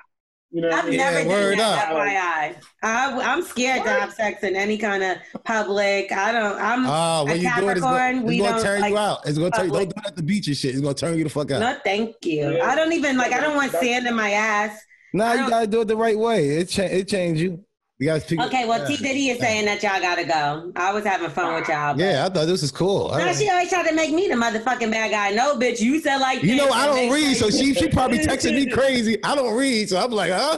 You 0.53 0.61
know 0.61 0.67
what 0.67 0.75
I 0.75 0.79
I've 0.79 0.89
mean? 0.89 0.97
never 0.97 1.19
Yeah, 1.19 1.55
done 1.55 1.57
that. 1.57 1.91
up. 1.91 1.97
FYI, 1.97 2.63
I, 2.83 3.21
I'm 3.33 3.41
scared 3.41 3.83
to 3.85 3.89
have 3.89 4.13
sex 4.13 4.43
in 4.43 4.55
any 4.57 4.77
kind 4.77 5.01
of 5.01 5.17
public. 5.45 6.11
I 6.11 6.31
don't. 6.33 6.59
I'm 6.59 6.85
Ah, 6.87 7.21
a 7.21 7.25
when 7.25 7.39
you 7.41 7.49
do 7.55 7.69
it, 7.69 7.71
it's 7.71 7.79
gonna, 7.81 7.97
Capricorn. 7.97 8.15
it's 8.17 8.25
we 8.27 8.37
gonna 8.39 8.51
don't 8.51 8.61
turn 8.63 8.81
like. 8.81 8.91
you 8.91 8.97
out. 8.97 9.19
It's 9.25 9.37
gonna 9.37 9.51
turn 9.51 9.67
you. 9.67 9.71
Don't 9.71 9.83
do 9.89 9.93
it 9.97 10.07
at 10.07 10.15
the 10.17 10.23
beach 10.23 10.47
and 10.47 10.57
shit. 10.57 10.71
It's 10.71 10.81
gonna 10.81 10.93
turn 10.93 11.17
you 11.17 11.23
the 11.23 11.29
fuck 11.29 11.51
out. 11.51 11.61
No, 11.61 11.77
thank 11.85 12.15
you. 12.25 12.55
Yeah. 12.57 12.65
I 12.65 12.75
don't 12.75 12.91
even 12.91 13.17
like. 13.17 13.31
I 13.31 13.39
don't 13.39 13.55
want 13.55 13.71
sand 13.71 14.07
in 14.07 14.13
my 14.15 14.31
ass. 14.31 14.77
Nah, 15.13 15.33
you 15.33 15.49
gotta 15.49 15.67
do 15.67 15.81
it 15.81 15.87
the 15.87 15.95
right 15.95 16.17
way. 16.19 16.49
It 16.49 16.65
cha- 16.69 16.83
it 16.83 17.07
change 17.07 17.39
you. 17.39 17.63
You 18.01 18.07
gotta 18.07 18.19
figure. 18.19 18.43
Okay, 18.45 18.65
well, 18.67 18.83
T 18.87 18.97
Diddy 18.97 19.29
is 19.29 19.37
saying 19.37 19.65
that 19.65 19.83
y'all 19.83 20.01
gotta 20.01 20.23
go. 20.25 20.71
I 20.75 20.91
was 20.91 21.05
having 21.05 21.29
fun 21.29 21.53
with 21.53 21.69
y'all. 21.69 21.93
but- 21.93 21.99
Yeah, 22.03 22.25
I 22.25 22.29
thought 22.29 22.47
this 22.47 22.63
was 22.63 22.71
cool. 22.71 23.11
I 23.11 23.31
she 23.31 23.47
always 23.47 23.69
tried 23.69 23.87
to 23.89 23.93
make 23.93 24.11
me 24.11 24.27
the 24.27 24.33
motherfucking 24.33 24.89
bad 24.89 25.11
guy. 25.11 25.29
No, 25.35 25.55
bitch, 25.55 25.79
you 25.81 25.99
said 26.01 26.17
like 26.17 26.41
you 26.41 26.55
know, 26.55 26.69
I 26.69 26.87
don't 26.87 27.11
read, 27.11 27.37
so 27.37 27.51
she 27.51 27.75
she 27.75 27.89
probably 27.89 28.17
texted 28.17 28.55
me 28.55 28.65
crazy. 28.71 29.23
I 29.23 29.35
don't 29.35 29.53
read, 29.55 29.87
so 29.89 29.99
I'm 30.03 30.09
like, 30.09 30.31
huh? 30.31 30.57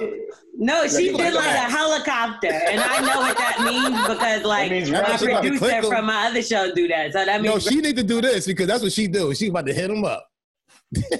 No, 0.55 0.87
she 0.87 1.11
did 1.11 1.33
like 1.33 1.43
that. 1.43 1.67
a 1.67 1.71
helicopter, 1.71 2.47
and 2.47 2.79
I 2.79 3.01
know 3.01 3.19
what 3.19 3.37
that 3.37 3.59
means 3.65 4.07
because 4.07 4.43
like 4.45 4.71
means 4.71 4.89
my 4.89 5.01
Rob, 5.01 5.19
she 5.19 5.25
about 5.25 5.43
to 5.43 5.49
producer 5.59 5.83
from 5.83 6.05
my 6.05 6.27
other 6.27 6.41
show 6.41 6.73
do 6.73 6.87
that. 6.87 7.11
So 7.11 7.25
that 7.25 7.41
means 7.41 7.53
No, 7.53 7.59
she 7.59 7.81
need 7.81 7.97
to 7.97 8.03
do 8.03 8.21
this 8.21 8.45
because 8.45 8.67
that's 8.67 8.83
what 8.83 8.93
she 8.93 9.07
do. 9.07 9.35
She's 9.35 9.49
about 9.49 9.65
to 9.65 9.73
hit 9.73 9.89
him 9.91 10.05
up. 10.05 10.29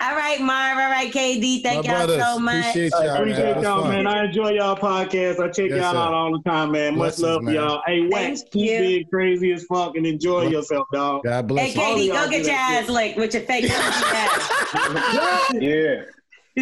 all 0.00 0.14
right, 0.16 0.38
Marv. 0.40 0.78
All 0.78 0.90
right, 0.90 1.10
KD. 1.12 1.62
Thank 1.62 1.86
My 1.86 1.92
y'all 1.92 2.06
brothers, 2.06 2.22
so 2.24 2.38
much. 2.38 2.64
appreciate 2.66 2.92
y'all, 2.92 3.02
man. 3.02 3.16
appreciate 3.20 3.56
It 3.56 3.62
y'all, 3.62 3.88
man. 3.88 4.06
I 4.06 4.24
enjoy 4.24 4.50
y'all 4.50 4.76
podcast. 4.76 5.40
I 5.40 5.48
check 5.48 5.70
Yes, 5.70 5.80
y'all 5.82 5.92
sir. 5.92 5.98
out 5.98 6.14
all 6.14 6.32
the 6.32 6.42
time, 6.50 6.72
man. 6.72 6.96
Much 6.96 7.18
love 7.18 7.42
man. 7.42 7.54
y'all. 7.54 7.82
Hey, 7.86 8.06
Wax, 8.10 8.40
Thank 8.40 8.52
keep 8.52 8.70
you. 8.70 8.78
being 8.80 9.04
crazy 9.06 9.52
as 9.52 9.64
fuck 9.64 9.96
and 9.96 10.06
enjoy 10.06 10.48
yourself, 10.48 10.86
dog. 10.92 11.22
God 11.24 11.42
Hey, 11.42 11.46
bless 11.46 11.74
you. 11.76 11.82
All 11.82 11.96
KD, 11.96 12.08
go 12.12 12.30
get 12.30 12.36
your 12.38 12.44
that 12.46 12.80
ass 12.84 12.88
licked 12.90 13.16
with 13.18 13.34
your 13.34 13.42
fake. 13.44 13.64
Yeah. 15.60 16.02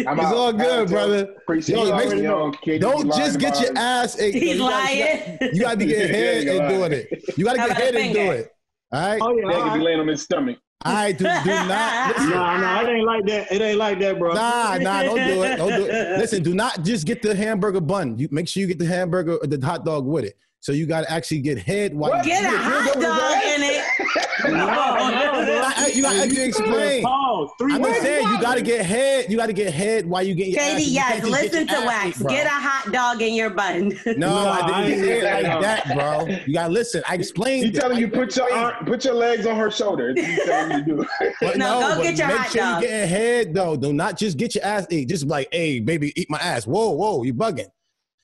I'm 0.07 0.17
It's 0.19 0.27
out. 0.27 0.35
all 0.35 0.53
good, 0.53 0.81
Out, 0.83 0.87
brother. 0.87 1.33
Appreciate 1.41 1.75
Yo, 1.75 1.85
you 1.85 1.91
make- 1.95 2.05
already 2.05 2.27
on. 2.27 2.53
KD 2.53 2.79
Don't 2.79 3.11
just 3.15 3.39
get 3.39 3.59
your 3.59 3.71
it. 3.71 3.77
ass. 3.77 4.17
Hey, 4.19 4.31
He's 4.31 4.43
you 4.53 4.57
gotta- 4.59 4.75
lying. 4.75 5.37
You 5.53 5.61
got 5.61 5.79
to 5.79 5.85
get 5.87 6.09
head 6.11 6.47
and 6.47 6.69
doing 6.69 6.91
it. 6.93 7.23
You 7.37 7.43
got 7.45 7.53
to 7.53 7.57
get 7.59 7.77
head 7.77 7.95
and 7.95 8.13
do 8.13 8.31
it. 8.31 8.51
All 8.91 8.99
right. 9.01 9.21
Oh, 9.21 9.35
yeah. 9.37 9.47
They 9.47 9.53
all 9.55 9.69
could 9.69 9.77
be 9.79 9.83
laying 9.85 9.99
on 9.99 10.07
his 10.07 10.21
stomach. 10.23 10.57
All 10.85 10.93
right. 10.93 11.17
Do, 11.17 11.23
do 11.23 11.29
not. 11.49 12.15
Listen, 12.15 12.29
Nah, 12.31 12.57
nah, 12.57 12.81
it 12.81 12.89
ain't 12.89 13.05
like 13.05 13.25
that. 13.25 13.51
It 13.51 13.61
ain't 13.61 13.77
like 13.77 13.99
that, 13.99 14.17
bro. 14.17 14.33
Nah, 14.33 14.77
nah, 14.79 15.03
don't 15.03 15.15
do 15.17 15.43
it. 15.43 15.57
Don't 15.57 15.75
do 15.75 15.85
it. 15.85 15.91
Listen, 16.19 16.41
do 16.43 16.53
not 16.53 16.83
just 16.83 17.05
get 17.05 17.21
the 17.21 17.35
hamburger 17.35 17.81
bun. 17.81 18.17
You 18.17 18.27
make 18.31 18.47
sure 18.47 18.61
you 18.61 18.67
get 18.67 18.79
the 18.79 18.85
hamburger 18.85 19.35
or 19.37 19.47
the 19.47 19.63
hot 19.65 19.85
dog 19.85 20.05
with 20.05 20.25
it. 20.25 20.37
So 20.61 20.73
you 20.73 20.85
got 20.85 21.01
to 21.05 21.11
actually 21.11 21.39
get 21.39 21.57
head 21.57 21.93
while 21.93 22.17
you 22.17 22.23
Get 22.23 22.43
a 22.43 22.47
it. 22.47 22.59
hot 22.59 22.93
dog 22.95 23.43
in 23.55 23.63
it. 23.63 23.85
No, 24.41 24.55
no, 24.55 24.65
bro. 24.65 25.61
I- 25.65 25.91
you 25.93 26.01
got 26.01 26.23
to 26.23 26.33
You 26.33 26.43
explain. 26.43 27.03
Pause. 27.03 27.49
Three 27.59 27.73
I'm 27.73 27.83
just 27.83 28.01
saying 28.01 28.27
you 28.29 28.41
got 28.41 28.55
to 28.55 28.61
get 28.61 28.85
head. 28.85 29.29
You 29.29 29.35
got 29.37 29.47
to 29.47 29.53
get 29.53 29.73
head 29.73 30.05
while 30.05 30.23
you 30.23 30.33
get 30.33 30.47
your 30.47 30.61
ass. 30.61 30.79
KD, 30.79 30.85
You 30.85 30.91
yes, 30.93 31.09
can't 31.11 31.23
get 31.23 31.31
listen 31.31 31.67
to 31.67 31.73
Wax. 31.85 32.21
ate. 32.21 32.27
Get 32.29 32.45
a 32.45 32.49
hot 32.49 32.91
dog 32.93 33.21
in 33.21 33.33
your 33.33 33.49
bun. 33.49 33.91
No, 34.05 34.13
No, 34.15 34.35
I 34.37 34.59
I 34.61 34.85
didn't 34.87 34.93
ain't 34.93 35.01
say 35.05 35.19
it 35.19 35.43
like 35.43 35.61
that. 35.61 35.83
that, 35.85 35.95
bro. 35.95 36.27
You 36.47 36.53
got 36.53 36.67
to 36.67 36.73
listen. 36.73 37.03
I 37.07 37.15
explained. 37.15 37.63
You 37.65 37.69
it. 37.71 37.75
telling 37.75 37.97
I 37.97 37.99
you 37.99 38.07
put 38.07 38.35
your 38.37 38.51
arm, 38.53 38.85
put 38.85 39.03
your 39.03 39.13
legs 39.15 39.45
on 39.45 39.57
her 39.57 39.69
shoulder. 39.69 40.13
That's 40.15 40.27
you 40.27 40.45
telling 40.45 40.77
you 40.77 40.83
do. 40.85 41.05
But 41.41 41.57
No, 41.57 41.79
no, 41.81 41.89
go 41.89 41.95
but 41.97 42.03
get 42.03 42.17
your 42.17 42.27
make 42.27 42.37
hot 42.37 42.51
sure 42.51 42.61
dog. 42.61 42.81
you 42.83 42.87
get 42.89 43.09
head 43.09 43.53
though. 43.53 43.75
Do 43.75 43.91
not 43.93 44.17
just 44.17 44.37
get 44.37 44.55
your 44.55 44.63
ass 44.63 44.87
ate. 44.89 45.09
Just 45.09 45.27
like, 45.27 45.49
hey, 45.51 45.79
baby, 45.81 46.13
eat 46.19 46.29
my 46.29 46.39
ass. 46.39 46.65
Whoa, 46.65 46.91
whoa, 46.91 47.23
you 47.23 47.33
bugging. 47.33 47.67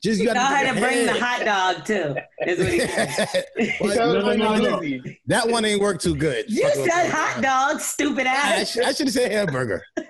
Just 0.06 0.22
you 0.22 0.28
Tell 0.28 0.36
gotta 0.36 0.68
to 0.72 0.80
bring 0.80 1.08
the 1.08 1.14
hot 1.20 1.44
dog 1.44 1.84
too. 1.84 2.16
Is 2.46 2.60
what 2.60 2.72
he 2.72 2.80
said. 2.82 3.46
Like, 3.82 3.94
Tell 3.96 4.14
her 4.14 4.22
no, 4.22 4.36
no, 4.36 4.56
no, 4.58 4.80
no. 4.80 5.02
That 5.26 5.50
one 5.50 5.66
ain't 5.66 5.82
work 5.82 6.00
too 6.00 6.16
good. 6.16 6.46
You 6.48 6.62
Fuck 6.62 6.76
with 6.76 6.92
said 6.92 7.04
me. 7.06 7.10
hot 7.10 7.42
dog, 7.42 7.82
stupid 7.82 8.28
ass. 8.28 8.78
I, 8.78 8.84
ass. 8.84 8.98
should 8.98 9.08
have 9.08 9.14
said 9.14 9.32
hamburger. 9.32 9.84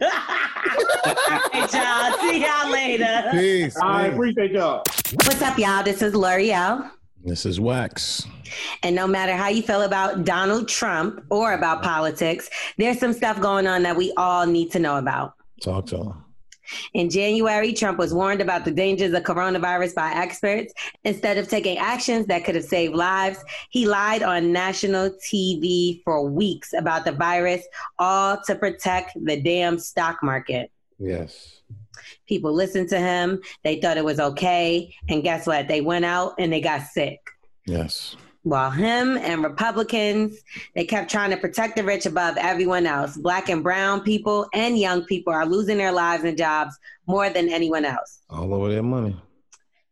Hey, 1.54 1.60
y'all. 1.62 2.18
See 2.20 2.42
y'all 2.44 2.70
later. 2.72 3.28
Peace. 3.32 3.78
I 3.82 4.06
peace. 4.06 4.14
appreciate 4.14 4.52
y'all. 4.52 4.84
What's 5.14 5.42
up, 5.42 5.58
y'all? 5.58 5.84
This 5.84 6.02
is 6.02 6.14
Lore'l. 6.14 6.92
This 7.24 7.46
is 7.46 7.60
Wax. 7.62 8.28
And 8.84 8.96
no 8.96 9.08
matter 9.08 9.34
how 9.34 9.48
you 9.50 9.62
feel 9.62 9.84
about 9.84 10.26
Donald 10.26 10.68
Trump 10.68 11.24
or 11.30 11.54
about 11.54 11.84
politics, 11.84 12.50
there's 12.78 13.00
some 13.00 13.14
stuff 13.14 13.40
going 13.40 13.68
on 13.68 13.84
that 13.84 13.96
we 13.96 14.12
all 14.18 14.46
need 14.46 14.72
to 14.72 14.80
know 14.80 14.98
about. 14.98 15.36
Talk 15.62 15.86
to 15.88 15.98
him. 15.98 16.25
In 16.94 17.10
January, 17.10 17.74
Trump 17.74 17.98
was 17.98 18.14
warned 18.14 18.42
about 18.42 18.66
the 18.66 18.72
dangers 18.72 19.14
of 19.14 19.24
coronavirus 19.24 19.96
by 19.96 20.12
experts. 20.12 20.74
Instead 21.04 21.38
of 21.38 21.48
taking 21.48 21.78
actions 21.78 22.26
that 22.28 22.44
could 22.46 22.56
have 22.56 22.64
saved 22.64 22.96
lives, 22.96 23.44
he 23.70 23.88
lied 23.88 24.24
on 24.24 24.52
national 24.52 25.12
TV 25.12 26.04
for 26.04 26.28
weeks 26.28 26.74
about 26.74 27.06
the 27.06 27.12
virus, 27.12 27.66
all 28.00 28.42
to 28.46 28.56
protect 28.56 29.12
the 29.26 29.40
damn 29.42 29.80
stock 29.80 30.22
market. 30.24 30.72
Yes. 31.00 31.62
People 32.28 32.54
listened 32.54 32.90
to 32.90 33.00
him, 33.00 33.42
they 33.64 33.80
thought 33.80 33.98
it 33.98 34.06
was 34.06 34.20
okay, 34.20 34.94
and 35.10 35.24
guess 35.24 35.48
what? 35.48 35.68
They 35.68 35.82
went 35.82 36.06
out 36.06 36.34
and 36.40 36.52
they 36.52 36.62
got 36.62 36.84
sick. 36.88 37.20
Yes. 37.66 38.16
While 38.46 38.70
him 38.70 39.18
and 39.18 39.44
Republicans, 39.44 40.38
they 40.76 40.86
kept 40.86 41.10
trying 41.10 41.32
to 41.32 41.38
protect 41.38 41.76
the 41.76 41.84
rich 41.84 42.06
above 42.06 42.38
everyone 42.38 42.86
else. 42.86 43.18
Black 43.18 43.50
and 43.50 43.64
brown 43.64 44.02
people 44.02 44.48
and 44.54 44.78
young 44.78 45.04
people 45.06 45.34
are 45.34 45.48
losing 45.48 45.80
their 45.80 45.92
lives 45.92 46.24
and 46.24 46.38
jobs 46.38 46.78
more 47.08 47.28
than 47.28 47.50
anyone 47.50 47.86
else. 47.86 48.20
All 48.30 48.54
over 48.54 48.70
their 48.70 48.84
money. 48.84 49.20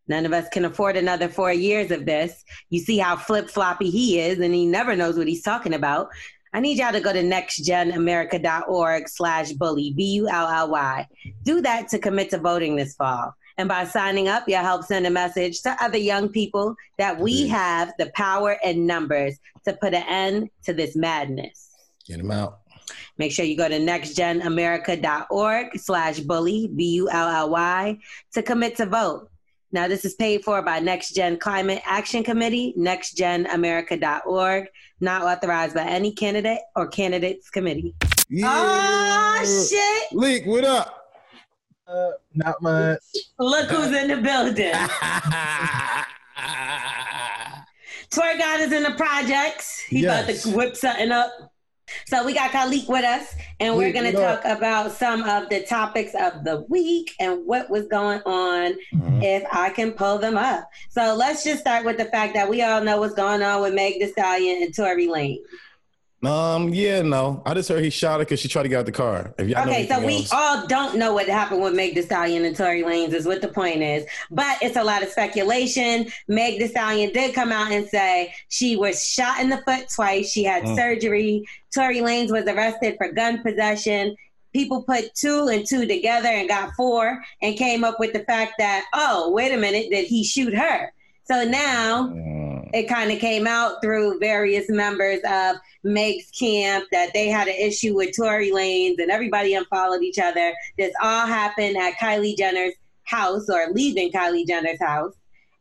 None 0.07 0.27
of 0.27 0.33
us 0.33 0.47
can 0.49 0.65
afford 0.65 0.97
another 0.97 1.29
four 1.29 1.51
years 1.51 1.89
of 1.89 2.05
this. 2.05 2.43
You 2.69 2.79
see 2.79 2.99
how 2.99 3.15
flip 3.15 3.49
floppy 3.49 3.89
he 3.89 4.19
is, 4.19 4.37
and 4.37 4.53
he 4.53 4.67
never 4.67 4.95
knows 4.95 5.17
what 5.17 5.27
he's 5.27 5.41
talking 5.41 5.73
about. 5.73 6.09
I 6.53 6.59
need 6.59 6.77
y'all 6.77 6.91
to 6.91 7.01
go 7.01 7.11
to 7.11 7.23
nextgenamerica.org 7.23 9.09
slash 9.09 9.51
bully, 9.53 9.93
B 9.97 10.11
U 10.13 10.29
L 10.29 10.47
L 10.47 10.69
Y. 10.69 11.07
Do 11.41 11.59
that 11.61 11.87
to 11.87 11.97
commit 11.97 12.29
to 12.29 12.37
voting 12.37 12.75
this 12.75 12.93
fall. 12.93 13.33
And 13.57 13.69
by 13.69 13.85
signing 13.85 14.27
up, 14.27 14.43
you'll 14.47 14.61
help 14.61 14.83
send 14.83 15.05
a 15.05 15.09
message 15.09 15.61
to 15.61 15.75
other 15.81 15.97
young 15.97 16.29
people 16.29 16.75
that 16.97 17.19
we 17.19 17.47
have 17.47 17.93
the 17.99 18.11
power 18.15 18.57
and 18.63 18.87
numbers 18.87 19.37
to 19.65 19.73
put 19.73 19.93
an 19.93 20.03
end 20.07 20.49
to 20.65 20.73
this 20.73 20.95
madness. 20.95 21.69
Get 22.07 22.17
them 22.17 22.31
out. 22.31 22.59
Make 23.17 23.31
sure 23.31 23.45
you 23.45 23.55
go 23.55 23.69
to 23.69 23.79
nextgenamerica.org 23.79 25.79
slash 25.79 26.19
bully, 26.19 26.69
B 26.75 26.95
U 26.95 27.09
L 27.09 27.29
L 27.29 27.49
Y, 27.51 27.97
to 28.33 28.43
commit 28.43 28.75
to 28.77 28.85
vote. 28.85 29.29
Now, 29.71 29.87
this 29.87 30.05
is 30.05 30.13
paid 30.13 30.43
for 30.43 30.61
by 30.61 30.79
Next 30.79 31.15
Gen 31.15 31.37
Climate 31.37 31.81
Action 31.85 32.23
Committee, 32.23 32.75
nextgenamerica.org, 32.77 34.67
not 34.99 35.23
authorized 35.23 35.73
by 35.73 35.83
any 35.83 36.13
candidate 36.13 36.59
or 36.75 36.87
candidates 36.87 37.49
committee. 37.49 37.95
Yeah. 38.29 38.49
Oh, 38.49 39.67
shit. 39.69 40.15
Leak, 40.15 40.45
what 40.45 40.63
up? 40.63 41.02
Uh, 41.85 42.11
not 42.33 42.61
much. 42.61 42.99
Look 43.39 43.69
who's 43.69 43.95
in 43.95 44.07
the 44.07 44.17
building. 44.17 44.73
Twerk 48.09 48.37
God 48.37 48.59
is 48.61 48.71
in 48.71 48.83
the 48.83 48.93
projects. 48.95 49.81
He 49.87 50.05
about 50.05 50.27
to 50.29 50.49
whip 50.49 50.75
something 50.75 51.11
up. 51.11 51.31
So 52.07 52.25
we 52.25 52.33
got 52.33 52.51
Khalik 52.51 52.87
with 52.87 53.03
us, 53.03 53.35
and 53.59 53.75
we're 53.75 53.91
going 53.91 54.11
to 54.11 54.17
what 54.17 54.41
talk 54.41 54.57
about 54.57 54.91
some 54.93 55.23
of 55.23 55.49
the 55.49 55.63
topics 55.63 56.13
of 56.15 56.43
the 56.43 56.65
week 56.69 57.11
and 57.19 57.45
what 57.45 57.69
was 57.69 57.87
going 57.87 58.21
on, 58.21 58.75
if 59.21 59.43
I 59.51 59.69
can 59.69 59.91
pull 59.91 60.17
them 60.17 60.37
up. 60.37 60.67
So 60.89 61.13
let's 61.15 61.43
just 61.43 61.59
start 61.59 61.85
with 61.85 61.97
the 61.97 62.05
fact 62.05 62.33
that 62.35 62.49
we 62.49 62.61
all 62.63 62.81
know 62.81 62.99
what's 62.99 63.13
going 63.13 63.43
on 63.43 63.61
with 63.61 63.73
Meg 63.73 63.99
Thee 63.99 64.07
Stallion 64.07 64.63
and 64.63 64.73
Tory 64.75 65.07
Lane. 65.07 65.43
Um, 66.25 66.73
yeah, 66.73 67.01
no. 67.01 67.41
I 67.45 67.53
just 67.53 67.67
heard 67.69 67.83
he 67.83 67.89
shot 67.89 68.13
her 68.19 68.25
because 68.25 68.39
she 68.39 68.47
tried 68.47 68.63
to 68.63 68.69
get 68.69 68.79
out 68.79 68.85
the 68.85 68.91
car. 68.91 69.33
If 69.37 69.47
y'all 69.49 69.65
know 69.65 69.71
Okay, 69.71 69.87
so 69.87 69.99
we 70.05 70.15
else. 70.17 70.31
all 70.31 70.65
don't 70.67 70.97
know 70.97 71.13
what 71.13 71.27
happened 71.27 71.61
with 71.61 71.73
Meg 71.73 71.95
Thee 71.95 72.01
Stallion 72.01 72.45
and 72.45 72.55
Tory 72.55 72.81
Lanez 72.83 73.13
is 73.13 73.25
what 73.25 73.41
the 73.41 73.49
point 73.49 73.81
is. 73.81 74.05
But 74.31 74.57
it's 74.61 74.77
a 74.77 74.83
lot 74.83 75.03
of 75.03 75.09
speculation. 75.09 76.07
Meg 76.27 76.59
Thee 76.59 76.67
Stallion 76.67 77.11
did 77.11 77.35
come 77.35 77.51
out 77.51 77.71
and 77.71 77.87
say 77.87 78.33
she 78.47 78.75
was 78.77 79.03
shot 79.05 79.39
in 79.41 79.49
the 79.49 79.61
foot 79.67 79.87
twice. 79.93 80.31
She 80.31 80.43
had 80.43 80.63
Mm. 80.63 80.75
surgery. 80.77 81.45
Tory 81.75 81.97
Lanez 81.97 82.31
was 82.31 82.45
arrested 82.45 82.95
for 82.97 83.11
gun 83.11 83.41
possession. 83.43 84.15
People 84.53 84.83
put 84.83 85.13
two 85.15 85.47
and 85.47 85.65
two 85.67 85.85
together 85.87 86.29
and 86.29 86.47
got 86.47 86.73
four 86.77 87.21
and 87.41 87.57
came 87.57 87.83
up 87.83 87.99
with 87.99 88.13
the 88.13 88.19
fact 88.25 88.53
that, 88.59 88.85
oh, 88.93 89.31
wait 89.31 89.51
a 89.51 89.57
minute, 89.57 89.89
did 89.89 90.05
he 90.05 90.23
shoot 90.23 90.53
her? 90.55 90.93
So 91.33 91.43
now 91.43 92.09
Mm. 92.09 92.69
it 92.73 92.83
kind 92.87 93.11
of 93.11 93.17
came 93.17 93.47
out 93.47 93.81
through 93.81 94.19
various 94.19 94.69
members 94.69 95.19
of 95.27 95.55
Meg's 95.83 96.29
camp 96.29 96.85
that 96.91 97.11
they 97.13 97.27
had 97.27 97.47
an 97.47 97.55
issue 97.55 97.95
with 97.95 98.15
Tory 98.15 98.51
Lanez 98.51 98.99
and 99.01 99.09
everybody 99.09 99.55
unfollowed 99.55 100.03
each 100.03 100.19
other. 100.19 100.53
This 100.77 100.93
all 101.01 101.25
happened 101.25 101.75
at 101.75 101.95
Kylie 101.95 102.37
Jenner's 102.37 102.73
house 103.05 103.49
or 103.49 103.67
leaving 103.71 104.11
Kylie 104.11 104.45
Jenner's 104.45 104.79
house. 104.79 105.13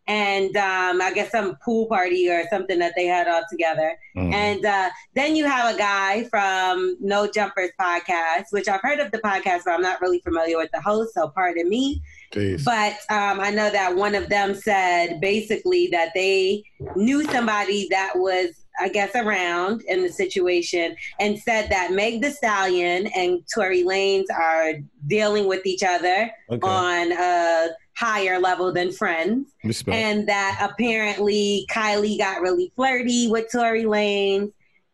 And 0.08 0.54
um, 0.56 1.00
I 1.00 1.12
guess 1.14 1.30
some 1.30 1.56
pool 1.64 1.86
party 1.86 2.28
or 2.28 2.42
something 2.50 2.78
that 2.80 2.92
they 2.96 3.06
had 3.06 3.28
all 3.28 3.44
together. 3.48 3.96
Mhm. 4.16 4.32
And 4.34 4.66
uh, 4.66 4.90
then 5.14 5.36
you 5.36 5.46
have 5.46 5.74
a 5.74 5.78
guy 5.78 6.24
from 6.24 6.96
No 7.00 7.30
Jumpers 7.30 7.70
podcast, 7.80 8.46
which 8.50 8.68
I've 8.68 8.82
heard 8.82 8.98
of 8.98 9.10
the 9.12 9.18
podcast, 9.18 9.62
but 9.64 9.70
I'm 9.72 9.80
not 9.80 10.02
really 10.02 10.18
familiar 10.18 10.58
with 10.58 10.70
the 10.72 10.80
host, 10.82 11.14
so 11.14 11.28
pardon 11.28 11.68
me. 11.68 12.02
Peace. 12.32 12.64
But 12.64 12.94
um, 13.10 13.40
I 13.40 13.50
know 13.50 13.70
that 13.70 13.94
one 13.94 14.14
of 14.14 14.28
them 14.28 14.54
said 14.54 15.20
basically 15.20 15.88
that 15.88 16.10
they 16.14 16.64
knew 16.96 17.24
somebody 17.24 17.88
that 17.90 18.12
was, 18.16 18.64
I 18.80 18.88
guess, 18.88 19.14
around 19.14 19.82
in 19.82 20.02
the 20.02 20.08
situation 20.10 20.96
and 21.20 21.38
said 21.38 21.68
that 21.70 21.92
Meg 21.92 22.22
Thee 22.22 22.30
Stallion 22.30 23.06
and 23.14 23.40
Tory 23.54 23.82
Lanez 23.84 24.24
are 24.34 24.74
dealing 25.06 25.46
with 25.46 25.66
each 25.66 25.82
other 25.82 26.30
Okay. 26.50 26.66
on 26.68 27.12
a 27.12 27.68
higher 27.96 28.38
level 28.40 28.72
than 28.72 28.90
friends. 28.90 29.48
Respect. 29.62 29.94
And 29.94 30.26
that 30.28 30.58
apparently 30.72 31.66
Kylie 31.70 32.16
got 32.18 32.40
really 32.40 32.72
flirty 32.74 33.28
with 33.28 33.46
Tory 33.52 33.84
Lanez. 33.84 34.50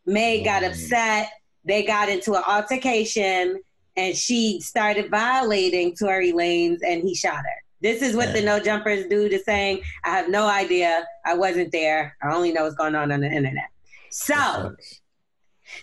Meg 0.06 0.44
got 0.44 0.64
upset. 0.64 1.30
They 1.64 1.84
got 1.84 2.08
into 2.08 2.34
an 2.34 2.42
altercation 2.48 3.60
and 3.98 4.16
she 4.16 4.60
started 4.60 5.10
violating 5.10 5.92
Tory 5.96 6.32
Lanez, 6.32 6.78
and 6.86 7.02
he 7.02 7.16
shot 7.16 7.38
her. 7.38 7.64
This 7.80 8.00
is 8.00 8.14
what 8.14 8.32
the 8.32 8.40
No 8.40 8.60
Jumpers 8.60 9.06
dude 9.06 9.32
is 9.32 9.44
saying. 9.44 9.82
I 10.04 10.10
have 10.10 10.30
no 10.30 10.46
idea. 10.46 11.04
I 11.24 11.34
wasn't 11.34 11.72
there. 11.72 12.16
I 12.22 12.32
only 12.32 12.52
know 12.52 12.62
what's 12.62 12.76
going 12.76 12.94
on 12.94 13.10
on 13.10 13.20
the 13.20 13.26
internet. 13.26 13.68
So 14.10 14.76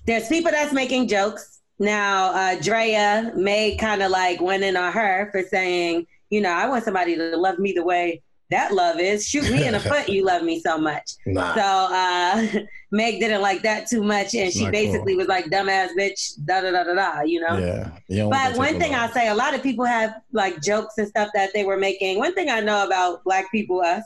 there's 0.06 0.30
people 0.30 0.52
that's 0.52 0.72
making 0.72 1.10
jokes. 1.10 1.62
Now, 1.78 2.32
uh, 2.32 2.56
Draya 2.56 3.36
May 3.36 3.76
kind 3.76 4.02
of 4.02 4.12
like 4.12 4.40
went 4.40 4.64
in 4.64 4.78
on 4.78 4.94
her 4.94 5.30
for 5.34 5.44
saying, 5.44 6.08
you 6.30 6.40
know, 6.40 6.52
I 6.52 6.68
want 6.70 6.86
somebody 6.86 7.18
to 7.18 7.36
love 7.36 7.60
me 7.60 7.74
the 7.74 7.84
way 7.84 8.22
that 8.52 8.74
love 8.74 9.00
is. 9.00 9.26
Shoot 9.28 9.50
me 9.52 9.66
in 9.66 9.74
the 9.74 9.80
foot, 9.80 10.08
you 10.08 10.24
love 10.24 10.44
me 10.44 10.60
so 10.60 10.78
much. 10.78 11.12
Nah. 11.26 11.56
So 11.56 11.62
uh, 11.62 12.48
Meg 12.92 13.20
didn't 13.20 13.42
like 13.42 13.62
that 13.64 13.88
too 13.90 14.04
much, 14.04 14.34
and 14.36 14.44
It's 14.48 14.58
she 14.58 14.70
basically 14.70 15.14
cool. 15.14 15.18
was 15.20 15.28
like, 15.28 15.46
"Dumbass 15.46 15.90
bitch," 15.98 16.34
da 16.46 16.62
da 16.62 16.72
da 16.72 16.84
da 16.84 16.94
da. 16.94 17.22
You 17.22 17.42
know. 17.42 17.58
Yeah. 17.58 17.92
You 18.08 18.30
But 18.30 18.56
one 18.58 18.80
thing. 18.80 18.94
I'll 18.94 19.10
say, 19.12 19.28
a 19.28 19.36
lot 19.36 19.54
of 19.54 19.64
people 19.64 19.86
have 19.86 20.16
like 20.32 20.62
jokes 20.62 20.98
and 20.98 21.08
stuff 21.08 21.30
that 21.34 21.52
they 21.54 21.64
were 21.66 21.78
making. 21.78 22.20
One 22.20 22.34
thing 22.36 22.50
I 22.50 22.60
know 22.62 22.86
about 22.86 23.24
Black 23.24 23.52
people, 23.52 23.82
us, 23.82 24.04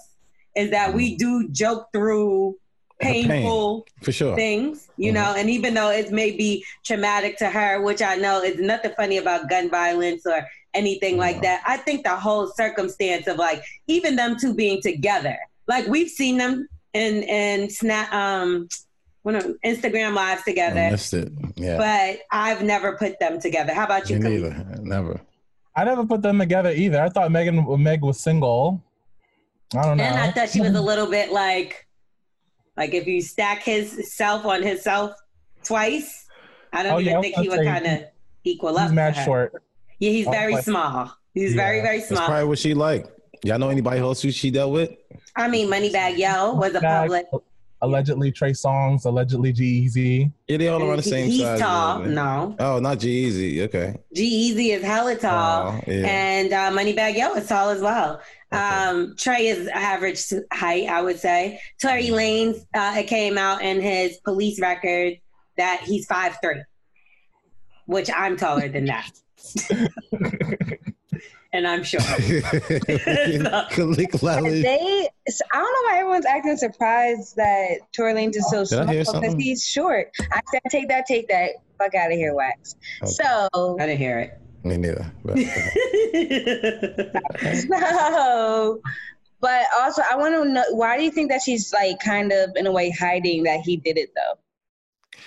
is 0.56 0.72
that 0.72 0.94
we 0.94 1.16
do 1.18 1.48
joke 1.50 1.88
through 1.94 2.56
Pain, 3.02 3.28
painful 3.30 3.88
for 4.02 4.12
sure. 4.12 4.36
things, 4.36 4.90
you 4.98 5.12
Mhm. 5.12 5.16
know, 5.16 5.34
and 5.38 5.50
even 5.50 5.74
though 5.74 5.90
it 5.90 6.12
may 6.12 6.32
be 6.32 6.66
traumatic 6.86 7.38
to 7.38 7.50
her, 7.50 7.82
which 7.82 8.02
I 8.02 8.16
know 8.16 8.42
is 8.42 8.60
nothing 8.60 8.92
funny 8.98 9.18
about 9.18 9.50
gun 9.50 9.70
violence 9.70 10.26
or 10.26 10.46
anything 10.74 11.18
like 11.18 11.42
that. 11.42 11.62
I 11.66 11.78
think 11.78 12.04
the 12.04 12.16
whole 12.16 12.48
circumstance 12.48 13.28
of 13.28 13.38
like 13.38 13.64
even 13.88 14.16
them 14.16 14.38
two 14.40 14.54
being 14.54 14.82
together, 14.82 15.38
like 15.68 15.88
we've 15.88 16.10
seen 16.10 16.38
them 16.38 16.68
in 16.94 17.24
in 17.24 17.70
snap 17.70 18.12
um 18.14 18.68
one 19.24 19.36
of 19.36 19.46
Instagram 19.66 20.16
lives 20.16 20.42
I 20.46 20.52
together, 20.52 20.90
missed 20.92 21.14
it. 21.14 21.32
Yeah. 21.56 21.78
but 21.78 22.22
I've 22.32 22.64
never 22.64 22.96
put 22.98 23.20
them 23.20 23.40
together. 23.40 23.74
How 23.74 23.84
about 23.86 24.10
you? 24.10 24.18
Me 24.18 24.22
Khalid? 24.40 24.42
neither. 24.58 24.82
Never. 24.82 25.22
I 25.76 25.84
never 25.84 26.06
put 26.06 26.22
them 26.22 26.40
together 26.40 26.72
either. 26.72 27.02
I 27.02 27.10
thought 27.10 27.32
Megan 27.32 27.66
Meg 27.84 28.02
was 28.02 28.20
single. 28.20 28.82
I 29.76 29.84
don't 29.84 29.98
know. 29.98 30.04
And 30.04 30.18
I 30.20 30.32
thought 30.32 30.50
she 30.50 30.62
was 30.62 30.74
a 30.74 30.82
little 30.82 31.06
bit 31.08 31.32
like, 31.32 31.86
like 32.76 32.94
if 32.94 33.06
you 33.08 33.22
stack 33.22 33.62
his 33.64 34.14
self 34.16 34.46
on 34.46 34.64
his 34.64 34.82
self 34.82 35.12
twice, 35.64 36.26
I 36.74 36.84
don't 36.84 36.94
Oh, 36.94 37.00
even 37.00 37.14
yeah, 37.14 37.22
think 37.22 37.36
he 37.36 37.50
would 37.50 37.66
kind 37.66 37.86
of 37.86 38.00
equal 38.44 38.78
up. 38.78 38.84
He's 38.84 38.90
to 38.92 38.96
mad 38.96 39.16
her. 39.18 39.24
short. 39.26 39.64
Yeah, 40.00 40.12
he's 40.12 40.28
Oh, 40.28 40.32
very 40.32 40.54
like- 40.54 40.64
small. 40.64 41.12
He's 41.34 41.54
very 41.54 41.82
very 41.82 41.98
That's 41.98 42.10
small. 42.10 42.26
probably 42.28 42.46
what 42.46 42.60
she 42.60 42.74
like. 42.74 43.06
Y'all 43.44 43.60
know 43.60 43.70
anybody 43.70 44.00
else 44.02 44.22
who 44.22 44.32
she 44.32 44.52
dealt 44.52 44.72
with? 44.74 44.92
I 45.36 45.48
mean, 45.48 45.70
Moneybagg 45.70 46.18
Yo 46.18 46.54
was 46.56 46.74
a 46.76 46.82
public. 46.82 47.28
Allegedly 47.82 48.30
Trey 48.34 48.52
Songz, 48.52 49.06
allegedly 49.06 49.54
G-Eazy. 49.54 50.30
Yeah, 50.50 50.58
they 50.58 50.68
all 50.68 50.84
around 50.84 50.98
the 50.98 51.04
same 51.04 51.30
He's 51.30 51.44
size. 51.44 51.62
tall. 51.62 52.02
really. 52.02 52.14
No, 52.14 52.54
Oh, 52.60 52.80
not 52.80 53.00
G-Eazy. 53.00 53.62
Okay. 53.62 53.96
G-Eazy 54.14 54.76
is 54.76 54.84
hella 54.84 55.16
tall, 55.16 55.68
Oh, 55.70 55.82
yeah. 55.88 56.06
and 56.06 56.52
uh, 56.52 56.72
Moneybagg 56.72 57.16
Yo 57.16 57.34
is 57.36 57.48
tall 57.48 57.70
as 57.70 57.80
well. 57.80 58.20
Um, 58.52 59.16
Trey 59.18 59.48
is 59.48 59.70
average 59.70 60.22
height, 60.52 60.90
I 60.90 61.02
would 61.02 61.20
say. 61.20 61.62
Tory 61.82 62.08
Lanez, 62.08 62.66
uh, 62.74 62.96
it 62.98 63.08
came 63.08 63.38
out 63.38 63.62
in 63.62 63.80
his 63.80 64.18
police 64.26 64.60
record 64.60 65.14
that 65.56 65.80
he's 65.86 66.06
five 66.06 66.36
three, 66.44 66.62
which 67.86 68.10
I'm 68.14 68.36
taller 68.36 68.68
than 68.68 68.86
that, 68.86 69.10
and 71.54 71.68
I'm 71.68 71.84
sure. 71.84 72.00
Click 73.72 74.22
loudly. 74.22 74.62
They, 74.62 75.10
so 75.28 75.46
I 75.52 75.58
don't 75.58 75.64
know 75.66 75.92
why 75.92 75.98
everyone's 76.00 76.26
acting 76.26 76.58
surprised 76.58 77.36
that 77.36 77.80
Tory 77.96 78.14
Lanez 78.14 78.36
is 78.36 78.50
so 78.50 78.66
Did 78.66 78.88
I 78.88 78.94
hear 78.94 79.06
small 79.06 79.22
because 79.22 79.36
he's 79.36 79.66
short. 79.66 80.12
I 80.32 80.42
said, 80.52 80.62
take 80.70 80.88
that, 80.90 81.06
take 81.06 81.28
that. 81.30 81.52
Fuck 81.78 81.96
out 81.96 82.12
of 82.12 82.18
here, 82.18 82.34
Wax. 82.36 82.76
So 83.06 83.48
I 83.80 83.86
didn't 83.86 83.98
hear 84.00 84.20
it. 84.20 84.40
Me 84.64 84.76
neither. 84.76 85.10
But, 85.24 85.38
no. 87.70 88.82
But 89.42 89.66
also, 89.80 90.02
I 90.10 90.16
want 90.18 90.34
to 90.36 90.46
know 90.52 90.64
why 90.72 90.98
do 90.98 91.04
you 91.04 91.12
think 91.12 91.32
that 91.32 91.42
she's 91.42 91.72
like 91.72 92.00
kind 92.00 92.34
of 92.34 92.52
in 92.58 92.68
a 92.68 92.72
way 92.72 92.90
hiding 92.92 93.44
that 93.44 93.62
he 93.62 93.78
did 93.78 93.98
it 93.98 94.10
though? 94.16 95.22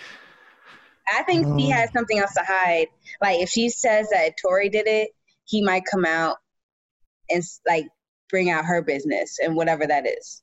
I 1.15 1.23
think 1.23 1.47
he 1.59 1.73
Um, 1.73 1.79
has 1.79 1.91
something 1.93 2.19
else 2.19 2.35
to 2.35 2.43
hide. 2.47 2.89
Like 3.23 3.41
if 3.41 3.49
she 3.49 3.71
says 3.71 4.09
that 4.11 4.35
Tory 4.43 4.69
did 4.69 4.87
it, 4.87 5.11
he 5.45 5.63
might 5.63 5.85
come 5.91 6.05
out 6.05 6.37
and 7.31 7.43
like 7.67 7.87
bring 8.29 8.51
out 8.51 8.65
her 8.65 8.83
business 8.83 9.39
and 9.43 9.55
whatever 9.55 9.87
that 9.87 10.07
is. 10.07 10.43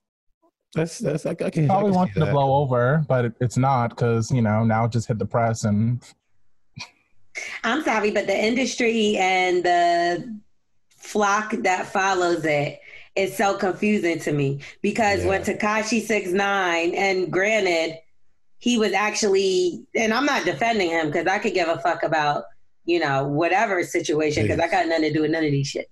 that's 0.73 0.99
that's 0.99 1.25
I, 1.25 1.31
I 1.31 1.49
can 1.49 1.65
I 1.65 1.67
Probably 1.67 1.89
can 1.89 1.95
wants 1.95 2.13
to 2.13 2.19
that. 2.21 2.31
blow 2.31 2.55
over, 2.61 3.03
but 3.07 3.25
it, 3.25 3.33
it's 3.41 3.57
not 3.57 3.89
because 3.89 4.31
you 4.31 4.41
know 4.41 4.63
now 4.63 4.85
it 4.85 4.91
just 4.91 5.07
hit 5.07 5.19
the 5.19 5.25
press 5.25 5.63
and 5.63 6.01
I'm 7.63 7.83
sorry, 7.83 8.11
but 8.11 8.27
the 8.27 8.37
industry 8.37 9.15
and 9.17 9.63
the 9.63 10.39
flock 10.97 11.51
that 11.59 11.87
follows 11.87 12.43
it 12.45 12.79
is 13.15 13.35
so 13.35 13.55
confusing 13.55 14.19
to 14.19 14.31
me 14.31 14.61
because 14.81 15.25
when 15.25 15.41
Tekashi 15.41 16.01
six 16.01 16.29
nine 16.31 16.93
and 16.93 17.31
granted 17.31 17.97
he 18.59 18.77
was 18.77 18.93
actually 18.93 19.85
and 19.95 20.13
I'm 20.13 20.25
not 20.25 20.45
defending 20.45 20.89
him 20.89 21.07
because 21.07 21.27
I 21.27 21.39
could 21.39 21.53
give 21.53 21.67
a 21.67 21.79
fuck 21.79 22.03
about 22.03 22.43
you 22.85 22.99
know 22.99 23.25
whatever 23.27 23.83
situation 23.83 24.43
because 24.43 24.59
I 24.59 24.67
got 24.69 24.87
nothing 24.87 25.03
to 25.03 25.13
do 25.13 25.21
with 25.21 25.31
none 25.31 25.43
of 25.45 25.51
these 25.51 25.71
shits. 25.71 25.85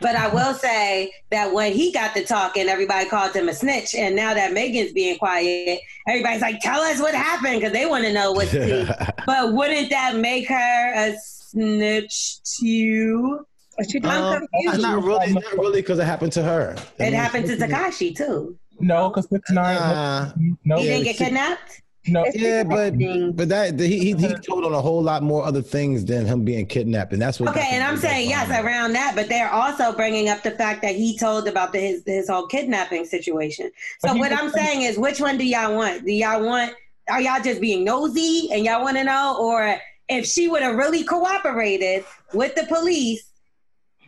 But 0.00 0.16
I 0.16 0.26
will 0.26 0.52
say 0.54 1.12
that 1.30 1.52
when 1.54 1.72
he 1.72 1.92
got 1.92 2.12
to 2.16 2.24
talking, 2.24 2.68
everybody 2.68 3.08
called 3.08 3.36
him 3.36 3.48
a 3.48 3.54
snitch. 3.54 3.94
And 3.94 4.16
now 4.16 4.34
that 4.34 4.52
Megan's 4.52 4.92
being 4.92 5.16
quiet, 5.16 5.78
everybody's 6.08 6.40
like, 6.42 6.58
tell 6.60 6.80
us 6.80 6.98
what 7.00 7.14
happened 7.14 7.60
because 7.60 7.72
they 7.72 7.86
want 7.86 8.02
to 8.04 8.12
know 8.12 8.32
what's 8.32 8.50
tea. 8.50 8.84
But 9.26 9.52
wouldn't 9.52 9.90
that 9.90 10.16
make 10.16 10.48
her 10.48 10.92
a 10.96 11.14
snitch 11.20 12.38
too? 12.42 13.46
I'm 13.78 14.04
Um, 14.04 14.46
confused. 14.52 14.82
not 14.82 15.04
really, 15.04 15.32
not 15.32 15.52
really, 15.52 15.80
because 15.82 15.98
it 16.00 16.04
happened 16.04 16.32
to 16.32 16.42
her. 16.42 16.76
It 16.98 17.12
happened 17.12 17.46
to 17.46 17.56
Tekashi 17.56 18.14
too. 18.16 18.58
no, 18.80 19.08
because 19.08 19.28
six 19.30 19.50
nine. 19.50 20.32
no, 20.64 20.78
He 20.78 20.84
didn't 20.84 21.04
get 21.04 21.16
kidnapped. 21.16 21.81
No, 22.06 22.26
Yeah, 22.34 22.64
but 22.64 22.94
but 23.36 23.48
that 23.48 23.78
he 23.78 23.98
he, 23.98 24.12
he 24.14 24.34
told 24.34 24.64
on 24.64 24.72
a 24.72 24.80
whole 24.80 25.02
lot 25.02 25.22
more 25.22 25.44
other 25.44 25.62
things 25.62 26.04
than 26.04 26.26
him 26.26 26.44
being 26.44 26.66
kidnapped, 26.66 27.12
and 27.12 27.22
that's 27.22 27.38
what. 27.38 27.50
Okay, 27.50 27.68
and 27.70 27.84
I'm 27.84 27.96
saying 27.96 28.28
yes 28.28 28.50
around 28.50 28.94
that, 28.94 29.14
but 29.14 29.28
they're 29.28 29.50
also 29.50 29.92
bringing 29.92 30.28
up 30.28 30.42
the 30.42 30.50
fact 30.50 30.82
that 30.82 30.96
he 30.96 31.16
told 31.16 31.46
about 31.46 31.72
the, 31.72 31.78
his 31.78 32.02
his 32.04 32.28
whole 32.28 32.48
kidnapping 32.48 33.04
situation. 33.04 33.70
So 34.00 34.14
what 34.16 34.32
I'm 34.32 34.50
saying 34.50 34.82
is, 34.82 34.98
which 34.98 35.20
one 35.20 35.38
do 35.38 35.44
y'all 35.44 35.76
want? 35.76 36.04
Do 36.04 36.12
y'all 36.12 36.44
want? 36.44 36.74
Are 37.08 37.20
y'all 37.20 37.42
just 37.42 37.60
being 37.60 37.84
nosy 37.84 38.48
and 38.52 38.64
y'all 38.64 38.82
want 38.82 38.96
to 38.96 39.04
know, 39.04 39.36
or 39.40 39.76
if 40.08 40.26
she 40.26 40.48
would 40.48 40.62
have 40.62 40.74
really 40.74 41.04
cooperated 41.04 42.04
with 42.32 42.54
the 42.56 42.64
police 42.66 43.30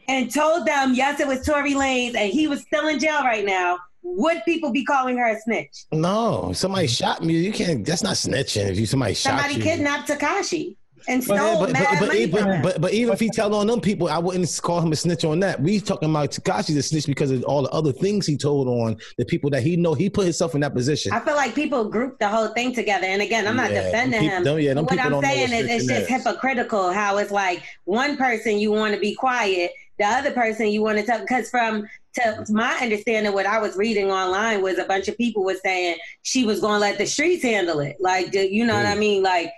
and 0.08 0.32
told 0.32 0.66
them 0.66 0.94
yes, 0.94 1.20
it 1.20 1.28
was 1.28 1.46
Tory 1.46 1.74
Lanez 1.74 2.16
and 2.16 2.32
he 2.32 2.48
was 2.48 2.62
still 2.62 2.88
in 2.88 2.98
jail 2.98 3.22
right 3.22 3.44
now, 3.44 3.78
would 4.04 4.42
people 4.44 4.70
be 4.70 4.84
calling 4.84 5.16
her 5.16 5.26
a 5.26 5.40
snitch? 5.40 5.86
No, 5.90 6.52
somebody 6.52 6.86
shot 6.86 7.24
me. 7.24 7.34
You 7.34 7.52
can't. 7.52 7.84
That's 7.84 8.02
not 8.02 8.14
snitching. 8.14 8.68
If 8.70 8.78
you 8.78 8.86
somebody 8.86 9.14
shot 9.14 9.40
Somebody 9.40 9.60
kidnapped 9.60 10.08
Tekashi 10.08 10.76
and 11.08 11.26
But, 11.26 11.36
stole 11.38 11.60
but, 11.60 11.72
mad 11.72 11.86
but, 11.90 11.98
but, 12.00 12.06
money 12.08 12.26
but, 12.26 12.62
but, 12.62 12.80
but 12.80 12.92
even 12.92 13.12
if 13.14 13.20
he 13.20 13.28
tell 13.30 13.54
on 13.54 13.66
them 13.66 13.80
people, 13.80 14.08
I 14.08 14.18
wouldn't 14.18 14.60
call 14.62 14.80
him 14.80 14.92
a 14.92 14.96
snitch 14.96 15.24
on 15.24 15.40
that. 15.40 15.60
We 15.60 15.80
talking 15.80 16.08
about 16.10 16.30
Tekashi's 16.30 16.76
a 16.76 16.82
snitch 16.82 17.06
because 17.06 17.30
of 17.30 17.42
all 17.44 17.62
the 17.62 17.70
other 17.70 17.92
things 17.92 18.26
he 18.26 18.36
told 18.36 18.68
on 18.68 18.96
the 19.18 19.24
people 19.24 19.48
that 19.50 19.62
he 19.62 19.76
know. 19.76 19.94
He 19.94 20.08
put 20.10 20.24
himself 20.24 20.54
in 20.54 20.60
that 20.60 20.74
position. 20.74 21.12
I 21.12 21.20
feel 21.20 21.36
like 21.36 21.54
people 21.54 21.84
group 21.88 22.18
the 22.18 22.28
whole 22.28 22.48
thing 22.48 22.74
together. 22.74 23.06
And 23.06 23.20
again, 23.22 23.46
I'm 23.46 23.56
not 23.56 23.70
Yeah, 23.72 23.84
defending 23.84 24.20
peop- 24.20 24.30
him. 24.30 24.44
them- 24.44 24.58
yeah, 24.60 24.74
them 24.74 24.84
what 24.84 24.98
I'm 25.00 25.22
saying 25.22 25.52
is 25.52 25.70
it's 25.70 25.86
just 25.86 26.02
is. 26.02 26.08
hypocritical 26.08 26.92
how 26.92 27.16
it's 27.18 27.30
like 27.32 27.62
one 27.84 28.16
person 28.16 28.58
you 28.58 28.70
want 28.70 28.94
to 28.94 29.00
be 29.00 29.14
quiet, 29.14 29.72
the 29.98 30.04
other 30.04 30.30
person 30.30 30.68
you 30.68 30.82
want 30.82 30.98
to 30.98 31.04
tell. 31.04 31.20
Because 31.20 31.50
from 31.50 31.86
to 32.14 32.44
my 32.50 32.72
understanding, 32.80 33.32
what 33.32 33.46
I 33.46 33.58
was 33.58 33.76
reading 33.76 34.10
online 34.10 34.62
was 34.62 34.78
a 34.78 34.84
bunch 34.84 35.08
of 35.08 35.16
people 35.16 35.44
were 35.44 35.56
saying 35.62 35.96
she 36.22 36.44
was 36.44 36.60
going 36.60 36.74
to 36.74 36.80
let 36.80 36.98
the 36.98 37.06
streets 37.06 37.42
handle 37.42 37.80
it. 37.80 37.96
Like, 38.00 38.32
you 38.34 38.64
know 38.64 38.74
what 38.74 38.86
I 38.86 38.94
mean? 38.94 39.22
Like, 39.22 39.52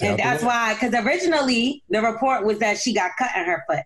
and 0.00 0.18
that's 0.18 0.42
why, 0.42 0.74
because 0.74 0.94
originally 0.94 1.82
the 1.90 2.00
report 2.00 2.44
was 2.44 2.58
that 2.60 2.78
she 2.78 2.94
got 2.94 3.10
cut 3.18 3.30
in 3.36 3.44
her 3.44 3.64
foot. 3.68 3.84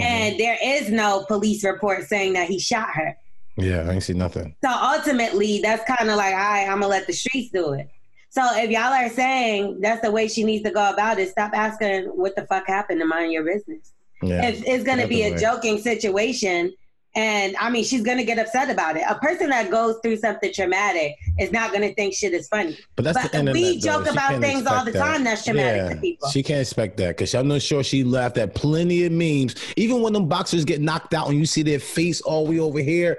Mm-hmm. 0.00 0.02
And 0.02 0.40
there 0.40 0.58
is 0.62 0.90
no 0.90 1.24
police 1.26 1.64
report 1.64 2.04
saying 2.04 2.34
that 2.34 2.48
he 2.48 2.58
shot 2.58 2.88
her. 2.94 3.16
Yeah, 3.56 3.86
I 3.88 3.92
ain't 3.92 4.02
see 4.02 4.14
nothing. 4.14 4.54
So 4.64 4.70
ultimately, 4.70 5.60
that's 5.60 5.84
kind 5.84 6.08
of 6.08 6.16
like, 6.16 6.32
all 6.32 6.40
right, 6.40 6.64
I'm 6.64 6.80
gonna 6.80 6.88
let 6.88 7.06
the 7.06 7.12
streets 7.12 7.50
do 7.50 7.74
it. 7.74 7.88
So 8.30 8.42
if 8.54 8.70
y'all 8.70 8.92
are 8.92 9.10
saying 9.10 9.80
that's 9.80 10.00
the 10.00 10.10
way 10.10 10.28
she 10.28 10.42
needs 10.42 10.64
to 10.64 10.70
go 10.70 10.90
about 10.90 11.18
it, 11.18 11.28
stop 11.28 11.52
asking 11.52 12.04
what 12.04 12.34
the 12.34 12.46
fuck 12.46 12.66
happened 12.66 13.00
to 13.00 13.06
mind 13.06 13.32
your 13.32 13.44
business. 13.44 13.92
Yeah, 14.22 14.48
if 14.48 14.62
it's 14.66 14.84
gonna 14.84 15.06
be 15.06 15.24
a 15.24 15.30
definitely. 15.30 15.44
joking 15.44 15.78
situation, 15.80 16.72
and 17.14 17.54
I 17.56 17.68
mean 17.70 17.84
she's 17.84 18.02
gonna 18.02 18.24
get 18.24 18.38
upset 18.38 18.70
about 18.70 18.96
it. 18.96 19.04
A 19.08 19.14
person 19.16 19.50
that 19.50 19.70
goes 19.70 19.96
through 20.02 20.16
something 20.16 20.52
traumatic 20.52 21.16
is 21.38 21.52
not 21.52 21.72
gonna 21.72 21.92
think 21.92 22.14
shit 22.14 22.32
is 22.32 22.48
funny. 22.48 22.78
But 22.96 23.04
that's 23.04 23.28
the 23.28 23.38
internet. 23.38 23.54
we 23.54 23.78
joke 23.78 24.06
about 24.06 24.40
things 24.40 24.66
all 24.66 24.84
the 24.84 24.92
time 24.92 25.24
that's 25.24 25.44
traumatic 25.44 25.82
yeah, 25.82 25.94
to 25.94 26.00
people. 26.00 26.28
She 26.30 26.42
can't 26.42 26.60
expect 26.60 26.96
that 26.98 27.08
because 27.08 27.34
I'm 27.34 27.48
not 27.48 27.62
sure 27.62 27.82
she 27.84 28.04
laughed 28.04 28.38
at 28.38 28.54
plenty 28.54 29.04
of 29.04 29.12
memes. 29.12 29.54
Even 29.76 30.00
when 30.00 30.12
them 30.12 30.28
boxers 30.28 30.64
get 30.64 30.80
knocked 30.80 31.12
out 31.14 31.28
and 31.28 31.38
you 31.38 31.46
see 31.46 31.62
their 31.62 31.80
face 31.80 32.20
all 32.22 32.46
the 32.46 32.52
way 32.52 32.58
over 32.60 32.80
here, 32.80 33.18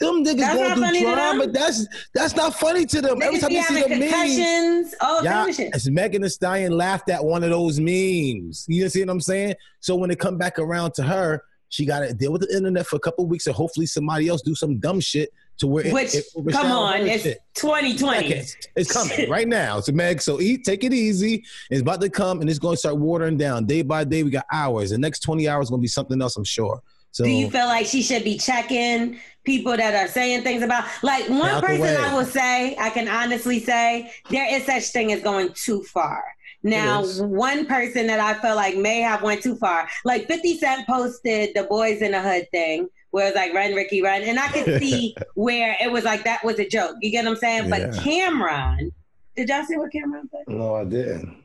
them 0.00 0.24
niggas 0.24 0.38
That's 0.38 0.54
going 0.54 0.74
through 0.74 0.82
funny 0.82 0.98
to 1.00 1.04
trauma. 1.04 1.42
them? 1.44 1.52
That's 1.52 1.86
that's 2.14 2.36
not 2.36 2.54
funny 2.54 2.86
to 2.86 3.00
them. 3.00 3.22
Every 3.22 3.38
time 3.38 3.50
you 3.50 3.62
see 3.62 3.82
the 3.82 3.88
memes, 3.88 4.94
all 5.00 5.22
yeah, 5.22 5.46
it's 5.48 5.88
Megan 5.88 6.22
Thee 6.22 6.28
Stallion 6.28 6.72
laughed 6.72 7.10
at 7.10 7.24
one 7.24 7.44
of 7.44 7.50
those 7.50 7.78
memes. 7.78 8.64
You 8.68 8.88
see 8.88 9.00
what 9.00 9.10
I'm 9.10 9.20
saying? 9.20 9.54
So 9.80 9.96
when 9.96 10.10
it 10.10 10.18
come 10.18 10.38
back 10.38 10.58
around 10.58 10.94
to 10.94 11.02
her, 11.02 11.42
she 11.68 11.84
got 11.84 12.00
to 12.00 12.14
deal 12.14 12.32
with 12.32 12.42
the 12.42 12.56
internet 12.56 12.86
for 12.86 12.96
a 12.96 13.00
couple 13.00 13.26
weeks, 13.26 13.46
and 13.46 13.54
hopefully 13.54 13.86
somebody 13.86 14.28
else 14.28 14.42
do 14.42 14.54
some 14.54 14.78
dumb 14.78 15.00
shit 15.00 15.32
to 15.58 15.66
where 15.66 15.86
it, 15.86 15.92
Which, 15.92 16.14
it 16.14 16.24
come 16.50 16.70
on, 16.70 17.02
it's 17.02 17.22
shit. 17.22 17.38
2020. 17.54 18.26
Okay, 18.26 18.44
It's 18.76 18.92
coming 18.92 19.30
right 19.30 19.46
now. 19.46 19.80
So 19.80 19.92
Meg, 19.92 20.20
so 20.20 20.40
eat, 20.40 20.64
take 20.64 20.84
it 20.84 20.92
easy. 20.92 21.44
It's 21.70 21.82
about 21.82 22.00
to 22.00 22.10
come, 22.10 22.40
and 22.40 22.50
it's 22.50 22.58
going 22.58 22.74
to 22.74 22.78
start 22.78 22.96
watering 22.96 23.36
down 23.36 23.66
day 23.66 23.82
by 23.82 24.04
day. 24.04 24.22
We 24.22 24.30
got 24.30 24.46
hours. 24.52 24.90
The 24.90 24.98
next 24.98 25.20
twenty 25.20 25.48
hours 25.48 25.66
is 25.66 25.70
going 25.70 25.80
to 25.80 25.82
be 25.82 25.88
something 25.88 26.20
else, 26.20 26.36
I'm 26.36 26.44
sure. 26.44 26.82
So 27.12 27.22
Do 27.22 27.30
you 27.30 27.48
feel 27.48 27.66
like 27.66 27.86
she 27.86 28.02
should 28.02 28.24
be 28.24 28.36
checking 28.38 29.20
people 29.44 29.76
that 29.76 29.94
are 29.94 30.08
saying 30.10 30.42
things 30.42 30.62
about 30.62 30.84
like 31.02 31.28
one 31.28 31.60
person. 31.62 31.96
I 31.96 32.14
will 32.14 32.24
say, 32.24 32.76
I 32.76 32.90
can 32.90 33.08
honestly 33.08 33.60
say 33.60 34.10
there 34.30 34.52
is 34.52 34.64
such 34.64 34.84
thing 34.84 35.12
as 35.12 35.22
going 35.22 35.52
too 35.52 35.82
far. 35.84 36.24
Now, 36.64 37.04
one 37.18 37.66
person 37.66 38.06
that 38.06 38.20
I 38.20 38.32
felt 38.40 38.56
like 38.56 38.76
may 38.76 39.00
have 39.00 39.22
went 39.22 39.42
too 39.42 39.54
far, 39.56 39.86
like 40.06 40.26
50 40.26 40.58
Cent 40.58 40.86
posted 40.86 41.50
the 41.54 41.64
Boyz 41.64 42.00
n 42.00 42.12
the 42.12 42.22
Hood 42.22 42.48
thing, 42.50 42.88
where 43.10 43.26
it 43.26 43.28
was 43.28 43.34
like 43.36 43.52
run, 43.52 43.74
Ricky, 43.74 44.02
run. 44.02 44.22
And 44.22 44.40
I 44.40 44.48
could 44.48 44.80
see 44.80 45.14
where 45.34 45.76
it 45.78 45.92
was 45.92 46.04
like 46.04 46.24
that 46.24 46.42
was 46.42 46.58
a 46.58 46.66
joke. 46.66 46.96
You 47.02 47.10
get 47.10 47.26
what 47.26 47.32
I'm 47.32 47.36
saying? 47.36 47.68
But 47.68 47.90
Cam'ron, 48.02 48.90
did 49.36 49.50
y'all 49.50 49.64
see 49.64 49.76
what 49.76 49.92
Cam'ron 49.92 50.30
put? 50.30 50.48
no, 50.48 50.74
I 50.74 50.84
didn't. 50.84 51.44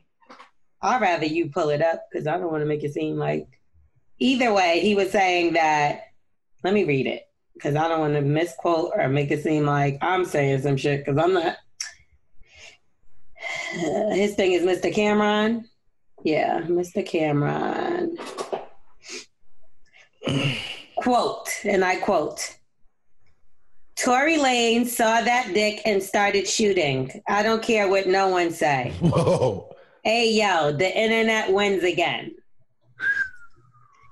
I'd 0.82 1.02
rather 1.02 1.26
you 1.26 1.50
pull 1.50 1.68
it 1.68 1.82
up 1.82 2.06
because 2.10 2.26
I 2.26 2.38
don't 2.38 2.50
want 2.50 2.62
to 2.62 2.66
make 2.66 2.82
it 2.82 2.94
seem 2.94 3.16
like. 3.16 3.46
Either 4.22 4.52
way, 4.52 4.80
he 4.80 4.94
was 4.94 5.10
saying 5.10 5.54
that. 5.54 6.04
Let 6.62 6.74
me 6.74 6.84
read 6.84 7.06
it 7.06 7.26
because 7.54 7.76
I 7.76 7.88
don't 7.88 8.00
want 8.00 8.14
to 8.14 8.20
misquote 8.22 8.92
or 8.94 9.08
make 9.08 9.30
it 9.30 9.42
seem 9.42 9.64
like 9.66 9.98
I'm 10.02 10.24
saying 10.24 10.62
some 10.62 10.76
shit 10.76 11.04
because 11.04 11.22
I'm 11.22 11.34
not. 11.34 11.56
Uh, 13.74 14.10
his 14.10 14.34
thing 14.34 14.52
is 14.52 14.62
Mr. 14.62 14.92
Cam'ron. 14.92 15.64
Yeah, 16.24 16.60
Mr. 16.62 17.06
Cam'ron. 17.06 18.18
quote, 20.96 21.48
and 21.64 21.84
I 21.84 21.96
quote. 21.96 22.56
Tory 23.96 24.38
Lane 24.38 24.86
saw 24.86 25.20
that 25.20 25.52
dick 25.52 25.82
and 25.84 26.02
started 26.02 26.48
shooting. 26.48 27.22
I 27.28 27.42
don't 27.42 27.62
care 27.62 27.88
what 27.88 28.06
no 28.06 28.28
one 28.28 28.50
say. 28.50 28.94
Whoa. 29.00 29.74
Hey 30.02 30.32
yo, 30.32 30.72
the 30.72 30.98
internet 30.98 31.52
wins 31.52 31.84
again. 31.84 32.34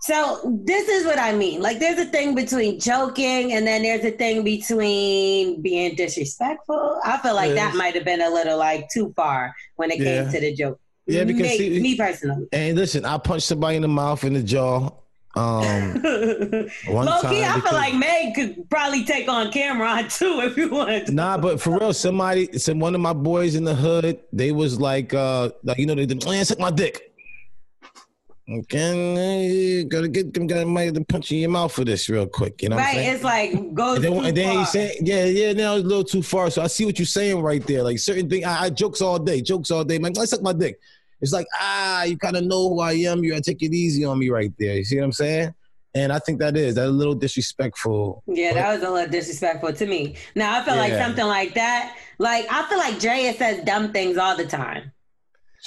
So 0.09 0.41
this 0.65 0.89
is 0.89 1.05
what 1.05 1.19
I 1.19 1.35
mean. 1.35 1.61
Like 1.61 1.81
there's 1.81 1.99
a 1.99 2.07
thing 2.07 2.35
between 2.35 2.81
joking 2.81 3.53
and 3.53 3.67
then 3.67 3.83
there's 3.83 4.07
a 4.07 4.11
thing 4.11 4.43
between 4.43 5.61
being 5.61 5.97
disrespectful. 5.97 6.99
I 7.05 7.19
feel 7.19 7.35
like 7.35 7.53
that 7.57 7.75
might 7.75 7.95
have 7.95 8.07
been 8.07 8.23
a 8.23 8.31
little 8.31 8.57
like 8.57 8.89
too 8.89 9.13
far 9.15 9.55
when 9.77 9.91
it 9.91 9.99
Yeah. 9.99 10.23
came 10.23 10.33
to 10.33 10.41
the 10.41 10.55
joke. 10.55 10.81
Yeah, 11.07 11.25
because 11.25 11.43
me, 11.43 11.59
see- 11.59 11.81
me 11.81 11.95
personally. 11.95 12.47
And 12.53 12.79
listen, 12.79 13.05
I 13.05 13.19
punched 13.19 13.47
somebody 13.49 13.77
in 13.77 13.83
the 13.83 13.89
mouth 13.89 14.25
in 14.25 14.33
the 14.33 14.43
jaw. 14.43 14.89
Um, 15.37 16.01
one 16.89 17.05
Low 17.05 17.21
time 17.21 17.31
key, 17.35 17.45
I 17.45 17.61
feel 17.61 17.73
like 17.75 17.95
Meg 17.95 18.35
could 18.35 18.71
probably 18.71 19.05
take 19.05 19.29
on 19.29 19.53
Cam'ron 19.53 20.09
too 20.19 20.41
if 20.41 20.57
you 20.57 20.71
wanted 20.71 21.07
to. 21.09 21.13
Nah, 21.13 21.37
but 21.37 21.61
for 21.61 21.79
real, 21.79 21.93
somebody, 21.93 22.57
some 22.59 22.81
one 22.81 22.95
of 22.95 23.03
my 23.03 23.13
boys 23.13 23.57
in 23.57 23.65
the 23.65 23.75
hood, 23.75 24.21
they 24.33 24.53
was 24.53 24.81
like, 24.81 25.13
uh, 25.13 25.51
like 25.65 25.77
you 25.77 25.85
know, 25.85 25.95
they 25.95 26.07
did, 26.07 26.25
man, 26.25 26.47
suck 26.47 26.59
my 26.59 26.71
dick. 26.71 27.08
Okay, 28.51 29.85
gotta 29.85 30.09
get 30.09 30.33
them 30.33 30.47
guy 30.47 30.65
might 30.65 30.85
have 30.85 30.95
to 30.95 31.05
punch 31.05 31.33
in 31.33 31.39
your 31.39 31.51
mouth 31.51 31.71
for 31.71 31.85
this 31.85 32.09
real 32.09 32.27
quick. 32.27 32.63
You 32.63 32.71
know, 32.71 32.77
what 32.77 32.87
I'm 32.87 32.97
right? 32.97 33.07
It's 33.09 33.23
like 33.23 33.75
goes 33.75 33.97
And 33.97 34.05
then, 34.05 34.13
too 34.13 34.21
and 34.21 34.37
then 34.37 34.55
far. 34.55 34.59
he 34.61 34.65
said, 34.65 34.95
"Yeah, 35.03 35.25
yeah, 35.27 35.53
now 35.53 35.75
it's 35.75 35.85
a 35.85 35.87
little 35.87 36.05
too 36.05 36.23
far." 36.23 36.51
So 36.51 36.63
I 36.63 36.67
see 36.67 36.87
what 36.87 36.99
you're 36.99 37.05
saying 37.05 37.43
right 37.43 37.65
there. 37.67 37.83
Like 37.83 37.99
certain 37.99 38.29
thing, 38.31 38.47
I, 38.47 38.63
I 38.65 38.71
jokes 38.71 39.03
all 39.03 39.19
day, 39.19 39.43
jokes 39.43 39.71
all 39.71 39.85
day. 39.85 39.99
Man, 39.99 40.15
like, 40.15 40.29
suck 40.29 40.41
my 40.41 40.55
dick. 40.55 40.81
It's 41.21 41.33
like, 41.33 41.47
ah, 41.61 42.05
you 42.05 42.17
kind 42.17 42.37
of 42.39 42.45
know 42.45 42.71
who 42.71 42.81
I 42.81 42.93
am. 42.93 43.23
You 43.23 43.31
gotta 43.33 43.43
take 43.43 43.63
it 43.63 43.75
easy 43.75 44.07
on 44.07 44.19
me 44.19 44.31
right 44.31 44.53
there. 44.59 44.77
You 44.77 44.85
see 44.85 44.97
what 44.97 45.05
I'm 45.05 45.13
saying? 45.13 45.55
And 45.95 46.11
I 46.11 46.19
think 46.19 46.39
that 46.39 46.57
is 46.57 46.77
that 46.77 46.87
a 46.87 46.91
little 46.91 47.15
disrespectful. 47.15 48.23
Yeah, 48.27 48.55
that 48.55 48.73
was 48.73 48.83
a 48.83 48.91
little 48.91 49.11
disrespectful 49.11 49.75
to 49.75 49.87
me. 49.87 50.17
Now 50.35 50.59
I 50.59 50.65
feel 50.65 50.77
like 50.77 50.95
something 50.95 51.27
like 51.27 51.53
that. 51.55 51.97
Like 52.19 52.47
I 52.51 52.67
feel 52.69 52.79
like 52.79 52.95
Draya 52.95 53.37
says 53.37 53.63
dumb 53.65 53.93
things 53.93 54.17
all 54.17 54.37
the 54.37 54.47
time. 54.47 54.93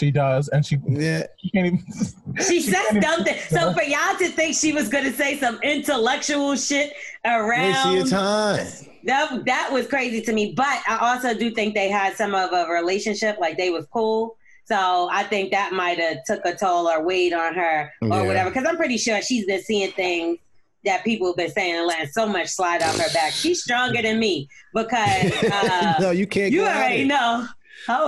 She 0.02 0.10
does, 0.10 0.48
and 0.48 0.66
she 0.66 0.80
yeah. 0.90 1.28
She 1.38 1.52
can't 1.52 1.68
even. 1.68 1.84
She 2.48 2.60
says 2.60 2.98
dumb 3.02 3.24
things. 3.24 3.42
So 3.50 3.72
for 3.78 3.84
y'all 3.84 4.18
to 4.18 4.30
think 4.30 4.56
she 4.56 4.74
was 4.74 4.90
gonna 4.90 5.12
say 5.14 5.38
some 5.38 5.60
intellectual 5.62 6.56
shit 6.56 6.92
around 7.24 7.94
Waste 7.94 8.12
your 8.12 8.20
time. 8.20 8.66
that 9.04 9.46
that 9.46 9.70
was 9.72 9.86
crazy 9.88 10.22
to 10.22 10.34
me. 10.34 10.54
But 10.58 10.82
I 10.88 10.98
also 11.14 11.38
do 11.38 11.52
think 11.52 11.76
they 11.76 11.90
had 11.90 12.16
some 12.16 12.34
of 12.34 12.52
a 12.52 12.66
relationship, 12.72 13.38
like 13.40 13.58
they 13.58 13.70
was 13.70 13.86
cool. 13.94 14.38
So 14.66 15.08
I 15.12 15.24
think 15.26 15.52
that 15.52 15.72
might 15.74 16.00
have 16.00 16.24
took 16.26 16.44
a 16.46 16.56
toll 16.56 16.88
or 16.90 17.04
weighed 17.04 17.34
on 17.34 17.54
her 17.54 17.92
or 18.02 18.08
Yeah. 18.08 18.22
whatever. 18.24 18.50
Because 18.50 18.66
I'm 18.68 18.78
pretty 18.78 18.98
sure 18.98 19.22
she's 19.22 19.46
been 19.46 19.62
seeing 19.62 19.92
things 19.92 20.40
that 20.84 21.04
people 21.04 21.28
have 21.28 21.36
been 21.38 21.52
saying 21.52 21.76
and 21.76 21.86
letting 21.86 22.08
so 22.08 22.26
much 22.26 22.48
slide 22.48 22.82
off 22.82 22.98
her 22.98 23.14
back. 23.14 23.34
She's 23.34 23.62
stronger 23.62 24.02
than 24.02 24.18
me 24.18 24.48
because 24.74 25.32
uh, 25.52 25.94
no, 26.00 26.10
you 26.10 26.26
can't. 26.26 26.52
you 26.52 26.62
go 26.62 26.68
at 26.68 26.78
already 26.78 27.02
it. 27.04 27.06
know. 27.06 27.48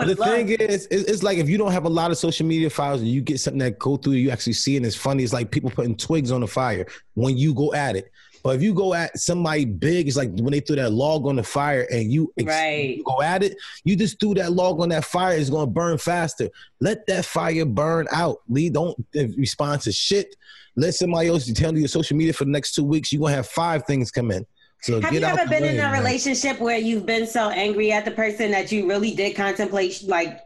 The 0.05 0.15
love 0.19 0.29
thing 0.29 0.49
is, 0.49 0.87
it's, 0.91 1.23
like 1.23 1.37
if 1.37 1.49
you 1.49 1.57
don't 1.57 1.71
have 1.71 1.85
a 1.85 1.89
lot 1.89 2.11
of 2.11 2.17
social 2.17 2.45
media 2.45 2.69
files 2.69 3.01
and 3.01 3.09
you 3.09 3.21
get 3.21 3.39
something 3.39 3.59
that 3.59 3.79
go 3.79 3.97
through, 3.97 4.13
you 4.13 4.29
actually 4.29 4.53
see 4.53 4.77
and 4.77 4.85
it's 4.85 4.95
funny. 4.95 5.23
It's 5.23 5.33
like 5.33 5.51
people 5.51 5.69
putting 5.69 5.95
twigs 5.95 6.31
on 6.31 6.41
the 6.41 6.47
fire 6.47 6.85
when 7.15 7.37
you 7.37 7.53
go 7.53 7.73
at 7.73 7.95
it. 7.95 8.11
But 8.43 8.57
if 8.57 8.61
you 8.61 8.73
go 8.73 8.93
at 8.93 9.17
somebody 9.17 9.63
big, 9.63 10.05
it's 10.05 10.17
like 10.17 10.29
when 10.31 10.51
they 10.51 10.59
threw 10.59 10.75
that 10.75 10.91
log 10.91 11.25
on 11.25 11.37
the 11.37 11.43
fire 11.43 11.87
and 11.89 12.11
you, 12.11 12.33
Right. 12.43 12.97
you 12.97 13.03
go 13.05 13.21
at 13.21 13.41
it, 13.41 13.55
you 13.85 13.95
just 13.95 14.19
threw 14.19 14.33
that 14.33 14.51
log 14.51 14.81
on 14.81 14.89
that 14.89 15.05
fire, 15.05 15.37
it's 15.37 15.49
gonna 15.49 15.65
burn 15.65 15.97
faster. 15.97 16.49
Let 16.81 17.07
that 17.07 17.23
fire 17.25 17.65
burn 17.65 18.05
out. 18.11 18.41
Lee, 18.49 18.69
don't 18.69 18.97
respond 19.13 19.81
to 19.83 19.93
shit. 19.93 20.35
Let 20.75 20.93
somebody 20.93 21.29
else 21.29 21.49
tell 21.53 21.71
you 21.73 21.79
your 21.79 21.87
social 21.87 22.17
media 22.17 22.33
for 22.33 22.43
the 22.43 22.51
next 22.51 22.73
two 22.75 22.83
weeks. 22.83 23.13
You're 23.13 23.21
gonna 23.21 23.35
have 23.35 23.47
five 23.47 23.85
things 23.85 24.11
come 24.11 24.29
in. 24.31 24.45
So 24.83 24.99
Have 24.99 25.13
you 25.13 25.21
ever 25.21 25.47
been 25.47 25.63
in 25.63 25.79
a 25.79 25.83
man. 25.83 25.93
relationship 25.93 26.59
where 26.59 26.77
you've 26.77 27.05
been 27.05 27.25
so 27.25 27.49
angry 27.49 27.93
at 27.93 28.03
the 28.03 28.11
person 28.11 28.51
that 28.51 28.69
you 28.69 28.85
really 28.85 29.15
did 29.15 29.33
contemplate 29.33 30.03
like 30.05 30.41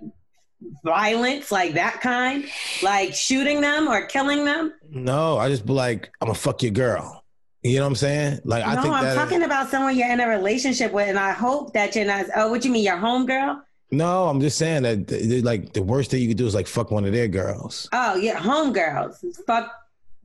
violence, 0.83 1.51
like 1.51 1.73
that 1.73 2.01
kind, 2.01 2.45
like 2.83 3.15
shooting 3.15 3.61
them 3.61 3.87
or 3.87 4.05
killing 4.05 4.45
them? 4.45 4.73
No, 4.91 5.39
I 5.39 5.49
just 5.49 5.65
be 5.65 5.73
like, 5.73 6.11
I'm 6.21 6.27
gonna 6.27 6.37
fuck 6.37 6.61
your 6.61 6.71
girl. 6.71 7.23
You 7.63 7.77
know 7.77 7.81
what 7.81 7.87
I'm 7.87 7.95
saying? 7.95 8.39
Like 8.43 8.63
I 8.63 8.75
no, 8.75 8.83
think 8.83 8.93
I'm 8.93 9.15
talking 9.15 9.41
about 9.41 9.69
someone 9.69 9.97
you're 9.97 10.11
in 10.11 10.19
a 10.19 10.27
relationship 10.27 10.91
with, 10.91 11.07
and 11.09 11.17
I 11.17 11.31
hope 11.31 11.73
that 11.73 11.95
you're 11.95 12.05
not. 12.05 12.27
Oh, 12.35 12.51
what 12.51 12.61
do 12.61 12.67
you 12.67 12.73
mean, 12.75 12.83
your 12.85 12.97
home 12.97 13.25
girl? 13.25 13.63
no, 13.89 14.27
I'm 14.27 14.39
just 14.39 14.59
saying 14.59 14.83
that 14.83 15.07
th- 15.07 15.23
th- 15.23 15.43
like 15.43 15.73
the 15.73 15.81
worst 15.81 16.11
thing 16.11 16.21
you 16.21 16.27
could 16.27 16.37
do 16.37 16.45
is 16.45 16.53
like 16.53 16.67
fuck 16.67 16.91
one 16.91 17.05
of 17.05 17.11
their 17.11 17.27
girls. 17.27 17.89
Oh, 17.91 18.15
yeah, 18.17 18.37
home 18.37 18.71
girls. 18.71 19.25
Fuck 19.47 19.71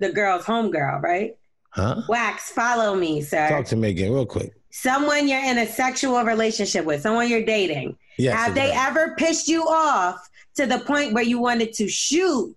the 0.01 0.11
girl's 0.13 0.45
home 0.45 0.71
girl, 0.71 1.01
right? 1.01 1.35
Huh? 1.73 2.03
Wax, 2.09 2.51
follow 2.51 2.95
me, 2.95 3.23
sir. 3.23 3.49
Talk 3.49 3.67
to 3.67 3.77
me 3.77 3.89
again 3.91 4.13
real 4.13 4.27
quick. 4.27 4.53
someone 4.71 5.27
you're 5.29 5.43
in 5.45 5.59
a 5.59 5.67
sexual 5.67 6.23
relationship 6.25 6.85
with, 6.85 7.01
someone 7.03 7.29
you're 7.29 7.45
dating, 7.45 7.97
Yes, 8.19 8.35
have 8.37 8.55
they 8.55 8.71
ever 8.73 9.15
pissed 9.17 9.49
you 9.49 9.63
off 9.65 10.29
to 10.57 10.67
the 10.67 10.79
point 10.81 11.15
where 11.15 11.25
you 11.25 11.39
wanted 11.39 11.73
to 11.75 11.89
shoot 11.89 12.57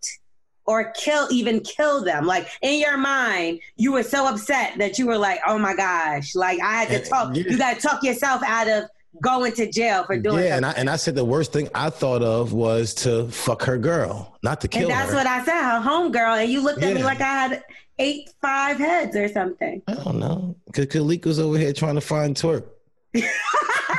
or 0.65 0.91
kill, 0.97 1.27
even 1.31 1.61
kill 1.61 2.03
them? 2.03 2.25
Like 2.25 2.47
in 2.61 2.79
your 2.79 2.97
mind, 2.97 3.59
you 3.77 3.93
were 3.93 4.03
so 4.03 4.27
upset 4.27 4.77
that 4.79 4.99
you 4.99 5.05
were 5.07 5.17
like, 5.17 5.39
"Oh 5.47 5.57
my 5.57 5.75
gosh!" 5.75 6.35
Like 6.35 6.59
I 6.61 6.73
had 6.83 6.87
to 6.89 6.95
And- 6.95 7.05
talk. 7.05 7.35
yeah. 7.35 7.43
You 7.49 7.57
got 7.57 7.75
to 7.79 7.81
talk 7.87 8.03
yourself 8.03 8.41
out 8.45 8.67
of 8.67 8.83
going 9.21 9.53
to 9.53 9.71
jail 9.71 10.03
for 10.03 10.17
doing 10.17 10.43
Yeah, 10.43 10.57
and 10.57 10.65
I 10.65 10.71
and 10.71 10.89
I 10.89 10.97
said 10.97 11.15
the 11.15 11.23
worst 11.23 11.53
thing 11.53 11.69
I 11.73 11.89
thought 11.89 12.21
of 12.21 12.51
was 12.51 12.93
to 12.95 13.29
fuck 13.29 13.63
her 13.63 13.77
girl, 13.77 14.35
not 14.43 14.59
to 14.61 14.67
kill 14.67 14.81
her. 14.81 14.85
And 14.87 14.93
that's 14.93 15.11
her. 15.11 15.17
what 15.17 15.27
I 15.27 15.43
said, 15.45 15.61
her 15.63 15.79
homegirl, 15.89 16.41
and 16.43 16.51
you 16.51 16.59
looked 16.61 16.83
at 16.83 16.93
me 16.93 17.01
like 17.03 17.21
I 17.21 17.33
had 17.47 17.63
eight, 17.99 18.29
five 18.41 18.77
heads 18.77 19.15
or 19.15 19.27
something. 19.29 19.81
I 19.87 19.93
don't 19.95 20.19
know, 20.19 20.55
because 20.65 20.87
Kalik 20.87 21.25
was 21.25 21.39
over 21.39 21.57
here 21.57 21.73
trying 21.73 21.95
to 21.95 22.01
find 22.01 22.35
twerk. 22.35 22.65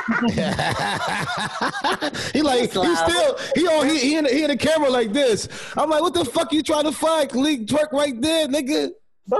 he 2.33 2.41
like 2.41 2.61
he 2.61 2.67
still 2.67 3.37
he 3.55 3.67
on 3.67 3.89
he 3.89 3.99
he 3.99 4.15
in, 4.15 4.23
the, 4.23 4.29
he 4.29 4.43
in 4.43 4.49
the 4.49 4.57
camera 4.57 4.89
like 4.89 5.11
this. 5.11 5.49
I'm 5.75 5.89
like, 5.89 6.01
what 6.01 6.13
the 6.13 6.23
fuck 6.23 6.53
you 6.53 6.63
trying 6.63 6.85
to 6.85 6.91
find? 6.91 7.29
Kalik 7.29 7.67
twerk 7.67 7.91
right 7.91 8.19
there, 8.21 8.47
nigga. 8.47 8.91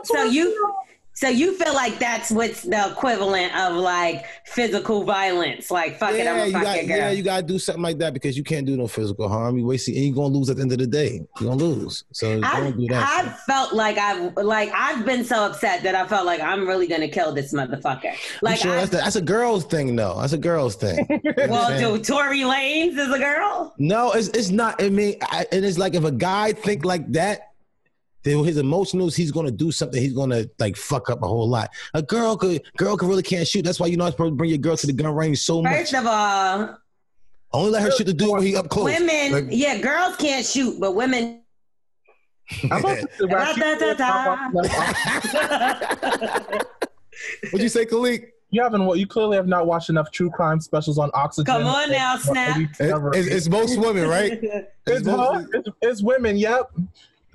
so 0.04 0.24
you 0.24 0.76
so 1.18 1.28
you 1.28 1.58
feel 1.58 1.74
like 1.74 1.98
that's 1.98 2.30
what's 2.30 2.62
the 2.62 2.92
equivalent 2.92 3.56
of 3.58 3.76
like 3.76 4.26
physical 4.46 5.04
violence 5.04 5.72
like 5.72 5.98
fuck 5.98 6.14
it 6.14 6.28
i'm 6.28 6.38
a 6.38 6.46
you 6.46 6.52
fuck 6.52 6.64
got, 6.64 6.88
girl. 6.88 6.98
Yeah, 6.98 7.10
you 7.10 7.24
gotta 7.24 7.44
do 7.44 7.58
something 7.58 7.82
like 7.82 7.98
that 7.98 8.14
because 8.14 8.38
you 8.38 8.44
can't 8.44 8.66
do 8.66 8.78
no 8.78 8.88
physical 8.88 9.28
harm. 9.28 9.58
You 9.58 9.66
wasting, 9.66 9.96
and 9.96 10.06
you're 10.06 10.16
gonna 10.16 10.34
lose 10.34 10.50
at 10.50 10.58
the 10.58 10.62
end 10.62 10.72
of 10.72 10.78
the 10.78 10.88
day. 10.88 11.22
You're 11.40 11.50
gonna 11.50 11.64
lose. 11.64 12.04
So 12.12 12.40
I, 12.44 12.60
don't 12.60 12.78
do 12.78 12.88
that. 12.88 13.04
I 13.04 13.30
felt 13.52 13.74
like 13.74 13.98
I've 13.98 14.36
like 14.38 14.72
I've 14.74 15.06
been 15.06 15.24
so 15.24 15.46
upset 15.46 15.84
that 15.84 15.96
I 15.96 16.06
felt 16.08 16.26
like 16.26 16.42
I'm 16.42 16.68
really 16.68 16.88
gonna 16.88 17.08
kill 17.08 17.34
this 17.34 17.54
motherfucker. 17.54 18.14
Like 18.42 18.60
sure 18.60 18.72
I, 18.72 18.76
that's, 18.76 18.92
the, 18.92 18.98
that's 18.98 19.16
a 19.16 19.22
girl's 19.22 19.66
thing, 19.66 19.96
though. 19.96 20.20
That's 20.20 20.34
a 20.34 20.38
girl's 20.38 20.76
thing. 20.76 21.06
You 21.10 21.34
know 21.38 21.48
well, 21.50 21.98
do 21.98 22.04
Tory 22.04 22.42
Lanez 22.42 22.98
is 22.98 23.12
a 23.12 23.20
girl? 23.20 23.74
No, 23.78 24.12
it's 24.12 24.30
it's 24.30 24.50
not. 24.50 24.82
I 24.82 24.90
mean, 24.90 25.18
I, 25.24 25.46
and 25.52 25.66
it's 25.66 25.78
like 25.78 25.96
if 25.96 26.04
a 26.04 26.12
guy 26.12 26.54
think 26.54 26.86
like 26.86 27.12
that, 27.14 27.47
his 28.24 28.58
emotionals, 28.58 29.16
he's 29.16 29.32
gonna 29.32 29.52
do 29.52 29.72
something. 29.72 30.02
He's 30.02 30.14
gonna 30.14 30.46
like 30.60 30.76
fuck 30.76 31.10
up 31.10 31.24
a 31.24 31.28
whole 31.28 31.48
lot. 31.48 31.70
A 31.94 32.02
girl 32.02 32.36
could, 32.36 32.62
girl 32.78 32.98
could 32.98 33.08
really 33.08 33.24
can't 33.24 33.48
shoot. 33.48 33.64
That's 33.64 33.80
why 33.80 33.88
you're 33.88 33.98
not 33.98 34.12
supposed 34.12 34.32
to 34.34 34.36
bring 34.36 34.50
your 34.50 34.58
girl 34.60 34.76
to 34.76 34.86
the 34.88 34.94
gun 34.94 35.14
range 35.16 35.40
so 35.40 35.62
much. 35.62 35.72
First 35.74 35.94
of 35.96 36.06
all, 36.06 36.78
Only 37.54 37.72
let 37.72 37.82
her 37.84 37.92
shoot 37.92 38.06
the 38.08 38.14
dude 38.14 38.30
when 38.32 38.42
he 38.44 38.56
up 38.58 38.68
close. 38.70 38.86
women, 38.86 39.32
Like, 39.32 39.46
yeah, 39.50 39.78
girls 39.80 40.16
can't 40.18 40.46
shoot, 40.46 40.78
but 40.80 40.94
women. 40.96 41.42
What'd 47.52 47.62
you 47.62 47.70
say, 47.70 47.86
Kalik? 47.86 48.28
You 48.50 48.62
haven't. 48.64 48.86
wa- 48.86 48.94
You 48.94 49.08
clearly 49.08 49.36
have 49.36 49.48
not 49.48 49.68
watched 49.68 49.90
enough 49.90 50.12
true 50.12 50.30
crime 50.30 50.62
specials 50.62 50.98
on 50.98 51.10
Oxygen. 51.14 51.46
Come 51.46 51.66
on 51.66 51.92
now, 51.92 52.16
Snap. 52.18 52.56
any- 52.56 52.70
It- 52.80 53.16
it's, 53.16 53.28
it's 53.28 53.50
most 53.50 53.78
women, 53.78 54.08
right? 54.08 54.40
It's, 54.86 55.08
huh? 55.08 55.44
it's, 55.54 55.70
it's 55.82 56.02
women. 56.04 56.38
Yep, 56.38 56.72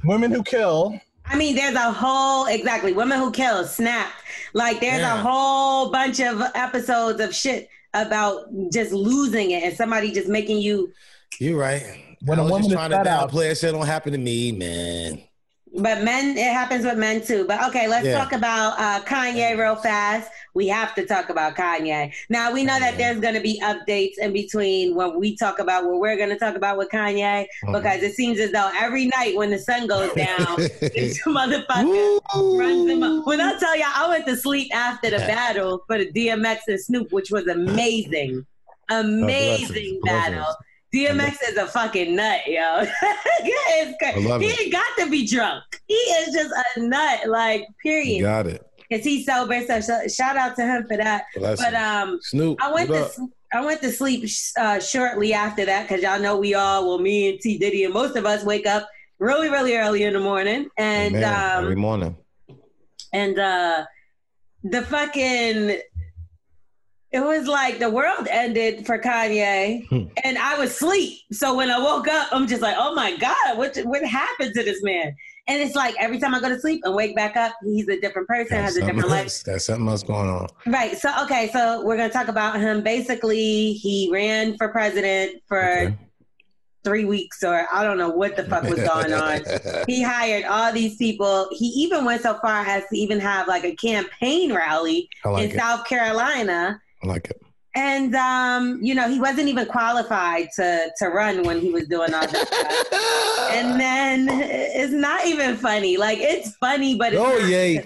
women 0.04 0.30
who 0.30 0.42
kill. 0.42 0.98
I 1.26 1.36
mean, 1.36 1.54
there's 1.54 1.74
a 1.76 1.90
whole 1.92 2.46
exactly 2.46 2.92
women 2.92 3.18
who 3.18 3.30
kill, 3.30 3.64
snapped. 3.66 4.12
Like 4.54 4.80
there's 4.80 5.00
Yeah. 5.00 5.14
a 5.14 5.22
whole 5.22 5.90
bunch 5.90 6.20
of 6.20 6.42
episodes 6.54 7.20
of 7.20 7.34
shit 7.34 7.68
about 7.94 8.46
just 8.72 8.92
losing 8.92 9.52
it 9.52 9.62
and 9.62 9.76
somebody 9.76 10.10
just 10.12 10.28
making 10.28 10.58
you. 10.58 10.92
You're 11.38 11.58
right. 11.58 11.82
When 12.24 12.38
I 12.38 12.42
a 12.42 12.46
woman 12.46 12.70
trying 12.70 12.90
to 12.90 12.96
downplay 12.98 13.50
it. 13.50 13.58
Shit 13.58 13.72
don't 13.72 13.86
happen 13.86 14.12
to 14.12 14.18
me, 14.18 14.52
man. 14.52 15.22
But 15.74 16.02
men, 16.02 16.36
it 16.36 16.52
happens 16.52 16.84
with 16.84 16.98
men 16.98 17.22
too. 17.24 17.46
But 17.46 17.62
okay, 17.68 17.88
let's 17.88 18.06
Yeah. 18.06 18.18
talk 18.18 18.32
about 18.32 18.78
uh, 18.78 19.00
Kanye 19.04 19.58
real 19.58 19.76
fast. 19.76 20.30
We 20.54 20.68
have 20.68 20.94
to 20.96 21.06
talk 21.06 21.30
about 21.30 21.56
Kanye. 21.56 22.12
Now 22.28 22.52
we 22.52 22.62
know 22.62 22.78
that 22.78 22.98
there's 22.98 23.20
going 23.20 23.34
to 23.34 23.40
be 23.40 23.58
updates 23.62 24.18
in 24.18 24.32
between 24.34 24.94
when 24.94 25.18
we 25.18 25.34
talk 25.36 25.58
about 25.58 25.84
what 25.86 25.98
we're 25.98 26.16
going 26.16 26.28
to 26.28 26.38
talk 26.38 26.56
about 26.56 26.76
with 26.76 26.90
Kanye 26.90 27.46
Mhm. 27.64 27.72
because 27.72 28.02
it 28.02 28.14
seems 28.14 28.38
as 28.38 28.52
though 28.52 28.70
every 28.78 29.06
night 29.06 29.34
when 29.36 29.50
the 29.50 29.58
sun 29.58 29.86
goes 29.86 30.12
down, 30.14 30.56
this 30.58 31.18
motherfucker 31.26 32.58
runs 32.58 32.90
him 32.90 33.02
up. 33.02 33.26
When 33.26 33.40
I 33.40 33.58
tell 33.58 33.76
y'all, 33.76 33.86
I 33.94 34.08
went 34.08 34.26
to 34.26 34.36
sleep 34.36 34.74
after 34.74 35.08
the 35.10 35.18
battle 35.18 35.82
for 35.86 35.96
the 35.98 36.12
DMX 36.12 36.58
and 36.68 36.80
Snoop, 36.80 37.12
which 37.12 37.30
was 37.30 37.46
amazing, 37.46 38.44
amazing 38.90 40.00
blessings, 40.02 40.02
battle. 40.04 40.34
blessings. 40.44 40.56
DMX 40.94 41.48
is 41.48 41.56
a 41.56 41.66
fucking 41.66 42.14
nut, 42.14 42.40
yo. 42.46 42.84
It's 43.44 43.96
cra- 43.98 44.20
I 44.22 44.24
love 44.26 44.42
he 44.42 44.48
it. 44.48 44.70
got 44.70 44.84
to 45.02 45.10
be 45.10 45.26
drunk. 45.26 45.64
He 45.86 45.94
is 45.94 46.34
just 46.34 46.52
a 46.76 46.80
nut, 46.80 47.20
like 47.28 47.66
period. 47.82 48.08
You 48.18 48.22
got 48.22 48.46
it. 48.46 48.62
Cause 48.92 49.04
he's 49.04 49.24
sober, 49.24 49.60
so 49.66 49.80
sh- 49.80 50.12
shout 50.12 50.36
out 50.36 50.54
to 50.56 50.62
him 50.62 50.86
for 50.86 50.96
that. 50.98 51.24
Blessings. 51.34 51.64
But 51.70 51.74
um, 51.74 52.18
Snoop, 52.22 52.58
I 52.62 52.72
went 52.72 52.88
to 52.90 53.28
I 53.54 53.64
went 53.64 53.80
to 53.82 53.90
sleep 53.92 54.28
uh, 54.58 54.80
shortly 54.80 55.32
after 55.32 55.64
that 55.64 55.88
because 55.88 56.02
y'all 56.02 56.20
know 56.20 56.36
we 56.36 56.54
all, 56.54 56.86
well, 56.88 56.98
me 56.98 57.30
and 57.30 57.40
T 57.40 57.58
Diddy 57.58 57.84
and 57.84 57.94
most 57.94 58.16
of 58.16 58.26
us 58.26 58.44
wake 58.44 58.66
up 58.66 58.88
really, 59.18 59.48
really 59.50 59.76
early 59.76 60.02
in 60.02 60.12
the 60.14 60.20
morning, 60.20 60.68
and 60.76 61.16
um, 61.16 61.64
every 61.64 61.76
morning. 61.76 62.16
and 63.12 63.38
uh 63.38 63.84
the 64.64 64.82
fucking 64.82 65.78
it 67.10 67.20
was 67.20 67.46
like 67.46 67.78
the 67.78 67.90
world 67.90 68.26
ended 68.30 68.86
for 68.86 68.98
Kanye 68.98 69.86
Hmm. 69.88 70.04
and 70.24 70.38
I 70.38 70.58
was 70.58 70.70
asleep. 70.70 71.18
So 71.30 71.54
when 71.54 71.70
I 71.70 71.78
woke 71.78 72.08
up, 72.08 72.28
I'm 72.32 72.46
just 72.46 72.62
like, 72.62 72.76
oh 72.78 72.94
my 72.94 73.16
God, 73.16 73.58
what 73.58 73.76
what 73.84 74.02
happened 74.04 74.54
to 74.54 74.62
this 74.62 74.82
man? 74.82 75.14
And 75.48 75.60
it's 75.60 75.74
like 75.74 75.94
every 75.98 76.18
time 76.20 76.34
I 76.34 76.40
go 76.40 76.48
to 76.48 76.60
sleep 76.60 76.82
and 76.84 76.94
wake 76.94 77.16
back 77.16 77.36
up, 77.36 77.52
he's 77.64 77.88
a 77.88 78.00
different 78.00 78.28
person, 78.28 78.58
has 78.58 78.76
a 78.76 78.84
different 78.84 79.08
life. 79.08 79.42
There's 79.42 79.64
something 79.64 79.88
else 79.88 80.04
going 80.04 80.28
on. 80.28 80.46
Right. 80.66 80.96
So 80.96 81.10
okay, 81.24 81.50
so 81.52 81.84
we're 81.84 81.96
gonna 81.96 82.12
talk 82.12 82.28
about 82.28 82.60
him. 82.60 82.82
Basically, 82.82 83.72
he 83.72 84.08
ran 84.12 84.56
for 84.56 84.68
president 84.68 85.42
for 85.48 85.96
three 86.84 87.04
weeks 87.04 87.42
or 87.42 87.66
I 87.72 87.84
don't 87.84 87.96
know 87.98 88.08
what 88.08 88.36
the 88.36 88.44
fuck 88.44 88.64
was 88.64 88.80
going 88.82 89.12
on. 89.12 89.42
he 89.86 90.02
hired 90.02 90.44
all 90.44 90.72
these 90.72 90.96
people. 90.96 91.48
He 91.52 91.66
even 91.66 92.04
went 92.04 92.22
so 92.22 92.38
far 92.38 92.64
as 92.64 92.84
to 92.88 92.96
even 92.96 93.20
have 93.20 93.48
like 93.48 93.64
a 93.64 93.74
campaign 93.76 94.52
rally 94.52 95.08
like 95.24 95.44
in 95.44 95.50
it. 95.52 95.56
South 95.56 95.86
Carolina. 95.86 96.80
I 97.02 97.06
like 97.06 97.30
it. 97.30 97.40
And 97.74 98.14
um, 98.14 98.78
you 98.82 98.94
know, 98.94 99.08
he 99.08 99.18
wasn't 99.18 99.48
even 99.48 99.66
qualified 99.66 100.48
to 100.56 100.90
to 100.98 101.08
run 101.08 101.42
when 101.44 101.60
he 101.60 101.70
was 101.70 101.86
doing 101.88 102.12
all 102.14 102.26
that 102.26 102.30
stuff. 102.30 103.48
And 103.52 103.78
then 103.78 104.28
it's 104.30 104.92
not 104.92 105.26
even 105.26 105.56
funny. 105.56 105.96
Like 105.98 106.18
it's 106.20 106.56
funny, 106.56 106.96
but 106.96 107.12
it's 107.12 107.20
Oh, 107.22 107.38
not. 107.38 107.48
yay. 107.48 107.78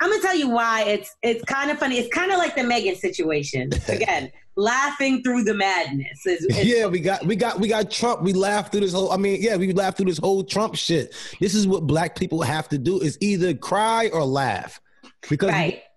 I'm 0.00 0.10
gonna 0.10 0.22
tell 0.22 0.34
you 0.36 0.48
why 0.50 0.82
it's 0.84 1.14
it's 1.22 1.42
kind 1.44 1.70
of 1.70 1.78
funny. 1.78 1.96
It's 1.98 2.14
kind 2.14 2.30
of 2.32 2.38
like 2.38 2.54
the 2.54 2.62
Megan 2.64 2.96
situation. 2.96 3.70
Again, 3.88 4.30
laughing 4.56 5.22
through 5.22 5.44
the 5.44 5.54
madness. 5.54 6.24
Is, 6.26 6.44
is- 6.46 6.64
yeah, 6.64 6.86
we 6.86 7.00
got 7.00 7.24
we 7.26 7.36
got 7.36 7.58
we 7.60 7.68
got 7.68 7.90
Trump. 7.90 8.22
We 8.22 8.32
laughed 8.34 8.72
through 8.72 8.82
this 8.82 8.92
whole. 8.92 9.10
I 9.12 9.16
mean, 9.16 9.38
yeah, 9.40 9.56
we 9.56 9.72
laughed 9.72 9.96
through 9.98 10.06
this 10.06 10.18
whole 10.18 10.44
Trump 10.44 10.76
shit. 10.76 11.14
This 11.40 11.54
is 11.54 11.66
what 11.66 11.86
black 11.86 12.16
people 12.16 12.42
have 12.42 12.68
to 12.70 12.78
do: 12.78 13.00
is 13.00 13.16
either 13.20 13.54
cry 13.54 14.08
or 14.12 14.24
laugh, 14.24 14.80
because 15.28 15.52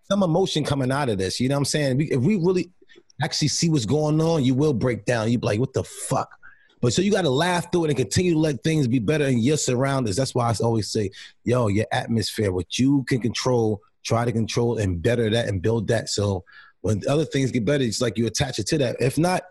some 0.10 0.24
emotion 0.24 0.64
coming 0.66 0.92
out 0.92 1.08
of 1.10 1.18
this. 1.18 1.40
You 1.40 1.48
know 1.50 1.56
what 1.56 1.60
I'm 1.60 1.66
saying? 1.66 1.98
We, 1.98 2.06
if 2.12 2.20
we 2.22 2.36
really 2.38 2.72
actually 3.22 3.50
see 3.50 3.70
what's 3.70 3.86
going 3.86 4.22
on, 4.22 4.44
you 4.44 4.54
will 4.54 4.74
break 4.74 5.06
down. 5.06 5.32
You'd 5.32 5.42
be 5.42 5.48
like, 5.48 5.60
"What 5.60 5.74
the 5.74 5.84
fuck." 5.84 6.30
But 6.82 6.94
so 6.94 7.02
you 7.02 7.12
got 7.12 7.24
to 7.24 7.30
laugh 7.30 7.72
through 7.72 7.86
it 7.86 7.90
and 7.90 7.98
continue 7.98 8.34
to 8.34 8.40
let 8.40 8.64
things 8.64 8.88
be 8.88 9.00
better 9.00 9.26
in 9.26 9.40
your 9.40 9.58
surroundings. 9.58 10.16
That's 10.16 10.34
why 10.34 10.50
I 10.50 10.56
always 10.64 10.90
say, 10.90 11.12
yo, 11.44 11.68
your 11.68 11.88
atmosphere, 11.92 12.52
what 12.52 12.80
you 12.80 13.04
can 13.04 13.20
control, 13.20 13.82
try 14.04 14.24
to 14.24 14.32
control 14.32 14.78
and 14.78 15.02
better 15.02 15.30
that 15.30 15.48
and 15.48 15.62
build 15.62 15.88
that. 15.90 16.10
So 16.10 16.46
when 16.82 17.02
other 17.10 17.26
things 17.26 17.52
get 17.52 17.66
better, 17.66 17.84
it's 17.84 18.02
like 18.02 18.18
you 18.18 18.28
attach 18.28 18.60
it 18.60 18.68
to 18.68 18.78
that. 18.78 18.96
If 19.02 19.18
not, 19.18 19.44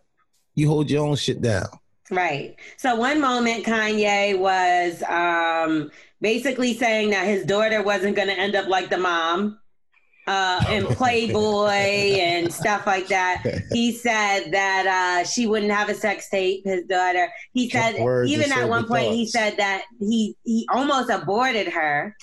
you 0.55 0.69
hold 0.69 0.90
your 0.90 1.07
own 1.07 1.16
shit 1.16 1.43
down. 1.43 1.66
Right. 2.11 2.57
So 2.78 2.97
one 2.97 3.20
moment 3.20 3.66
Kanye 3.66 4.39
was 4.39 5.03
um, 5.03 5.90
basically 6.23 6.73
saying 6.73 7.11
that 7.11 7.27
his 7.27 7.45
daughter 7.45 7.82
wasn't 7.82 8.16
going 8.16 8.28
to 8.28 8.39
end 8.39 8.57
up 8.57 8.66
like 8.69 8.89
the 8.89 8.97
mom 8.97 9.59
uh, 10.29 10.63
and 10.69 10.87
Playboy 10.87 11.71
and 12.21 12.53
stuff 12.53 12.87
like 12.87 13.09
that. 13.09 13.43
He 13.73 13.93
said 13.93 14.51
that 14.53 14.87
uh, 14.87 15.25
she 15.27 15.47
wouldn't 15.47 15.73
have 15.73 15.89
a 15.89 15.95
sex 15.95 16.29
tape. 16.29 16.65
His 16.65 16.85
daughter. 16.85 17.29
He 17.53 17.71
said 17.71 17.97
even 18.27 18.53
at 18.53 18.69
one 18.69 18.87
point 18.87 19.13
he 19.15 19.27
said 19.27 19.57
that 19.57 19.83
he 19.99 20.37
he 20.45 20.67
almost 20.73 21.11
aborted 21.11 21.69
her. 21.69 22.15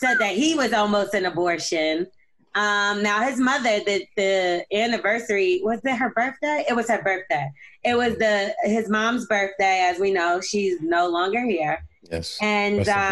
Said 0.00 0.18
that 0.20 0.34
he 0.36 0.54
was 0.54 0.72
almost 0.72 1.12
an 1.14 1.26
abortion. 1.26 2.06
Um, 2.54 3.02
now 3.02 3.22
his 3.22 3.38
mother, 3.38 3.80
the 3.84 4.06
the 4.16 4.64
anniversary 4.72 5.60
was 5.62 5.80
it 5.84 5.96
her 5.96 6.10
birthday? 6.10 6.64
It 6.68 6.74
was 6.74 6.88
her 6.88 7.02
birthday. 7.02 7.50
It 7.84 7.96
was 7.96 8.16
the 8.18 8.54
his 8.62 8.88
mom's 8.88 9.26
birthday, 9.26 9.80
as 9.90 9.98
we 9.98 10.12
know. 10.12 10.40
She's 10.40 10.80
no 10.80 11.08
longer 11.08 11.40
here, 11.44 11.78
Yes. 12.10 12.38
and 12.40 12.78
Rest 12.78 12.88
in 12.90 12.94
peace. 12.94 13.04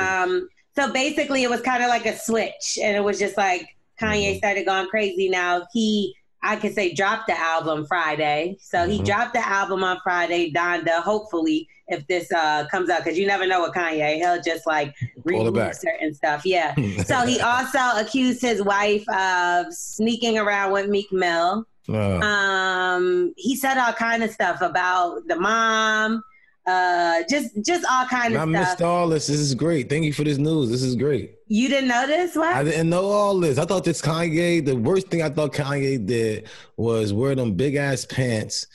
um, 0.42 0.48
so 0.76 0.92
basically, 0.92 1.42
it 1.42 1.50
was 1.50 1.60
kind 1.60 1.82
of 1.82 1.88
like 1.88 2.06
a 2.06 2.16
switch, 2.16 2.78
and 2.82 2.96
it 2.96 3.02
was 3.02 3.18
just 3.18 3.36
like 3.36 3.66
Kanye 4.00 4.30
Mm-hmm. 4.30 4.38
started 4.38 4.66
going 4.66 4.88
crazy. 4.88 5.28
Now 5.28 5.66
he, 5.72 6.14
I 6.42 6.56
could 6.56 6.74
say, 6.74 6.92
dropped 6.92 7.26
the 7.28 7.38
album 7.38 7.86
Friday. 7.86 8.56
So 8.60 8.86
he 8.88 9.00
Mhm. 9.00 9.04
dropped 9.06 9.32
the 9.34 9.46
album 9.46 9.82
on 9.82 9.98
Friday. 10.04 10.52
Donda, 10.52 11.00
hopefully, 11.02 11.66
if 11.88 12.06
this 12.08 12.30
uh, 12.32 12.66
comes 12.70 12.90
out, 12.90 13.02
because 13.04 13.18
you 13.18 13.26
never 13.26 13.46
know 13.46 13.62
with 13.62 13.72
Kanye, 13.72 14.16
he'll 14.16 14.42
just 14.42 14.66
like 14.66 14.94
remove 15.24 15.74
certain 15.74 16.12
stuff. 16.14 16.44
Yeah. 16.44 16.74
so 17.04 17.20
he 17.26 17.40
also 17.40 17.78
accused 17.96 18.42
his 18.42 18.62
wife 18.62 19.08
of 19.08 19.72
sneaking 19.72 20.38
around 20.38 20.72
with 20.72 20.88
Meek 20.88 21.10
Mill. 21.12 21.64
Uh, 21.88 22.18
Um, 22.20 23.32
he 23.36 23.54
said 23.56 23.78
all 23.78 23.92
kind 23.92 24.22
of 24.24 24.30
stuff 24.30 24.60
about 24.60 25.26
the 25.28 25.36
mom, 25.36 26.22
uh, 26.66 27.22
just 27.30 27.50
just 27.64 27.84
all 27.88 28.06
kind 28.06 28.34
of 28.34 28.40
I 28.40 28.42
of 28.44 28.48
missed 28.48 28.82
all 28.82 29.08
this. 29.08 29.26
This 29.28 29.38
is 29.38 29.54
great. 29.54 29.88
Thank 29.88 30.04
you 30.04 30.12
for 30.12 30.24
this 30.24 30.38
news. 30.38 30.68
This 30.70 30.82
is 30.82 30.96
great. 30.96 31.34
You 31.46 31.68
didn't 31.68 31.88
know 31.88 32.06
this? 32.06 32.34
What? 32.34 32.54
I 32.56 32.64
didn't 32.64 32.90
know 32.90 33.04
all 33.04 33.38
this. 33.38 33.58
I 33.58 33.64
thought 33.64 33.84
this 33.84 34.02
Kanye, 34.02 34.64
the 34.64 34.74
worst 34.76 35.08
thing 35.08 35.22
I 35.22 35.28
thought 35.30 35.52
Kanye 35.52 36.04
did 36.04 36.48
was 36.76 37.12
wear 37.12 37.34
them 37.34 37.54
big 37.54 37.76
ass 37.76 38.04
pants. 38.04 38.66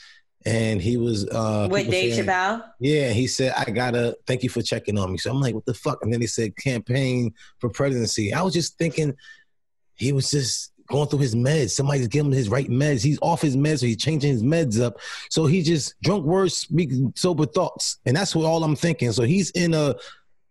And 0.44 0.82
he 0.82 0.96
was 0.96 1.28
uh 1.28 1.68
with 1.70 1.88
Dave 1.90 2.14
saying- 2.14 2.26
Chappelle. 2.26 2.64
Yeah, 2.80 3.10
he 3.10 3.28
said, 3.28 3.52
I 3.56 3.70
gotta 3.70 4.16
thank 4.26 4.42
you 4.42 4.48
for 4.48 4.60
checking 4.62 4.98
on 4.98 5.12
me. 5.12 5.18
So 5.18 5.30
I'm 5.30 5.40
like, 5.40 5.54
what 5.54 5.66
the 5.66 5.74
fuck? 5.74 5.98
And 6.02 6.12
then 6.12 6.20
he 6.20 6.26
said 6.26 6.56
campaign 6.56 7.32
for 7.60 7.68
presidency. 7.68 8.32
I 8.32 8.42
was 8.42 8.52
just 8.54 8.76
thinking 8.76 9.14
he 9.94 10.12
was 10.12 10.30
just 10.30 10.71
going 10.92 11.08
through 11.08 11.18
his 11.18 11.34
meds. 11.34 11.70
Somebody's 11.70 12.06
giving 12.06 12.30
him 12.30 12.36
his 12.36 12.48
right 12.48 12.68
meds. 12.68 13.02
He's 13.02 13.18
off 13.20 13.42
his 13.42 13.56
meds, 13.56 13.80
so 13.80 13.86
he's 13.86 13.96
changing 13.96 14.30
his 14.30 14.42
meds 14.44 14.80
up. 14.80 14.98
So 15.30 15.46
he 15.46 15.62
just 15.62 16.00
drunk 16.02 16.24
words, 16.24 16.56
speaking 16.56 17.12
sober 17.16 17.46
thoughts. 17.46 17.98
And 18.06 18.14
that's 18.16 18.36
what 18.36 18.44
all 18.46 18.62
I'm 18.62 18.76
thinking. 18.76 19.10
So 19.10 19.24
he's 19.24 19.50
in 19.50 19.74
a 19.74 19.96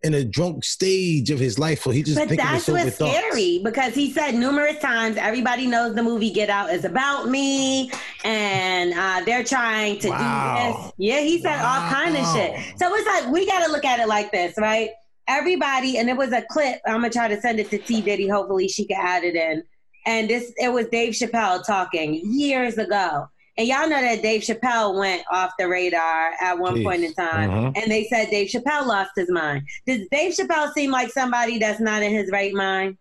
in 0.03 0.15
a 0.15 0.23
drunk 0.23 0.63
stage 0.63 1.29
of 1.29 1.37
his 1.39 1.59
life. 1.59 1.85
where 1.85 1.93
he 1.93 2.01
just 2.01 2.17
But 2.17 2.35
that's 2.35 2.67
what's 2.67 2.97
thoughts. 2.97 3.15
scary 3.15 3.61
because 3.63 3.93
he 3.93 4.11
said 4.11 4.33
numerous 4.33 4.79
times 4.79 5.15
everybody 5.15 5.67
knows 5.67 5.93
the 5.93 6.01
movie 6.01 6.31
Get 6.31 6.49
Out 6.49 6.73
is 6.73 6.85
about 6.85 7.29
me 7.29 7.91
and 8.23 8.93
uh, 8.95 9.21
they're 9.25 9.43
trying 9.43 9.97
to 9.99 10.07
do 10.07 10.09
this. 10.09 10.91
Yeah, 10.97 11.19
he 11.21 11.39
said 11.39 11.59
all 11.59 11.87
kind 11.89 12.17
of 12.17 12.25
shit. 12.33 12.79
So 12.79 12.91
it's 12.95 13.05
like 13.07 13.31
we 13.31 13.45
got 13.45 13.63
to 13.65 13.71
look 13.71 13.85
at 13.85 13.99
it 13.99 14.07
like 14.07 14.31
this, 14.31 14.55
right? 14.57 14.89
Everybody, 15.27 15.97
and 15.99 16.09
it 16.09 16.17
was 16.17 16.33
a 16.33 16.41
clip. 16.49 16.81
I'm 16.85 16.95
gonna 16.95 17.11
try 17.11 17.27
to 17.27 17.39
send 17.39 17.59
it 17.59 17.69
to 17.69 17.77
T 17.77 18.01
Diddy. 18.01 18.27
Hopefully, 18.27 18.67
she 18.67 18.85
can 18.85 18.97
add 18.99 19.23
it 19.23 19.35
in. 19.35 19.63
And 20.05 20.29
this, 20.29 20.51
it 20.57 20.71
was 20.71 20.87
Dave 20.87 21.13
Chappelle 21.13 21.65
talking 21.65 22.21
years 22.23 22.77
ago. 22.77 23.27
And 23.57 23.67
y'all 23.67 23.87
know 23.87 24.01
that 24.01 24.21
Dave 24.21 24.41
Chappelle 24.41 24.97
went 24.97 25.23
off 25.31 25.51
the 25.59 25.67
radar 25.67 26.31
at 26.39 26.57
one 26.57 26.75
Jeez. 26.77 26.83
point 26.83 27.03
in 27.03 27.13
time. 27.13 27.49
Mhm. 27.49 27.77
And 27.81 27.91
they 27.91 28.05
said 28.05 28.29
Dave 28.29 28.49
Chappelle 28.49 28.87
lost 28.87 29.11
his 29.15 29.29
mind. 29.29 29.63
Does 29.85 30.07
Dave 30.09 30.33
Chappelle 30.33 30.71
seem 30.73 30.89
like 30.89 31.11
somebody 31.11 31.59
that's 31.59 31.79
not 31.79 32.01
in 32.01 32.11
his 32.11 32.31
right 32.31 32.53
mind? 32.53 32.97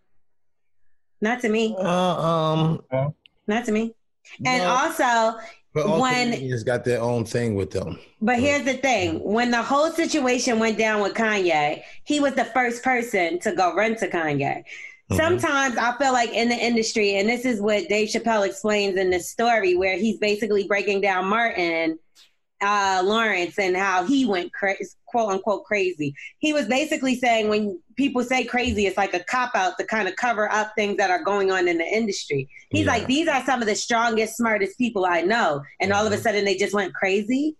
Not 1.21 1.39
to 1.41 1.49
me. 1.49 1.75
Uh, 1.77 1.83
um, 1.87 2.81
Not 3.47 3.65
to 3.65 3.71
me. 3.71 3.93
And 4.45 4.63
No. 4.63 4.69
also, 4.69 5.39
when 5.73 6.31
comedians 6.31 6.63
got 6.63 6.83
their 6.83 7.01
own 7.01 7.25
thing 7.25 7.55
with 7.55 7.71
them. 7.71 7.97
but 8.21 8.37
here's 8.39 8.65
the 8.65 8.73
thing: 8.73 9.21
when 9.23 9.51
the 9.51 9.61
whole 9.61 9.89
situation 9.91 10.59
went 10.59 10.77
down 10.77 11.01
with 11.01 11.13
Kanye, 11.13 11.81
he 12.03 12.19
was 12.19 12.33
the 12.33 12.45
first 12.45 12.83
person 12.83 13.39
to 13.39 13.51
go 13.53 13.73
run 13.73 13.95
to 13.97 14.07
Kanye. 14.09 14.63
Sometimes 15.15 15.77
I 15.77 15.97
feel 15.97 16.13
like 16.13 16.31
in 16.31 16.49
the 16.49 16.55
industry, 16.55 17.15
and 17.15 17.27
this 17.27 17.45
is 17.45 17.61
what 17.61 17.87
Dave 17.89 18.09
Chappelle 18.09 18.45
explains 18.47 18.97
in 18.97 19.09
this 19.09 19.29
story, 19.29 19.75
where 19.75 19.97
he's 19.97 20.17
basically 20.17 20.67
breaking 20.67 21.01
down 21.01 21.25
Martin. 21.25 21.97
uh, 22.63 23.01
Lawrence 23.03 23.57
and 23.57 23.75
how 23.75 24.05
he 24.05 24.23
went 24.23 24.53
cra- 24.53 24.75
quote 25.07 25.31
unquote 25.31 25.63
crazy. 25.65 26.13
He 26.37 26.53
was 26.53 26.67
basically 26.67 27.15
saying 27.15 27.49
when 27.49 27.79
people 27.95 28.23
say 28.23 28.43
crazy, 28.43 28.85
it's 28.85 28.97
like 28.97 29.15
a 29.15 29.23
cop 29.23 29.55
out 29.55 29.79
to 29.79 29.83
kind 29.83 30.07
of 30.07 30.15
cover 30.15 30.47
up 30.51 30.73
things 30.75 30.97
that 30.97 31.09
are 31.09 31.23
going 31.23 31.51
on 31.51 31.67
in 31.67 31.79
the 31.79 31.83
industry. 31.85 32.47
He's 32.69 32.85
Yeah. 32.85 32.91
like, 32.91 33.07
these 33.07 33.27
are 33.27 33.43
some 33.45 33.63
of 33.63 33.67
the 33.67 33.73
strongest, 33.73 34.37
smartest 34.37 34.77
people 34.77 35.07
I 35.07 35.21
know, 35.21 35.63
and 35.79 35.91
all 35.91 36.05
of 36.05 36.13
a 36.13 36.19
sudden 36.19 36.45
they 36.45 36.55
just 36.55 36.75
went 36.75 36.93
crazy. 36.93 37.55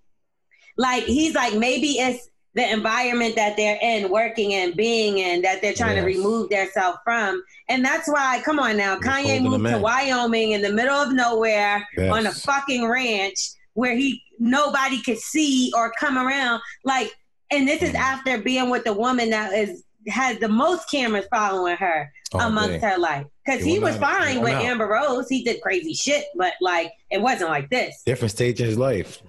Like 0.77 1.05
he's 1.05 1.33
like, 1.33 1.55
maybe 1.55 1.93
it's 1.93 2.29
the 2.53 2.69
environment 2.69 3.35
that 3.35 3.55
they're 3.55 3.79
in, 3.81 4.09
working 4.09 4.53
and 4.53 4.75
being 4.75 5.19
in, 5.19 5.41
that 5.41 5.61
they're 5.61 5.73
trying 5.73 5.95
to 5.95 6.01
remove 6.01 6.49
themselves 6.49 6.97
from. 7.03 7.41
And 7.69 7.83
that's 7.83 8.09
why, 8.09 8.41
come 8.43 8.59
on 8.59 8.75
now, 8.75 8.97
Kanye 8.97 9.41
moved 9.41 9.65
to. 9.65 9.77
Wyoming 9.77 10.51
in 10.51 10.61
the 10.61 10.71
middle 10.71 10.95
of 10.95 11.13
nowhere 11.13 11.87
Yes. 11.97 12.11
on 12.11 12.25
a 12.25 12.31
fucking 12.31 12.87
ranch 12.87 13.51
where 13.73 13.95
he 13.95 14.21
nobody 14.37 15.01
could 15.01 15.19
see 15.19 15.71
or 15.75 15.93
come 15.97 16.17
around. 16.17 16.61
Like, 16.83 17.11
and 17.51 17.67
this 17.67 17.81
is 17.81 17.89
mm-hmm. 17.89 17.97
after 17.97 18.37
being 18.39 18.69
with 18.69 18.83
the 18.83 18.93
woman 18.93 19.29
that 19.29 19.53
is 19.53 19.83
has 20.07 20.39
the 20.39 20.47
most 20.47 20.89
cameras 20.89 21.27
following 21.31 21.77
her 21.77 22.11
Oh, 22.33 22.39
amongst 22.47 22.79
dang. 22.79 22.91
her 22.91 22.97
life. 22.97 23.25
Because 23.45 23.63
he 23.63 23.77
was. 23.77 23.97
Fine 23.97 24.41
with 24.41 24.53
out. 24.53 24.63
Amber 24.63 24.87
Rose. 24.87 25.27
He 25.27 25.43
did 25.43 25.61
crazy 25.61 25.93
shit, 25.93 26.25
but 26.35 26.53
like 26.61 26.91
it 27.11 27.21
wasn't 27.21 27.49
like 27.49 27.69
this. 27.69 28.01
Different 28.05 28.31
stage 28.31 28.61
of 28.61 28.67
his 28.67 28.77
life. 28.77 29.21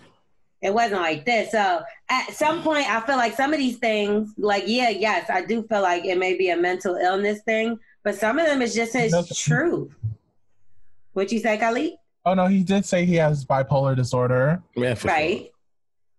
It 0.63 0.73
wasn't 0.73 1.01
like 1.03 1.27
this. 1.27 1.51
So 1.51 1.83
at 2.09 2.33
some 2.33 2.63
point, 2.63 2.89
I 2.89 3.01
feel 3.01 3.17
like 3.17 3.37
some 3.37 3.53
of 3.53 3.59
these 3.59 3.79
things, 3.79 4.33
like 4.39 4.65
yeah, 4.67 4.91
yes, 4.91 5.29
I 5.29 5.45
do 5.45 5.65
feel 5.65 5.83
like 5.83 6.05
it 6.05 6.17
may 6.19 6.37
be 6.37 6.51
a 6.51 6.57
mental 6.57 6.95
illness 6.95 7.41
thing, 7.43 7.79
but 8.05 8.15
some 8.15 8.39
of 8.39 8.47
them 8.47 8.63
is 8.63 8.75
just 8.75 8.93
his 8.93 9.13
truth. 9.37 9.93
What 11.15 11.33
you 11.33 11.41
say, 11.41 11.59
Khalid? 11.59 11.95
Oh 12.25 12.35
no, 12.35 12.47
he 12.47 12.63
did 12.63 12.85
say 12.85 13.05
he 13.05 13.17
has 13.17 13.45
bipolar 13.45 13.97
disorder. 13.97 14.63
Yeah, 14.77 14.95
right. 15.05 15.51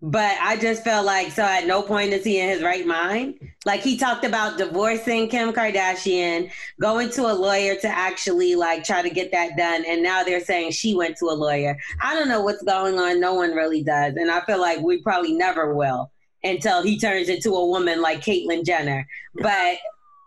But 0.06 0.36
I 0.42 0.58
just 0.58 0.84
felt 0.84 1.06
like 1.06 1.32
so 1.32 1.44
at 1.44 1.66
no 1.66 1.82
point 1.82 2.12
is 2.12 2.26
he 2.26 2.38
in 2.38 2.50
his 2.50 2.62
right 2.62 2.86
mind. 2.86 3.40
Like 3.66 3.80
he 3.80 3.98
talked 3.98 4.26
about 4.26 4.58
divorcing 4.58 5.30
Kim 5.30 5.54
Kardashian, 5.54 6.52
going 6.82 7.10
to 7.12 7.32
a 7.32 7.32
lawyer 7.32 7.76
to 7.76 7.88
actually 7.88 8.56
like 8.56 8.84
try 8.84 9.02
to 9.02 9.10
get 9.10 9.32
that 9.32 9.56
done, 9.56 9.86
and 9.88 10.04
now 10.04 10.24
they're 10.24 10.44
saying 10.44 10.72
she 10.72 10.94
went 10.94 11.16
to 11.18 11.28
a 11.28 11.32
lawyer. 11.32 11.78
I 12.02 12.16
don't 12.16 12.28
know 12.28 12.42
what's 12.42 12.64
going 12.64 13.00
on. 13.00 13.22
No 13.22 13.34
one 13.34 13.52
really 13.52 13.82
does, 13.82 14.16
and 14.18 14.30
I 14.30 14.42
feel 14.42 14.60
like 14.60 14.82
we 14.82 15.02
probably 15.02 15.32
never 15.32 15.74
will 15.74 16.12
until 16.44 16.84
he 16.84 17.00
turns 17.00 17.30
into 17.30 17.52
a 17.52 17.66
woman 17.66 18.02
like 18.02 18.20
Caitlyn 18.20 18.66
Jenner. 18.66 19.08
But 19.36 19.78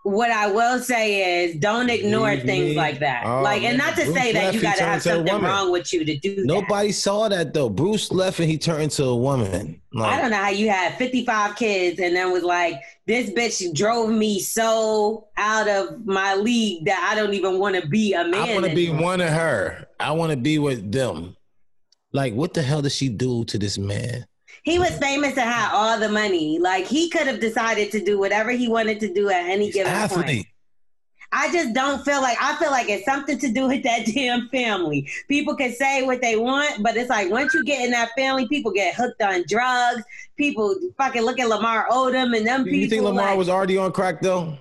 what 0.06 0.30
I 0.30 0.46
will 0.46 0.78
say 0.78 1.44
is, 1.44 1.56
don't 1.56 1.90
ignore 1.90 2.30
Believe 2.30 2.44
things 2.44 2.76
like 2.76 3.00
that. 3.00 3.26
Oh, 3.26 3.42
like, 3.42 3.64
and 3.64 3.76
man. 3.76 3.88
not 3.88 3.96
to 3.96 4.04
Bruce 4.04 4.16
say 4.16 4.32
that 4.32 4.54
you 4.54 4.62
got 4.62 4.76
to 4.76 4.84
have 4.84 5.02
something 5.02 5.42
wrong 5.42 5.72
with 5.72 5.92
you 5.92 6.04
to 6.04 6.16
do 6.16 6.36
that. 6.36 6.44
Nobody 6.46 6.92
saw 6.92 7.28
that 7.28 7.52
though. 7.52 7.68
Bruce 7.68 8.12
left 8.12 8.38
and 8.38 8.48
he 8.48 8.56
turned 8.56 8.84
into 8.84 9.04
a 9.04 9.16
woman. 9.16 9.80
I 9.98 10.20
don't 10.20 10.30
know 10.30 10.36
how 10.36 10.50
you 10.50 10.70
had 10.70 10.94
55 10.96 11.56
kids 11.56 11.98
and 11.98 12.14
then 12.14 12.30
was 12.30 12.44
like, 12.44 12.80
this 13.06 13.30
bitch 13.30 13.74
drove 13.74 14.10
me 14.10 14.38
so 14.38 15.26
out 15.36 15.68
of 15.68 16.06
my 16.06 16.36
league 16.36 16.84
that 16.84 17.08
I 17.10 17.20
don't 17.20 17.34
even 17.34 17.58
want 17.58 17.74
to 17.74 17.88
be 17.88 18.12
a 18.12 18.24
man. 18.24 18.48
I 18.48 18.54
want 18.54 18.66
to 18.66 18.74
be 18.74 18.90
one 18.90 19.20
of 19.20 19.30
her. 19.30 19.88
I 19.98 20.12
want 20.12 20.30
to 20.30 20.36
be 20.36 20.60
with 20.60 20.92
them. 20.92 21.36
Like, 22.12 22.32
what 22.34 22.54
the 22.54 22.62
hell 22.62 22.80
does 22.80 22.94
she 22.94 23.08
do 23.08 23.44
to 23.46 23.58
this 23.58 23.76
man? 23.76 24.24
He 24.64 24.78
was 24.78 24.90
famous 24.98 25.30
and 25.38 25.48
had 25.48 25.70
all 25.72 25.98
the 25.98 26.08
money. 26.08 26.58
Like 26.58 26.86
he 26.86 27.08
could 27.10 27.26
have 27.26 27.40
decided 27.40 27.90
to 27.92 28.04
do 28.04 28.18
whatever 28.18 28.50
he 28.50 28.68
wanted 28.68 29.00
to 29.00 29.12
do 29.12 29.28
at 29.30 29.46
any 29.46 29.70
given 29.70 29.92
point. 29.92 30.04
Athlete. 30.12 30.46
I 31.32 31.50
just 31.52 31.74
don't 31.74 32.04
feel 32.04 32.22
like 32.22 32.38
I 32.40 32.54
feel 32.56 32.70
like 32.70 32.88
it's 32.88 33.04
something 33.04 33.38
to 33.38 33.52
do 33.52 33.66
with 33.66 33.82
that 33.82 34.06
damn 34.14 34.48
family. 34.48 35.08
People 35.28 35.56
can 35.56 35.72
say 35.72 36.02
what 36.04 36.20
they 36.22 36.36
want, 36.36 36.82
but 36.82 36.96
it's 36.96 37.10
like 37.10 37.30
once 37.30 37.52
you 37.54 37.64
get 37.64 37.84
in 37.84 37.90
that 37.90 38.10
family, 38.16 38.46
people 38.48 38.70
get 38.70 38.94
hooked 38.94 39.20
on 39.22 39.44
drugs. 39.48 40.02
People 40.36 40.74
fucking 40.96 41.22
look 41.22 41.38
at 41.40 41.48
Lamar 41.48 41.86
Odom 41.90 42.36
and 42.36 42.46
them 42.46 42.64
people. 42.64 42.78
You 42.78 42.88
think 42.88 43.02
Lamar 43.02 43.26
like- 43.30 43.38
was 43.38 43.48
already 43.48 43.76
on 43.76 43.92
crack 43.92 44.20
though? 44.22 44.56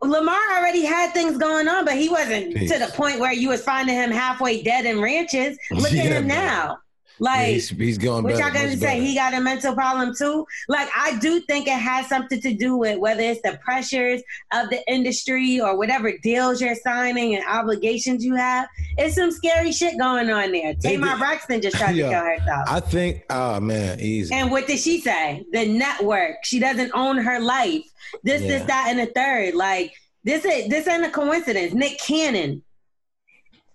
Lamar 0.00 0.38
already 0.56 0.84
had 0.86 1.12
things 1.12 1.36
going 1.36 1.68
on, 1.68 1.84
but 1.84 1.94
he 1.94 2.08
wasn't 2.08 2.56
to 2.56 2.78
the 2.78 2.90
point 2.94 3.20
where 3.20 3.32
you 3.32 3.50
was 3.50 3.62
finding 3.62 3.94
him 3.94 4.10
halfway 4.10 4.62
dead 4.62 4.86
in 4.86 5.00
ranches. 5.02 5.58
Look 5.70 5.92
Yeah, 5.92 6.02
at 6.04 6.12
him 6.12 6.26
man. 6.28 6.46
now. 6.46 6.78
Yeah, 7.20 7.24
Like 7.30 7.46
he's, 7.48 7.68
he's 7.70 7.98
going 7.98 8.24
what 8.24 8.34
better. 8.34 8.42
y'all 8.44 8.52
gonna 8.52 8.76
say? 8.76 9.00
He 9.00 9.14
got 9.14 9.34
a 9.34 9.40
mental 9.40 9.74
problem 9.74 10.14
too. 10.14 10.46
Like 10.68 10.88
I 10.96 11.18
do 11.18 11.40
think 11.40 11.66
it 11.68 11.72
has 11.78 12.08
something 12.08 12.40
to 12.40 12.54
do 12.54 12.76
with 12.76 12.98
whether 12.98 13.20
it's 13.22 13.40
the 13.42 13.58
pressures 13.62 14.22
of 14.52 14.70
the 14.70 14.80
industry 14.90 15.60
or 15.60 15.76
whatever 15.76 16.12
deals 16.22 16.60
you're 16.60 16.74
signing 16.74 17.34
and 17.36 17.44
obligations 17.48 18.24
you 18.24 18.34
have. 18.34 18.68
It's 18.98 19.14
some 19.16 19.30
scary 19.30 19.72
shit 19.72 19.98
going 19.98 20.30
on 20.30 20.52
there. 20.52 20.74
They 20.74 20.92
Tamar 20.96 21.10
did- 21.10 21.18
Braxton 21.18 21.60
just 21.62 21.76
tried 21.76 21.96
Yeah. 21.96 22.06
to 22.06 22.12
kill 22.12 22.24
herself. 22.24 22.68
I 22.68 22.80
think, 22.80 23.24
oh 23.30 23.60
man, 23.60 24.00
easy. 24.00 24.34
And 24.34 24.50
what 24.50 24.66
did 24.66 24.78
she 24.78 25.00
say? 25.00 25.44
The 25.52 25.66
network. 25.66 26.44
She 26.44 26.58
doesn't 26.58 26.90
own 26.94 27.18
her 27.18 27.38
life. 27.40 27.84
This, 28.24 28.42
Yeah. 28.42 28.48
this, 28.48 28.66
that, 28.66 28.86
and 28.90 28.98
the 28.98 29.06
third. 29.06 29.54
Like 29.54 29.92
this, 30.24 30.44
is 30.44 30.68
this 30.68 30.86
ain't 30.88 31.04
a 31.04 31.10
coincidence. 31.10 31.72
Nick 31.74 31.98
Cannon. 32.00 32.62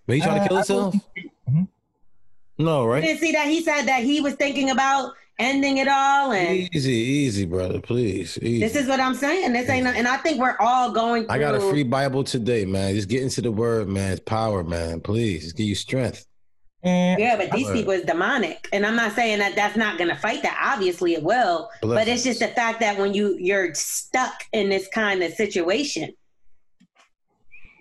But 0.05 0.15
he 0.15 0.21
trying 0.21 0.35
to 0.37 0.41
Uh, 0.41 0.47
kill 0.47 0.57
I 0.57 0.59
himself? 0.59 0.95
No, 2.57 2.83
You 2.83 2.89
right? 2.89 3.01
didn't 3.03 3.19
see 3.19 3.31
that 3.33 3.47
he 3.47 3.61
said 3.63 3.83
that 3.83 4.03
he 4.03 4.21
was 4.21 4.33
thinking 4.35 4.69
about 4.71 5.13
ending 5.39 5.77
it 5.77 5.87
all, 5.87 6.31
and 6.31 6.69
Easy, 6.73 6.91
easy, 6.91 7.45
brother. 7.45 7.79
Please. 7.79 8.39
Easy. 8.41 8.59
this 8.59 8.75
is 8.75 8.87
what 8.87 8.99
I'm 8.99 9.13
saying. 9.13 9.53
This 9.53 9.69
ain't, 9.69 9.85
no, 9.85 9.91
and 9.91 10.07
I 10.07 10.17
think 10.17 10.39
we're 10.39 10.57
all 10.59 10.91
going. 10.91 11.25
Through, 11.25 11.35
I 11.35 11.39
got 11.39 11.55
a 11.55 11.59
free 11.59 11.83
Bible 11.83 12.23
today, 12.23 12.65
man. 12.65 12.95
Just 12.95 13.09
get 13.09 13.21
into 13.21 13.41
the 13.41 13.51
word, 13.51 13.87
man. 13.87 14.13
It's 14.13 14.21
power, 14.21 14.63
man. 14.63 15.01
Please, 15.01 15.43
just 15.43 15.55
give 15.57 15.67
you 15.67 15.75
strength. 15.75 16.25
Mm. 16.85 17.17
Yeah, 17.17 17.35
but 17.37 17.51
these 17.51 17.69
people 17.71 17.91
is 17.91 18.03
demonic, 18.03 18.67
and 18.71 18.85
I'm 18.85 18.95
not 18.95 19.13
saying 19.13 19.39
that 19.39 19.55
that's 19.55 19.75
not 19.75 19.97
going 19.97 20.09
to 20.09 20.15
fight 20.15 20.43
that. 20.43 20.73
Obviously, 20.73 21.13
it 21.13 21.23
will, 21.23 21.69
but 21.81 22.07
it's 22.07 22.23
just 22.23 22.39
the 22.39 22.47
fact 22.49 22.79
that 22.81 22.97
when 22.97 23.13
you 23.13 23.35
you're 23.39 23.73
stuck 23.73 24.43
in 24.53 24.69
this 24.69 24.87
kind 24.87 25.21
of 25.23 25.33
situation, 25.33 26.13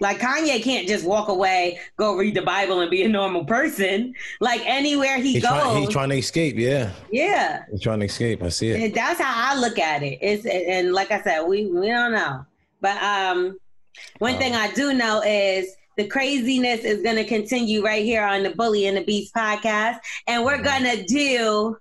like 0.00 0.18
Kanye 0.18 0.62
can't 0.62 0.86
just 0.86 1.04
walk 1.06 1.28
away, 1.28 1.78
go 1.96 2.16
read 2.16 2.34
the 2.34 2.42
Bible, 2.42 2.80
and 2.80 2.90
be 2.90 3.02
a 3.02 3.08
normal 3.08 3.44
person. 3.44 4.14
Like 4.40 4.60
anywhere 4.66 5.16
he 5.18 5.34
He's 5.34 5.42
goes, 5.42 5.52
trying, 5.52 5.80
he's 5.80 5.88
trying 5.88 6.08
to 6.10 6.16
escape. 6.16 6.56
Yeah, 6.56 6.90
yeah, 7.10 7.64
he's 7.70 7.80
trying 7.80 8.00
to 8.00 8.06
escape. 8.06 8.42
I 8.42 8.48
see 8.50 8.70
it. 8.70 8.80
And 8.80 8.94
that's 8.94 9.20
how 9.20 9.52
I 9.54 9.58
look 9.58 9.78
at 9.78 10.02
it. 10.02 10.18
It's 10.20 10.44
and 10.46 10.92
like 10.92 11.10
I 11.10 11.22
said, 11.22 11.42
we 11.42 11.66
we 11.66 11.88
don't 11.88 12.12
know. 12.12 12.44
But 12.80 13.02
um 13.02 13.58
one 14.18 14.36
thing 14.36 14.54
I 14.54 14.70
do 14.72 14.92
know 14.92 15.22
is 15.22 15.74
the 15.96 16.06
craziness 16.06 16.80
is 16.84 17.02
gonna 17.02 17.24
continue 17.24 17.82
right 17.82 18.04
here 18.04 18.22
on 18.22 18.42
the 18.42 18.50
Bully 18.50 18.86
and 18.86 18.96
the 18.98 19.04
Beast 19.04 19.34
podcast. 19.34 19.98
And 20.26 20.44
we're 20.44 20.62
gonna 20.62 21.04
do 21.04 21.78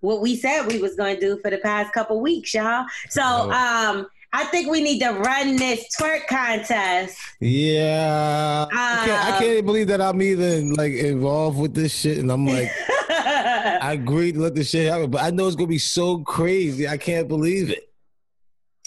what 0.00 0.20
we 0.20 0.36
said 0.36 0.66
we 0.66 0.78
was 0.78 0.94
gonna 0.94 1.18
do 1.18 1.38
for 1.42 1.50
the 1.50 1.58
past 1.58 1.92
couple 1.94 2.20
weeks, 2.20 2.52
y'all. 2.52 2.84
So 3.08 3.22
um 3.22 4.06
I 4.36 4.44
think 4.44 4.70
we 4.70 4.82
need 4.82 4.98
to 5.00 5.12
run 5.12 5.56
this 5.56 5.86
twerk 5.98 6.26
contest. 6.26 7.18
Yeah, 7.40 8.66
I, 8.70 9.02
can't, 9.06 9.24
I 9.24 9.32
Um, 9.32 9.42
can't 9.42 9.64
believe 9.66 9.86
that 9.86 10.02
I'm 10.02 10.20
even 10.20 10.74
like 10.74 10.92
involved 10.92 11.58
with 11.58 11.72
this 11.72 11.94
shit, 11.94 12.18
and 12.18 12.30
I'm 12.30 12.46
like, 12.46 12.68
I 13.08 13.92
agreed 13.94 14.32
to 14.32 14.40
let 14.40 14.54
this 14.54 14.68
shit 14.68 14.92
happen, 14.92 15.10
but 15.10 15.22
I 15.22 15.30
know 15.30 15.46
it's 15.46 15.56
gonna 15.56 15.68
be 15.68 15.78
so 15.78 16.18
crazy. 16.18 16.86
I 16.86 16.98
can't 16.98 17.28
believe 17.28 17.70
it. 17.70 17.90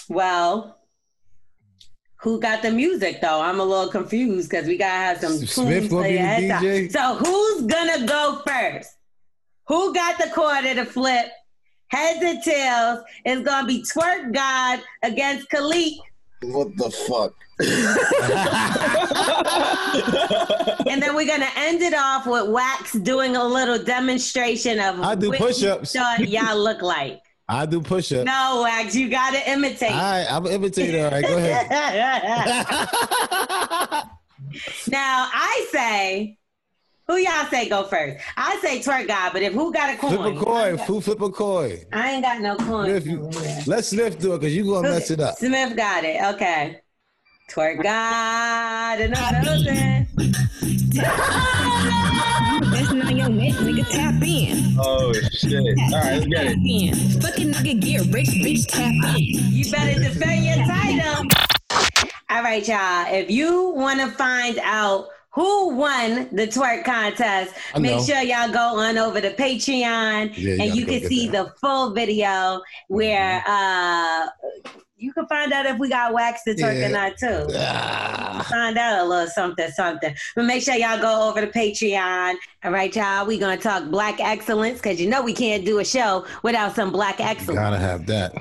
Well, 0.08 0.78
who 2.22 2.40
got 2.40 2.62
the 2.62 2.70
music 2.70 3.20
though? 3.20 3.42
I'm 3.42 3.60
a 3.60 3.64
little 3.64 3.90
confused 3.92 4.52
because 4.52 4.68
we 4.68 4.78
gotta 4.78 4.92
have 4.92 5.18
some 5.20 5.34
Smith 5.38 5.90
tunes 5.90 5.90
gonna 5.90 6.04
for 6.04 6.08
be 6.10 6.14
your 6.14 6.22
the 6.22 6.28
head. 6.28 6.62
DJ? 6.62 6.92
So 6.92 7.16
who's 7.16 7.62
gonna 7.66 8.06
go 8.06 8.44
first? 8.46 8.92
Who 9.68 9.96
got 9.96 10.20
the 10.20 10.30
quarter 10.30 10.76
to 10.76 10.86
flip? 10.86 11.26
Heads 11.90 12.20
and 12.24 12.42
tails 12.44 13.00
is 13.26 13.42
gonna 13.42 13.68
be 13.68 13.84
Twerk 13.84 14.34
God 14.34 14.82
against 15.04 15.50
Khalik, 15.50 15.98
What 16.42 16.76
the 16.78 16.90
fuck? 16.92 17.34
and 20.88 21.02
then 21.02 21.16
we're 21.16 21.28
gonna 21.28 21.50
end 21.58 21.82
it 21.82 21.94
off 21.94 22.26
with 22.26 22.50
Wax 22.50 22.94
doing 22.94 23.36
a 23.36 23.44
little 23.44 23.84
demonstration 23.84 24.80
of 24.80 25.02
I 25.02 25.16
do 25.16 25.30
what 25.30 25.40
push-ups. 25.40 25.94
you 25.94 26.00
thought 26.00 26.28
y'all 26.30 26.58
look 26.58 26.82
like. 26.82 27.22
I 27.50 27.66
do 27.66 27.82
push 27.82 28.12
up. 28.12 28.26
No, 28.26 28.62
Wax, 28.64 28.96
you 28.96 29.10
gotta 29.10 29.50
imitate. 29.50 29.92
All 29.92 29.98
right, 29.98 30.26
I'm 30.30 30.46
an 30.46 30.52
imitator. 30.54 31.06
All 31.06 31.12
right, 31.12 31.24
go 31.26 31.38
ahead. 31.38 31.70
now 34.88 35.30
I 35.34 35.68
say, 35.72 36.38
who 37.10 37.18
y'all 37.18 37.46
say 37.50 37.68
go 37.68 37.84
first? 37.86 38.24
I 38.38 38.60
say 38.62 38.80
twerk 38.80 39.08
God, 39.08 39.34
but 39.34 39.42
if 39.42 39.52
who 39.54 39.74
got 39.74 39.94
a 39.94 39.98
coin? 39.98 40.16
Flip 40.16 40.36
a 40.36 40.40
coin. 40.46 40.78
Who 40.78 41.02
flip 41.02 41.22
a 41.22 41.30
coin? 41.32 41.78
I 41.92 42.12
ain't 42.12 42.24
got 42.24 42.40
no 42.40 42.56
coin. 42.56 42.90
If 42.92 43.08
you- 43.08 43.30
Let 43.66 43.84
Smith 43.84 44.20
do 44.20 44.36
it 44.36 44.40
because 44.40 44.56
you 44.56 44.66
gonna 44.66 44.90
mess 44.90 45.10
it 45.10 45.20
up. 45.20 45.38
Smith 45.40 45.76
got 45.76 46.04
it. 46.04 46.22
Okay. 46.36 46.82
Twerk 47.52 47.82
God 47.82 49.02
in 49.02 49.10
the 49.10 49.40
building. 49.42 50.08
That's 52.72 52.92
not 52.94 53.16
your 53.16 53.30
neck, 53.30 53.54
nigga. 53.56 53.90
Tap 53.90 54.22
in. 54.24 54.78
Oh 54.80 55.12
shit! 55.14 55.54
All 55.56 55.66
right, 55.66 56.14
let's 56.14 56.26
get 56.28 56.46
it. 56.46 56.58
in. 56.64 57.22
Fucking 57.22 57.52
nigga 57.54 57.82
get 57.82 58.14
rich, 58.14 58.28
bitch. 58.30 58.68
Tap 58.68 58.94
in. 59.18 59.52
You 59.52 59.72
better 59.72 60.00
defend 60.00 60.46
your 60.46 60.58
title. 60.68 61.26
All 62.30 62.44
right, 62.44 62.68
y'all. 62.68 63.12
If 63.12 63.32
you 63.32 63.70
want 63.70 64.00
to 64.00 64.12
find 64.12 64.60
out 64.62 65.08
who 65.32 65.76
won 65.76 66.28
the 66.32 66.48
twerk 66.48 66.84
contest. 66.86 67.54
Make 67.78 68.04
sure 68.06 68.22
y'all 68.22 68.52
go 68.52 68.80
on 68.80 68.98
over 68.98 69.22
to 69.22 69.34
Patreon 69.36 70.36
Yeah, 70.36 70.54
you 70.56 70.62
and 70.62 70.76
you 70.76 70.86
can 70.86 71.02
see 71.08 71.28
that. 71.28 71.38
Mm-hmm. 71.38 71.46
the 71.50 71.54
full 71.62 71.92
video 71.94 72.62
where 72.88 73.44
uh 73.48 74.28
you 75.02 75.14
can 75.14 75.26
find 75.28 75.54
out 75.54 75.66
if 75.66 75.78
we 75.78 75.88
got 75.88 76.14
wax 76.14 76.44
to 76.44 76.54
twerk 76.54 76.78
Yeah. 76.78 76.88
or 76.88 76.90
not 76.90 77.18
too. 77.18 77.48
Ah. 77.56 78.46
Find 78.50 78.78
out 78.78 79.00
a 79.00 79.06
little 79.08 79.28
something, 79.28 79.70
something. 79.72 80.14
But 80.36 80.44
make 80.44 80.62
sure 80.62 80.76
y'all 80.76 81.00
go 81.00 81.30
over 81.30 81.40
to 81.40 81.48
Patreon. 81.48 82.36
All 82.66 82.72
right, 82.72 82.94
y'all. 82.94 83.26
We 83.26 83.38
gonna 83.38 83.56
talk 83.56 83.90
black 83.90 84.20
excellence 84.20 84.80
because 84.80 85.00
you 85.00 85.08
know 85.10 85.22
we 85.22 85.32
can't 85.34 85.64
do 85.64 85.80
a 85.80 85.86
show 85.86 86.26
without 86.44 86.76
some 86.76 86.92
black 86.92 87.22
excellence. 87.22 87.60
Gotta 87.62 87.78
have 87.80 88.06
that. 88.08 88.34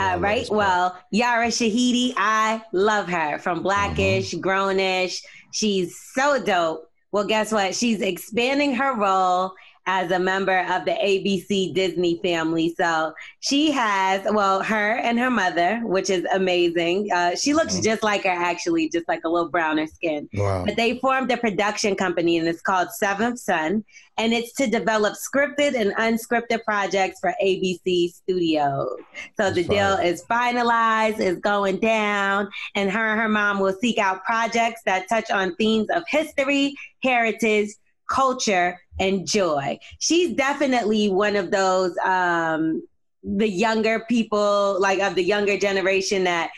All 0.00 0.18
right. 0.18 0.48
Well, 0.50 0.96
Yara 1.10 1.48
Shahidi, 1.48 2.14
I 2.16 2.62
love 2.72 3.08
her 3.08 3.38
from 3.38 3.62
Blackish, 3.62 4.30
Mm-hmm. 4.32 4.40
Grownish. 4.48 5.22
She's 5.56 5.98
so 6.12 6.38
dope. 6.38 6.86
Well, 7.12 7.24
guess 7.24 7.50
what? 7.50 7.74
She's 7.74 8.02
expanding 8.02 8.74
her 8.74 8.94
role 8.94 9.54
as 9.86 10.10
a 10.10 10.18
member 10.18 10.60
of 10.68 10.84
the 10.84 10.90
ABC 10.90 11.72
Disney 11.72 12.18
family. 12.22 12.74
So 12.76 13.14
she 13.40 13.70
has, 13.70 14.26
well, 14.32 14.62
her 14.62 14.96
and 14.96 15.18
her 15.18 15.30
mother, 15.30 15.80
which 15.84 16.10
is 16.10 16.26
amazing. 16.32 17.08
Uh, 17.12 17.36
she 17.36 17.54
looks 17.54 17.78
just 17.78 18.02
like 18.02 18.24
her, 18.24 18.30
actually, 18.30 18.88
just 18.88 19.06
like 19.06 19.20
a 19.24 19.28
little 19.28 19.48
browner 19.48 19.86
skin. 19.86 20.28
Wow. 20.34 20.64
But 20.66 20.76
they 20.76 20.98
formed 20.98 21.30
a 21.30 21.36
production 21.36 21.94
company 21.94 22.38
and 22.38 22.48
it's 22.48 22.60
called 22.60 22.90
Seventh 22.90 23.38
Sun. 23.38 23.84
And 24.18 24.32
it's 24.32 24.54
to 24.54 24.66
develop 24.66 25.14
scripted 25.14 25.74
and 25.78 25.94
unscripted 25.96 26.64
projects 26.64 27.20
for 27.20 27.34
ABC 27.44 28.14
Studios. 28.14 28.96
So 29.38 29.50
the 29.50 29.62
deal 29.62 29.98
is 29.98 30.24
finalized, 30.24 31.20
is 31.20 31.38
going 31.38 31.80
down, 31.80 32.48
and 32.74 32.90
her 32.90 33.08
and 33.08 33.20
her 33.20 33.28
mom 33.28 33.60
will 33.60 33.74
seek 33.78 33.98
out 33.98 34.24
projects 34.24 34.80
that 34.86 35.06
touch 35.10 35.30
on 35.30 35.54
themes 35.56 35.88
of 35.94 36.02
history, 36.08 36.74
heritage, 37.02 37.68
culture, 38.08 38.80
and 38.98 39.26
joy. 39.26 39.78
She's 39.98 40.34
definitely 40.34 41.08
one 41.08 41.36
of 41.36 41.50
those 41.50 41.96
um 42.04 42.82
the 43.22 43.48
younger 43.48 44.04
people, 44.08 44.80
like 44.80 45.00
of 45.00 45.14
the 45.14 45.24
younger 45.24 45.58
generation 45.58 46.24
that 46.24 46.50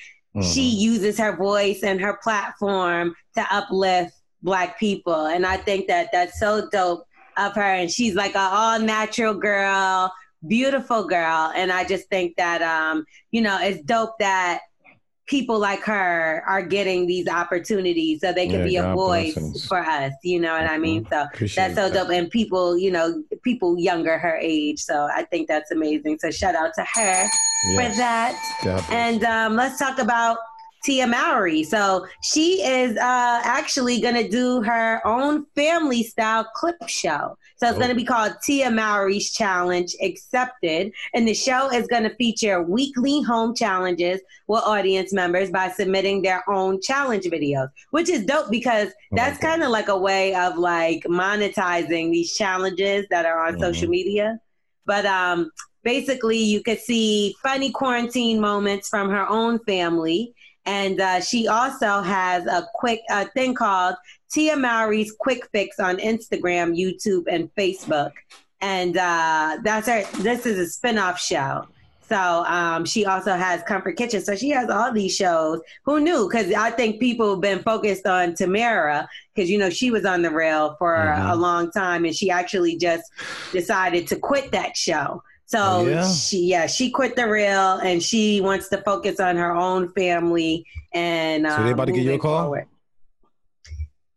she 0.42 0.68
uses 0.68 1.18
her 1.18 1.34
voice 1.36 1.82
and 1.82 2.00
her 2.00 2.18
platform 2.22 3.14
to 3.34 3.44
uplift 3.50 4.14
black 4.42 4.78
people. 4.78 5.26
And 5.26 5.44
i 5.44 5.56
think 5.56 5.88
that 5.88 6.10
that's 6.12 6.38
so 6.38 6.68
dope 6.70 7.04
of 7.36 7.54
her. 7.54 7.62
And 7.62 7.90
she's 7.90 8.14
like 8.14 8.34
a 8.34 8.40
all 8.40 8.78
natural 8.78 9.34
girl 9.34 10.12
beautiful 10.46 11.04
girl. 11.04 11.52
And 11.56 11.72
i 11.72 11.84
just 11.84 12.08
think 12.08 12.36
that 12.36 12.62
um 12.62 13.04
you 13.32 13.40
know 13.40 13.58
it's 13.60 13.82
dope 13.82 14.18
that 14.20 14.60
people 15.28 15.58
like 15.58 15.82
her 15.82 16.42
are 16.48 16.62
getting 16.62 17.06
these 17.06 17.28
opportunities 17.28 18.20
so 18.22 18.32
they 18.32 18.46
can 18.46 18.60
Yeah, 18.60 18.64
be 18.64 18.76
a 18.76 18.94
voice 18.94 19.34
blessings. 19.34 19.66
for 19.66 19.78
us 19.78 20.12
you 20.24 20.40
know 20.40 20.52
what 20.52 20.66
i 20.66 20.78
mean? 20.78 21.06
So 21.12 21.22
Appreciate 21.22 21.62
that's 21.62 21.74
so 21.76 21.88
that. 21.88 22.06
dope 22.06 22.10
and 22.10 22.30
people 22.30 22.76
you 22.78 22.90
know 22.90 23.22
people 23.44 23.78
younger 23.78 24.18
her 24.18 24.36
age 24.40 24.80
so 24.80 25.08
i 25.14 25.22
think 25.24 25.46
that's 25.46 25.70
amazing 25.70 26.18
so 26.18 26.30
shout 26.30 26.54
out 26.54 26.72
to 26.74 26.84
her 26.94 27.26
for 27.74 27.88
that. 27.96 28.32
God 28.64 28.84
and 28.90 29.22
um, 29.24 29.54
let's 29.56 29.78
talk 29.78 29.98
about 29.98 30.38
Tia 30.88 31.06
Mowry. 31.06 31.64
So 31.64 32.06
she 32.22 32.62
is 32.62 32.96
uh, 32.96 33.40
actually 33.44 34.00
going 34.00 34.14
to 34.14 34.26
do 34.26 34.62
her 34.62 35.06
own 35.06 35.44
family 35.54 36.02
style 36.02 36.48
clip 36.54 36.88
show. 36.88 37.36
So 37.58 37.68
it's 37.68 37.76
going 37.76 37.90
to 37.90 37.94
be 37.94 38.06
called 38.06 38.32
Tia 38.42 38.70
Mowry's 38.70 39.30
Challenge 39.30 39.94
Accepted. 40.02 40.92
And 41.12 41.28
the 41.28 41.34
show 41.34 41.70
is 41.70 41.86
going 41.88 42.04
to 42.04 42.14
feature 42.14 42.62
weekly 42.62 43.20
home 43.20 43.54
challenges 43.54 44.22
with 44.46 44.62
audience 44.62 45.12
members 45.12 45.50
by 45.50 45.68
submitting 45.68 46.22
their 46.22 46.42
own 46.48 46.80
challenge 46.80 47.24
videos, 47.24 47.68
which 47.90 48.08
is 48.08 48.24
dope 48.24 48.50
because 48.50 48.88
that's 49.12 49.38
kind 49.40 49.62
of 49.62 49.68
like 49.68 49.88
a 49.88 49.98
way 49.98 50.34
of 50.36 50.56
like 50.56 51.02
monetizing 51.02 52.12
these 52.12 52.34
challenges 52.34 53.04
that 53.10 53.26
are 53.26 53.46
on 53.46 53.60
social 53.60 53.90
media. 53.90 54.40
But 54.86 55.04
um, 55.04 55.50
basically, 55.82 56.38
you 56.38 56.62
could 56.62 56.80
see 56.80 57.36
funny 57.42 57.70
quarantine 57.70 58.40
moments 58.40 58.88
from 58.88 59.10
her 59.10 59.28
own 59.28 59.58
family. 59.60 60.34
And 60.66 61.00
uh, 61.00 61.20
she 61.20 61.48
also 61.48 62.00
has 62.02 62.46
a 62.46 62.66
quick 62.74 63.00
uh, 63.10 63.24
thing 63.34 63.54
called 63.54 63.94
Tia 64.30 64.56
Mowry's 64.56 65.12
Quick 65.18 65.48
Fix 65.52 65.78
on 65.80 65.96
Instagram, 65.98 66.76
YouTube, 66.78 67.24
and 67.30 67.50
Facebook. 67.54 68.12
And 68.60 68.96
uh, 68.96 69.58
that's 69.62 69.86
her. 69.88 70.04
This 70.18 70.44
is 70.44 70.58
a 70.58 70.66
spin-off 70.66 71.18
show. 71.20 71.66
So 72.08 72.16
um, 72.16 72.86
she 72.86 73.04
also 73.04 73.32
has 73.34 73.62
Comfort 73.64 73.96
Kitchen. 73.96 74.22
So 74.22 74.34
she 74.34 74.48
has 74.50 74.70
all 74.70 74.92
these 74.92 75.14
shows. 75.14 75.60
Who 75.84 76.00
knew? 76.00 76.26
Because 76.28 76.52
I 76.54 76.70
think 76.70 77.00
people 77.00 77.32
have 77.32 77.42
been 77.42 77.62
focused 77.62 78.06
on 78.06 78.32
Tamera 78.32 79.06
because 79.34 79.50
you 79.50 79.58
know 79.58 79.68
she 79.68 79.90
was 79.90 80.06
on 80.06 80.22
the 80.22 80.30
rail 80.30 80.74
for 80.78 80.96
Mhm. 80.96 81.32
a 81.32 81.36
long 81.36 81.70
time, 81.70 82.06
and 82.06 82.14
she 82.16 82.30
actually 82.30 82.76
just 82.78 83.04
decided 83.52 84.06
to 84.08 84.16
quit 84.16 84.50
that 84.52 84.74
show. 84.74 85.22
So 85.48 85.58
Oh, 85.62 85.88
yeah? 85.88 86.06
she 86.06 86.40
yeah 86.40 86.66
she 86.66 86.90
quit 86.90 87.16
the 87.16 87.26
rail 87.26 87.80
and 87.82 88.02
she 88.02 88.42
wants 88.42 88.68
to 88.68 88.82
focus 88.82 89.18
on 89.18 89.36
her 89.36 89.56
own 89.56 89.90
family 89.94 90.66
and 90.92 91.46
So 91.46 91.62
they 91.62 91.68
um, 91.68 91.72
about 91.72 91.86
to 91.86 91.92
give 91.92 92.04
you 92.04 92.14
a 92.14 92.18
call? 92.18 92.42
forward. 92.42 92.66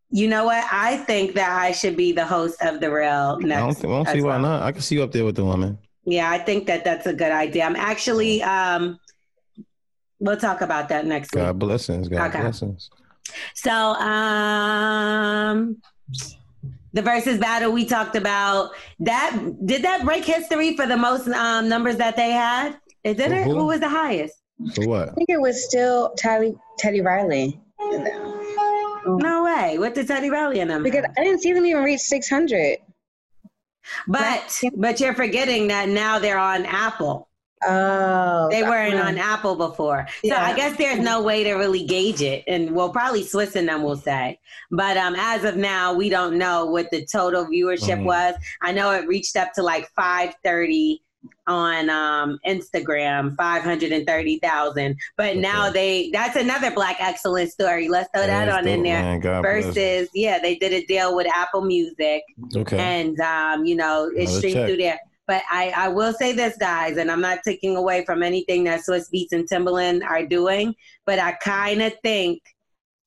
You 0.10 0.28
know 0.28 0.44
what? 0.44 0.62
I 0.70 0.98
think 0.98 1.36
that 1.36 1.58
I 1.58 1.72
should 1.72 1.96
be 1.96 2.12
the 2.12 2.26
host 2.26 2.62
of 2.62 2.82
the 2.82 2.92
rail 2.92 3.40
I 3.42 3.48
don't, 3.48 3.74
think, 3.74 3.86
I 3.86 4.04
don't 4.04 4.10
see 4.10 4.22
why 4.22 4.42
not. 4.42 4.62
I 4.62 4.74
can 4.74 4.82
see 4.82 4.96
you 4.96 5.04
up 5.04 5.14
there 5.14 5.24
with 5.24 5.38
the 5.38 5.46
woman. 5.46 5.78
Yeah, 6.04 6.30
I 6.30 6.38
think 6.38 6.68
that 6.68 6.84
that's 6.84 7.08
a 7.08 7.14
good 7.14 7.32
idea. 7.32 7.64
I'm 7.64 7.78
actually 7.78 8.44
um 8.44 9.00
we'll 10.20 10.36
talk 10.36 10.60
about 10.60 10.90
that 10.90 11.06
next 11.06 11.34
week. 11.34 11.44
God 11.44 11.60
blessings. 11.60 12.10
God 12.10 12.30
Okay. 12.30 12.42
blessings. 12.42 12.90
So 13.56 13.72
um 13.72 15.78
the 16.94 17.02
versus 17.02 17.38
battle 17.38 17.72
we 17.72 17.86
talked 17.86 18.16
about 18.16 18.72
that 19.00 19.38
did 19.66 19.84
that 19.84 20.04
break 20.04 20.26
history 20.26 20.76
for 20.76 20.86
the 20.86 20.98
most 20.98 21.28
um 21.30 21.70
numbers 21.70 21.98
that 21.98 22.16
they 22.16 22.32
had? 22.32 22.78
It 23.04 23.18
did 23.18 23.32
it? 23.32 23.46
Who? 23.46 23.56
Who 23.56 23.66
was 23.66 23.80
the 23.80 23.90
highest? 23.90 24.36
So 24.74 24.88
what? 24.88 25.10
I 25.10 25.14
think 25.14 25.30
it 25.30 25.42
was 25.42 25.66
still 25.66 26.14
Teddy 26.18 26.54
Teddy 26.78 27.02
Riley. 27.02 27.60
No 29.06 29.44
way. 29.44 29.80
What 29.80 29.96
did 29.96 30.08
Teddy 30.08 30.30
Riley 30.30 30.60
and 30.60 30.70
them? 30.70 30.84
Because 30.84 31.06
I 31.18 31.24
didn't 31.24 31.42
see 31.42 31.54
them 31.54 31.66
even 31.66 31.84
reach 31.84 32.02
six 32.02 32.30
hundred. 32.30 32.78
But 34.08 34.62
but 34.76 35.00
you're 35.00 35.16
forgetting 35.16 35.68
that 35.70 35.90
now 35.90 36.20
they're 36.20 36.38
on 36.38 36.66
Apple. 36.66 37.28
Oh, 37.68 38.48
They 38.50 38.64
weren't 38.64 38.96
yeah. 38.96 39.06
on 39.08 39.18
Apple 39.18 39.56
before. 39.56 40.08
So 40.10 40.20
Yeah. 40.30 40.44
I 40.44 40.56
guess 40.56 40.78
there's 40.78 41.00
no 41.00 41.22
way 41.22 41.44
to 41.44 41.54
really 41.54 41.84
gauge 41.86 42.22
it. 42.22 42.44
And 42.48 42.72
well, 42.72 42.90
probably 42.90 43.24
Swizz 43.24 43.56
and 43.56 43.68
them 43.68 43.84
will 43.84 43.98
say. 43.98 44.40
But 44.72 44.98
um, 44.98 45.16
as 45.18 45.44
of 45.44 45.58
now, 45.58 45.94
we 45.94 46.10
don't 46.10 46.38
know 46.38 46.66
what 46.66 46.90
the 46.92 47.06
total 47.06 47.46
viewership 47.46 48.00
Mhm. 48.00 48.04
was. 48.06 48.36
I 48.62 48.72
know 48.72 48.92
it 48.92 49.08
reached 49.08 49.36
up 49.36 49.54
to 49.54 49.64
like 49.64 49.88
530 49.96 51.02
on 51.46 51.90
um, 51.92 52.40
Instagram, 52.48 53.36
530,000. 53.36 54.96
But 55.18 55.38
now 55.38 55.70
they, 55.70 56.10
that's 56.12 56.36
another 56.36 56.72
Black 56.72 56.98
Excellence 57.00 57.52
story. 57.54 57.88
Let's 57.90 58.10
throw 58.14 58.26
that 58.26 58.46
That's 58.46 58.58
on 58.58 58.68
in 58.68 58.84
there. 58.84 59.02
man. 59.02 59.20
Bless. 59.20 59.42
Versus, 59.42 60.10
yeah, 60.14 60.40
they 60.40 60.56
did 60.56 60.74
a 60.74 60.84
deal 60.86 61.16
with 61.16 61.28
Apple 61.28 61.62
Music 61.62 62.24
Okay. 62.56 62.78
and 62.78 63.20
um, 63.20 63.66
you 63.66 63.76
know 63.76 64.10
it's 64.16 64.32
Another 64.32 64.38
streamed 64.38 64.56
check. 64.56 64.68
through 64.68 64.78
there. 64.78 65.00
But 65.32 65.44
I, 65.50 65.74
I 65.78 65.88
will 65.88 66.12
say 66.12 66.34
this, 66.34 66.58
guys, 66.58 66.98
and 66.98 67.10
I'm 67.10 67.22
not 67.22 67.40
taking 67.46 67.78
away 67.78 68.04
from 68.04 68.22
anything 68.22 68.66
that 68.66 68.82
Swizz 68.82 69.06
Beatz 69.16 69.32
and 69.32 69.50
Timbaland 69.50 70.04
are 70.04 70.26
doing, 70.26 70.76
but 71.06 71.20
I 71.20 71.32
kind 71.32 71.82
of 71.82 71.94
think 72.04 72.42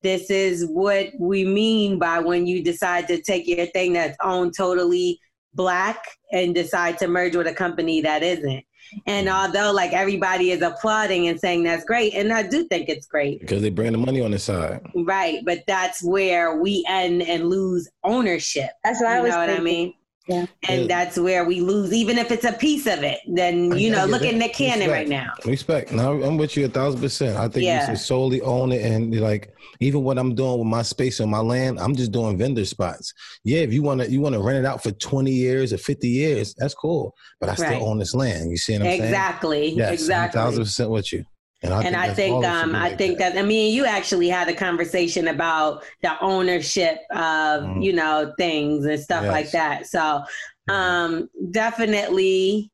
this 0.01 0.31
is 0.31 0.65
what 0.65 1.09
we 1.19 1.45
mean 1.45 1.99
by 1.99 2.17
when 2.17 2.47
you 2.47 2.63
decide 2.63 3.07
to 3.09 3.21
take 3.21 3.45
your 3.45 3.67
thing 3.67 3.93
that's 3.93 4.17
owned 4.23 4.55
totally 4.57 5.19
black 5.53 6.03
and 6.31 6.55
decide 6.55 6.97
to 6.97 7.07
merge 7.07 7.35
with 7.35 7.45
a 7.45 7.53
company 7.53 8.01
that 8.01 8.23
isn't. 8.23 8.65
And 9.05 9.29
although 9.29 9.71
like 9.71 9.93
everybody 9.93 10.49
is 10.49 10.63
applauding 10.63 11.27
and 11.27 11.39
saying 11.39 11.61
that's 11.61 11.85
great, 11.85 12.15
and 12.15 12.33
I 12.33 12.41
do 12.41 12.63
think 12.69 12.89
it's 12.89 13.05
great, 13.05 13.39
Because 13.39 13.61
they 13.61 13.69
bring 13.69 13.91
the 13.91 13.99
money 13.99 14.21
on 14.21 14.31
the 14.31 14.39
side. 14.39 14.81
Right, 14.95 15.45
but 15.45 15.59
that's 15.67 16.03
where 16.03 16.59
we 16.59 16.83
end 16.89 17.21
and 17.21 17.49
lose 17.49 17.87
ownership. 18.03 18.71
That's 18.83 18.99
what 18.99 19.11
I 19.11 19.17
you 19.17 19.23
was 19.25 19.31
know 19.31 19.37
what 19.37 19.49
I 19.51 19.59
mean? 19.59 19.93
Yeah. 20.27 20.45
And 20.67 20.81
Yeah. 20.81 20.87
that's 20.87 21.19
where 21.19 21.45
we 21.45 21.59
lose, 21.61 21.93
even 21.93 22.17
if 22.17 22.31
it's 22.31 22.45
a 22.45 22.53
piece 22.53 22.87
of 22.87 23.03
it. 23.03 23.19
Then 23.27 23.77
you 23.77 23.91
know, 23.91 24.07
get 24.07 24.09
look 24.09 24.21
at 24.23 24.33
Nick 24.35 24.53
Cannon 24.53 24.89
Respect. 24.89 24.91
right 24.91 25.07
now. 25.07 25.33
Respect. 25.45 25.91
Now 25.91 26.11
I'm 26.13 26.37
with 26.37 26.57
you 26.57 26.65
a 26.65 26.69
thousand 26.69 27.01
percent. 27.01 27.37
I 27.37 27.47
think 27.47 27.65
Yeah. 27.65 27.81
you 27.81 27.95
should 27.95 28.03
solely 28.03 28.41
own 28.41 28.71
it 28.71 28.81
and 28.83 29.19
like 29.21 29.53
even 29.81 30.03
what 30.03 30.17
I'm 30.17 30.33
doing 30.33 30.57
with 30.59 30.67
my 30.67 30.81
space 30.81 31.19
on 31.19 31.29
my 31.29 31.39
land, 31.39 31.79
I'm 31.79 31.95
just 31.95 32.11
doing 32.11 32.37
vendor 32.37 32.65
spots. 32.65 33.13
Yeah, 33.43 33.59
if 33.59 33.71
you 33.73 33.83
wanna 33.83 34.05
you 34.05 34.19
wanna 34.21 34.41
rent 34.41 34.57
it 34.57 34.65
out 34.65 34.81
for 34.81 34.91
20 34.91 35.31
years 35.31 35.73
or 35.73 35.77
50 35.77 36.07
years, 36.07 36.55
that's 36.57 36.73
cool. 36.73 37.13
But 37.39 37.49
I 37.49 37.55
still 37.55 37.69
Right. 37.69 37.81
own 37.81 37.99
this 37.99 38.15
land. 38.15 38.49
You 38.49 38.57
see 38.57 38.73
what 38.73 38.81
I'm 38.83 38.87
saying? 38.87 39.03
Exactly, 39.03 39.69
Yes, 39.75 39.93
exactly. 39.93 40.39
thousand 40.39 40.63
percent 40.63 40.89
with 40.89 41.13
you. 41.13 41.23
And 41.63 41.73
I 41.73 41.77
and 41.77 41.95
think 41.95 41.97
I 41.97 42.13
think 42.13 42.35
all 42.35 42.43
it 42.43 42.45
should 42.45 42.53
um 42.53 42.75
I 42.75 42.95
think 42.95 43.17
that. 43.19 43.37
I 43.37 43.41
mean 43.41 43.73
you 43.73 43.85
actually 43.85 44.29
had 44.29 44.47
a 44.49 44.53
conversation 44.53 45.27
about 45.29 45.83
the 46.01 46.19
ownership 46.21 46.99
of 47.11 47.63
Mhm. 47.63 47.83
you 47.83 47.93
know 47.93 48.33
things 48.37 48.85
and 48.85 48.99
stuff 48.99 49.25
like 49.25 49.51
that. 49.51 49.87
So 49.87 50.23
um 50.67 51.29
definitely 51.51 52.71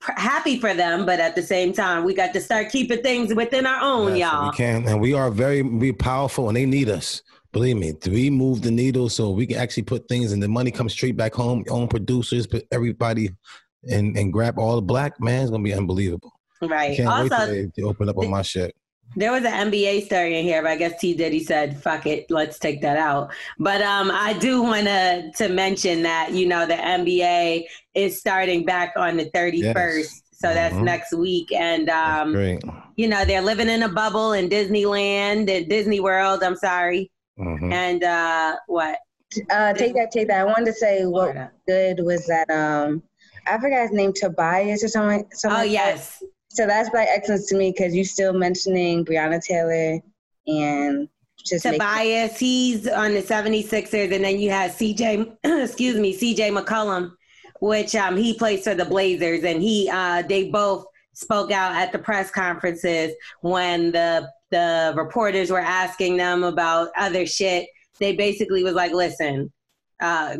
pr- 0.00 0.12
happy 0.16 0.58
for 0.60 0.74
them, 0.74 1.06
but 1.06 1.18
at 1.18 1.34
the 1.34 1.42
same 1.42 1.72
time, 1.72 2.04
we 2.04 2.14
got 2.14 2.32
to 2.34 2.40
start 2.40 2.70
keeping 2.70 3.02
things 3.02 3.34
within 3.34 3.66
our 3.66 3.80
own, 3.82 4.16
Yes, 4.16 4.30
y'all. 4.32 4.50
We 4.50 4.56
can, 4.56 4.86
and 4.86 5.00
we 5.00 5.14
are 5.14 5.30
very 5.30 5.62
we 5.62 5.92
powerful, 5.92 6.48
and 6.48 6.56
they 6.56 6.66
need 6.66 6.88
us. 6.88 7.22
Believe 7.52 7.76
me, 7.76 7.94
we 8.06 8.30
move 8.30 8.62
the 8.62 8.70
needle 8.70 9.08
so 9.08 9.30
we 9.30 9.46
can 9.46 9.56
actually 9.56 9.84
put 9.84 10.06
things, 10.08 10.32
and 10.32 10.42
the 10.42 10.48
money 10.48 10.70
comes 10.70 10.92
straight 10.92 11.16
back 11.16 11.34
home. 11.34 11.64
Own 11.70 11.88
producers, 11.88 12.46
put 12.46 12.66
everybody, 12.70 13.30
and 13.90 14.16
and 14.16 14.32
grab 14.32 14.58
all 14.58 14.76
the 14.76 14.82
black 14.82 15.20
man. 15.20 15.42
It's 15.42 15.50
gonna 15.50 15.62
be 15.62 15.72
unbelievable. 15.72 16.32
Right. 16.68 16.96
Can't 16.96 17.08
Also, 17.08 17.28
till 17.28 17.46
they, 17.46 17.70
they 17.76 17.82
open 17.82 18.08
up 18.08 18.18
on 18.18 18.30
my 18.30 18.42
shit. 18.42 18.74
There 19.16 19.30
was 19.30 19.44
an 19.44 19.70
NBA 19.70 20.06
story 20.06 20.38
in 20.38 20.44
here, 20.44 20.60
but 20.62 20.72
I 20.72 20.76
guess 20.76 20.98
T 21.00 21.14
Diddy 21.14 21.44
said, 21.44 21.80
"Fuck 21.80 22.06
it, 22.06 22.26
let's 22.30 22.58
take 22.58 22.80
that 22.82 22.96
out." 22.96 23.32
But 23.58 23.80
um, 23.82 24.10
I 24.12 24.32
do 24.32 24.62
want 24.62 24.86
to 24.86 25.30
to 25.36 25.48
mention 25.48 26.02
that 26.02 26.32
you 26.32 26.46
know 26.46 26.66
the 26.66 26.74
NBA 26.74 27.64
is 27.94 28.18
starting 28.18 28.64
back 28.64 28.92
on 28.96 29.16
the 29.16 29.26
thirty 29.26 29.62
first, 29.72 30.24
so 30.32 30.52
that's 30.52 30.74
Mhm. 30.74 30.82
next 30.84 31.12
week, 31.14 31.52
and 31.52 31.88
um, 31.90 32.34
you 32.96 33.06
know 33.06 33.24
they're 33.24 33.42
living 33.42 33.68
in 33.68 33.84
a 33.84 33.88
bubble 33.88 34.32
in 34.32 34.48
Disneyland, 34.48 35.48
in 35.48 35.68
Disney 35.68 36.00
World. 36.00 36.42
I'm 36.42 36.56
sorry, 36.56 37.10
Mhm. 37.38 37.72
and 37.72 38.02
uh, 38.02 38.56
what? 38.66 38.98
Uh, 39.50 39.72
take 39.74 39.94
that, 39.94 40.10
take 40.12 40.28
that. 40.28 40.40
I 40.40 40.44
wanted 40.44 40.66
to 40.66 40.72
say 40.72 41.06
what 41.06 41.36
good 41.68 42.00
was 42.00 42.26
that. 42.26 42.50
Um, 42.50 43.02
I 43.46 43.58
forgot 43.58 43.82
his 43.82 43.92
name, 43.92 44.12
Tobias 44.12 44.82
or 44.82 44.88
something. 44.88 45.24
something 45.32 45.56
Oh, 45.56 45.62
like 45.62 45.70
yes. 45.70 46.18
That. 46.20 46.28
So 46.54 46.66
that's 46.66 46.88
black 46.90 47.08
excellence 47.10 47.46
to 47.48 47.56
me 47.56 47.72
because 47.72 47.94
you're 47.94 48.04
still 48.04 48.32
mentioning 48.32 49.04
Breonna 49.04 49.42
Taylor 49.42 50.00
and 50.46 51.08
just 51.44 51.64
Tobias, 51.64 52.38
he's 52.38 52.88
on 52.88 53.12
the 53.12 53.20
76ers, 53.20 54.14
and 54.14 54.24
then 54.24 54.38
you 54.38 54.50
have 54.50 54.70
CJ, 54.70 55.36
excuse 55.64 55.96
me, 55.96 56.16
CJ 56.16 56.56
McCollum, 56.56 57.12
which 57.60 57.94
um, 57.94 58.16
he 58.16 58.34
plays 58.34 58.64
for 58.64 58.74
the 58.74 58.84
Blazers, 58.84 59.44
and 59.44 59.62
he 59.62 59.90
uh, 59.92 60.22
they 60.22 60.50
both 60.50 60.86
spoke 61.12 61.50
out 61.50 61.74
at 61.74 61.92
the 61.92 61.98
press 61.98 62.30
conferences 62.30 63.14
when 63.40 63.92
the 63.92 64.28
the 64.50 64.94
reporters 64.96 65.50
were 65.50 65.60
asking 65.60 66.16
them 66.16 66.44
about 66.44 66.88
other 66.96 67.26
shit. 67.26 67.68
They 68.00 68.14
basically 68.14 68.64
was 68.64 68.74
like, 68.74 68.92
"Listen, 68.92 69.52
uh, 70.00 70.36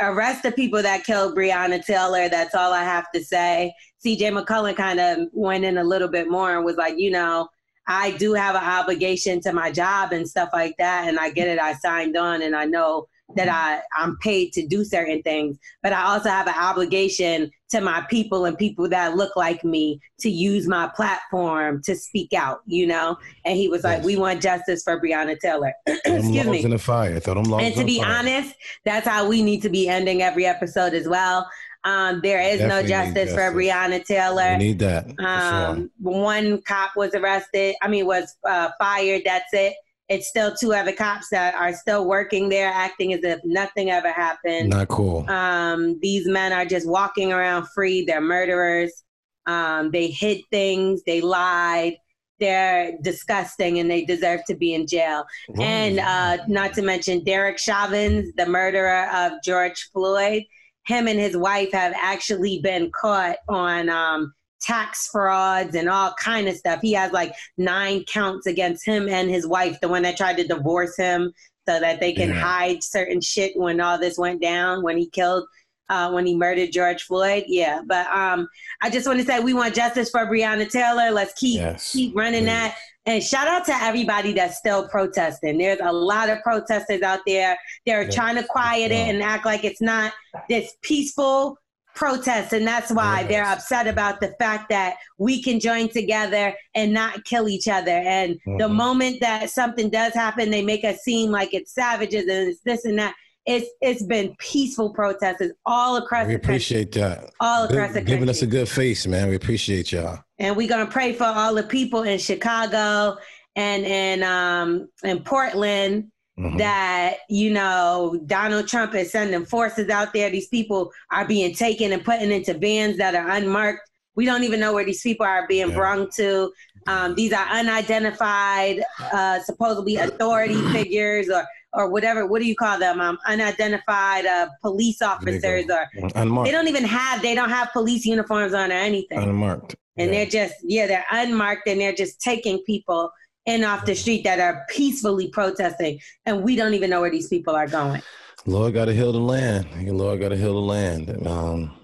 arrest 0.00 0.42
the 0.42 0.52
people 0.52 0.82
that 0.82 1.04
killed 1.04 1.36
Breonna 1.36 1.84
Taylor. 1.84 2.28
That's 2.28 2.54
all 2.54 2.72
I 2.72 2.84
have 2.84 3.10
to 3.12 3.22
say." 3.22 3.72
CJ 4.04 4.32
McCollum 4.32 4.76
kind 4.76 5.00
of 5.00 5.28
went 5.32 5.64
in 5.64 5.78
a 5.78 5.84
little 5.84 6.08
bit 6.08 6.30
more 6.30 6.54
and 6.56 6.64
was 6.64 6.76
like, 6.76 6.98
"You 6.98 7.10
know." 7.10 7.48
I 7.90 8.10
do 8.18 8.34
have 8.34 8.54
an 8.54 8.62
obligation 8.62 9.40
to 9.40 9.52
my 9.54 9.70
job 9.70 10.12
and 10.12 10.28
stuff 10.28 10.50
like 10.52 10.76
that. 10.76 11.08
And 11.08 11.18
I 11.18 11.30
get 11.30 11.48
it. 11.48 11.58
I 11.58 11.72
signed 11.72 12.18
on 12.18 12.42
and 12.42 12.54
I 12.54 12.66
know 12.66 13.08
that 13.34 13.48
I, 13.48 13.80
I'm 13.98 14.18
paid 14.18 14.52
to 14.52 14.66
do 14.66 14.84
certain 14.84 15.22
things. 15.22 15.58
But 15.82 15.94
I 15.94 16.02
also 16.04 16.28
have 16.28 16.46
an 16.46 16.54
obligation 16.54 17.50
to 17.70 17.80
my 17.80 18.04
people 18.10 18.44
and 18.44 18.58
people 18.58 18.88
that 18.90 19.16
look 19.16 19.36
like 19.36 19.64
me 19.64 20.00
to 20.20 20.30
use 20.30 20.66
my 20.66 20.90
platform 20.94 21.80
to 21.84 21.96
speak 21.96 22.34
out, 22.34 22.60
you 22.66 22.86
know? 22.86 23.16
And 23.46 23.56
he 23.56 23.68
was 23.68 23.84
like, 23.84 24.02
We 24.04 24.16
want 24.16 24.42
justice 24.42 24.82
for 24.82 25.00
Breonna 25.00 25.38
Taylor. 25.38 25.72
Excuse 25.86 26.46
me. 26.46 26.62
in 26.64 26.70
the 26.70 26.78
fire. 26.78 27.18
Throw 27.20 27.42
them 27.42 27.52
And 27.54 27.74
to 27.74 27.84
be 27.84 28.00
fire. 28.00 28.18
honest, 28.18 28.54
that's 28.84 29.06
how 29.06 29.26
we 29.26 29.42
need 29.42 29.62
to 29.62 29.70
be 29.70 29.88
ending 29.88 30.20
every 30.20 30.44
episode 30.44 30.92
as 30.92 31.08
well. 31.08 31.48
Um, 31.84 32.20
there 32.22 32.40
is 32.40 32.60
no 32.60 32.82
Definitely 32.82 32.82
need 32.82 33.14
justice, 33.14 33.34
for. 33.34 33.52
Breonna 33.52 34.04
Taylor. 34.04 34.52
We 34.52 34.64
need 34.64 34.78
that. 34.80 35.06
for 35.06 35.22
sure. 35.22 35.26
Um, 35.26 35.90
one 35.98 36.60
cop 36.62 36.96
was 36.96 37.14
arrested. 37.14 37.76
I 37.82 37.88
mean, 37.88 38.06
was 38.06 38.36
uh, 38.46 38.70
fired. 38.78 39.22
That's 39.24 39.52
it. 39.52 39.74
It's 40.08 40.26
still 40.26 40.54
two 40.54 40.72
other 40.72 40.92
cops 40.92 41.28
that 41.30 41.54
are 41.54 41.74
still 41.74 42.06
working 42.06 42.48
there, 42.48 42.70
acting 42.70 43.12
as 43.12 43.22
if 43.22 43.40
nothing 43.44 43.90
ever 43.90 44.10
happened. 44.10 44.70
Not 44.70 44.88
cool. 44.88 45.28
Um, 45.28 45.98
these 46.00 46.26
men 46.26 46.52
are 46.52 46.64
just 46.64 46.88
walking 46.88 47.32
around 47.32 47.68
free. 47.74 48.04
They're 48.04 48.20
murderers. 48.20 49.04
Um, 49.46 49.90
they 49.90 50.08
hid 50.08 50.40
things. 50.50 51.02
They 51.04 51.20
lied. 51.20 51.96
They're 52.40 52.92
disgusting, 53.02 53.80
and 53.80 53.90
they 53.90 54.04
deserve 54.04 54.40
to 54.46 54.54
be 54.54 54.72
in 54.72 54.86
jail. 54.86 55.24
Whoa. 55.48 55.62
And 55.62 55.98
uh, 55.98 56.44
not 56.46 56.72
to 56.74 56.82
mention 56.82 57.24
Derek 57.24 57.58
Chauvin, 57.58 58.32
the 58.36 58.46
murderer 58.46 59.08
of 59.12 59.32
George 59.44 59.90
Floyd. 59.92 60.44
Him 60.88 61.06
and 61.06 61.20
his 61.20 61.36
wife 61.36 61.70
have 61.72 61.92
actually 62.00 62.60
been 62.60 62.90
caught 62.90 63.36
on 63.48 63.88
um, 63.90 64.32
tax 64.60 65.06
frauds 65.08 65.74
and 65.74 65.88
all 65.88 66.14
kind 66.18 66.48
of 66.48 66.56
stuff. 66.56 66.80
He 66.82 66.92
has 66.94 67.12
like 67.12 67.32
nine 67.58 68.04
counts 68.04 68.46
against 68.46 68.84
him 68.84 69.08
and 69.08 69.30
his 69.30 69.46
wife, 69.46 69.78
the 69.80 69.88
one 69.88 70.02
that 70.02 70.16
tried 70.16 70.38
to 70.38 70.46
divorce 70.46 70.96
him 70.96 71.32
so 71.68 71.78
that 71.78 72.00
they 72.00 72.12
can 72.14 72.30
Yeah. 72.30 72.40
hide 72.40 72.82
certain 72.82 73.20
shit 73.20 73.52
when 73.54 73.80
all 73.80 73.98
this 73.98 74.16
went 74.18 74.40
down 74.40 74.82
when 74.82 74.96
he 74.96 75.08
killed 75.10 75.44
uh, 75.90 76.10
when 76.10 76.26
he 76.26 76.34
murdered 76.36 76.72
George 76.72 77.02
Floyd. 77.04 77.44
Yeah, 77.46 77.80
but 77.86 78.06
um, 78.08 78.48
I 78.82 78.90
just 78.90 79.06
want 79.06 79.20
to 79.20 79.24
say 79.26 79.40
we 79.40 79.54
want 79.54 79.74
justice 79.74 80.10
for 80.10 80.26
Breonna 80.26 80.70
Taylor. 80.70 81.10
Let's 81.10 81.32
keep 81.34 81.60
Yes, 81.60 81.92
keep 81.92 82.14
running 82.16 82.44
that. 82.46 82.76
And 83.08 83.22
shout 83.22 83.48
out 83.48 83.64
to 83.64 83.74
everybody 83.74 84.34
that's 84.34 84.58
still 84.58 84.86
protesting. 84.86 85.56
There's 85.56 85.80
a 85.82 85.90
lot 85.90 86.28
of 86.28 86.42
protesters 86.42 87.00
out 87.00 87.20
there. 87.26 87.56
They're 87.86 88.02
Yeah. 88.02 88.10
trying 88.10 88.36
to 88.36 88.42
quiet 88.42 88.92
it 88.92 89.08
and 89.08 89.22
act 89.22 89.46
like 89.46 89.64
it's 89.64 89.80
not 89.80 90.12
this 90.50 90.74
peaceful 90.82 91.56
protest. 91.94 92.52
And 92.52 92.66
that's 92.66 92.92
why 92.92 93.22
they're 93.24 93.46
upset 93.46 93.86
about 93.86 94.20
the 94.20 94.34
fact 94.38 94.68
that 94.68 94.96
we 95.16 95.42
can 95.42 95.58
join 95.58 95.88
together 95.88 96.54
and 96.74 96.92
not 96.92 97.24
kill 97.24 97.48
each 97.48 97.66
other. 97.66 97.90
And 97.90 98.36
the 98.44 98.68
Mhm. 98.68 98.74
moment 98.74 99.20
that 99.20 99.48
something 99.48 99.88
does 99.88 100.12
happen, 100.12 100.50
they 100.50 100.62
make 100.62 100.84
us 100.84 100.98
seem 100.98 101.30
like 101.30 101.54
it's 101.54 101.72
savages 101.72 102.24
and 102.28 102.50
it's 102.50 102.60
this 102.62 102.84
and 102.84 102.98
that. 102.98 103.14
It's 103.46 103.66
it's 103.80 104.02
been 104.02 104.36
peaceful 104.38 104.92
protests 104.92 105.42
all 105.64 105.96
across 105.96 106.26
We 106.26 106.34
the 106.34 106.38
country. 106.38 106.54
appreciate 106.56 106.92
that. 106.92 107.30
All 107.40 107.66
Good- 107.66 107.76
across 107.78 107.88
the 107.94 108.00
country. 108.00 108.14
Giving 108.16 108.28
us 108.28 108.42
a 108.42 108.46
good 108.46 108.68
face, 108.68 109.06
man. 109.06 109.30
We 109.30 109.36
appreciate 109.36 109.90
y'all. 109.92 110.18
And 110.38 110.56
we're 110.56 110.68
gonna 110.68 110.86
pray 110.90 111.12
for 111.12 111.24
all 111.24 111.54
the 111.54 111.62
people 111.62 112.02
in 112.02 112.18
Chicago 112.18 113.16
and 113.56 113.84
in 113.84 114.22
um 114.22 114.88
in 115.02 115.20
Portland 115.22 116.10
Mhm. 116.38 116.56
that 116.58 117.16
you 117.28 117.50
know 117.52 118.16
Donald 118.26 118.68
Trump 118.68 118.94
is 118.94 119.10
sending 119.10 119.44
forces 119.44 119.88
out 119.88 120.12
there. 120.12 120.30
These 120.30 120.46
people 120.46 120.92
are 121.10 121.26
being 121.26 121.52
taken 121.52 121.92
and 121.92 122.04
put 122.04 122.22
into 122.22 122.54
vans 122.54 122.96
that 122.98 123.16
are 123.16 123.28
unmarked. 123.28 123.80
We 124.14 124.24
don't 124.24 124.44
even 124.44 124.60
know 124.60 124.72
where 124.72 124.84
these 124.84 125.00
people 125.02 125.26
are 125.26 125.48
being 125.48 125.72
brung 125.72 126.08
to. 126.14 126.52
Um, 126.86 127.16
these 127.16 127.32
are 127.32 127.44
unidentified, 127.48 128.82
uh, 129.12 129.40
supposedly 129.40 129.96
authority 129.96 130.54
figures 130.72 131.28
or 131.28 131.44
or 131.72 131.90
whatever. 131.90 132.24
What 132.26 132.40
do 132.40 132.46
you 132.46 132.54
call 132.54 132.78
them? 132.78 133.00
Um, 133.00 133.18
unidentified 133.26 134.24
uh, 134.24 134.46
police 134.62 135.02
officers 135.02 135.64
or 135.68 135.86
Unmarked. 136.14 136.46
they 136.46 136.52
don't 136.52 136.68
even 136.68 136.84
have 136.84 137.20
they 137.20 137.34
don't 137.34 137.50
have 137.50 137.70
police 137.72 138.06
uniforms 138.06 138.54
on 138.54 138.70
or 138.70 138.74
anything 138.76 139.18
Unmarked. 139.18 139.74
And 139.98 140.12
they're 140.12 140.26
just 140.26 140.54
yeah 140.62 140.86
they're 140.86 141.06
unmarked 141.10 141.66
and 141.68 141.80
they're 141.80 141.92
just 141.92 142.20
taking 142.20 142.62
people 142.64 143.10
in 143.48 143.64
off 143.64 143.86
the 143.86 143.94
street 143.94 144.24
that 144.24 144.38
are 144.38 144.66
peacefully 144.68 145.28
protesting. 145.28 145.98
And 146.26 146.42
we 146.42 146.54
don't 146.54 146.74
even 146.74 146.90
know 146.90 147.00
where 147.00 147.10
these 147.10 147.28
people 147.28 147.56
are 147.56 147.66
going. 147.66 148.02
Lord 148.46 148.74
got 148.74 148.86
to 148.86 148.94
heal 148.94 149.12
the 149.12 149.18
land. 149.18 149.66
Lord 149.90 150.20
got 150.20 150.28
to 150.28 150.36
heal 150.36 150.52
the 150.52 150.60
land. 150.60 151.26
Um, 151.26 151.74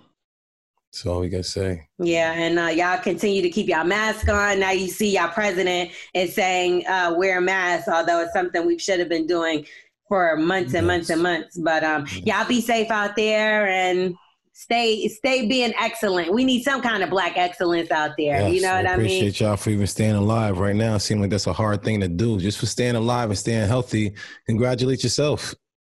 that's 0.92 1.06
all 1.06 1.20
we 1.20 1.28
got 1.28 1.38
to 1.38 1.42
say. 1.42 1.88
yeah 1.98 2.32
and 2.32 2.58
uh, 2.58 2.66
y'all 2.66 2.98
continue 2.98 3.42
to 3.42 3.50
keep 3.50 3.68
y'all 3.68 3.84
mask 3.84 4.28
on. 4.28 4.60
Now 4.60 4.70
you 4.70 4.88
see 4.88 5.14
y'all 5.14 5.28
president 5.28 5.90
is 6.12 6.34
saying 6.34 6.86
uh, 6.86 7.14
wear 7.16 7.38
a 7.38 7.40
mask 7.40 7.88
although 7.88 8.20
it's 8.20 8.32
something 8.32 8.64
we 8.64 8.78
should 8.78 9.00
have 9.00 9.08
been 9.08 9.26
doing 9.26 9.66
for 10.06 10.36
months 10.36 10.74
and 10.74 10.86
months 10.86 11.10
and 11.10 11.22
months. 11.22 11.58
but 11.58 11.82
um, 11.82 12.06
y'all 12.24 12.46
be 12.46 12.60
safe 12.60 12.90
out 12.90 13.16
there 13.16 13.66
and 13.66 14.14
stay 14.56 15.08
stay 15.08 15.46
being 15.48 15.72
excellent 15.80 16.32
we 16.32 16.44
need 16.44 16.62
some 16.62 16.80
kind 16.80 17.02
of 17.02 17.10
black 17.10 17.36
excellence 17.36 17.90
out 17.90 18.12
there 18.16 18.48
you 18.48 18.60
know 18.62 18.72
what 18.76 18.86
i 18.86 18.96
mean 18.96 19.06
appreciate 19.06 19.40
y'all 19.40 19.56
for 19.56 19.70
even 19.70 19.86
staying 19.86 20.14
alive 20.14 20.58
right 20.58 20.76
now. 20.76 20.94
It 20.94 21.00
seems 21.00 21.20
like 21.20 21.30
that's 21.30 21.48
a 21.48 21.52
hard 21.52 21.82
thing 21.82 22.00
to 22.00 22.08
do. 22.08 22.38
Just 22.38 22.58
for 22.58 22.66
staying 22.66 22.94
alive 22.94 23.30
and 23.30 23.38
staying 23.38 23.66
healthy, 23.66 24.14
congratulate 24.46 25.02
yourself. 25.02 25.54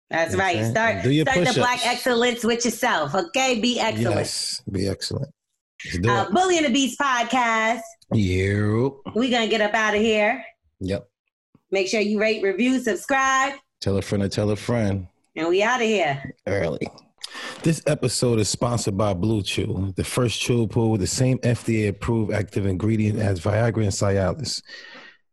That's 0.08 0.32
You 0.32 0.38
right. 0.40 0.64
Start 0.64 1.02
Do 1.04 1.10
your 1.10 1.24
start 1.24 1.34
the 1.38 1.40
push-ups. 1.46 1.58
black 1.58 1.86
excellence 1.86 2.44
with 2.44 2.64
yourself. 2.64 3.14
Okay, 3.14 3.60
be 3.60 3.78
excellent. 3.78 4.16
Yes, 4.16 4.62
be 4.72 4.88
excellent. 4.88 5.28
Uh. 6.08 6.30
Bully 6.30 6.56
and 6.56 6.64
the 6.66 6.70
Beast 6.72 6.98
podcast. 6.98 7.82
Yeah. 8.12 8.88
We're 9.14 9.30
gonna 9.30 9.48
get 9.48 9.60
up 9.60 9.74
out 9.74 9.94
of 9.94 10.00
here. 10.00 10.42
Yep. 10.80 11.06
Make 11.70 11.88
sure 11.88 12.00
you 12.00 12.18
rate, 12.18 12.42
review, 12.42 12.78
subscribe, 12.80 13.54
Tell 13.82 13.98
a 13.98 14.02
friend 14.02 14.22
to 14.22 14.28
tell 14.30 14.50
a 14.50 14.56
friend. 14.56 15.08
and 15.36 15.48
we 15.48 15.62
out 15.62 15.82
of 15.82 15.86
here. 15.86 16.22
early. 16.46 16.88
This 17.62 17.82
episode 17.86 18.38
is 18.38 18.48
sponsored 18.48 18.96
by 18.96 19.14
BlueChew, 19.14 19.94
the 19.96 20.04
first 20.04 20.40
chew 20.40 20.66
pool 20.66 20.92
with 20.92 21.00
the 21.00 21.06
same 21.06 21.38
FDA 21.38 21.88
approved 21.88 22.32
active 22.32 22.66
ingredient 22.66 23.18
as 23.18 23.40
Viagra 23.40 23.82
and 23.82 23.92
Cialis. 23.92 24.62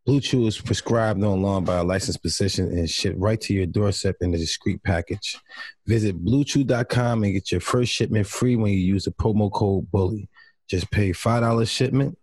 BlueChew 0.07 0.47
is 0.47 0.59
prescribed 0.59 1.23
online 1.23 1.63
by 1.63 1.77
a 1.77 1.83
licensed 1.83 2.21
physician 2.21 2.67
and 2.67 2.89
shipped 2.89 3.19
right 3.19 3.39
to 3.39 3.53
your 3.53 3.65
doorstep 3.65 4.17
in 4.21 4.33
a 4.33 4.37
discreet 4.37 4.83
package. 4.83 5.37
Visit 5.85 6.23
bluechew.com 6.25 7.23
and 7.23 7.33
get 7.33 7.51
your 7.51 7.61
first 7.61 7.93
shipment 7.93 8.27
free 8.27 8.55
when 8.55 8.73
you 8.73 8.79
use 8.79 9.05
the 9.05 9.11
promo 9.11 9.51
code 9.51 9.89
BULLY. 9.91 10.27
Just 10.67 10.91
pay 10.91 11.11
$5 11.11 11.69
shipment. 11.69 12.17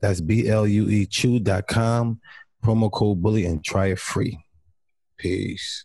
That's 0.00 0.20
B 0.20 0.48
L 0.48 0.66
U 0.66 0.88
E 0.88 1.06
chew.com, 1.06 2.20
promo 2.64 2.92
code 2.92 3.22
BULLY, 3.22 3.46
and 3.46 3.64
try 3.64 3.86
it 3.86 3.98
free. 3.98 4.38
Peace. 5.18 5.84